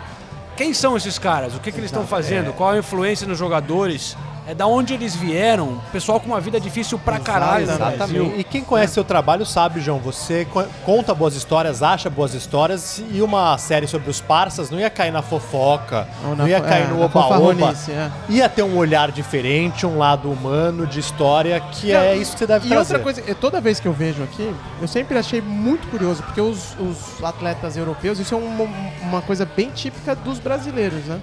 quem 0.56 0.74
são 0.74 0.96
esses 0.96 1.20
caras, 1.20 1.54
o 1.56 1.60
que, 1.60 1.72
que 1.72 1.78
eles 1.80 1.89
estão 1.89 2.08
fazendo, 2.08 2.54
qual 2.54 2.70
a 2.72 2.78
influência 2.78 3.28
nos 3.28 3.38
jogadores, 3.38 4.16
é 4.48 4.54
da 4.54 4.68
onde 4.68 4.94
eles 4.94 5.16
vieram, 5.16 5.80
pessoal 5.91 6.20
com 6.20 6.28
uma 6.28 6.39
vida 6.41 6.60
difícil 6.60 7.00
pra 7.00 7.20
caralho. 7.20 7.66
Brasil. 7.66 7.86
Exatamente. 7.94 8.39
E 8.39 8.44
quem 8.44 8.64
conhece 8.64 8.94
seu 8.94 9.04
trabalho 9.04 9.46
sabe, 9.46 9.80
João, 9.80 10.00
você 10.00 10.46
co- 10.46 10.66
conta 10.86 11.14
boas 11.14 11.36
histórias, 11.36 11.82
acha 11.82 12.10
boas 12.10 12.34
histórias 12.34 13.02
e 13.12 13.22
uma 13.22 13.58
série 13.58 13.88
sobre 13.88 14.10
os 14.10 14.20
parças 14.22 14.70
não 14.70 14.80
ia 14.80 14.89
cair 14.89 15.12
na 15.12 15.22
fofoca, 15.22 16.08
Ou 16.28 16.36
não 16.36 16.48
ia 16.48 16.58
fo- 16.60 16.64
cair 16.68 16.84
é, 16.84 16.88
no 16.88 17.00
na 17.00 17.06
oba-oba. 17.06 17.74
é. 17.89 18.12
Ia 18.30 18.50
ter 18.50 18.64
um 18.64 18.78
olhar 18.78 19.12
diferente, 19.12 19.86
um 19.86 19.98
lado 19.98 20.30
humano 20.32 20.86
de 20.86 21.00
história, 21.00 21.60
que 21.60 21.91
é 21.91 22.16
isso 22.16 22.34
que 22.34 22.39
você 22.39 22.48
deve 22.48 22.66
E 22.66 22.70
trazer. 22.70 22.80
outra 22.96 23.00
coisa, 23.00 23.36
toda 23.36 23.62
vez 23.62 23.80
que 23.80 23.88
eu 23.88 23.94
vejo 23.94 24.24
aqui, 24.24 24.54
eu 24.82 24.88
sempre 24.88 25.18
achei 25.18 25.41
muito 25.41 25.88
curioso, 25.88 26.22
porque 26.24 26.41
os, 26.41 26.76
os 26.80 27.24
atletas 27.24 27.78
europeus, 27.78 28.20
isso 28.20 28.34
é 28.36 28.38
uma, 28.38 28.68
uma 29.02 29.22
coisa 29.22 29.46
bem 29.46 29.70
típica 29.70 30.16
dos 30.16 30.39
brasileiros, 30.39 31.06
né? 31.06 31.20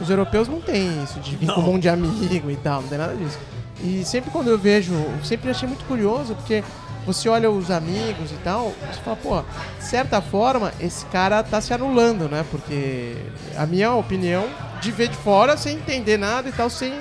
Os 0.00 0.10
europeus 0.10 0.48
não 0.48 0.60
têm 0.60 1.02
isso 1.02 1.18
de 1.20 1.36
vir 1.36 1.46
com 1.46 1.60
um 1.60 1.64
monte 1.64 1.82
de 1.82 1.88
amigo 1.88 2.50
e 2.50 2.56
tal, 2.56 2.82
não 2.82 2.88
tem 2.88 2.98
nada 2.98 3.14
disso. 3.14 3.38
E 3.82 4.04
sempre 4.04 4.30
quando 4.30 4.48
eu 4.48 4.58
vejo, 4.58 4.94
sempre 5.24 5.50
achei 5.50 5.68
muito 5.68 5.84
curioso, 5.84 6.34
porque 6.34 6.62
você 7.06 7.28
olha 7.28 7.50
os 7.50 7.70
amigos 7.70 8.32
e 8.32 8.36
tal, 8.42 8.72
você 8.80 9.00
fala, 9.00 9.16
pô, 9.16 9.42
de 9.78 9.84
certa 9.84 10.20
forma, 10.20 10.72
esse 10.80 11.06
cara 11.06 11.42
tá 11.42 11.60
se 11.60 11.72
anulando, 11.72 12.28
né? 12.28 12.44
Porque 12.50 13.16
a 13.56 13.64
minha 13.64 13.92
opinião, 13.92 14.46
de 14.80 14.90
ver 14.90 15.08
de 15.08 15.16
fora, 15.16 15.56
sem 15.56 15.76
entender 15.76 16.18
nada 16.18 16.48
e 16.48 16.52
tal, 16.52 16.68
sem 16.68 16.92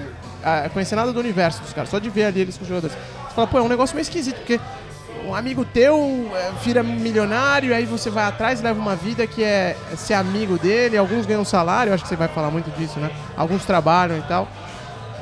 ah, 0.43 0.69
conhecer 0.71 0.95
nada 0.95 1.11
do 1.11 1.19
universo 1.19 1.61
dos 1.61 1.73
caras, 1.73 1.89
só 1.89 1.97
de 1.97 2.09
ver 2.09 2.25
ali 2.25 2.41
eles 2.41 2.55
com 2.55 2.63
os 2.63 2.69
jogadores. 2.69 2.95
Você 2.95 3.35
fala, 3.35 3.47
pô, 3.47 3.57
é 3.57 3.61
um 3.61 3.67
negócio 3.67 3.95
meio 3.95 4.03
esquisito, 4.03 4.35
porque 4.35 4.59
um 5.27 5.35
amigo 5.35 5.65
teu 5.65 6.29
é, 6.33 6.51
vira 6.63 6.83
milionário, 6.83 7.73
aí 7.73 7.85
você 7.85 8.09
vai 8.09 8.25
atrás 8.25 8.59
e 8.59 8.63
leva 8.63 8.79
uma 8.79 8.95
vida 8.95 9.25
que 9.25 9.43
é 9.43 9.75
ser 9.95 10.13
amigo 10.13 10.57
dele, 10.57 10.97
alguns 10.97 11.25
ganham 11.25 11.43
salário, 11.45 11.93
acho 11.93 12.03
que 12.03 12.09
você 12.09 12.15
vai 12.15 12.27
falar 12.27 12.51
muito 12.51 12.69
disso, 12.77 12.99
né? 12.99 13.09
Alguns 13.35 13.65
trabalham 13.65 14.17
e 14.17 14.21
tal. 14.23 14.47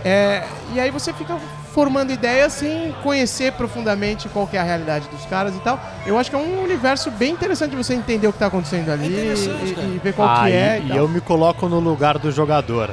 É, 0.05 0.43
e 0.73 0.79
aí 0.79 0.91
você 0.91 1.13
fica 1.13 1.37
formando 1.73 2.11
ideias 2.11 2.53
sem 2.53 2.93
conhecer 3.01 3.53
profundamente 3.53 4.27
qual 4.29 4.45
que 4.45 4.57
é 4.57 4.59
a 4.59 4.63
realidade 4.63 5.07
dos 5.09 5.25
caras 5.25 5.55
e 5.55 5.59
tal. 5.59 5.79
Eu 6.05 6.17
acho 6.17 6.29
que 6.29 6.35
é 6.35 6.39
um 6.39 6.61
universo 6.61 7.09
bem 7.09 7.31
interessante 7.31 7.71
de 7.71 7.77
você 7.77 7.93
entender 7.93 8.27
o 8.27 8.33
que 8.33 8.39
tá 8.39 8.47
acontecendo 8.47 8.89
ali 8.91 9.07
interessante, 9.07 9.75
e, 9.79 9.95
e 9.95 10.01
ver 10.03 10.13
qual 10.13 10.27
Ah, 10.29 10.43
que 10.45 10.51
é. 10.51 10.81
e, 10.83 10.91
e 10.91 10.97
eu 10.97 11.07
me 11.07 11.21
coloco 11.21 11.67
no 11.69 11.79
lugar 11.79 12.17
do 12.19 12.31
jogador. 12.31 12.91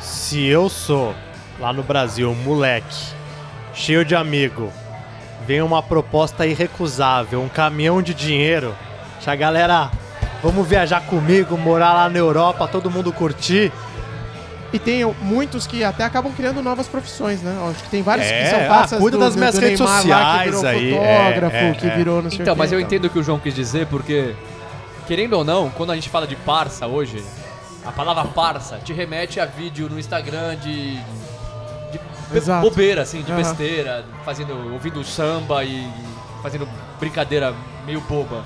Se 0.00 0.44
eu 0.44 0.68
sou, 0.68 1.14
lá 1.58 1.72
no 1.72 1.82
Brasil, 1.82 2.30
um 2.30 2.34
moleque, 2.34 2.96
cheio 3.72 4.04
de 4.04 4.14
amigo, 4.16 4.72
vem 5.50 5.60
uma 5.62 5.82
proposta 5.82 6.46
irrecusável, 6.46 7.42
um 7.42 7.48
caminhão 7.48 8.00
de 8.00 8.14
dinheiro, 8.14 8.72
a 9.26 9.34
galera, 9.34 9.90
vamos 10.44 10.64
viajar 10.64 11.00
comigo, 11.00 11.58
morar 11.58 11.92
lá 11.92 12.08
na 12.08 12.18
Europa, 12.20 12.68
todo 12.68 12.88
mundo 12.88 13.12
curtir. 13.12 13.72
E 14.72 14.78
tem 14.78 15.04
muitos 15.20 15.66
que 15.66 15.82
até 15.82 16.04
acabam 16.04 16.32
criando 16.32 16.62
novas 16.62 16.86
profissões, 16.86 17.42
né? 17.42 17.52
Acho 17.68 17.82
que 17.82 17.90
tem 17.90 18.00
vários 18.00 18.28
É, 18.28 18.44
que 18.44 18.50
são 18.50 18.60
ah, 18.64 18.68
passas 18.68 19.00
cuida 19.00 19.16
do, 19.18 19.24
das 19.24 19.34
do- 19.34 19.38
minhas 19.40 19.54
do 19.56 19.60
redes 19.60 19.80
Neymar 19.80 20.06
lá, 20.06 20.44
que 20.44 20.52
sociais 20.52 20.54
virou 20.54 20.66
aí, 20.66 20.90
fotógrafo, 20.92 21.56
é, 21.56 21.68
é, 21.70 21.72
que 21.74 21.86
é. 21.88 21.96
virou 21.96 22.22
não 22.22 22.30
sei 22.30 22.38
Então, 22.42 22.54
o 22.54 22.56
mas 22.56 22.70
eu 22.70 22.78
então. 22.78 22.86
entendo 22.86 23.04
o 23.06 23.10
que 23.10 23.18
o 23.18 23.22
João 23.24 23.40
quis 23.40 23.52
dizer, 23.52 23.88
porque, 23.88 24.36
querendo 25.08 25.32
ou 25.32 25.42
não, 25.44 25.68
quando 25.70 25.90
a 25.90 25.96
gente 25.96 26.08
fala 26.08 26.28
de 26.28 26.36
parça 26.36 26.86
hoje, 26.86 27.24
a 27.84 27.90
palavra 27.90 28.24
parça 28.26 28.78
te 28.84 28.92
remete 28.92 29.40
a 29.40 29.46
vídeo 29.46 29.88
no 29.90 29.98
Instagram 29.98 30.54
de. 30.58 31.00
Exato. 32.36 32.68
bobeira, 32.68 33.02
assim, 33.02 33.22
de 33.22 33.32
Aham. 33.32 33.40
besteira, 33.42 34.04
fazendo, 34.24 34.72
ouvindo 34.72 35.02
samba 35.04 35.64
e 35.64 35.88
fazendo 36.42 36.68
brincadeira 36.98 37.54
meio 37.86 38.00
boba. 38.02 38.42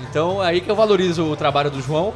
Então 0.00 0.42
é 0.42 0.48
aí 0.48 0.60
que 0.60 0.70
eu 0.70 0.76
valorizo 0.76 1.24
o 1.24 1.36
trabalho 1.36 1.70
do 1.70 1.80
João, 1.82 2.14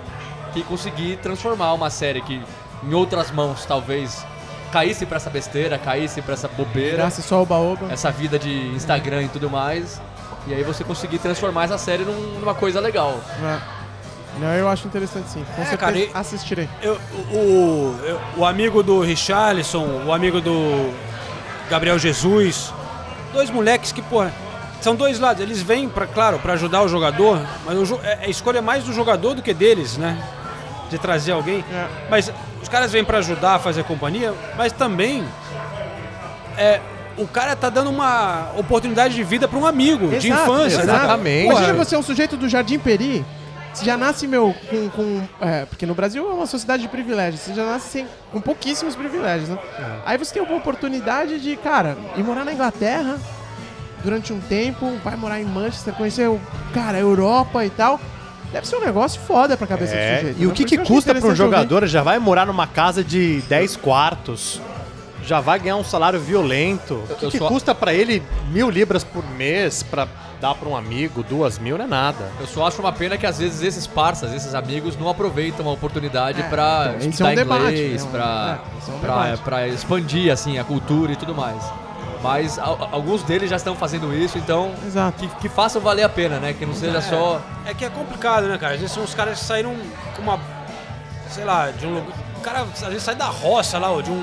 que 0.53 0.63
consegui 0.63 1.17
transformar 1.23 1.73
uma 1.75 1.91
série 1.91 2.21
que 2.23 2.41
em 2.83 2.95
outras 2.95 3.31
mãos 3.31 3.65
talvez 3.67 4.25
caísse 4.73 5.07
pra 5.07 5.17
essa 5.19 5.31
besteira, 5.31 5.79
caísse 5.79 6.21
pra 6.23 6.35
essa 6.35 6.49
bobeira 6.49 6.97
Graça 6.97 7.23
só 7.23 7.43
o 7.43 7.47
baoba. 7.47 7.87
essa 7.93 8.11
vida 8.11 8.39
de 8.39 8.53
Instagram 8.75 9.23
e 9.23 9.29
tudo 9.29 9.49
mais. 9.51 10.01
E 10.47 10.53
aí 10.55 10.63
você 10.63 10.83
conseguir 10.85 11.19
transformar 11.19 11.65
essa 11.65 11.79
série 11.79 12.05
num- 12.05 12.39
numa 12.41 12.55
coisa 12.55 12.81
legal. 12.81 13.19
É. 13.43 13.84
Não, 14.39 14.49
eu 14.55 14.69
acho 14.69 14.87
interessante 14.87 15.29
sim. 15.29 15.45
Com 15.55 15.63
É, 15.63 15.67
certeza 15.67 15.77
cara, 15.77 15.99
e- 15.99 16.11
assistirei. 16.13 16.69
Eu- 16.83 16.99
o, 17.33 17.97
eu- 18.05 18.21
o 18.39 18.45
amigo 18.45 18.83
do 18.83 19.01
Richarlison, 19.01 20.03
o 20.07 20.13
amigo 20.13 20.41
do 20.41 20.93
Gabriel 21.71 21.99
Jesus, 21.99 22.73
dois 23.33 23.49
moleques 23.51 23.93
que, 23.93 24.03
pô, 24.03 24.25
são 24.81 24.95
dois 24.97 25.19
lados. 25.21 25.43
Eles 25.43 25.63
vêm, 25.63 25.89
pra, 25.89 26.07
claro, 26.07 26.39
para 26.39 26.53
ajudar 26.55 26.83
o 26.83 26.89
jogador, 26.89 27.41
mas 27.65 27.91
o 27.91 28.01
é, 28.03 28.25
a 28.25 28.29
escolha 28.29 28.59
é 28.59 28.61
mais 28.61 28.85
do 28.85 28.93
jogador 28.93 29.35
do 29.35 29.43
que 29.43 29.55
deles, 29.55 29.97
né? 29.97 30.19
De 30.91 30.99
trazer 30.99 31.33
alguém. 31.33 31.65
É. 31.73 31.87
Mas 32.11 32.31
os 32.63 32.69
caras 32.69 32.91
vêm 32.93 33.05
para 33.05 33.19
ajudar 33.19 33.55
a 33.55 33.59
fazer 33.59 33.85
companhia, 33.85 34.35
mas 34.57 34.73
também 34.73 35.25
é, 36.59 36.81
o 37.17 37.27
cara 37.27 37.55
tá 37.57 37.69
dando 37.71 37.89
uma 37.91 38.51
oportunidade 38.57 39.15
de 39.15 39.23
vida 39.25 39.47
para 39.49 39.59
um 39.59 39.67
amigo 39.67 40.09
de 40.19 40.27
Exato, 40.29 40.43
infância, 40.53 40.79
né? 40.79 40.93
exatamente. 40.93 41.45
Imagina 41.47 41.67
Porra, 41.73 41.85
você 41.85 41.95
é 41.95 41.99
um 41.99 42.03
sujeito 42.03 42.37
do 42.37 42.49
Jardim 42.49 42.79
Peri, 42.79 43.25
você 43.75 43.85
já 43.85 43.97
nasce, 43.97 44.27
meu, 44.27 44.55
com. 44.71 44.89
com- 44.91 45.23
é, 45.41 45.65
porque 45.67 45.85
no 45.85 45.95
Brasil 45.95 46.29
é 46.31 46.33
uma 46.35 46.47
sociedade 46.47 46.83
de 46.83 46.89
privilégios, 46.89 47.41
você 47.43 47.55
já 47.55 47.65
nasce 47.65 47.89
sem, 47.89 48.07
com 48.33 48.41
pouquíssimos 48.41 48.95
privilégios, 48.97 49.49
né? 49.51 49.59
Aí 50.07 50.17
você 50.17 50.33
tem 50.35 50.43
uma 50.43 50.57
oportunidade 50.57 51.41
de, 51.41 51.57
cara, 51.57 51.97
ir 52.17 52.23
morar 52.23 52.45
na 52.45 52.53
Inglaterra 52.53 53.19
durante 54.03 54.33
um 54.33 54.41
tempo, 54.41 54.99
vai 55.03 55.17
morar 55.17 55.41
em 55.41 55.45
Manchester, 55.45 55.95
conhecer, 55.95 56.29
o, 56.29 56.41
cara, 56.73 56.99
a 56.99 57.01
Europa 57.01 57.65
e 57.65 57.71
tal. 57.71 58.01
Deve 58.53 58.69
ser 58.69 58.77
um 58.77 58.85
negócio 58.85 59.21
foda 59.23 59.57
pra 59.57 59.67
cabeça 59.67 59.93
do 59.95 59.99
É, 59.99 60.17
sujeito. 60.19 60.41
e 60.43 60.47
o 60.47 60.51
né? 60.51 60.55
que, 60.55 60.65
que 60.65 60.79
custa 60.79 61.13
para 61.13 61.23
um 61.25 61.27
ouvir. 61.27 61.37
jogador? 61.37 61.87
Já 61.89 62.03
vai 62.03 62.19
morar 62.21 62.47
numa 62.47 62.67
casa 62.69 63.03
de 63.03 63.43
10 63.49 63.77
quartos, 63.77 64.61
já 65.25 65.41
vai 65.41 65.59
ganhar 65.59 65.77
um 65.77 65.83
salário 65.83 66.21
violento. 66.21 66.95
O 67.11 67.17
que, 67.17 67.25
eu 67.25 67.31
que 67.31 67.39
só- 67.39 67.49
custa 67.49 67.75
para 67.75 67.93
ele 67.93 68.23
mil 68.53 68.71
libras 68.71 69.03
por 69.03 69.29
mês 69.31 69.83
para 69.83 70.07
dar 70.45 70.55
para 70.55 70.69
um 70.69 70.77
amigo, 70.77 71.23
duas 71.23 71.59
mil, 71.59 71.79
não 71.79 71.87
é 71.87 71.89
nada. 71.89 72.31
Eu 72.39 72.47
só 72.47 72.67
acho 72.67 72.79
uma 72.83 72.93
pena 72.93 73.17
que 73.17 73.27
às 73.27 73.39
vezes 73.39 73.63
esses 73.63 73.87
parças, 73.87 74.31
esses 74.35 74.55
amigos, 74.55 74.95
não 74.95 75.09
aproveitam 75.09 75.67
a 75.67 75.73
oportunidade 75.73 76.39
É, 76.43 76.45
pra 76.51 76.93
então, 76.99 77.09
estudar 77.09 77.29
é 77.31 77.33
um 77.33 77.37
debate, 77.37 77.63
inglês, 77.63 78.03
é 78.03 78.05
um- 78.05 78.11
pra, 78.11 78.59
é, 78.59 78.79
esse 78.79 78.91
é 78.91 78.93
um 78.93 79.75
expandir 79.75 80.31
assim, 80.31 80.59
a 80.59 80.65
cultura 80.65 81.13
e 81.13 81.17
tudo 81.17 81.35
mais. 81.35 81.63
Mas 82.23 82.59
al- 82.59 82.89
alguns 82.93 83.23
deles 83.23 83.49
já 83.49 83.57
estão 83.57 83.75
fazendo 83.75 84.15
isso, 84.15 84.37
então 84.37 84.73
Exato. 84.87 85.17
que, 85.19 85.29
que 85.41 85.49
façam 85.49 85.81
valer 85.81 86.03
a 86.03 86.09
pena, 86.11 86.39
né? 86.39 86.53
Que 86.53 86.67
não 86.67 86.75
seja 86.75 87.01
só. 87.01 87.41
É 87.65 87.73
que 87.73 87.83
é 87.85 87.89
complicado, 87.89 88.47
né, 88.47 88.59
cara? 88.59 88.75
Às 88.75 88.81
vezes 88.81 88.95
são 88.95 89.03
os 89.05 89.15
caras 89.15 89.39
que 89.39 89.45
saíram 89.47 89.75
com 90.15 90.23
uma. 90.23 90.39
Sei 91.31 91.45
lá, 91.45 91.71
de 91.71 91.87
um 91.87 91.95
lugar. 91.95 92.13
O 92.37 92.41
cara 92.41 92.61
às 92.61 92.81
vezes 92.81 93.03
sai 93.03 93.15
da 93.15 93.27
roça 93.27 93.79
lá, 93.79 93.91
ou 93.91 94.03
de 94.03 94.11
um, 94.11 94.15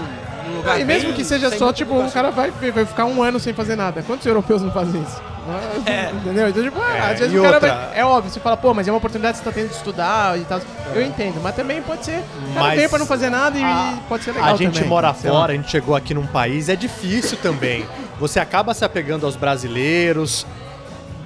um 0.50 0.58
lugar. 0.58 0.80
E 0.80 0.86
mesmo 0.86 1.14
que 1.14 1.24
seja 1.26 1.50
só, 1.58 1.74
tipo, 1.74 1.94
o 1.94 2.02
educação. 2.02 2.14
cara 2.14 2.32
vai, 2.32 2.52
vai 2.72 2.86
ficar 2.86 3.06
um 3.06 3.22
ano 3.24 3.40
sem 3.40 3.54
fazer 3.54 3.76
nada. 3.76 4.04
Quantos 4.04 4.26
europeus 4.26 4.62
não 4.62 4.72
fazem 4.72 5.02
isso? 5.02 5.22
É. 5.86 6.12
Entendeu? 6.12 6.50
Então, 6.50 6.64
tipo, 6.64 6.80
É, 6.80 7.00
às 7.12 7.20
vezes 7.20 7.38
o 7.38 7.42
cara 7.42 7.56
outra- 7.56 7.74
vai. 7.88 8.00
É 8.00 8.06
óbvio, 8.06 8.32
você 8.32 8.40
fala, 8.40 8.56
pô, 8.58 8.74
mas 8.74 8.88
é 8.88 8.92
uma 8.92 8.98
oportunidade 8.98 9.38
que 9.40 9.44
você 9.44 9.50
tá 9.50 9.56
tendo 9.56 9.70
de 9.70 9.76
estudar 9.76 10.38
e 10.40 10.44
tal. 10.46 10.62
Eu 10.94 11.02
entendo, 11.02 11.42
mas 11.42 11.56
também 11.56 11.82
pode 11.82 12.06
ser. 12.06 12.22
Cara 12.54 12.68
Mas 12.68 12.76
veio 12.78 12.90
pra 12.90 13.00
não 13.00 13.06
fazer 13.06 13.30
nada 13.30 13.58
e 13.58 13.64
a- 13.64 13.98
pode 14.08 14.24
ser 14.24 14.32
legal. 14.34 14.54
a 14.54 14.56
gente 14.58 14.74
também, 14.74 14.90
mora 14.90 15.14
fora, 15.14 15.54
a 15.54 15.56
gente 15.56 15.70
chegou 15.72 15.96
aqui 15.96 16.14
num 16.14 16.28
país, 16.28 16.70
é 16.70 16.76
difícil 16.76 17.38
também. 17.42 17.86
Você 18.20 18.40
acaba 18.40 18.74
se 18.74 18.86
apegando 18.86 19.26
aos 19.26 19.36
brasileiros, 19.36 20.46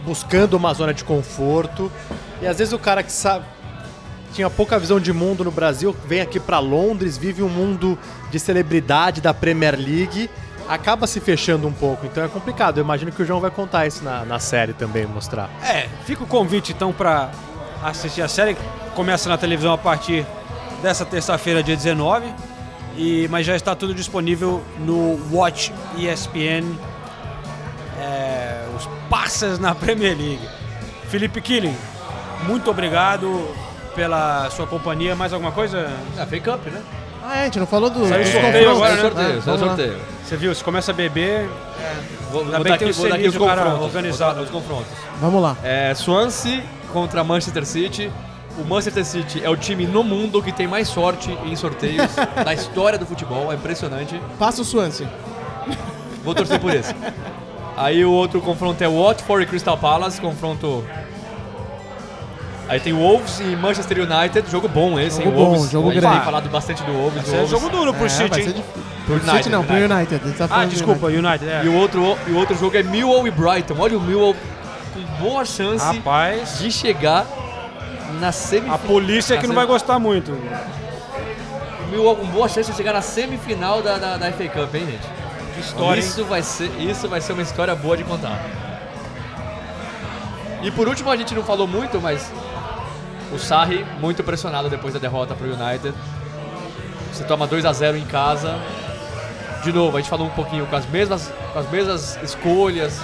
buscando 0.05 0.55
uma 0.55 0.73
zona 0.73 0.93
de 0.93 1.03
conforto. 1.03 1.91
E 2.41 2.47
às 2.47 2.57
vezes 2.59 2.73
o 2.73 2.79
cara 2.79 3.01
que 3.03 3.11
sabe 3.11 3.45
tinha 4.33 4.49
pouca 4.49 4.77
visão 4.77 4.99
de 4.99 5.13
mundo 5.13 5.43
no 5.45 5.51
Brasil, 5.51 5.95
vem 6.05 6.19
aqui 6.19 6.39
pra 6.41 6.59
Londres, 6.59 7.17
vive 7.17 7.41
um 7.41 7.47
mundo 7.49 7.97
de 8.29 8.37
celebridade 8.39 9.21
da 9.21 9.33
Premier 9.33 9.75
League, 9.77 10.29
acaba 10.67 11.07
se 11.07 11.19
fechando 11.19 11.67
um 11.67 11.73
pouco. 11.73 12.05
Então 12.05 12.23
é 12.23 12.27
complicado. 12.27 12.77
Eu 12.77 12.83
imagino 12.83 13.11
que 13.11 13.21
o 13.21 13.25
João 13.25 13.39
vai 13.39 13.51
contar 13.51 13.85
isso 13.85 14.03
na, 14.03 14.25
na 14.25 14.39
série 14.39 14.73
também, 14.73 15.05
mostrar. 15.05 15.49
É, 15.63 15.87
fica 16.05 16.23
o 16.23 16.27
convite 16.27 16.71
então 16.71 16.91
pra 16.91 17.31
assistir 17.83 18.21
a 18.21 18.27
série. 18.27 18.57
Começa 18.95 19.29
na 19.29 19.37
televisão 19.37 19.73
a 19.73 19.77
partir 19.77 20.25
dessa 20.81 21.05
terça-feira, 21.05 21.61
dia 21.61 21.75
19. 21.75 22.25
E, 22.97 23.27
mas 23.29 23.45
já 23.45 23.55
está 23.55 23.75
tudo 23.75 23.93
disponível 23.93 24.63
no 24.79 25.19
Watch 25.31 25.73
ESPN. 25.97 26.77
É, 27.99 28.65
os 28.75 28.87
passas 29.09 29.59
na 29.59 29.73
Premier 29.75 30.17
League. 30.17 30.47
Felipe 31.09 31.39
Killing, 31.39 31.75
muito 32.47 32.69
obrigado 32.69 33.47
pela 33.95 34.49
sua 34.49 34.65
companhia. 34.65 35.15
Mais 35.15 35.33
alguma 35.33 35.51
coisa? 35.51 35.89
Ah, 36.17 36.25
fake 36.25 36.49
up, 36.49 36.69
né? 36.69 36.81
Ah, 37.27 37.37
é, 37.37 37.41
a 37.41 37.45
gente 37.45 37.59
não 37.59 37.65
falou 37.65 37.89
do, 37.89 38.07
Saiu 38.07 38.25
sorteio 38.25 38.69
agora, 38.71 38.95
né? 38.95 39.01
sorteio, 39.01 39.41
saiu 39.41 39.57
sorteio. 39.57 39.97
Você 40.23 40.37
viu, 40.37 40.53
se 40.55 40.63
começa 40.63 40.91
a 40.91 40.93
beber, 40.93 41.49
Vou, 42.31 42.41
Ainda 42.41 42.55
vou 42.57 42.63
bem 42.63 42.71
dar 42.73 42.77
que 42.77 42.83
tem 42.85 42.89
aqui, 42.89 42.99
o 42.99 43.01
vou 43.01 43.09
dar 43.09 43.15
aqui 43.15 43.27
os 43.27 43.35
o 43.35 43.39
cara 43.45 43.61
confrontos. 43.63 43.85
organizado. 43.85 44.41
Os 44.41 44.49
confrontos. 44.49 44.91
Vamos 45.21 45.41
lá. 45.41 45.57
É, 45.63 45.93
Swansea 45.95 46.63
contra 46.91 47.23
Manchester 47.23 47.65
City. 47.65 48.11
O 48.57 48.63
Manchester 48.65 49.05
City 49.05 49.41
é 49.43 49.49
o 49.49 49.55
time 49.57 49.85
no 49.85 50.03
mundo 50.03 50.41
que 50.41 50.51
tem 50.51 50.67
mais 50.67 50.87
sorte 50.87 51.31
em 51.45 51.55
sorteios 51.55 52.11
da 52.43 52.53
história 52.53 52.97
do 52.99 53.05
futebol. 53.05 53.51
É 53.51 53.55
impressionante. 53.55 54.19
Passa 54.37 54.61
o 54.61 54.65
Swansea. 54.65 55.07
Vou 56.23 56.33
torcer 56.35 56.59
por 56.59 56.73
esse. 56.73 56.93
Aí 57.77 58.05
o 58.05 58.11
outro 58.11 58.39
confronto 58.41 58.81
é 58.83 58.87
Watford 58.87 59.43
e 59.43 59.47
Crystal 59.47 59.77
Palace. 59.77 60.19
Confronto. 60.21 60.83
Aí 62.67 62.79
tem 62.79 62.93
Wolves 62.93 63.39
e 63.39 63.55
Manchester 63.55 63.99
United. 63.99 64.49
Jogo 64.49 64.67
bom 64.67 64.99
esse, 64.99 65.17
Jogo 65.17 65.29
hein? 65.29 65.35
bom, 65.35 65.45
Wolves. 65.53 65.71
jogo 65.71 65.89
a 65.89 65.93
gente 65.93 66.01
grande. 66.01 66.15
tem 66.17 66.25
falado 66.25 66.49
bastante 66.49 66.83
do 66.83 66.91
Wolves. 66.93 67.13
do 67.13 67.19
esse 67.21 67.29
é 67.29 67.37
Wolves. 67.37 67.51
jogo 67.51 67.69
duro 67.69 67.93
pro 67.93 68.05
É, 68.05 68.09
City, 68.09 68.29
vai 68.29 68.41
ser 68.43 68.55
hein? 68.55 68.63
Pro 69.05 69.15
City 69.19 69.29
United, 69.29 69.49
não, 69.51 69.63
pro 69.63 69.75
United. 69.75 69.93
United. 69.93 70.21
A 70.23 70.27
gente 70.27 70.37
tá 70.37 70.47
Ah, 70.49 70.65
desculpa, 70.65 71.05
United. 71.07 71.27
United, 71.27 71.49
é. 71.49 71.63
E 71.63 71.67
o 71.69 71.75
outro, 71.75 72.17
e 72.27 72.31
o 72.31 72.37
outro 72.37 72.57
jogo 72.57 72.75
é 72.75 72.81
Millwall 72.83 73.27
e 73.27 73.31
Brighton. 73.31 73.75
Olha 73.77 73.97
o 73.97 74.01
Millwall 74.01 74.33
com 74.33 75.23
boa 75.23 75.45
chance 75.45 75.85
Rapaz, 75.85 76.57
de 76.57 76.71
chegar 76.71 77.25
na 78.19 78.29
a 78.29 78.31
semifinal. 78.31 78.79
polícia 78.79 79.35
é 79.35 79.37
que 79.37 79.45
não 79.45 79.53
vai 79.55 79.67
gostar 79.67 79.99
muito. 79.99 80.31
O 80.31 81.91
Millwall 81.91 82.15
com 82.15 82.25
boa 82.25 82.49
chance 82.49 82.71
de 82.71 82.75
chegar 82.77 82.93
na 82.93 83.01
semifinal 83.01 83.83
da, 83.83 83.99
da, 83.99 84.17
da 84.17 84.31
FA 84.31 84.47
Cup, 84.49 84.73
hein, 84.73 84.87
gente? 84.87 85.07
Que 85.53 85.61
história, 85.61 86.01
hein? 86.01 86.07
isso 86.07 86.25
vai, 86.25 86.41
ser, 86.41 86.71
isso 86.79 87.07
vai 87.07 87.21
ser 87.21 87.33
uma 87.33 87.43
história 87.43 87.75
boa 87.75 87.95
de 87.95 88.03
contar. 88.03 88.41
E 90.63 90.71
por 90.71 90.87
último, 90.87 91.11
a 91.11 91.15
gente 91.15 91.35
não 91.35 91.43
falou 91.43 91.67
muito, 91.67 92.01
mas 92.01 92.31
o 93.35 93.39
Sarri 93.39 93.85
muito 93.99 94.23
pressionado 94.23 94.69
depois 94.69 94.93
da 94.93 94.99
derrota 94.99 95.35
para 95.35 95.45
o 95.45 95.53
United. 95.53 95.93
Você 97.11 97.23
toma 97.25 97.45
2 97.45 97.65
a 97.65 97.73
0 97.73 97.97
em 97.97 98.05
casa. 98.05 98.57
De 99.63 99.71
novo, 99.71 99.97
a 99.97 99.99
gente 99.99 100.09
falou 100.09 100.27
um 100.27 100.31
pouquinho 100.31 100.65
com 100.67 100.75
as 100.75 100.85
mesmas, 100.87 101.31
com 101.51 101.59
as 101.59 101.69
mesmas 101.69 102.19
escolhas, 102.23 102.99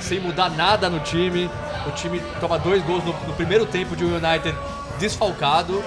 sem 0.00 0.20
mudar 0.20 0.50
nada 0.50 0.88
no 0.88 1.00
time. 1.00 1.50
O 1.86 1.90
time 1.92 2.20
toma 2.40 2.58
dois 2.58 2.82
gols 2.84 3.04
no, 3.04 3.12
no 3.12 3.34
primeiro 3.34 3.66
tempo 3.66 3.96
de 3.96 4.04
um 4.04 4.16
United 4.16 4.56
desfalcado. 4.98 5.82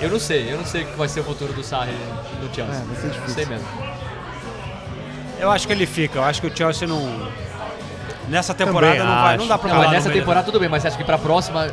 Eu 0.00 0.10
não 0.10 0.18
sei, 0.18 0.52
eu 0.52 0.58
não 0.58 0.64
sei 0.64 0.82
o 0.82 0.86
que 0.86 0.98
vai 0.98 1.08
ser 1.08 1.20
o 1.20 1.24
futuro 1.24 1.52
do 1.52 1.62
Sarri 1.62 1.92
no 2.40 2.52
Chelsea. 2.52 2.74
É, 2.74 2.84
vai 2.84 2.96
ser 2.96 3.10
difícil. 3.10 3.20
Não 3.20 3.34
sei 3.34 3.46
mesmo. 3.46 3.68
Eu 5.38 5.50
acho 5.50 5.66
que 5.66 5.72
ele 5.72 5.86
fica. 5.86 6.18
Eu 6.18 6.24
acho 6.24 6.40
que 6.40 6.46
o 6.46 6.56
Chelsea 6.56 6.86
não. 6.86 7.28
Nessa 8.32 8.54
temporada 8.54 8.94
Também 8.96 9.06
não 9.06 9.22
vai. 9.22 9.34
acho. 9.34 9.38
Não 9.42 9.46
dá 9.48 9.58
pra 9.58 9.68
Não, 9.68 9.76
mas 9.76 9.86
no 9.88 9.92
nessa 9.92 10.08
meio. 10.08 10.20
temporada 10.20 10.46
tudo 10.46 10.58
bem, 10.58 10.68
mas 10.68 10.80
você 10.82 10.88
acha 10.88 10.96
que 10.96 11.04
pra 11.04 11.18
próxima 11.18 11.66
eh, 11.66 11.72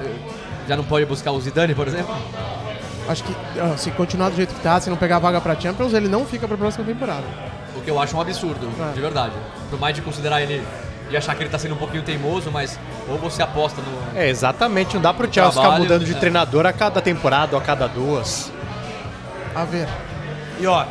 já 0.67 0.75
não 0.75 0.83
pode 0.83 1.05
buscar 1.05 1.31
o 1.31 1.39
Zidane, 1.39 1.73
por 1.73 1.87
exemplo? 1.87 2.13
Acho 3.07 3.23
que 3.23 3.33
se 3.77 3.89
continuar 3.91 4.29
do 4.29 4.35
jeito 4.35 4.53
que 4.53 4.59
tá, 4.61 4.79
se 4.79 4.89
não 4.89 4.97
pegar 4.97 5.15
a 5.15 5.19
vaga 5.19 5.39
pra 5.41 5.59
Champions, 5.59 5.93
ele 5.93 6.07
não 6.09 6.25
fica 6.25 6.47
pra 6.47 6.57
próxima 6.57 6.85
temporada. 6.85 7.23
O 7.75 7.81
que 7.81 7.89
eu 7.89 7.99
acho 7.99 8.15
um 8.15 8.21
absurdo, 8.21 8.69
É. 8.79 8.93
de 8.93 8.99
verdade. 9.01 9.33
Por 9.69 9.79
mais 9.79 9.95
de 9.95 10.01
considerar 10.01 10.41
ele 10.41 10.61
e 11.09 11.15
achar 11.17 11.33
que 11.33 11.41
ele 11.41 11.49
tá 11.49 11.57
sendo 11.57 11.73
um 11.75 11.77
pouquinho 11.77 12.03
teimoso, 12.03 12.51
mas 12.51 12.77
ou 13.07 13.17
você 13.17 13.41
aposta 13.41 13.81
no. 13.81 14.19
É, 14.19 14.27
exatamente. 14.29 14.93
Não 14.95 15.01
dá 15.01 15.13
pro 15.13 15.25
Chelsea 15.33 15.49
ficar 15.51 15.61
Trabalho, 15.61 15.83
mudando 15.83 16.03
de 16.05 16.11
é. 16.11 16.15
treinador 16.15 16.65
a 16.67 16.73
cada 16.73 17.01
temporada 17.01 17.55
ou 17.55 17.61
a 17.61 17.63
cada 17.63 17.87
duas. 17.87 18.51
A 19.55 19.63
ver. 19.63 19.87
E 20.59 20.67
ó, 20.67 20.85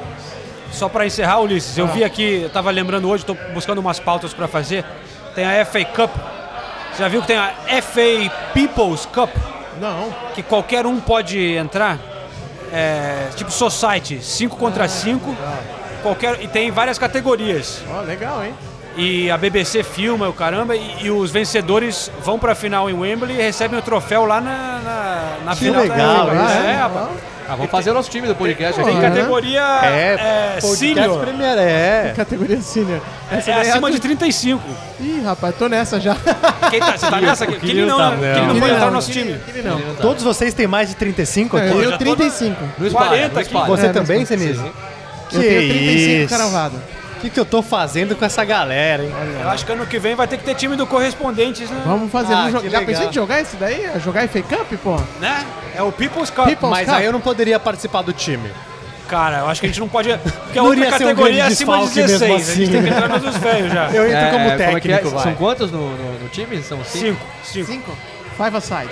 só 0.72 0.88
pra 0.88 1.06
encerrar, 1.06 1.38
Ulisses, 1.40 1.76
eu 1.78 1.84
Ah. 1.84 1.88
vi 1.88 2.02
aqui, 2.02 2.40
eu 2.42 2.50
tava 2.50 2.70
lembrando 2.70 3.08
hoje, 3.08 3.24
tô 3.24 3.36
buscando 3.54 3.78
umas 3.78 4.00
pautas 4.00 4.32
pra 4.34 4.48
fazer. 4.48 4.84
Tem 5.38 5.46
a 5.46 5.64
FA 5.64 5.84
Cup. 5.84 6.10
Você 6.92 6.98
já 7.04 7.06
viu 7.08 7.20
que 7.20 7.28
tem 7.28 7.36
a 7.36 7.52
FA 7.80 8.28
People's 8.52 9.06
Cup? 9.06 9.30
Não. 9.80 10.12
Que 10.34 10.42
qualquer 10.42 10.84
um 10.84 10.98
pode 10.98 11.38
entrar? 11.54 11.96
É, 12.72 13.28
tipo 13.36 13.48
Society, 13.52 14.20
5 14.20 14.56
contra 14.56 14.88
5. 14.88 15.36
Qualquer, 16.02 16.42
e 16.42 16.48
tem 16.48 16.72
várias 16.72 16.98
categorias. 16.98 17.84
Ó, 17.88 18.00
legal, 18.00 18.44
hein? 18.44 18.52
E 18.96 19.30
a 19.30 19.36
BBC 19.36 19.84
filma 19.84 20.28
o 20.28 20.32
caramba 20.32 20.74
e, 20.74 21.04
e 21.04 21.10
os 21.12 21.30
vencedores 21.30 22.10
vão 22.20 22.36
pra 22.36 22.56
final 22.56 22.90
em 22.90 22.94
Wembley 22.94 23.36
e 23.38 23.40
recebem 23.40 23.78
o 23.78 23.82
troféu 23.82 24.24
lá 24.24 24.40
na, 24.40 24.80
na, 24.80 25.36
na 25.44 25.52
Que 25.52 25.66
final. 25.66 25.82
legal, 25.82 26.26
da 26.26 26.34
isso. 26.34 26.66
é, 26.66 26.72
rapaz. 26.74 27.08
Ah, 27.50 27.56
vamos 27.56 27.70
fazer 27.70 27.90
o 27.90 27.94
nosso 27.94 28.10
time 28.10 28.26
do 28.28 28.34
podcast 28.34 28.74
Tem 28.74 28.84
aqui. 28.96 29.06
Aham. 29.06 29.14
categoria 29.14 29.62
É, 29.82 30.14
é, 30.56 30.60
podcast 30.60 30.76
senior. 30.78 31.18
Premier, 31.20 31.58
é. 31.58 32.12
Categoria 32.14 32.60
senior. 32.60 33.00
Essa 33.32 33.50
É 33.50 33.54
daí 33.54 33.70
acima 33.70 33.90
de 33.90 33.98
35. 33.98 34.62
Ih, 35.00 35.22
rapaz, 35.24 35.54
tô 35.56 35.66
nessa 35.66 35.98
já. 35.98 36.14
Quem 36.70 36.78
tá, 36.78 36.96
você 36.98 37.06
tá 37.10 37.20
nessa? 37.20 37.46
Kili 37.56 37.86
não, 37.86 37.96
tá, 37.96 38.10
né? 38.10 38.34
não. 38.34 38.34
Kili 38.34 38.46
não 38.52 38.60
pode 38.60 38.72
entrar 38.72 38.78
não, 38.80 38.86
no 38.88 38.92
nosso 38.92 39.10
time. 39.10 39.38
Kili 39.46 39.62
não. 39.62 39.80
Todos 39.94 40.22
vocês 40.22 40.52
têm 40.52 40.66
mais 40.66 40.90
de 40.90 40.96
35 40.96 41.56
É, 41.56 41.60
aqui? 41.70 41.78
eu 41.78 41.96
tenho 41.96 42.16
35. 42.16 42.56
No 42.78 42.86
espalha, 42.86 43.08
40 43.08 43.34
no 43.34 43.40
aqui. 43.40 43.70
Você 43.70 43.86
É, 43.86 43.92
também, 43.92 44.24
Senise? 44.26 44.60
Eu 44.60 45.40
Que 45.40 45.48
tenho 45.48 45.68
35 45.68 46.24
isso? 46.24 46.34
cravado. 46.34 46.74
O 47.18 47.20
que, 47.20 47.30
que 47.30 47.40
eu 47.40 47.44
tô 47.44 47.62
fazendo 47.62 48.14
com 48.14 48.24
essa 48.24 48.44
galera, 48.44 49.02
hein? 49.02 49.12
Eu 49.42 49.48
acho 49.50 49.66
que 49.66 49.72
ano 49.72 49.84
que 49.86 49.98
vem 49.98 50.14
vai 50.14 50.28
ter 50.28 50.36
que 50.38 50.44
ter 50.44 50.54
time 50.54 50.76
do 50.76 50.86
Correspondentes, 50.86 51.68
né? 51.68 51.82
Vamos 51.84 52.12
fazer. 52.12 52.32
Ah, 52.32 52.36
vamos 52.36 52.52
jo- 52.52 52.60
que 52.60 52.70
Já 52.70 52.78
legal. 52.78 52.94
pensou 52.94 53.10
em 53.10 53.12
jogar 53.12 53.40
isso 53.40 53.56
daí? 53.58 53.84
É 53.84 53.98
Jogar 53.98 54.28
FA 54.28 54.42
Cup, 54.42 54.72
pô? 54.82 54.96
né? 55.20 55.44
É 55.74 55.82
o 55.82 55.90
People's 55.90 56.30
Cup. 56.30 56.46
People's 56.46 56.70
Mas 56.70 56.86
Cup. 56.86 56.96
aí 56.96 57.04
eu 57.04 57.12
não 57.12 57.20
poderia 57.20 57.58
participar 57.58 58.02
do 58.02 58.12
time. 58.12 58.48
Cara, 59.08 59.38
eu 59.38 59.48
acho 59.48 59.60
que 59.60 59.66
a 59.66 59.68
gente 59.70 59.80
não 59.80 59.88
pode. 59.88 60.10
Porque 60.44 60.58
a 60.58 60.62
Não 60.62 60.68
outra 60.70 60.84
iria 60.86 60.96
ser 60.98 61.04
um 61.04 61.08
categoria 61.08 61.32
é 61.34 61.36
grande 61.46 61.52
acima 61.54 61.78
de 61.78 61.84
desfalque 61.84 62.00
mesmo 62.12 62.18
16. 62.18 62.30
a 62.30 62.36
assim, 62.52 62.60
gente 62.66 62.70
tem 62.72 62.82
que 62.82 62.88
entrar 62.88 63.08
nos 63.20 63.36
velhos 63.38 63.72
já. 63.72 63.84
Eu 63.90 64.04
entro 64.06 64.16
É, 64.18 64.30
como 64.30 64.38
como 64.44 64.48
é 64.50 64.56
que 64.56 64.62
é? 64.62 64.66
técnico, 64.98 65.10
vai. 65.16 65.22
São 65.24 65.34
quantos 65.34 65.70
no, 65.72 65.90
no, 65.96 66.18
no 66.20 66.28
time? 66.28 66.62
São 66.62 66.84
cinco? 66.84 67.04
Cinco. 67.04 67.26
Cinco. 67.42 67.66
Cinco. 67.72 67.98
Five 68.36 68.56
aside. 68.56 68.90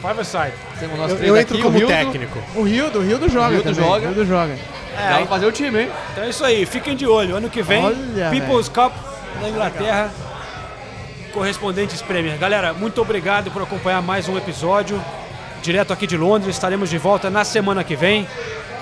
Five 0.00 0.20
aside. 0.20 0.52
Temos 0.78 0.98
nós 0.98 1.10
Eu, 1.12 1.18
eu 1.18 1.34
aqui, 1.34 1.42
entro 1.42 1.58
o 1.58 1.62
como 1.62 1.78
Hildo. 1.78 1.92
técnico. 1.92 2.38
O 2.54 2.62
Rildo, 2.62 2.98
o 3.00 3.02
Rildo 3.02 3.28
joga 3.28 3.48
Rildo 3.48 3.62
também. 3.64 3.84
joga. 3.84 4.04
O 4.06 4.08
Rildo 4.08 4.26
joga. 4.26 4.56
Dá 4.96 5.16
pra 5.18 5.26
fazer 5.26 5.46
o 5.46 5.52
time, 5.52 5.80
hein? 5.82 5.90
Então 6.12 6.24
é 6.24 6.28
isso 6.28 6.44
aí, 6.44 6.66
fiquem 6.66 6.96
de 6.96 7.06
olho. 7.06 7.36
Ano 7.36 7.48
que 7.50 7.62
vem, 7.62 7.84
Olha, 7.84 8.30
People's 8.30 8.68
Cup 8.68 8.92
na 9.40 9.48
Inglaterra, 9.48 10.10
correspondentes 11.32 12.02
Premier. 12.02 12.36
Galera, 12.38 12.72
muito 12.72 13.00
obrigado 13.00 13.50
por 13.50 13.62
acompanhar 13.62 14.02
mais 14.02 14.28
um 14.28 14.36
episódio, 14.36 15.00
direto 15.62 15.92
aqui 15.92 16.06
de 16.06 16.16
Londres. 16.16 16.54
Estaremos 16.56 16.90
de 16.90 16.98
volta 16.98 17.30
na 17.30 17.44
semana 17.44 17.84
que 17.84 17.94
vem. 17.96 18.26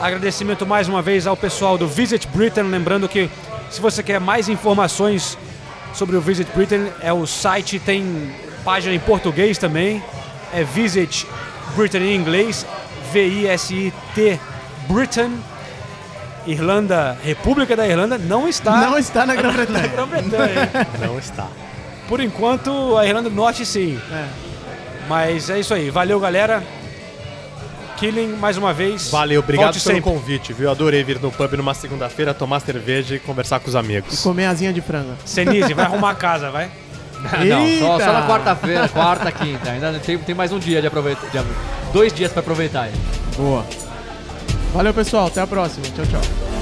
Agradecimento 0.01 0.67
mais 0.67 0.89
uma 0.89 1.01
vez 1.03 1.27
ao 1.27 1.37
pessoal 1.37 1.77
do 1.79 1.89
Visit 1.89 2.27
Britain. 2.29 2.63
Lembrando 2.65 3.09
que 3.09 3.31
se 3.71 3.81
você 3.81 4.03
quer 4.03 4.21
mais 4.21 4.49
informações 4.49 5.37
sobre 5.95 6.17
o 6.17 6.21
Visit 6.21 6.51
Britain, 6.55 6.89
é 7.01 7.13
o 7.13 7.27
site, 7.27 7.79
tem 7.79 8.31
página 8.65 8.95
em 8.95 8.99
português 8.99 9.57
também. 9.59 10.03
É 10.57 10.65
Visit 10.65 11.27
Britain 11.77 11.99
em 11.99 12.17
inglês, 12.17 12.65
V-I-S-I-T 13.13 14.41
Britain. 14.89 15.33
Irlanda, 16.47 17.19
República 17.23 17.77
da 17.77 17.87
Irlanda, 17.87 18.17
não 18.17 18.49
está 18.49 18.77
Não 18.81 18.97
está 18.97 19.27
na 19.27 19.35
Grã-Bretanha. 19.35 19.89
Grã-Bretanha. 19.93 20.71
Não 21.01 21.19
está. 21.19 21.49
Por 22.09 22.21
enquanto, 22.21 22.97
a 22.97 23.05
Irlanda 23.07 23.29
do 23.29 23.37
Norte 23.37 23.67
sim. 23.67 24.01
É. 24.11 24.25
Mas 25.09 25.51
é 25.51 25.59
isso 25.61 25.75
aí. 25.75 25.91
Valeu, 25.91 26.19
galera. 26.19 26.63
Killing, 27.99 28.37
mais 28.37 28.57
uma 28.57 28.73
vez. 28.73 29.11
Valeu, 29.11 29.41
obrigado 29.41 29.73
Volte 29.73 29.81
pelo 29.83 29.97
sempre. 29.97 30.11
convite, 30.11 30.53
viu? 30.53 30.71
Adorei 30.71 31.03
vir 31.03 31.21
no 31.21 31.31
pub 31.33 31.53
numa 31.55 31.75
segunda-feira, 31.75 32.33
tomar 32.33 32.61
cerveja 32.61 33.17
e 33.17 33.19
conversar 33.19 33.59
com 33.61 33.69
os 33.69 33.75
amigos. 33.75 34.23
Comer 34.23 34.47
asinha 34.47 34.73
de 34.73 34.81
frango. 34.81 35.15
Senise, 35.25 35.75
vai 35.75 35.85
arrumar 35.85 36.11
a 36.11 36.15
casa, 36.15 36.51
vai. 36.51 36.71
Não, 37.49 37.79
só, 37.79 37.99
só 38.05 38.13
na 38.13 38.27
quarta-feira, 38.27 38.89
quarta, 38.89 39.33
quinta. 39.33 39.71
Ainda 39.71 39.93
tem, 39.99 40.19
tem 40.19 40.35
mais 40.35 40.53
um 40.53 40.59
dia 40.59 40.81
de 40.81 40.87
aproveitar. 40.87 41.27
de- 41.29 41.93
dois 41.93 42.13
dias 42.13 42.31
pra 42.33 42.41
aproveitar. 42.41 42.89
Boa. 43.37 43.65
Valeu, 44.73 44.93
pessoal. 44.93 45.27
Até 45.27 45.41
a 45.41 45.47
próxima. 45.47 45.87
Tchau, 45.95 46.05
tchau. 46.07 46.56